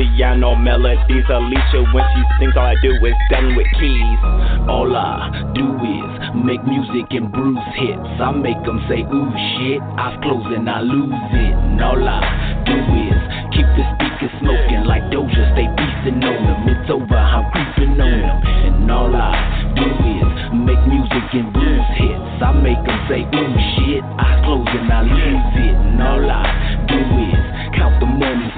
piano 0.50 0.56
melodies. 0.56 1.26
Alicia, 1.30 1.84
when 1.94 2.04
she 2.14 2.22
sings, 2.40 2.54
all 2.56 2.66
I 2.66 2.76
do 2.82 2.94
is 3.06 3.14
done 3.30 3.56
with 3.56 3.68
keys. 3.80 4.20
All 4.68 4.96
I 4.96 5.52
do 5.54 5.66
is 5.78 6.46
make 6.46 6.64
music 6.66 7.12
and 7.12 7.32
bruise 7.32 7.58
hits. 7.76 8.22
I 8.22 8.32
make 8.32 8.62
them 8.64 8.84
say, 8.90 9.02
ooh 9.02 9.32
shit. 9.58 9.82
Eyes 9.98 10.18
closed 10.22 10.48
and 10.48 10.70
I 10.70 10.82
lose 10.82 11.14
it. 11.14 11.54
And 11.54 11.82
all 11.82 12.02
I 12.02 12.64
do 12.66 12.74
is 12.74 13.22
keep 13.54 13.68
the 13.78 13.86
speakers 13.96 14.34
smoking 14.40 14.86
like 14.86 15.04
Doja. 15.12 15.54
Stay 15.54 15.68
beastin' 15.78 16.24
on 16.24 16.38
them. 16.46 16.70
It's 16.70 16.90
over, 16.90 17.18
I'm 17.18 17.52
creeping 17.52 18.00
on 18.00 18.22
them. 18.22 18.38
And 18.46 18.92
all 18.92 19.16
I 19.16 19.34
do 19.76 19.86
is 19.86 20.32
make 20.54 20.82
music 20.88 21.26
and 21.34 21.54
bruise 21.54 21.90
hits. 21.98 22.42
I 22.42 22.52
make 22.54 22.82
them 22.86 23.00
say, 23.10 23.22
ooh 23.26 23.56
shit. 23.78 24.04
Eyes 24.18 24.40
closed 24.46 24.70
and 24.70 24.92
I 24.92 25.02
lose 25.02 25.54
it. 25.56 25.76
And 25.78 26.02
all 26.02 26.30
I 26.30 26.69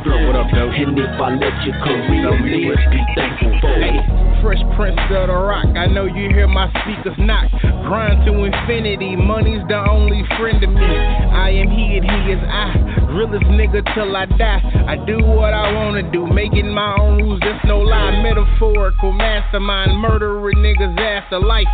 the 0.04 0.10
money 0.10 0.26
flow. 0.26 0.28
What 0.28 0.36
up, 0.36 0.48
though? 0.54 0.72
And 0.72 0.98
if 0.98 1.22
I 1.22 1.30
let 1.36 1.56
your 1.66 1.78
career 1.82 2.32
live, 2.32 2.80
be 2.92 3.02
thankful 3.16 3.54
for 3.62 3.76
it. 3.82 4.32
Fresh 4.42 4.62
Prince 4.76 4.98
of 5.12 5.28
the 5.28 5.34
Rock, 5.34 5.70
I 5.78 5.86
know 5.86 6.06
you 6.06 6.30
hear 6.34 6.48
my 6.48 6.66
speakers 6.82 7.18
knock. 7.20 7.46
Grind 7.86 8.26
to 8.26 8.34
infinity, 8.34 9.16
money's 9.16 9.62
the 9.68 9.78
only 9.78 10.24
friend 10.40 10.64
of 10.64 10.70
me. 10.70 10.82
I 10.82 11.50
am 11.52 11.70
he 11.70 12.02
and 12.02 12.06
he 12.10 12.34
is 12.34 12.42
I. 12.42 13.14
Realest 13.14 13.46
nigga 13.54 13.86
till 13.94 14.16
I 14.16 14.26
die. 14.26 14.62
I 14.88 14.98
do 15.06 15.22
what 15.24 15.54
I 15.54 15.72
wanna 15.74 16.10
do, 16.12 16.26
making 16.26 16.74
my 16.74 16.98
own 17.00 17.22
rules, 17.22 17.40
that's 17.42 17.64
no 17.66 17.80
lie. 17.80 18.22
Metaphorical 18.24 19.12
mastermind, 19.12 20.00
murdering 20.00 20.58
niggas 20.58 20.98
after 20.98 21.40
life. 21.40 21.68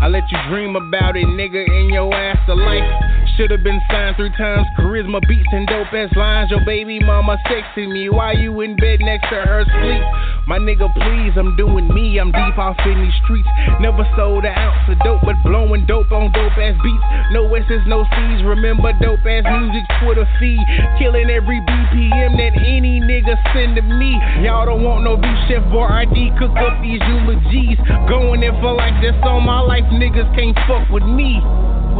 I 0.00 0.08
let 0.08 0.24
you 0.32 0.38
dream 0.48 0.76
about 0.76 1.16
it, 1.16 1.26
nigga, 1.26 1.68
in 1.68 1.92
your 1.92 2.14
afterlife. 2.14 3.09
Should've 3.40 3.64
been 3.64 3.80
signed 3.88 4.20
three 4.20 4.36
times. 4.36 4.68
Charisma 4.76 5.16
beats 5.24 5.48
and 5.48 5.64
dope 5.64 5.88
ass 5.96 6.12
lines. 6.12 6.50
Your 6.50 6.60
baby 6.68 7.00
mama 7.00 7.40
sexing 7.48 7.88
me. 7.88 8.10
Why 8.10 8.32
you 8.36 8.60
in 8.60 8.76
bed 8.76 9.00
next 9.00 9.32
to 9.32 9.40
her 9.40 9.64
sleep? 9.64 10.04
My 10.44 10.60
nigga, 10.60 10.92
please, 10.92 11.32
I'm 11.40 11.56
doing 11.56 11.88
me. 11.88 12.20
I'm 12.20 12.28
deep 12.36 12.58
off 12.60 12.76
in 12.84 13.00
these 13.00 13.16
streets. 13.24 13.48
Never 13.80 14.04
sold 14.12 14.44
an 14.44 14.52
ounce 14.52 14.92
of 14.92 15.00
dope, 15.00 15.24
but 15.24 15.40
blowing 15.40 15.86
dope 15.88 16.12
on 16.12 16.28
dope 16.36 16.52
ass 16.52 16.76
beats. 16.84 17.06
No 17.32 17.48
S's, 17.48 17.80
no 17.88 18.04
C's. 18.12 18.44
Remember 18.44 18.92
dope 19.00 19.24
ass 19.24 19.48
music, 19.48 19.88
Twitter 20.04 20.28
feed. 20.36 20.60
Killing 21.00 21.32
every 21.32 21.64
BPM 21.64 22.36
that 22.36 22.60
any 22.60 23.00
nigga 23.00 23.40
send 23.56 23.72
to 23.80 23.82
me. 23.88 24.20
Y'all 24.44 24.68
don't 24.68 24.84
want 24.84 25.00
no 25.00 25.16
beef 25.16 25.40
chef 25.48 25.64
RD. 25.72 26.36
Cook 26.36 26.52
up 26.60 26.76
these 26.84 27.00
eulogies. 27.08 27.80
Going 28.04 28.44
in 28.44 28.52
for 28.60 28.76
like 28.76 29.00
this 29.00 29.16
all 29.24 29.40
my 29.40 29.64
life. 29.64 29.88
Niggas 29.96 30.28
can't 30.36 30.52
fuck 30.68 30.84
with 30.92 31.08
me. 31.08 31.40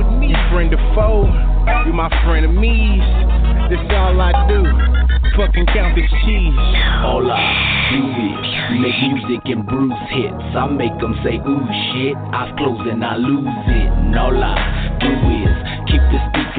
With 0.00 0.16
me, 0.16 0.32
friend 0.48 0.72
of 0.72 0.80
foe. 0.96 1.28
You 1.84 1.92
my 1.92 2.08
friend 2.24 2.46
of 2.46 2.52
me's. 2.56 3.04
This 3.68 3.84
all 3.92 4.16
I 4.16 4.32
do. 4.48 4.64
Fucking 5.36 5.66
count 5.76 5.92
this 5.92 6.08
cheese. 6.24 6.56
I 7.28 7.92
do 7.92 8.00
is 8.08 8.80
make 8.80 8.96
music 8.96 9.44
and 9.44 9.66
bruise 9.68 9.92
hits. 10.08 10.56
I 10.56 10.64
make 10.72 10.96
them 11.04 11.20
say, 11.20 11.36
ooh 11.36 11.68
shit. 11.92 12.16
Eyes 12.32 12.48
closed 12.56 12.88
and 12.88 13.04
I 13.04 13.16
lose 13.16 13.44
it. 13.44 13.92
I 14.40 14.96
do 15.04 15.12
keep 15.28 15.39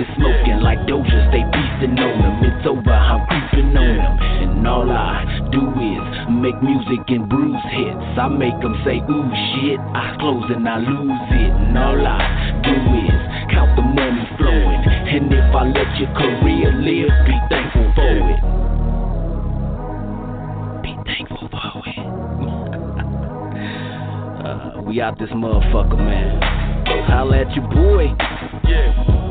speakers 0.01 0.15
smoking 0.17 0.59
like 0.61 0.79
Doja. 0.87 1.29
Stay 1.29 1.43
beastin' 1.43 1.99
on 1.99 2.21
them. 2.21 2.43
It's 2.43 2.65
over, 2.67 2.91
I'm 2.91 3.25
creeping 3.27 3.77
on 3.77 3.97
them. 3.97 4.17
And 4.41 4.67
all 4.67 4.89
I 4.89 5.25
do 5.51 5.69
is 5.69 6.01
make 6.29 6.59
music 6.61 7.09
and 7.09 7.27
bruise 7.29 7.61
hits. 7.71 8.17
I 8.17 8.27
make 8.27 8.59
them 8.61 8.75
say, 8.85 8.97
ooh 8.99 9.31
shit. 9.53 9.79
Eyes 9.95 10.15
closed 10.19 10.51
and 10.51 10.67
I 10.67 10.77
lose 10.77 11.31
it. 11.31 11.51
And 11.51 11.77
all 11.77 12.05
I 12.05 12.51
do 12.63 12.73
is 12.73 13.21
count 13.51 13.75
the 13.75 13.81
money 13.81 14.27
flowing. 14.37 14.83
And 14.85 15.33
if 15.33 15.55
I 15.55 15.63
let 15.65 15.97
your 15.99 16.13
career 16.15 16.71
live, 16.73 17.09
be 17.25 17.39
thankful 17.49 17.91
for 17.95 18.31
it. 18.31 18.41
Be 20.83 20.95
thankful 21.05 21.49
for 21.49 21.83
it. 21.85 21.97
uh, 24.45 24.81
we 24.81 25.01
out 25.01 25.17
this 25.19 25.29
motherfucker, 25.29 25.97
man. 25.97 26.41
Holla 27.07 27.37
at 27.39 27.55
your 27.55 27.67
boy. 27.67 28.13
Yeah. 28.67 29.30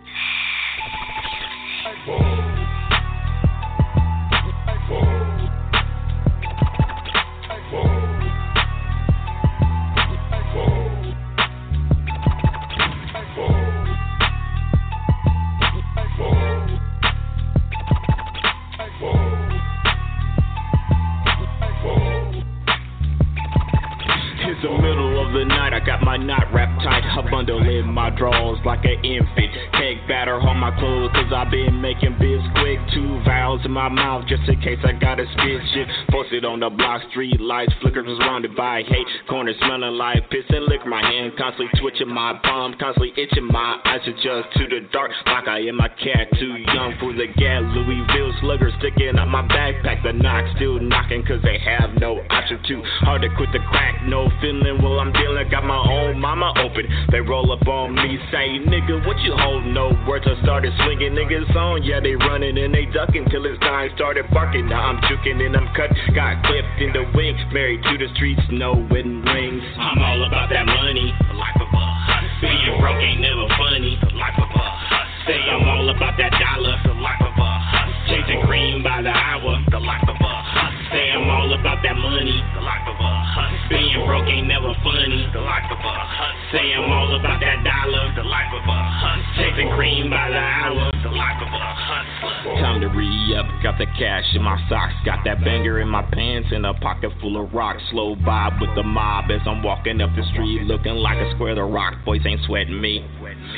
got 25.85 26.01
my 26.01 26.17
knot 26.17 26.47
wrapped 26.53 26.81
tight. 26.83 27.03
A 27.17 27.23
bundle 27.29 27.61
in 27.61 27.85
my 27.91 28.09
drawers 28.09 28.59
like 28.65 28.83
an 28.85 29.03
infant. 29.03 29.51
Cake 29.73 29.99
batter 30.07 30.39
on 30.39 30.57
my 30.57 30.71
clothes, 30.79 31.11
cause 31.13 31.31
I've 31.33 31.51
been 31.51 31.81
making 31.81 32.17
biz 32.19 32.41
quick. 32.59 32.79
Two 32.93 33.21
vials 33.25 33.61
in 33.65 33.71
my 33.71 33.89
mouth 33.89 34.25
just 34.27 34.43
in 34.47 34.59
case 34.61 34.79
I 34.83 34.93
gotta 34.93 35.25
spit 35.33 35.61
shit. 35.73 35.87
Posted 36.09 36.45
on 36.45 36.59
the 36.59 36.69
block, 36.69 37.01
street 37.11 37.39
lights, 37.39 37.73
flickers 37.81 38.05
surrounded 38.17 38.55
by 38.55 38.83
hate. 38.83 39.07
Corner 39.29 39.53
smelling 39.59 39.97
like 39.97 40.29
piss 40.29 40.45
and 40.49 40.65
liquor. 40.65 40.89
My 40.89 41.01
hand 41.01 41.33
constantly 41.37 41.71
twitching, 41.79 42.09
my 42.09 42.39
palm 42.43 42.75
constantly 42.79 43.13
itching. 43.17 43.47
My 43.47 43.79
eyes 43.85 44.01
adjust 44.05 44.51
to 44.57 44.67
the 44.67 44.87
dark 44.91 45.11
like 45.25 45.47
I 45.47 45.59
am 45.67 45.79
a 45.79 45.89
cat. 45.89 46.27
Too 46.39 46.55
young 46.73 46.95
for 46.99 47.13
the 47.13 47.27
gat. 47.37 47.63
Louisville 47.63 48.33
slugger 48.41 48.71
sticking 48.79 49.17
out 49.17 49.27
my 49.27 49.43
backpack. 49.47 50.03
The 50.03 50.13
knock 50.13 50.45
still 50.55 50.79
knocking 50.79 51.23
cause 51.25 51.41
they 51.43 51.59
have 51.59 51.95
no 51.99 52.19
option. 52.29 52.59
Too 52.67 52.81
hard 53.01 53.21
to 53.21 53.29
quit 53.35 53.49
the 53.53 53.59
crack. 53.69 54.03
No 54.05 54.29
feeling 54.41 54.81
while 54.81 54.99
I'm 54.99 55.13
dealing. 55.13 55.49
Got 55.49 55.63
my 55.63 55.70
own 55.75 56.19
mama 56.19 56.53
open. 56.57 56.87
They 57.11 57.19
roll 57.19 57.51
up 57.51 57.67
on 57.67 57.95
me, 57.95 58.17
say, 58.31 58.63
nigga, 58.63 59.05
what 59.05 59.19
you 59.19 59.35
holding? 59.35 59.73
No 59.73 59.91
words. 60.07 60.25
I 60.25 60.39
started 60.41 60.73
swinging 60.83 61.13
niggas 61.13 61.53
on. 61.55 61.83
Yeah, 61.83 61.99
they 61.99 62.15
running 62.15 62.57
and 62.57 62.73
they 62.73 62.85
ducking 62.85 63.27
till 63.29 63.45
it's 63.45 63.59
time 63.59 63.89
started 63.95 64.25
barking. 64.31 64.67
Now 64.67 64.89
I'm 64.89 64.97
juking 65.05 65.43
and 65.43 65.55
I'm 65.55 65.67
cut. 65.75 65.91
Got 66.15 66.43
clipped 66.45 66.79
in 66.79 66.93
the 66.93 67.03
wing. 67.13 67.37
Married 67.51 67.83
to 67.83 67.97
the 67.97 68.07
streets, 68.15 68.41
no 68.51 68.73
wedding 68.89 69.21
rings. 69.21 69.63
I'm 69.77 70.01
all 70.01 70.23
about 70.25 70.49
that 70.49 70.65
money. 70.65 71.13
The 71.27 71.35
life 71.35 71.59
of 71.59 71.67
a 71.67 71.85
hustler. 72.07 72.49
Being 72.49 72.79
broke 72.81 73.01
ain't 73.01 73.21
never 73.21 73.47
funny. 73.59 73.99
The 74.01 74.15
life 74.15 74.39
of 74.39 74.49
a 74.49 74.67
hustler. 74.87 75.35
Say 75.35 75.39
I'm 75.51 75.67
all 75.67 75.89
about 75.89 76.17
that 76.17 76.31
dollar. 76.31 76.75
The 76.83 76.95
life 76.99 77.21
of 77.21 77.35
a 77.35 77.51
hustler. 77.69 78.23
Chasing 78.23 78.41
cream 78.47 78.83
by 78.83 79.01
the 79.01 79.13
hour. 79.13 79.59
The 79.69 79.79
life 79.79 80.03
of 80.07 80.15
a 80.15 80.33
hustler. 80.47 80.89
Say 80.91 81.11
I'm 81.11 81.29
all 81.29 81.41
all 81.41 81.59
about 81.59 81.81
that 81.83 81.97
money. 81.97 82.37
The 82.53 82.61
life 82.61 82.85
of 82.87 82.95
a 82.95 83.11
hustler. 83.33 83.50
Being 83.71 84.03
broke 84.03 84.27
ain't 84.27 84.51
never 84.51 84.75
funny. 84.83 85.31
The 85.31 85.39
life 85.39 85.63
of 85.71 85.79
a 85.79 85.95
hustler. 85.95 86.51
Say 86.51 86.75
I'm 86.75 86.91
all 86.91 87.15
about 87.15 87.39
that 87.39 87.63
dollar. 87.63 88.11
The 88.19 88.27
life 88.27 88.51
of 88.51 88.67
a 88.67 88.79
hustler. 88.99 89.39
Chasing 89.39 89.71
cream 89.79 90.11
by 90.11 90.27
the 90.27 90.43
hour. 90.43 90.91
The 90.99 91.15
life 91.15 91.39
of 91.39 91.47
a 91.47 91.63
hustler. 91.79 92.59
Time 92.59 92.81
to 92.83 92.91
re 92.91 93.07
up. 93.39 93.47
Got 93.63 93.79
the 93.79 93.87
cash 93.95 94.27
in 94.35 94.43
my 94.43 94.59
socks. 94.67 94.93
Got 95.05 95.23
that 95.23 95.39
banger 95.39 95.79
in 95.79 95.87
my 95.87 96.03
pants 96.03 96.49
and 96.51 96.65
a 96.65 96.73
pocket 96.83 97.11
full 97.21 97.39
of 97.39 97.53
rocks. 97.53 97.81
Slow 97.91 98.15
vibe 98.19 98.59
with 98.59 98.75
the 98.75 98.83
mob 98.83 99.31
as 99.31 99.39
I'm 99.47 99.63
walking 99.63 100.01
up 100.01 100.11
the 100.19 100.27
street 100.35 100.67
looking 100.67 100.99
like 100.99 101.17
a 101.17 101.31
square. 101.35 101.55
The 101.55 101.63
rock 101.63 102.03
boys 102.03 102.21
ain't 102.27 102.41
sweating 102.45 102.79
me. 102.81 103.07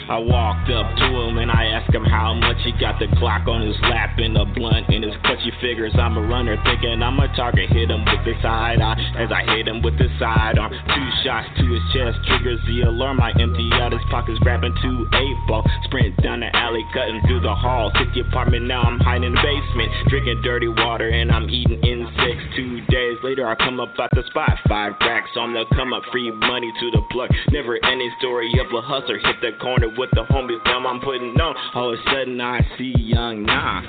I 0.09 0.19
walked 0.19 0.69
up 0.69 0.87
to 0.99 1.07
him 1.07 1.37
and 1.37 1.49
I 1.51 1.71
asked 1.71 1.93
him 1.93 2.03
how 2.03 2.33
much 2.33 2.57
he 2.63 2.71
got 2.75 2.99
the 2.99 3.07
Glock 3.19 3.47
on 3.47 3.65
his 3.65 3.77
lap 3.87 4.19
and 4.19 4.35
a 4.35 4.45
blunt 4.45 4.89
in 4.89 5.03
his 5.03 5.15
clutch. 5.23 5.39
He 5.43 5.51
figures 5.61 5.93
I'm 5.95 6.17
a 6.17 6.21
runner, 6.21 6.57
thinking 6.63 7.01
I'm 7.01 7.19
a 7.19 7.27
target. 7.35 7.71
Hit 7.71 7.89
him 7.89 8.03
with 8.03 8.23
the 8.25 8.35
side 8.41 8.81
eye 8.81 8.99
as 9.17 9.31
I 9.31 9.43
hit 9.55 9.67
him 9.67 9.81
with 9.81 9.97
the 9.97 10.07
sidearm. 10.19 10.71
Two 10.71 11.09
shots 11.23 11.47
to 11.55 11.63
his 11.67 11.83
chest, 11.95 12.19
triggers 12.27 12.59
the 12.67 12.87
alarm. 12.87 13.21
I 13.21 13.31
empty 13.39 13.69
out 13.79 13.91
his 13.91 14.03
pockets, 14.11 14.39
grabbing 14.39 14.75
two 14.81 15.07
eight 15.13 15.37
ball. 15.47 15.63
Sprint 15.85 16.15
down 16.21 16.41
the 16.41 16.51
alley, 16.55 16.83
cutting 16.93 17.21
through 17.27 17.41
the 17.41 17.55
hall. 17.55 17.91
Hit 17.95 18.11
the 18.13 18.27
apartment, 18.27 18.67
now 18.67 18.83
I'm 18.83 18.99
hiding 18.99 19.31
in 19.31 19.35
the 19.35 19.41
basement. 19.41 19.91
Drinking 20.09 20.41
dirty 20.43 20.67
water 20.67 21.07
and 21.07 21.31
I'm 21.31 21.49
eating 21.49 21.79
insects. 21.79 22.43
Two 22.55 22.81
days 22.91 23.17
later, 23.23 23.47
I 23.47 23.55
come 23.55 23.79
up 23.79 23.95
out 23.99 24.11
the 24.11 24.23
spot. 24.27 24.51
Five 24.67 24.93
racks 24.99 25.31
on 25.37 25.53
the 25.53 25.63
come 25.75 25.93
up, 25.93 26.03
free 26.11 26.31
money 26.31 26.71
to 26.79 26.91
the 26.91 27.01
plug. 27.11 27.31
Never 27.51 27.79
any 27.85 28.11
story 28.19 28.51
of 28.59 28.67
a 28.73 28.81
hustler. 28.81 29.17
Hit 29.19 29.39
the 29.39 29.55
corner 29.63 29.72
with 29.81 30.11
the 30.13 30.21
homies, 30.29 30.63
dumb 30.65 30.85
I'm 30.85 30.99
putting 30.99 31.33
on. 31.41 31.55
All 31.73 31.93
of 31.93 31.99
a 31.99 32.03
sudden, 32.05 32.39
I 32.39 32.61
see 32.77 32.93
young 32.95 33.43
Nah. 33.43 33.81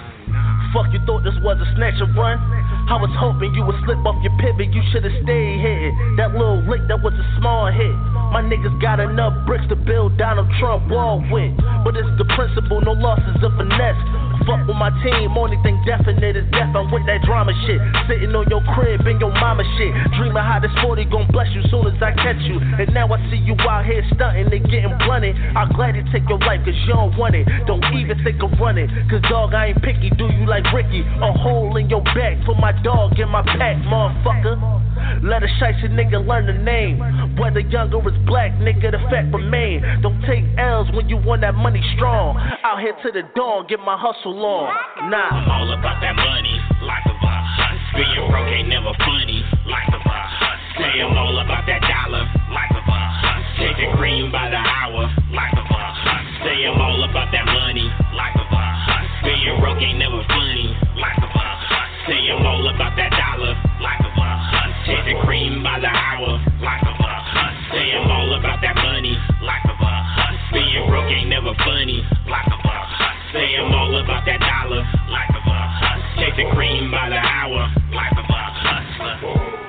Fuck, 0.73 0.91
you 0.91 0.99
thought 1.07 1.23
this 1.23 1.37
was 1.45 1.61
a 1.61 1.69
snatch 1.77 2.01
and 2.01 2.11
run? 2.17 2.41
I 2.89 2.97
was 2.99 3.13
hoping 3.15 3.55
you 3.55 3.63
would 3.63 3.77
slip 3.85 4.01
off 4.03 4.19
your 4.25 4.35
pivot, 4.43 4.75
you 4.75 4.83
should've 4.91 5.13
stayed 5.23 5.61
here. 5.61 5.93
That 6.17 6.33
little 6.35 6.65
lick, 6.67 6.83
that 6.89 6.99
was 6.99 7.15
a 7.15 7.27
small 7.39 7.71
hit. 7.71 7.95
My 8.35 8.43
niggas 8.43 8.75
got 8.81 8.99
enough 8.99 9.47
bricks 9.47 9.69
to 9.69 9.77
build 9.77 10.19
Donald 10.19 10.49
Trump 10.59 10.91
wall 10.91 11.23
with. 11.31 11.55
But 11.85 11.95
it's 11.95 12.11
the 12.19 12.27
principle, 12.35 12.81
no 12.81 12.97
losses 12.97 13.39
of 13.45 13.55
finesse. 13.55 14.01
Fuck 14.45 14.69
with 14.69 14.77
my 14.77 14.93
team, 15.01 15.33
only 15.37 15.57
thing 15.65 15.81
definite 15.89 16.37
is 16.37 16.45
death. 16.53 16.77
I'm 16.77 16.93
with 16.93 17.05
that 17.09 17.25
drama 17.25 17.53
shit. 17.65 17.81
Sitting 18.09 18.33
on 18.37 18.45
your 18.53 18.61
crib 18.77 19.07
in 19.09 19.17
your 19.21 19.33
mama 19.33 19.65
shit. 19.77 19.93
Dreaming 20.21 20.45
how 20.45 20.61
this 20.61 20.73
40 20.85 21.05
gon' 21.09 21.29
bless 21.33 21.49
you 21.57 21.65
soon 21.73 21.89
as 21.89 21.97
I 22.01 22.13
catch 22.13 22.41
you. 22.45 22.61
And 22.61 22.93
now 22.93 23.09
I 23.09 23.19
see 23.33 23.41
you 23.41 23.57
out 23.65 23.89
here 23.89 24.05
stunting 24.13 24.53
and 24.53 24.65
getting 24.69 24.93
blunted. 25.05 25.37
I'll 25.57 25.73
gladly 25.73 26.05
take 26.13 26.29
your 26.29 26.39
life 26.45 26.61
cause 26.65 26.77
you 26.85 26.93
don't 26.93 27.17
want 27.17 27.35
it. 27.35 27.49
Don't 27.67 27.85
even 27.97 28.21
think 28.21 28.43
of 28.45 28.53
running. 28.61 28.89
Cause 29.09 29.25
dog, 29.33 29.55
I 29.55 29.73
ain't 29.73 29.81
picky. 29.81 30.13
Do 30.13 30.29
you 30.29 30.45
like 30.45 30.69
Ricky? 30.73 31.01
A 31.01 31.33
hole 31.33 31.77
in 31.77 31.89
your 31.89 32.05
back 32.13 32.37
for 32.45 32.55
my 32.61 32.73
dog 32.85 33.19
in 33.19 33.29
my 33.29 33.43
pack, 33.43 33.81
motherfucker. 33.89 34.85
Let 35.25 35.43
a 35.43 35.49
shicey 35.61 35.89
nigga 35.89 36.21
learn 36.21 36.47
the 36.47 36.53
name. 36.53 37.01
Whether 37.37 37.61
young 37.61 37.93
or 37.93 38.05
is 38.09 38.19
black, 38.27 38.53
nigga, 38.61 38.93
the 38.93 39.01
fact 39.09 39.33
remain. 39.33 39.83
Don't 40.03 40.21
take 40.23 40.45
L's 40.59 40.91
when 40.93 41.09
you 41.09 41.17
want 41.17 41.41
that 41.43 41.55
money 41.55 41.83
strong. 41.97 42.37
Out 42.65 42.81
here 42.81 42.95
to 43.03 43.13
the 43.13 43.23
dawn, 43.35 43.67
get 43.69 43.81
my 43.81 43.97
hustle 43.97 44.34
on. 44.43 45.11
Nah. 45.11 45.31
I'm 45.31 45.51
all 45.51 45.71
about 45.73 46.01
that 46.01 46.17
money. 46.17 46.57
Life 46.83 47.07
of 47.07 47.19
a 47.19 47.29
hustler. 47.29 48.03
Being 48.03 48.27
broke 48.31 48.51
ain't 48.51 48.69
never 48.69 48.93
funny. 49.05 49.45
Life 49.67 49.93
of 49.93 50.03
a 50.03 50.09
hustler. 50.09 50.57
Say 50.81 51.03
I'm 51.03 51.17
all 51.17 51.37
about 51.39 51.65
that 51.67 51.83
dollar. 51.83 52.25
Life 52.51 52.75
of 52.75 52.85
a 52.85 52.99
hustler. 52.99 53.45
Chasing 53.59 53.93
cream 53.97 54.33
by 54.33 54.51
the 54.51 54.59
hour. 54.59 55.07
Life 55.31 55.55
of 55.55 55.67
a 55.67 55.79
hustler. 55.79 56.21
Say 56.43 56.67
I'm 56.67 56.81
all 56.81 57.03
about 57.05 57.31
that 57.31 57.47
money. 57.47 57.87
Life 58.17 58.39
of 58.39 58.49
a 58.51 58.59
hustler. 58.59 59.23
Being 59.23 59.57
broke 59.61 59.83
ain't 59.83 59.99
never 59.99 60.21
funny. 60.27 60.69
Life 60.99 61.21
of 61.23 61.31
a 61.31 61.39
hustler. 61.39 61.87
Say 62.11 62.21
I'm 62.33 62.45
all 62.45 62.67
about 62.67 62.97
that 62.99 63.11
dollar. 63.15 63.55
Life 63.81 64.03
of 64.03 64.15
a 64.15 64.25
hustler. 64.25 64.75
Chasing 64.89 65.19
cream 65.25 65.63
by 65.63 65.79
the 65.79 65.93
hour. 65.93 66.43
Life 66.61 66.85
of 66.85 66.97
a 66.99 67.07
hustler. 67.07 67.51
Say 67.71 67.87
I'm 67.95 68.11
all 68.11 68.35
about 68.35 68.59
that 68.61 68.77
money. 68.77 69.15
Life 69.41 69.67
of 69.69 69.79
a 69.79 69.93
hustler. 70.17 70.53
Being 70.53 70.87
broke 70.91 71.11
ain't 71.13 71.31
never 71.31 71.55
funny. 71.63 72.03
Life 72.27 72.51
of 72.51 72.61
a 72.61 72.73
hustler. 72.73 73.14
Say 73.35 73.57
I'm 73.59 73.75
all 73.75 73.91
about 73.99 74.25
that 74.27 74.39
dollar. 74.39 74.87
Life 75.11 75.35
of 75.35 75.43
a 75.43 75.59
hustler. 75.67 76.31
Chasing 76.31 76.51
cream 76.55 76.89
by 76.89 77.09
the 77.09 77.19
hour. 77.19 77.67
Life 77.91 78.13
of 78.13 78.31
a 78.31 78.43
hustler. 78.63 79.64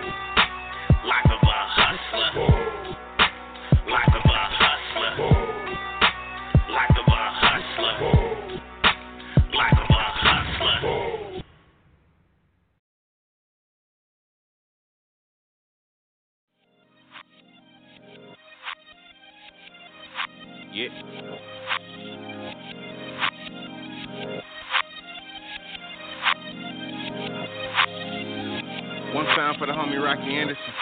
For 29.58 29.68
the 29.68 29.74
homie 29.74 30.04
Rocky 30.04 30.36
Anderson. 30.36 30.74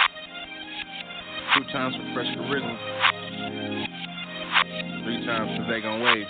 Two 1.55 1.63
times 1.71 1.95
for 1.95 2.13
Fresh 2.15 2.25
Charisma. 2.35 2.75
Three 5.03 5.25
times 5.27 5.51
for 5.57 5.71
They 5.71 5.81
Gon' 5.81 6.01
Wave. 6.01 6.25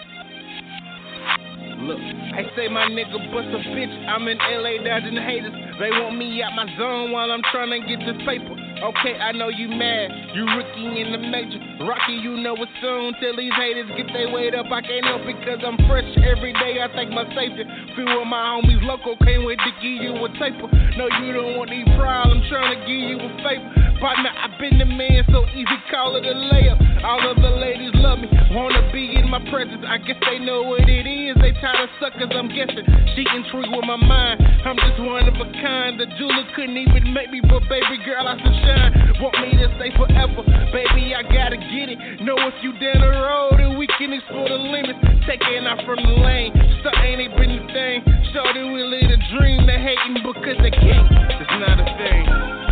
Look, 1.87 1.99
I 1.99 2.43
say 2.55 2.67
my 2.67 2.87
nigga 2.87 3.31
bust 3.31 3.47
a 3.47 3.59
bitch. 3.71 4.07
I'm 4.07 4.27
in 4.27 4.37
LA 4.37 4.83
dodging 4.83 5.15
haters. 5.15 5.53
They 5.79 5.89
want 5.91 6.17
me 6.17 6.43
out 6.43 6.51
my 6.55 6.65
zone 6.77 7.11
while 7.11 7.31
I'm 7.31 7.41
trying 7.51 7.71
to 7.71 7.87
get 7.87 7.99
this 7.99 8.17
paper. 8.27 8.62
Okay, 8.81 9.15
I 9.19 9.31
know 9.31 9.49
you 9.49 9.69
mad. 9.69 10.09
You 10.33 10.45
rookie 10.45 11.01
in 11.01 11.11
the 11.11 11.21
major. 11.21 11.59
Rocky, 11.85 12.13
you 12.17 12.41
know 12.41 12.55
it 12.57 12.69
soon. 12.81 13.13
Till 13.21 13.37
these 13.37 13.53
haters 13.53 13.89
get 13.95 14.07
their 14.11 14.31
weight 14.31 14.55
up. 14.55 14.65
I 14.71 14.81
can't 14.81 15.05
help 15.05 15.21
it 15.29 15.37
cause 15.45 15.61
I'm 15.61 15.77
fresh 15.87 16.07
every 16.25 16.53
day. 16.53 16.81
I 16.81 16.89
think 16.95 17.11
my 17.11 17.23
safety. 17.35 17.63
Few 17.95 18.07
of 18.07 18.27
my 18.27 18.57
homies 18.57 18.81
local 18.83 19.15
can't 19.23 19.45
wait 19.45 19.59
to 19.59 19.71
give 19.77 20.01
you 20.01 20.17
a 20.17 20.29
taper. 20.39 20.67
No, 20.97 21.07
you 21.21 21.33
don't 21.33 21.55
want 21.57 21.69
these 21.69 21.87
problems. 21.95 22.49
Trying 22.49 22.73
to 22.73 22.79
give 22.87 23.01
you 23.13 23.17
a 23.21 23.29
favor. 23.45 23.82
Partner, 24.03 24.35
I've 24.35 24.59
been 24.59 24.75
the 24.75 24.84
man, 24.84 25.23
so 25.31 25.47
easy, 25.55 25.80
call 25.88 26.19
it 26.19 26.27
a 26.27 26.35
layup. 26.35 26.75
All 27.07 27.23
of 27.23 27.39
the 27.39 27.55
ladies 27.55 27.95
love 28.03 28.19
me, 28.19 28.27
wanna 28.51 28.91
be 28.91 29.15
in 29.15 29.31
my 29.31 29.39
presence. 29.47 29.80
I 29.88 29.95
guess 29.95 30.19
they 30.27 30.43
know 30.43 30.59
what 30.67 30.84
it 30.91 31.07
is. 31.07 31.39
They 31.39 31.55
tired 31.63 31.88
of 31.88 31.89
suckers, 32.03 32.27
I'm 32.35 32.51
guessing. 32.51 32.84
She 33.15 33.23
intrigued 33.23 33.71
with 33.71 33.88
my 33.88 33.95
mind. 33.95 34.43
I'm 34.67 34.75
just 34.75 34.99
one 34.99 35.23
of 35.23 35.39
a 35.39 35.47
kind. 35.55 35.95
The 35.95 36.11
jeweler 36.19 36.43
couldn't 36.51 36.75
even 36.75 37.15
make 37.15 37.31
me, 37.31 37.39
but 37.47 37.63
baby 37.71 37.95
girl, 38.03 38.27
I 38.27 38.35
should 38.43 38.57
shine. 38.67 38.91
Want 39.23 39.39
me 39.39 39.55
to 39.55 39.71
stay 39.80 39.95
forever, 39.95 40.43
baby, 40.75 41.15
I 41.15 41.23
gotta 41.23 41.55
get 41.55 41.88
it. 41.88 42.19
Know 42.27 42.35
if 42.43 42.59
you 42.59 42.75
down 42.84 43.07
the 43.07 43.07
road 43.07 43.63
and 43.63 43.80
we 43.80 43.88
can 43.95 44.11
explore 44.11 44.51
the 44.51 44.59
limits. 44.59 44.99
Taking 45.31 45.63
out 45.63 45.80
from 45.88 46.03
the 46.03 46.11
lane, 46.19 46.51
so 46.84 46.91
ain't 46.99 47.23
it 47.23 47.31
been 47.39 47.55
the 47.55 47.63
thing. 47.71 48.03
Shorty, 48.35 48.67
we 48.67 48.84
live 48.84 49.15
a 49.15 49.19
dream. 49.39 49.63
They 49.63 49.80
hating 49.80 50.19
because 50.27 50.59
they 50.59 50.75
can't. 50.75 51.07
It's 51.39 51.55
not 51.55 51.80
a 51.80 51.88
thing. 51.95 52.62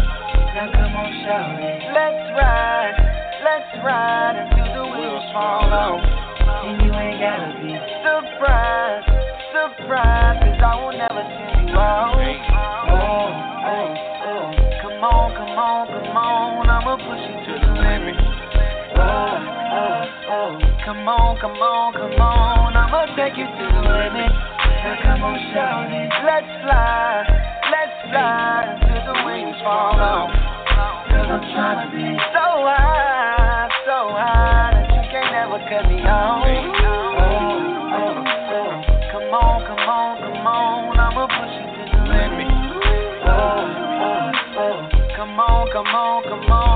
Shout. 1.21 1.53
Let's 1.93 2.33
ride, 2.33 2.97
let's 3.45 3.69
ride 3.85 4.41
until 4.41 4.73
the 4.73 4.85
wheels 4.89 5.25
fall 5.37 5.69
off. 5.69 6.01
And 6.01 6.81
you 6.81 6.89
ain't 6.97 7.21
gotta 7.21 7.61
be 7.61 7.77
surprised, 8.01 9.05
surprised, 9.53 10.41
cause 10.41 10.61
I 10.65 10.73
will 10.81 10.97
never 10.97 11.21
send 11.21 11.69
you 11.69 11.77
out. 11.77 12.17
Oh, 12.17 13.29
oh, 13.69 13.89
oh. 14.33 14.49
Come 14.81 14.97
on, 15.05 15.29
come 15.37 15.53
on, 15.61 15.93
come 15.93 16.17
on, 16.17 16.65
I'ma 16.65 16.97
push 16.97 17.21
you 17.21 17.37
to 17.37 17.53
the 17.53 17.73
limit. 17.77 18.17
Oh, 18.97 19.37
oh, 19.77 20.01
oh. 20.25 20.57
Come 20.89 21.05
on, 21.05 21.37
come 21.37 21.61
on, 21.61 21.93
come 22.01 22.17
on, 22.17 22.73
I'ma 22.73 23.13
take 23.13 23.37
you 23.37 23.45
to 23.45 23.65
the 23.69 23.83
limit. 23.85 24.31
Now 24.81 24.97
come 25.05 25.21
on, 25.21 25.37
shout 25.53 25.85
it. 25.85 26.09
Let's 26.25 26.49
fly, 26.65 27.29
let's 27.69 28.09
fly 28.09 28.73
until 28.73 29.13
the 29.13 29.17
wings 29.21 29.61
fall 29.61 30.01
off. 30.01 30.50
I'm 30.77 31.41
trying 31.51 31.79
to 31.83 31.95
be 31.95 32.03
so 32.31 32.45
high, 32.63 33.67
so 33.85 33.97
high 34.15 34.71
that 34.75 34.87
you 34.95 35.03
can't 35.11 35.35
ever 35.35 35.59
cut 35.67 35.83
me 35.91 35.99
off. 36.07 36.43
Oh, 36.43 37.27
oh, 37.99 38.23
oh. 38.55 38.71
Come 39.11 39.33
on, 39.35 39.57
come 39.67 39.83
on, 39.83 40.11
come 40.23 40.47
on, 40.47 40.99
I'ma 40.99 41.27
push 41.27 41.55
you. 41.59 41.71
Oh, 43.27 43.67
oh, 44.01 44.31
oh. 44.59 44.77
Come 45.15 45.39
on, 45.39 45.67
come 45.71 45.87
on, 45.87 46.23
come 46.23 46.51
on, 46.51 46.70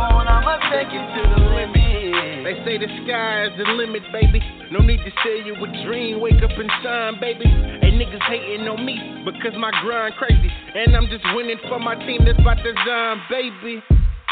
say 2.66 2.82
the 2.82 2.90
sky 3.06 3.46
is 3.46 3.54
the 3.62 3.70
limit, 3.78 4.02
baby. 4.12 4.42
No 4.74 4.82
need 4.82 4.98
to 5.06 5.12
sell 5.22 5.40
you 5.46 5.54
a 5.54 5.68
dream. 5.86 6.20
Wake 6.20 6.42
up 6.42 6.50
and 6.58 6.72
shine, 6.82 7.22
baby. 7.22 7.46
And 7.46 8.02
niggas 8.02 8.26
hating 8.26 8.68
on 8.68 8.82
me 8.82 8.98
because 9.22 9.54
my 9.54 9.70
grind 9.86 10.18
crazy. 10.18 10.50
And 10.74 10.98
I'm 10.98 11.06
just 11.08 11.24
winning 11.38 11.62
for 11.70 11.80
my 11.80 11.94
team 11.94 12.26
that's 12.26 12.42
about 12.42 12.58
to 12.66 12.74
shine, 12.84 13.22
baby. 13.30 13.86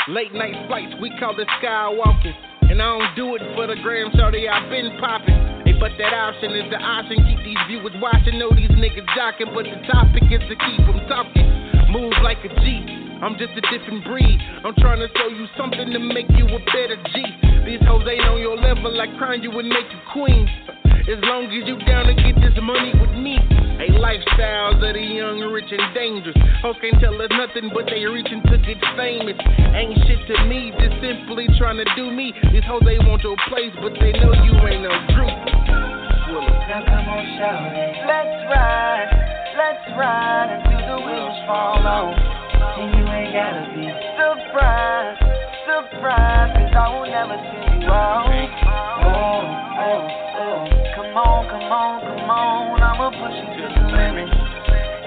Late 0.10 0.34
night 0.34 0.68
flights, 0.68 0.98
we 1.00 1.14
call 1.22 1.38
it 1.40 1.48
skywalking. 1.62 2.34
And 2.74 2.82
I 2.82 2.98
don't 2.98 3.16
do 3.16 3.36
it 3.38 3.44
for 3.54 3.68
the 3.68 3.78
gram, 3.86 4.10
shorty, 4.18 4.50
I've 4.50 4.68
been 4.70 4.98
popping. 5.00 5.38
Hey, 5.64 5.78
but 5.80 5.94
that 6.02 6.12
option 6.12 6.58
is 6.58 6.68
the 6.74 6.82
option. 6.82 7.22
Keep 7.22 7.46
these 7.46 7.62
viewers 7.70 7.94
watching, 8.02 8.40
know 8.40 8.50
these 8.50 8.74
niggas 8.74 9.08
jocking. 9.14 9.54
But 9.54 9.70
the 9.70 9.78
topic 9.86 10.26
is 10.34 10.42
to 10.50 10.56
keep 10.58 10.82
them 10.90 11.06
talking. 11.08 11.46
Move 11.94 12.18
like 12.26 12.42
a 12.44 12.50
G. 12.50 12.93
I'm 13.24 13.40
just 13.40 13.56
a 13.56 13.64
different 13.72 14.04
breed. 14.04 14.36
I'm 14.68 14.76
trying 14.84 15.00
to 15.00 15.08
show 15.16 15.32
you 15.32 15.48
something 15.56 15.96
to 15.96 16.00
make 16.12 16.28
you 16.36 16.44
a 16.44 16.60
better 16.76 17.00
G. 17.00 17.24
These 17.64 17.80
hoes 17.88 18.04
ain't 18.04 18.28
on 18.28 18.36
your 18.44 18.60
level, 18.60 18.92
like 18.92 19.16
crying 19.16 19.40
you 19.40 19.50
would 19.56 19.64
make 19.64 19.88
you 19.96 20.02
queen. 20.12 20.44
As 21.08 21.24
long 21.24 21.48
as 21.48 21.56
you 21.56 21.80
down 21.88 22.12
to 22.12 22.16
get 22.20 22.36
this 22.36 22.52
money 22.60 22.92
with 23.00 23.16
me. 23.16 23.40
Hey, 23.80 23.96
lifestyles 23.96 24.84
of 24.84 24.92
the 24.92 25.00
young, 25.00 25.40
rich, 25.56 25.72
and 25.72 25.96
dangerous. 25.96 26.36
Hoes 26.68 26.76
can't 26.84 27.00
tell 27.00 27.16
us 27.16 27.32
nothing, 27.32 27.72
but 27.72 27.88
they 27.88 28.04
reaching 28.04 28.44
to 28.44 28.60
get 28.60 28.84
famous. 29.00 29.40
Ain't 29.72 29.96
shit 30.04 30.20
to 30.28 30.44
me, 30.44 30.76
just 30.76 31.00
simply 31.00 31.48
trying 31.56 31.80
to 31.80 31.88
do 31.96 32.12
me. 32.12 32.36
These 32.52 32.68
hoes, 32.68 32.84
they 32.84 33.00
want 33.08 33.24
your 33.24 33.40
place, 33.48 33.72
but 33.80 33.96
they 34.04 34.12
know 34.20 34.36
you 34.44 34.52
ain't 34.68 34.84
no 34.84 34.92
group. 35.16 35.32
Now 36.68 36.84
come 36.92 37.08
on, 37.08 37.24
shout 37.40 37.72
it. 37.72 38.04
Let's 38.04 38.36
ride, 38.52 39.08
let's 39.56 39.86
ride 39.96 40.60
until 40.60 40.84
the 40.92 41.00
wheels 41.08 41.40
fall 41.48 41.88
off. 41.88 42.34
Gotta 43.34 43.66
be 43.74 43.82
surprised, 44.14 45.26
surprised, 45.66 46.54
cause 46.54 46.70
I 46.78 46.86
will 46.94 47.10
never 47.10 47.34
send 47.34 47.82
you 47.82 47.90
out. 47.90 48.30
Oh, 48.30 49.42
oh, 49.74 50.06
oh. 50.38 50.70
Come 50.94 51.18
on, 51.18 51.42
come 51.50 51.66
on, 51.66 51.98
come 52.06 52.30
on, 52.30 52.78
I'ma 52.78 53.10
push 53.10 53.34
you 53.34 53.50
to 53.58 53.66
the 53.74 53.86
limit. 53.90 54.30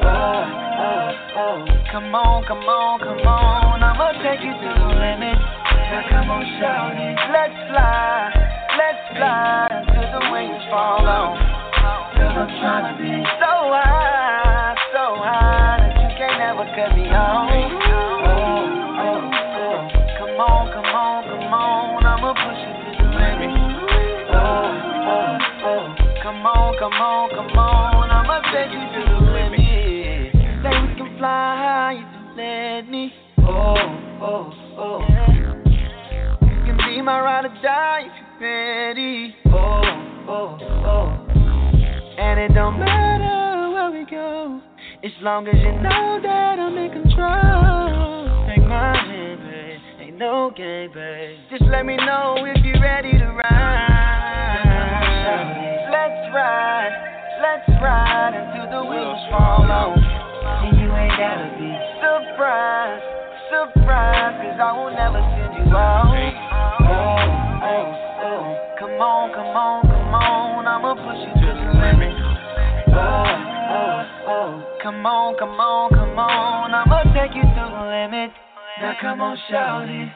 Oh, 0.03 0.43
oh, 0.43 1.07
oh. 1.39 1.59
Come 1.95 2.11
on, 2.19 2.43
come 2.51 2.67
on, 2.67 2.99
come 2.99 3.23
on, 3.31 3.79
I'ma 3.79 4.19
take 4.19 4.43
you 4.43 4.59
to 4.59 4.71
the 4.75 4.91
limit. 4.91 5.39
Now 5.87 6.03
come 6.11 6.27
on, 6.27 6.43
shout 6.59 6.99
it. 6.99 7.15
Let's 7.31 7.55
fly, 7.71 8.35
let's 8.75 9.07
fly 9.15 9.71
until 9.71 10.03
the 10.03 10.23
wings 10.35 10.67
fall 10.67 11.07
off. 11.07 11.39
Cause 12.19 12.35
I'm 12.43 12.51
trying 12.59 12.91
to 12.91 12.95
be 12.99 13.23
so 13.39 13.71
high, 13.71 14.06
You. 22.27 22.33
Oh, 24.35 24.67
oh, 25.07 25.39
oh. 25.63 25.95
Come 26.25 26.43
on, 26.43 26.75
come 26.77 26.93
on, 26.93 27.31
come 27.31 27.57
on, 27.57 28.11
I'ma 28.11 28.41
take 28.51 28.73
you 28.75 28.83
to 28.83 29.03
the 29.15 29.21
limit. 29.31 30.35
Say 30.35 30.75
we 30.83 30.89
can 30.99 31.07
fly 31.19 31.55
high, 31.55 31.93
you 31.95 32.07
let 32.37 32.91
me. 32.91 33.15
Oh, 33.39 33.77
oh, 34.21 34.51
oh. 34.77 34.99
You 36.43 36.59
can 36.67 36.77
be 36.79 37.01
my 37.01 37.21
ride 37.21 37.45
or 37.45 37.55
die 37.63 38.03
if 38.07 38.41
you're 38.41 38.51
ready. 38.51 39.37
Oh, 39.47 39.83
oh, 40.29 40.59
oh. 40.85 41.07
And 42.19 42.41
it 42.41 42.53
don't 42.55 42.81
matter 42.81 43.71
where 43.71 43.93
we 43.93 44.05
go, 44.11 44.61
as 45.05 45.13
long 45.23 45.47
as 45.47 45.55
you 45.55 45.71
know 45.81 46.19
that 46.25 46.59
I'm 46.59 46.77
in 46.77 46.91
control. 46.91 48.49
Take 48.49 48.67
my 48.67 49.06
no 50.19 50.51
game, 50.57 50.91
babe. 50.93 51.37
Just 51.51 51.63
let 51.71 51.85
me 51.85 51.97
know 51.97 52.37
if 52.41 52.65
you're 52.65 52.81
ready 52.81 53.13
to 53.13 53.27
ride. 53.37 53.93
Let's 55.93 56.33
ride, 56.33 56.93
let's 57.43 57.69
ride 57.83 58.33
until 58.33 58.65
the 58.73 58.81
wheels 58.89 59.21
fall 59.31 59.69
off. 59.69 59.99
And 60.01 60.81
you 60.81 60.89
ain't 60.89 61.13
gotta 61.21 61.53
be 61.61 61.69
surprised, 62.01 63.05
surprised, 63.53 64.41
cause 64.41 64.57
I 64.57 64.73
will 64.73 64.95
never 64.97 65.21
send 65.37 65.53
you 65.61 65.77
out. 65.77 66.09
Oh, 66.81 67.29
oh, 67.61 67.93
oh. 68.25 68.57
Come 68.81 68.97
on, 68.97 69.33
come 69.37 69.53
on, 69.53 69.83
come 69.85 70.15
on, 70.15 70.67
I'ma 70.67 70.95
push 70.97 71.21
you 71.29 71.35
to 71.45 71.51
the 71.61 71.73
limit. 71.77 72.17
Oh, 72.89 73.29
oh, 73.69 74.01
oh. 74.33 74.65
Come 74.83 75.05
on, 75.05 75.37
come 75.39 75.61
on, 75.61 75.91
come 75.91 76.19
on, 76.19 76.73
I'ma 76.73 77.05
take 77.13 77.37
you 77.37 77.43
to 77.43 77.65
the 77.69 77.85
limit. 77.85 78.46
Now 78.79 78.95
come 79.01 79.23
on, 79.23 79.39
shout 79.49 79.89
it. 79.89 80.09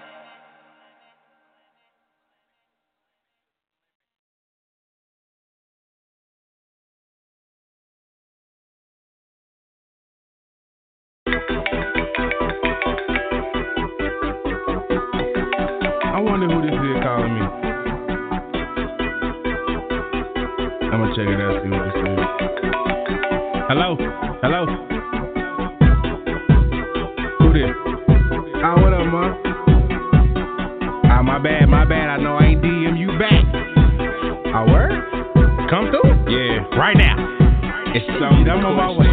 I 16.04 16.20
wonder 16.20 16.46
who 16.48 16.60
this 16.60 16.72
is 16.74 17.02
calling 17.02 17.34
me. 17.34 17.40
I'm 20.92 21.00
gonna 21.00 21.14
check 21.16 21.28
it 21.28 21.40
out, 21.40 21.62
see 21.62 21.70
what. 21.70 21.88
Hello? 23.68 23.96
Hello? 24.42 24.89
Ah, 29.10 29.18
what? 29.18 29.34
Ah, 31.10 31.22
my 31.22 31.42
bad, 31.42 31.66
my 31.66 31.82
bad. 31.84 32.06
I 32.14 32.16
know 32.22 32.38
I 32.38 32.54
ain't 32.54 32.62
DM 32.62 32.94
you 32.94 33.10
back. 33.18 33.42
I 34.54 34.62
word? 34.70 34.94
Come 35.66 35.90
through? 35.90 36.30
Yeah, 36.30 36.62
right 36.78 36.94
now. 36.94 37.18
It's 37.90 38.06
something. 38.22 38.46
I'm 38.46 38.62
on 38.62 38.78
my 38.78 38.86
way. 38.94 39.10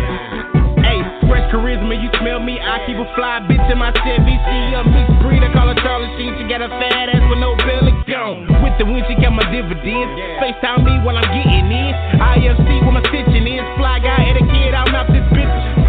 Hey, 0.85 1.01
fresh 1.25 1.49
charisma, 1.49 1.97
you 1.97 2.13
smell 2.21 2.37
me. 2.37 2.61
I 2.61 2.85
keep 2.85 3.01
a 3.01 3.09
fly 3.17 3.41
bitch 3.49 3.65
in 3.73 3.81
my 3.81 3.89
Chevy. 4.05 4.37
She 4.37 4.57
a 4.77 4.85
mixed 4.85 5.17
breed, 5.25 5.41
I 5.41 5.49
call 5.49 5.65
her 5.73 5.77
Charlie 5.81 6.13
Sheen. 6.21 6.37
She 6.37 6.45
got 6.45 6.61
a 6.61 6.69
fat 6.69 7.09
ass 7.09 7.25
with 7.33 7.41
no 7.41 7.57
belly 7.57 7.97
gone. 8.05 8.45
With 8.61 8.77
the 8.77 8.85
wind, 8.85 9.01
she 9.09 9.17
got 9.17 9.33
my 9.33 9.49
dividends. 9.49 10.13
FaceTime 10.37 10.85
me 10.85 10.93
while 11.01 11.17
I'm 11.17 11.25
getting 11.33 11.73
in. 11.73 11.93
IFC 12.21 12.85
where 12.85 12.93
my 12.93 13.01
stitching 13.09 13.49
is. 13.49 13.65
Fly 13.81 13.97
guy 13.97 14.29
etiquette, 14.29 14.77
I'm 14.77 14.93
out 14.93 15.09
this 15.09 15.16
bitch. 15.16 15.16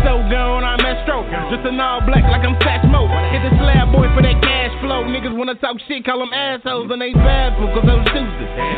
So 0.06 0.22
gone, 0.30 0.62
I'm 0.62 0.78
Astro. 0.78 1.26
Just 1.50 1.66
an 1.66 1.80
all 1.80 2.00
black 2.06 2.22
like 2.30 2.46
I'm 2.46 2.54
Satchmo. 2.62 3.06
Hit 3.34 3.42
the 3.42 3.52
slab 3.58 3.90
boy 3.90 4.06
for 4.14 4.22
that 4.22 4.38
cash 4.42 4.72
flow. 4.80 5.02
Niggas 5.04 5.34
wanna 5.34 5.54
talk 5.58 5.76
shit, 5.88 6.04
call 6.04 6.18
them 6.20 6.32
assholes, 6.32 6.90
and 6.90 7.02
they 7.02 7.12
bad 7.12 7.58
for 7.58 7.66
cause 7.74 7.88
I'm. 7.88 8.06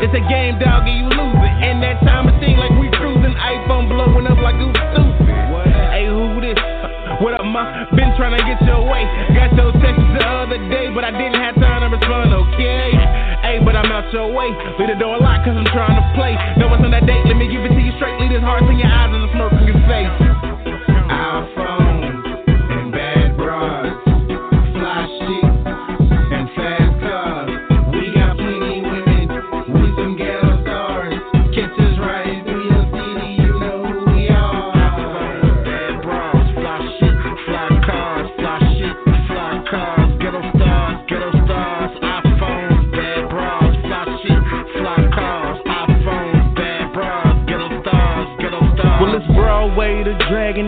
It's 0.01 0.17
a 0.17 0.23
game, 0.25 0.57
dog, 0.57 0.89
and 0.89 0.97
you 0.97 1.07
lose 1.13 1.37
it. 1.45 1.53
And 1.61 1.77
that 1.85 2.01
time 2.01 2.25
it 2.25 2.33
seem 2.41 2.57
like 2.57 2.73
we 2.81 2.89
cruising. 2.97 3.37
iPhone 3.37 3.85
blowing 3.85 4.25
up 4.25 4.41
like 4.41 4.57
Goose 4.57 4.73
stupid. 4.97 5.29
Hey, 5.93 6.09
who 6.09 6.41
this? 6.41 6.57
What 7.21 7.37
up, 7.37 7.45
ma? 7.45 7.85
Been 7.93 8.09
trying 8.17 8.33
to 8.33 8.41
get 8.41 8.57
your 8.65 8.81
way. 8.81 9.05
Got 9.37 9.53
your 9.53 9.69
texts 9.77 10.09
the 10.17 10.25
other 10.25 10.57
day, 10.73 10.89
but 10.89 11.05
I 11.05 11.13
didn't 11.13 11.37
have 11.37 11.53
time 11.53 11.85
to 11.85 11.93
respond, 11.93 12.33
okay? 12.33 12.97
Hey, 13.45 13.61
but 13.61 13.77
I'm 13.77 13.93
out 13.93 14.09
your 14.09 14.33
way. 14.33 14.49
Leave 14.81 14.89
the 14.89 14.97
door 14.97 15.21
locked 15.21 15.45
cause 15.45 15.53
I'm 15.53 15.69
trying 15.69 16.01
to 16.01 16.05
play. 16.17 16.33
No 16.57 16.65
one's 16.65 16.81
on 16.81 16.89
that 16.97 17.05
date? 17.05 17.21
Let 17.29 17.37
me 17.37 17.45
give 17.45 17.61
it 17.61 17.77
to 17.77 17.81
you 17.81 17.93
straight. 18.01 18.17
Leave 18.17 18.33
this 18.33 18.41
heart 18.41 18.65
in 18.65 18.73
your 18.73 18.89
eyes 18.89 19.13
and 19.13 19.21
the 19.21 19.29
smirk 19.37 19.53
in 19.53 19.69
your 19.69 19.77
face. 19.85 20.30
iPhones 21.41 21.80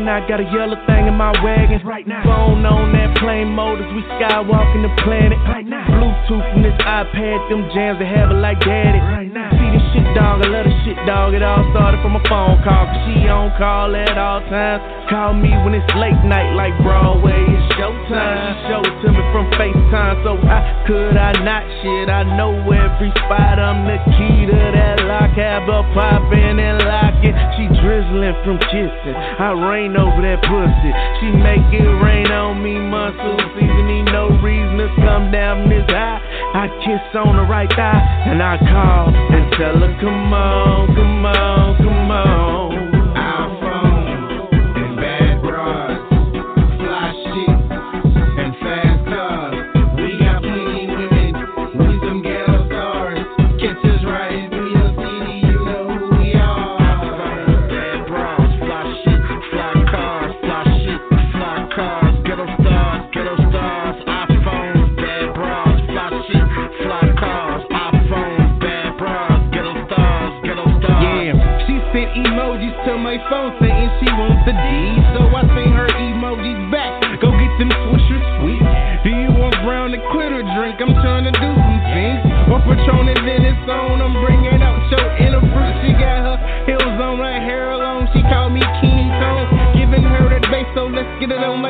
I 0.02 0.26
got 0.28 0.42
a 0.42 0.48
yellow 0.50 0.78
thing 0.90 1.08
in 1.08 1.14
my 1.14 1.32
wagon. 1.44 1.86
Right 1.86 2.08
now. 2.08 2.24
Phone 2.24 2.66
on 2.66 2.94
that 2.94 3.16
plane 3.18 3.54
mode 3.54 3.78
as 3.78 3.90
we 3.94 4.02
skywalking 4.18 4.82
the 4.82 4.94
planet. 5.04 5.38
Right 5.46 5.66
now. 5.66 5.86
Bluetooth 5.86 6.42
from 6.52 6.64
this 6.64 6.74
iPad, 6.82 7.50
them 7.50 7.70
jams 7.74 8.00
that 8.00 8.10
have 8.10 8.32
it 8.32 8.40
like 8.42 8.60
daddy. 8.60 9.00
Right 9.00 9.32
now. 9.32 9.63
Shit 9.94 10.10
dog, 10.18 10.42
I 10.42 10.50
love 10.50 10.66
the 10.66 10.74
shit 10.82 10.98
dog. 11.06 11.38
It 11.38 11.46
all 11.46 11.62
started 11.70 12.02
from 12.02 12.18
a 12.18 12.24
phone 12.26 12.58
call. 12.66 12.90
Cause 12.90 12.98
she 13.06 13.30
on 13.30 13.54
call 13.62 13.94
at 13.94 14.18
all 14.18 14.42
times. 14.50 14.82
Call 15.06 15.38
me 15.38 15.54
when 15.62 15.78
it's 15.78 15.86
late 15.94 16.18
night 16.26 16.58
like 16.58 16.74
Broadway. 16.82 17.38
It's 17.38 17.78
showtime. 17.78 18.10
She 18.10 18.74
showed 18.74 18.90
it 18.90 18.98
to 19.06 19.08
me 19.14 19.22
from 19.30 19.46
FaceTime. 19.54 20.26
So 20.26 20.42
how 20.50 20.66
could 20.90 21.14
I 21.14 21.38
not? 21.46 21.62
Shit, 21.86 22.10
I 22.10 22.26
know 22.26 22.58
every 22.74 23.14
spot. 23.22 23.62
I'm 23.62 23.86
the 23.86 24.02
key 24.18 24.50
to 24.50 24.58
that 24.58 25.06
lock. 25.06 25.38
Have 25.38 25.70
her 25.70 25.86
popping 25.94 26.58
and 26.58 26.82
locking. 26.82 27.38
She 27.54 27.70
drizzling 27.78 28.34
from 28.42 28.58
kissing. 28.74 29.14
I 29.14 29.54
rain 29.54 29.94
over 29.94 30.26
that 30.26 30.42
pussy. 30.42 30.92
She 31.22 31.30
make 31.38 31.70
it 31.70 31.86
rain 32.02 32.34
on 32.34 32.66
me. 32.66 32.82
Muscle 32.82 33.38
seasoning, 33.54 34.06
no 34.10 34.34
reason 34.42 34.78
to 34.82 34.90
come 35.06 35.30
down 35.30 35.70
this 35.70 35.86
high. 35.86 36.23
I 36.54 36.68
kiss 36.86 37.16
on 37.16 37.36
the 37.36 37.44
right 37.44 37.70
thigh 37.70 38.24
and 38.28 38.42
I 38.42 38.58
call 38.58 39.10
and 39.10 39.52
tell 39.54 39.80
her, 39.80 39.98
come 40.00 40.34
on, 40.34 40.96
come 40.96 41.26
on. 41.26 41.83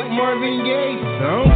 Like 0.03 0.11
Marvin 0.11 0.63
Gaye. 0.67 0.99
Son. 1.23 1.47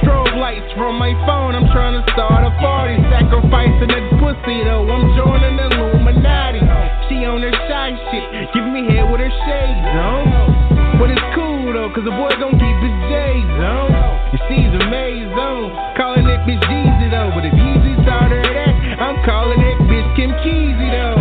Strobe 0.00 0.36
lights 0.40 0.72
from 0.76 0.96
my 0.96 1.12
phone, 1.28 1.54
I'm 1.54 1.68
trying 1.72 1.92
to 1.92 2.04
start 2.12 2.44
a 2.44 2.52
party. 2.56 2.96
Sacrificing 3.12 3.92
that 3.92 4.06
pussy 4.16 4.64
though, 4.64 4.88
I'm 4.88 5.12
joining 5.12 5.56
the 5.60 5.68
Illuminati. 5.76 6.64
She 7.08 7.24
on 7.28 7.42
her 7.44 7.52
shy 7.68 7.92
shit, 8.08 8.48
give 8.54 8.64
me 8.64 8.88
head 8.88 9.10
with 9.12 9.20
her 9.20 9.32
shades 9.44 9.84
on. 9.92 10.96
But 10.96 11.12
it's 11.12 11.26
cool 11.36 11.72
though, 11.72 11.92
cause 11.92 12.04
the 12.04 12.16
boy 12.16 12.32
gon' 12.40 12.56
keep 12.56 12.78
his 12.80 12.96
J's 13.12 13.52
on. 13.60 13.92
And 14.32 14.40
she's 14.48 14.72
a 14.72 14.82
maze 14.88 15.28
on, 15.36 15.68
calling 15.96 16.24
it 16.24 16.40
bitch 16.48 16.64
Jeezy 16.64 17.12
though. 17.12 17.30
But 17.36 17.44
if 17.44 17.52
Yeezy 17.52 17.92
started 18.08 18.40
that, 18.56 18.72
I'm 19.04 19.20
calling 19.28 19.60
it 19.60 19.76
bitch 19.84 20.08
Kim 20.16 20.32
Keezy 20.40 20.88
though. 20.88 21.11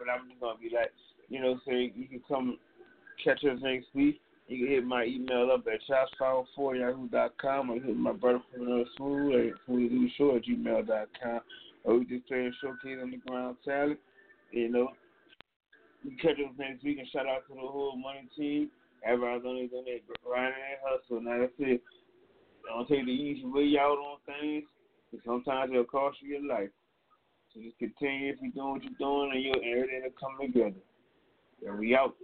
It 0.00 0.08
and 0.08 0.10
I'm 0.10 0.28
just 0.28 0.40
gonna 0.40 0.58
be 0.58 0.70
like, 0.74 0.92
you 1.28 1.40
know, 1.40 1.60
say 1.66 1.92
you 1.94 2.08
can 2.08 2.22
come 2.26 2.58
catch 3.22 3.44
us 3.44 3.58
next 3.62 3.86
week. 3.94 4.20
You 4.48 4.58
can 4.58 4.74
hit 4.74 4.84
my 4.84 5.04
email 5.04 5.50
up 5.52 5.64
at 5.68 5.80
shopspower4yahoo.com 5.88 7.70
or 7.70 7.80
hit 7.80 7.96
my 7.96 8.12
brother 8.12 8.42
from 8.52 8.64
the 8.64 8.84
school 8.94 9.36
at 9.36 9.54
show 10.18 10.36
at 10.36 10.44
gmail.com. 10.44 11.40
Or 11.84 11.98
we 11.98 12.04
just 12.04 12.26
play 12.26 12.46
a 12.46 12.50
showcase 12.60 12.98
ground 13.26 13.56
talent. 13.64 14.00
You 14.50 14.68
know, 14.70 14.88
you 16.02 16.16
catch 16.20 16.32
us 16.32 16.52
next 16.58 16.82
week 16.82 16.98
and 16.98 17.08
shout 17.08 17.26
out 17.26 17.46
to 17.48 17.54
the 17.54 17.60
whole 17.60 17.96
money 17.96 18.28
team. 18.36 18.70
Everybody's 19.04 19.44
on 19.44 19.56
it, 19.56 19.70
on 19.72 19.84
that 19.84 20.00
grinding 20.24 20.54
and 20.58 20.80
hustle. 20.82 21.20
Now 21.20 21.38
that's 21.40 21.52
it. 21.58 21.80
Don't 22.66 22.88
take 22.88 23.06
the 23.06 23.12
easy 23.12 23.44
way 23.44 23.76
out 23.80 23.98
on 23.98 24.18
things. 24.26 24.64
sometimes 25.24 25.70
it'll 25.70 25.84
cost 25.84 26.18
you 26.20 26.38
your 26.38 26.46
life. 26.46 26.70
So 27.52 27.60
just 27.60 27.78
continue 27.78 28.32
if 28.32 28.38
you're 28.40 28.52
doing 28.52 28.72
what 28.72 28.84
you're 28.84 28.92
doing 28.98 29.30
and, 29.34 29.56
and 29.56 29.76
everything 29.76 30.02
will 30.02 30.20
come 30.20 30.38
together. 30.40 30.80
And 31.66 31.78
we 31.78 31.96
out. 31.96 32.14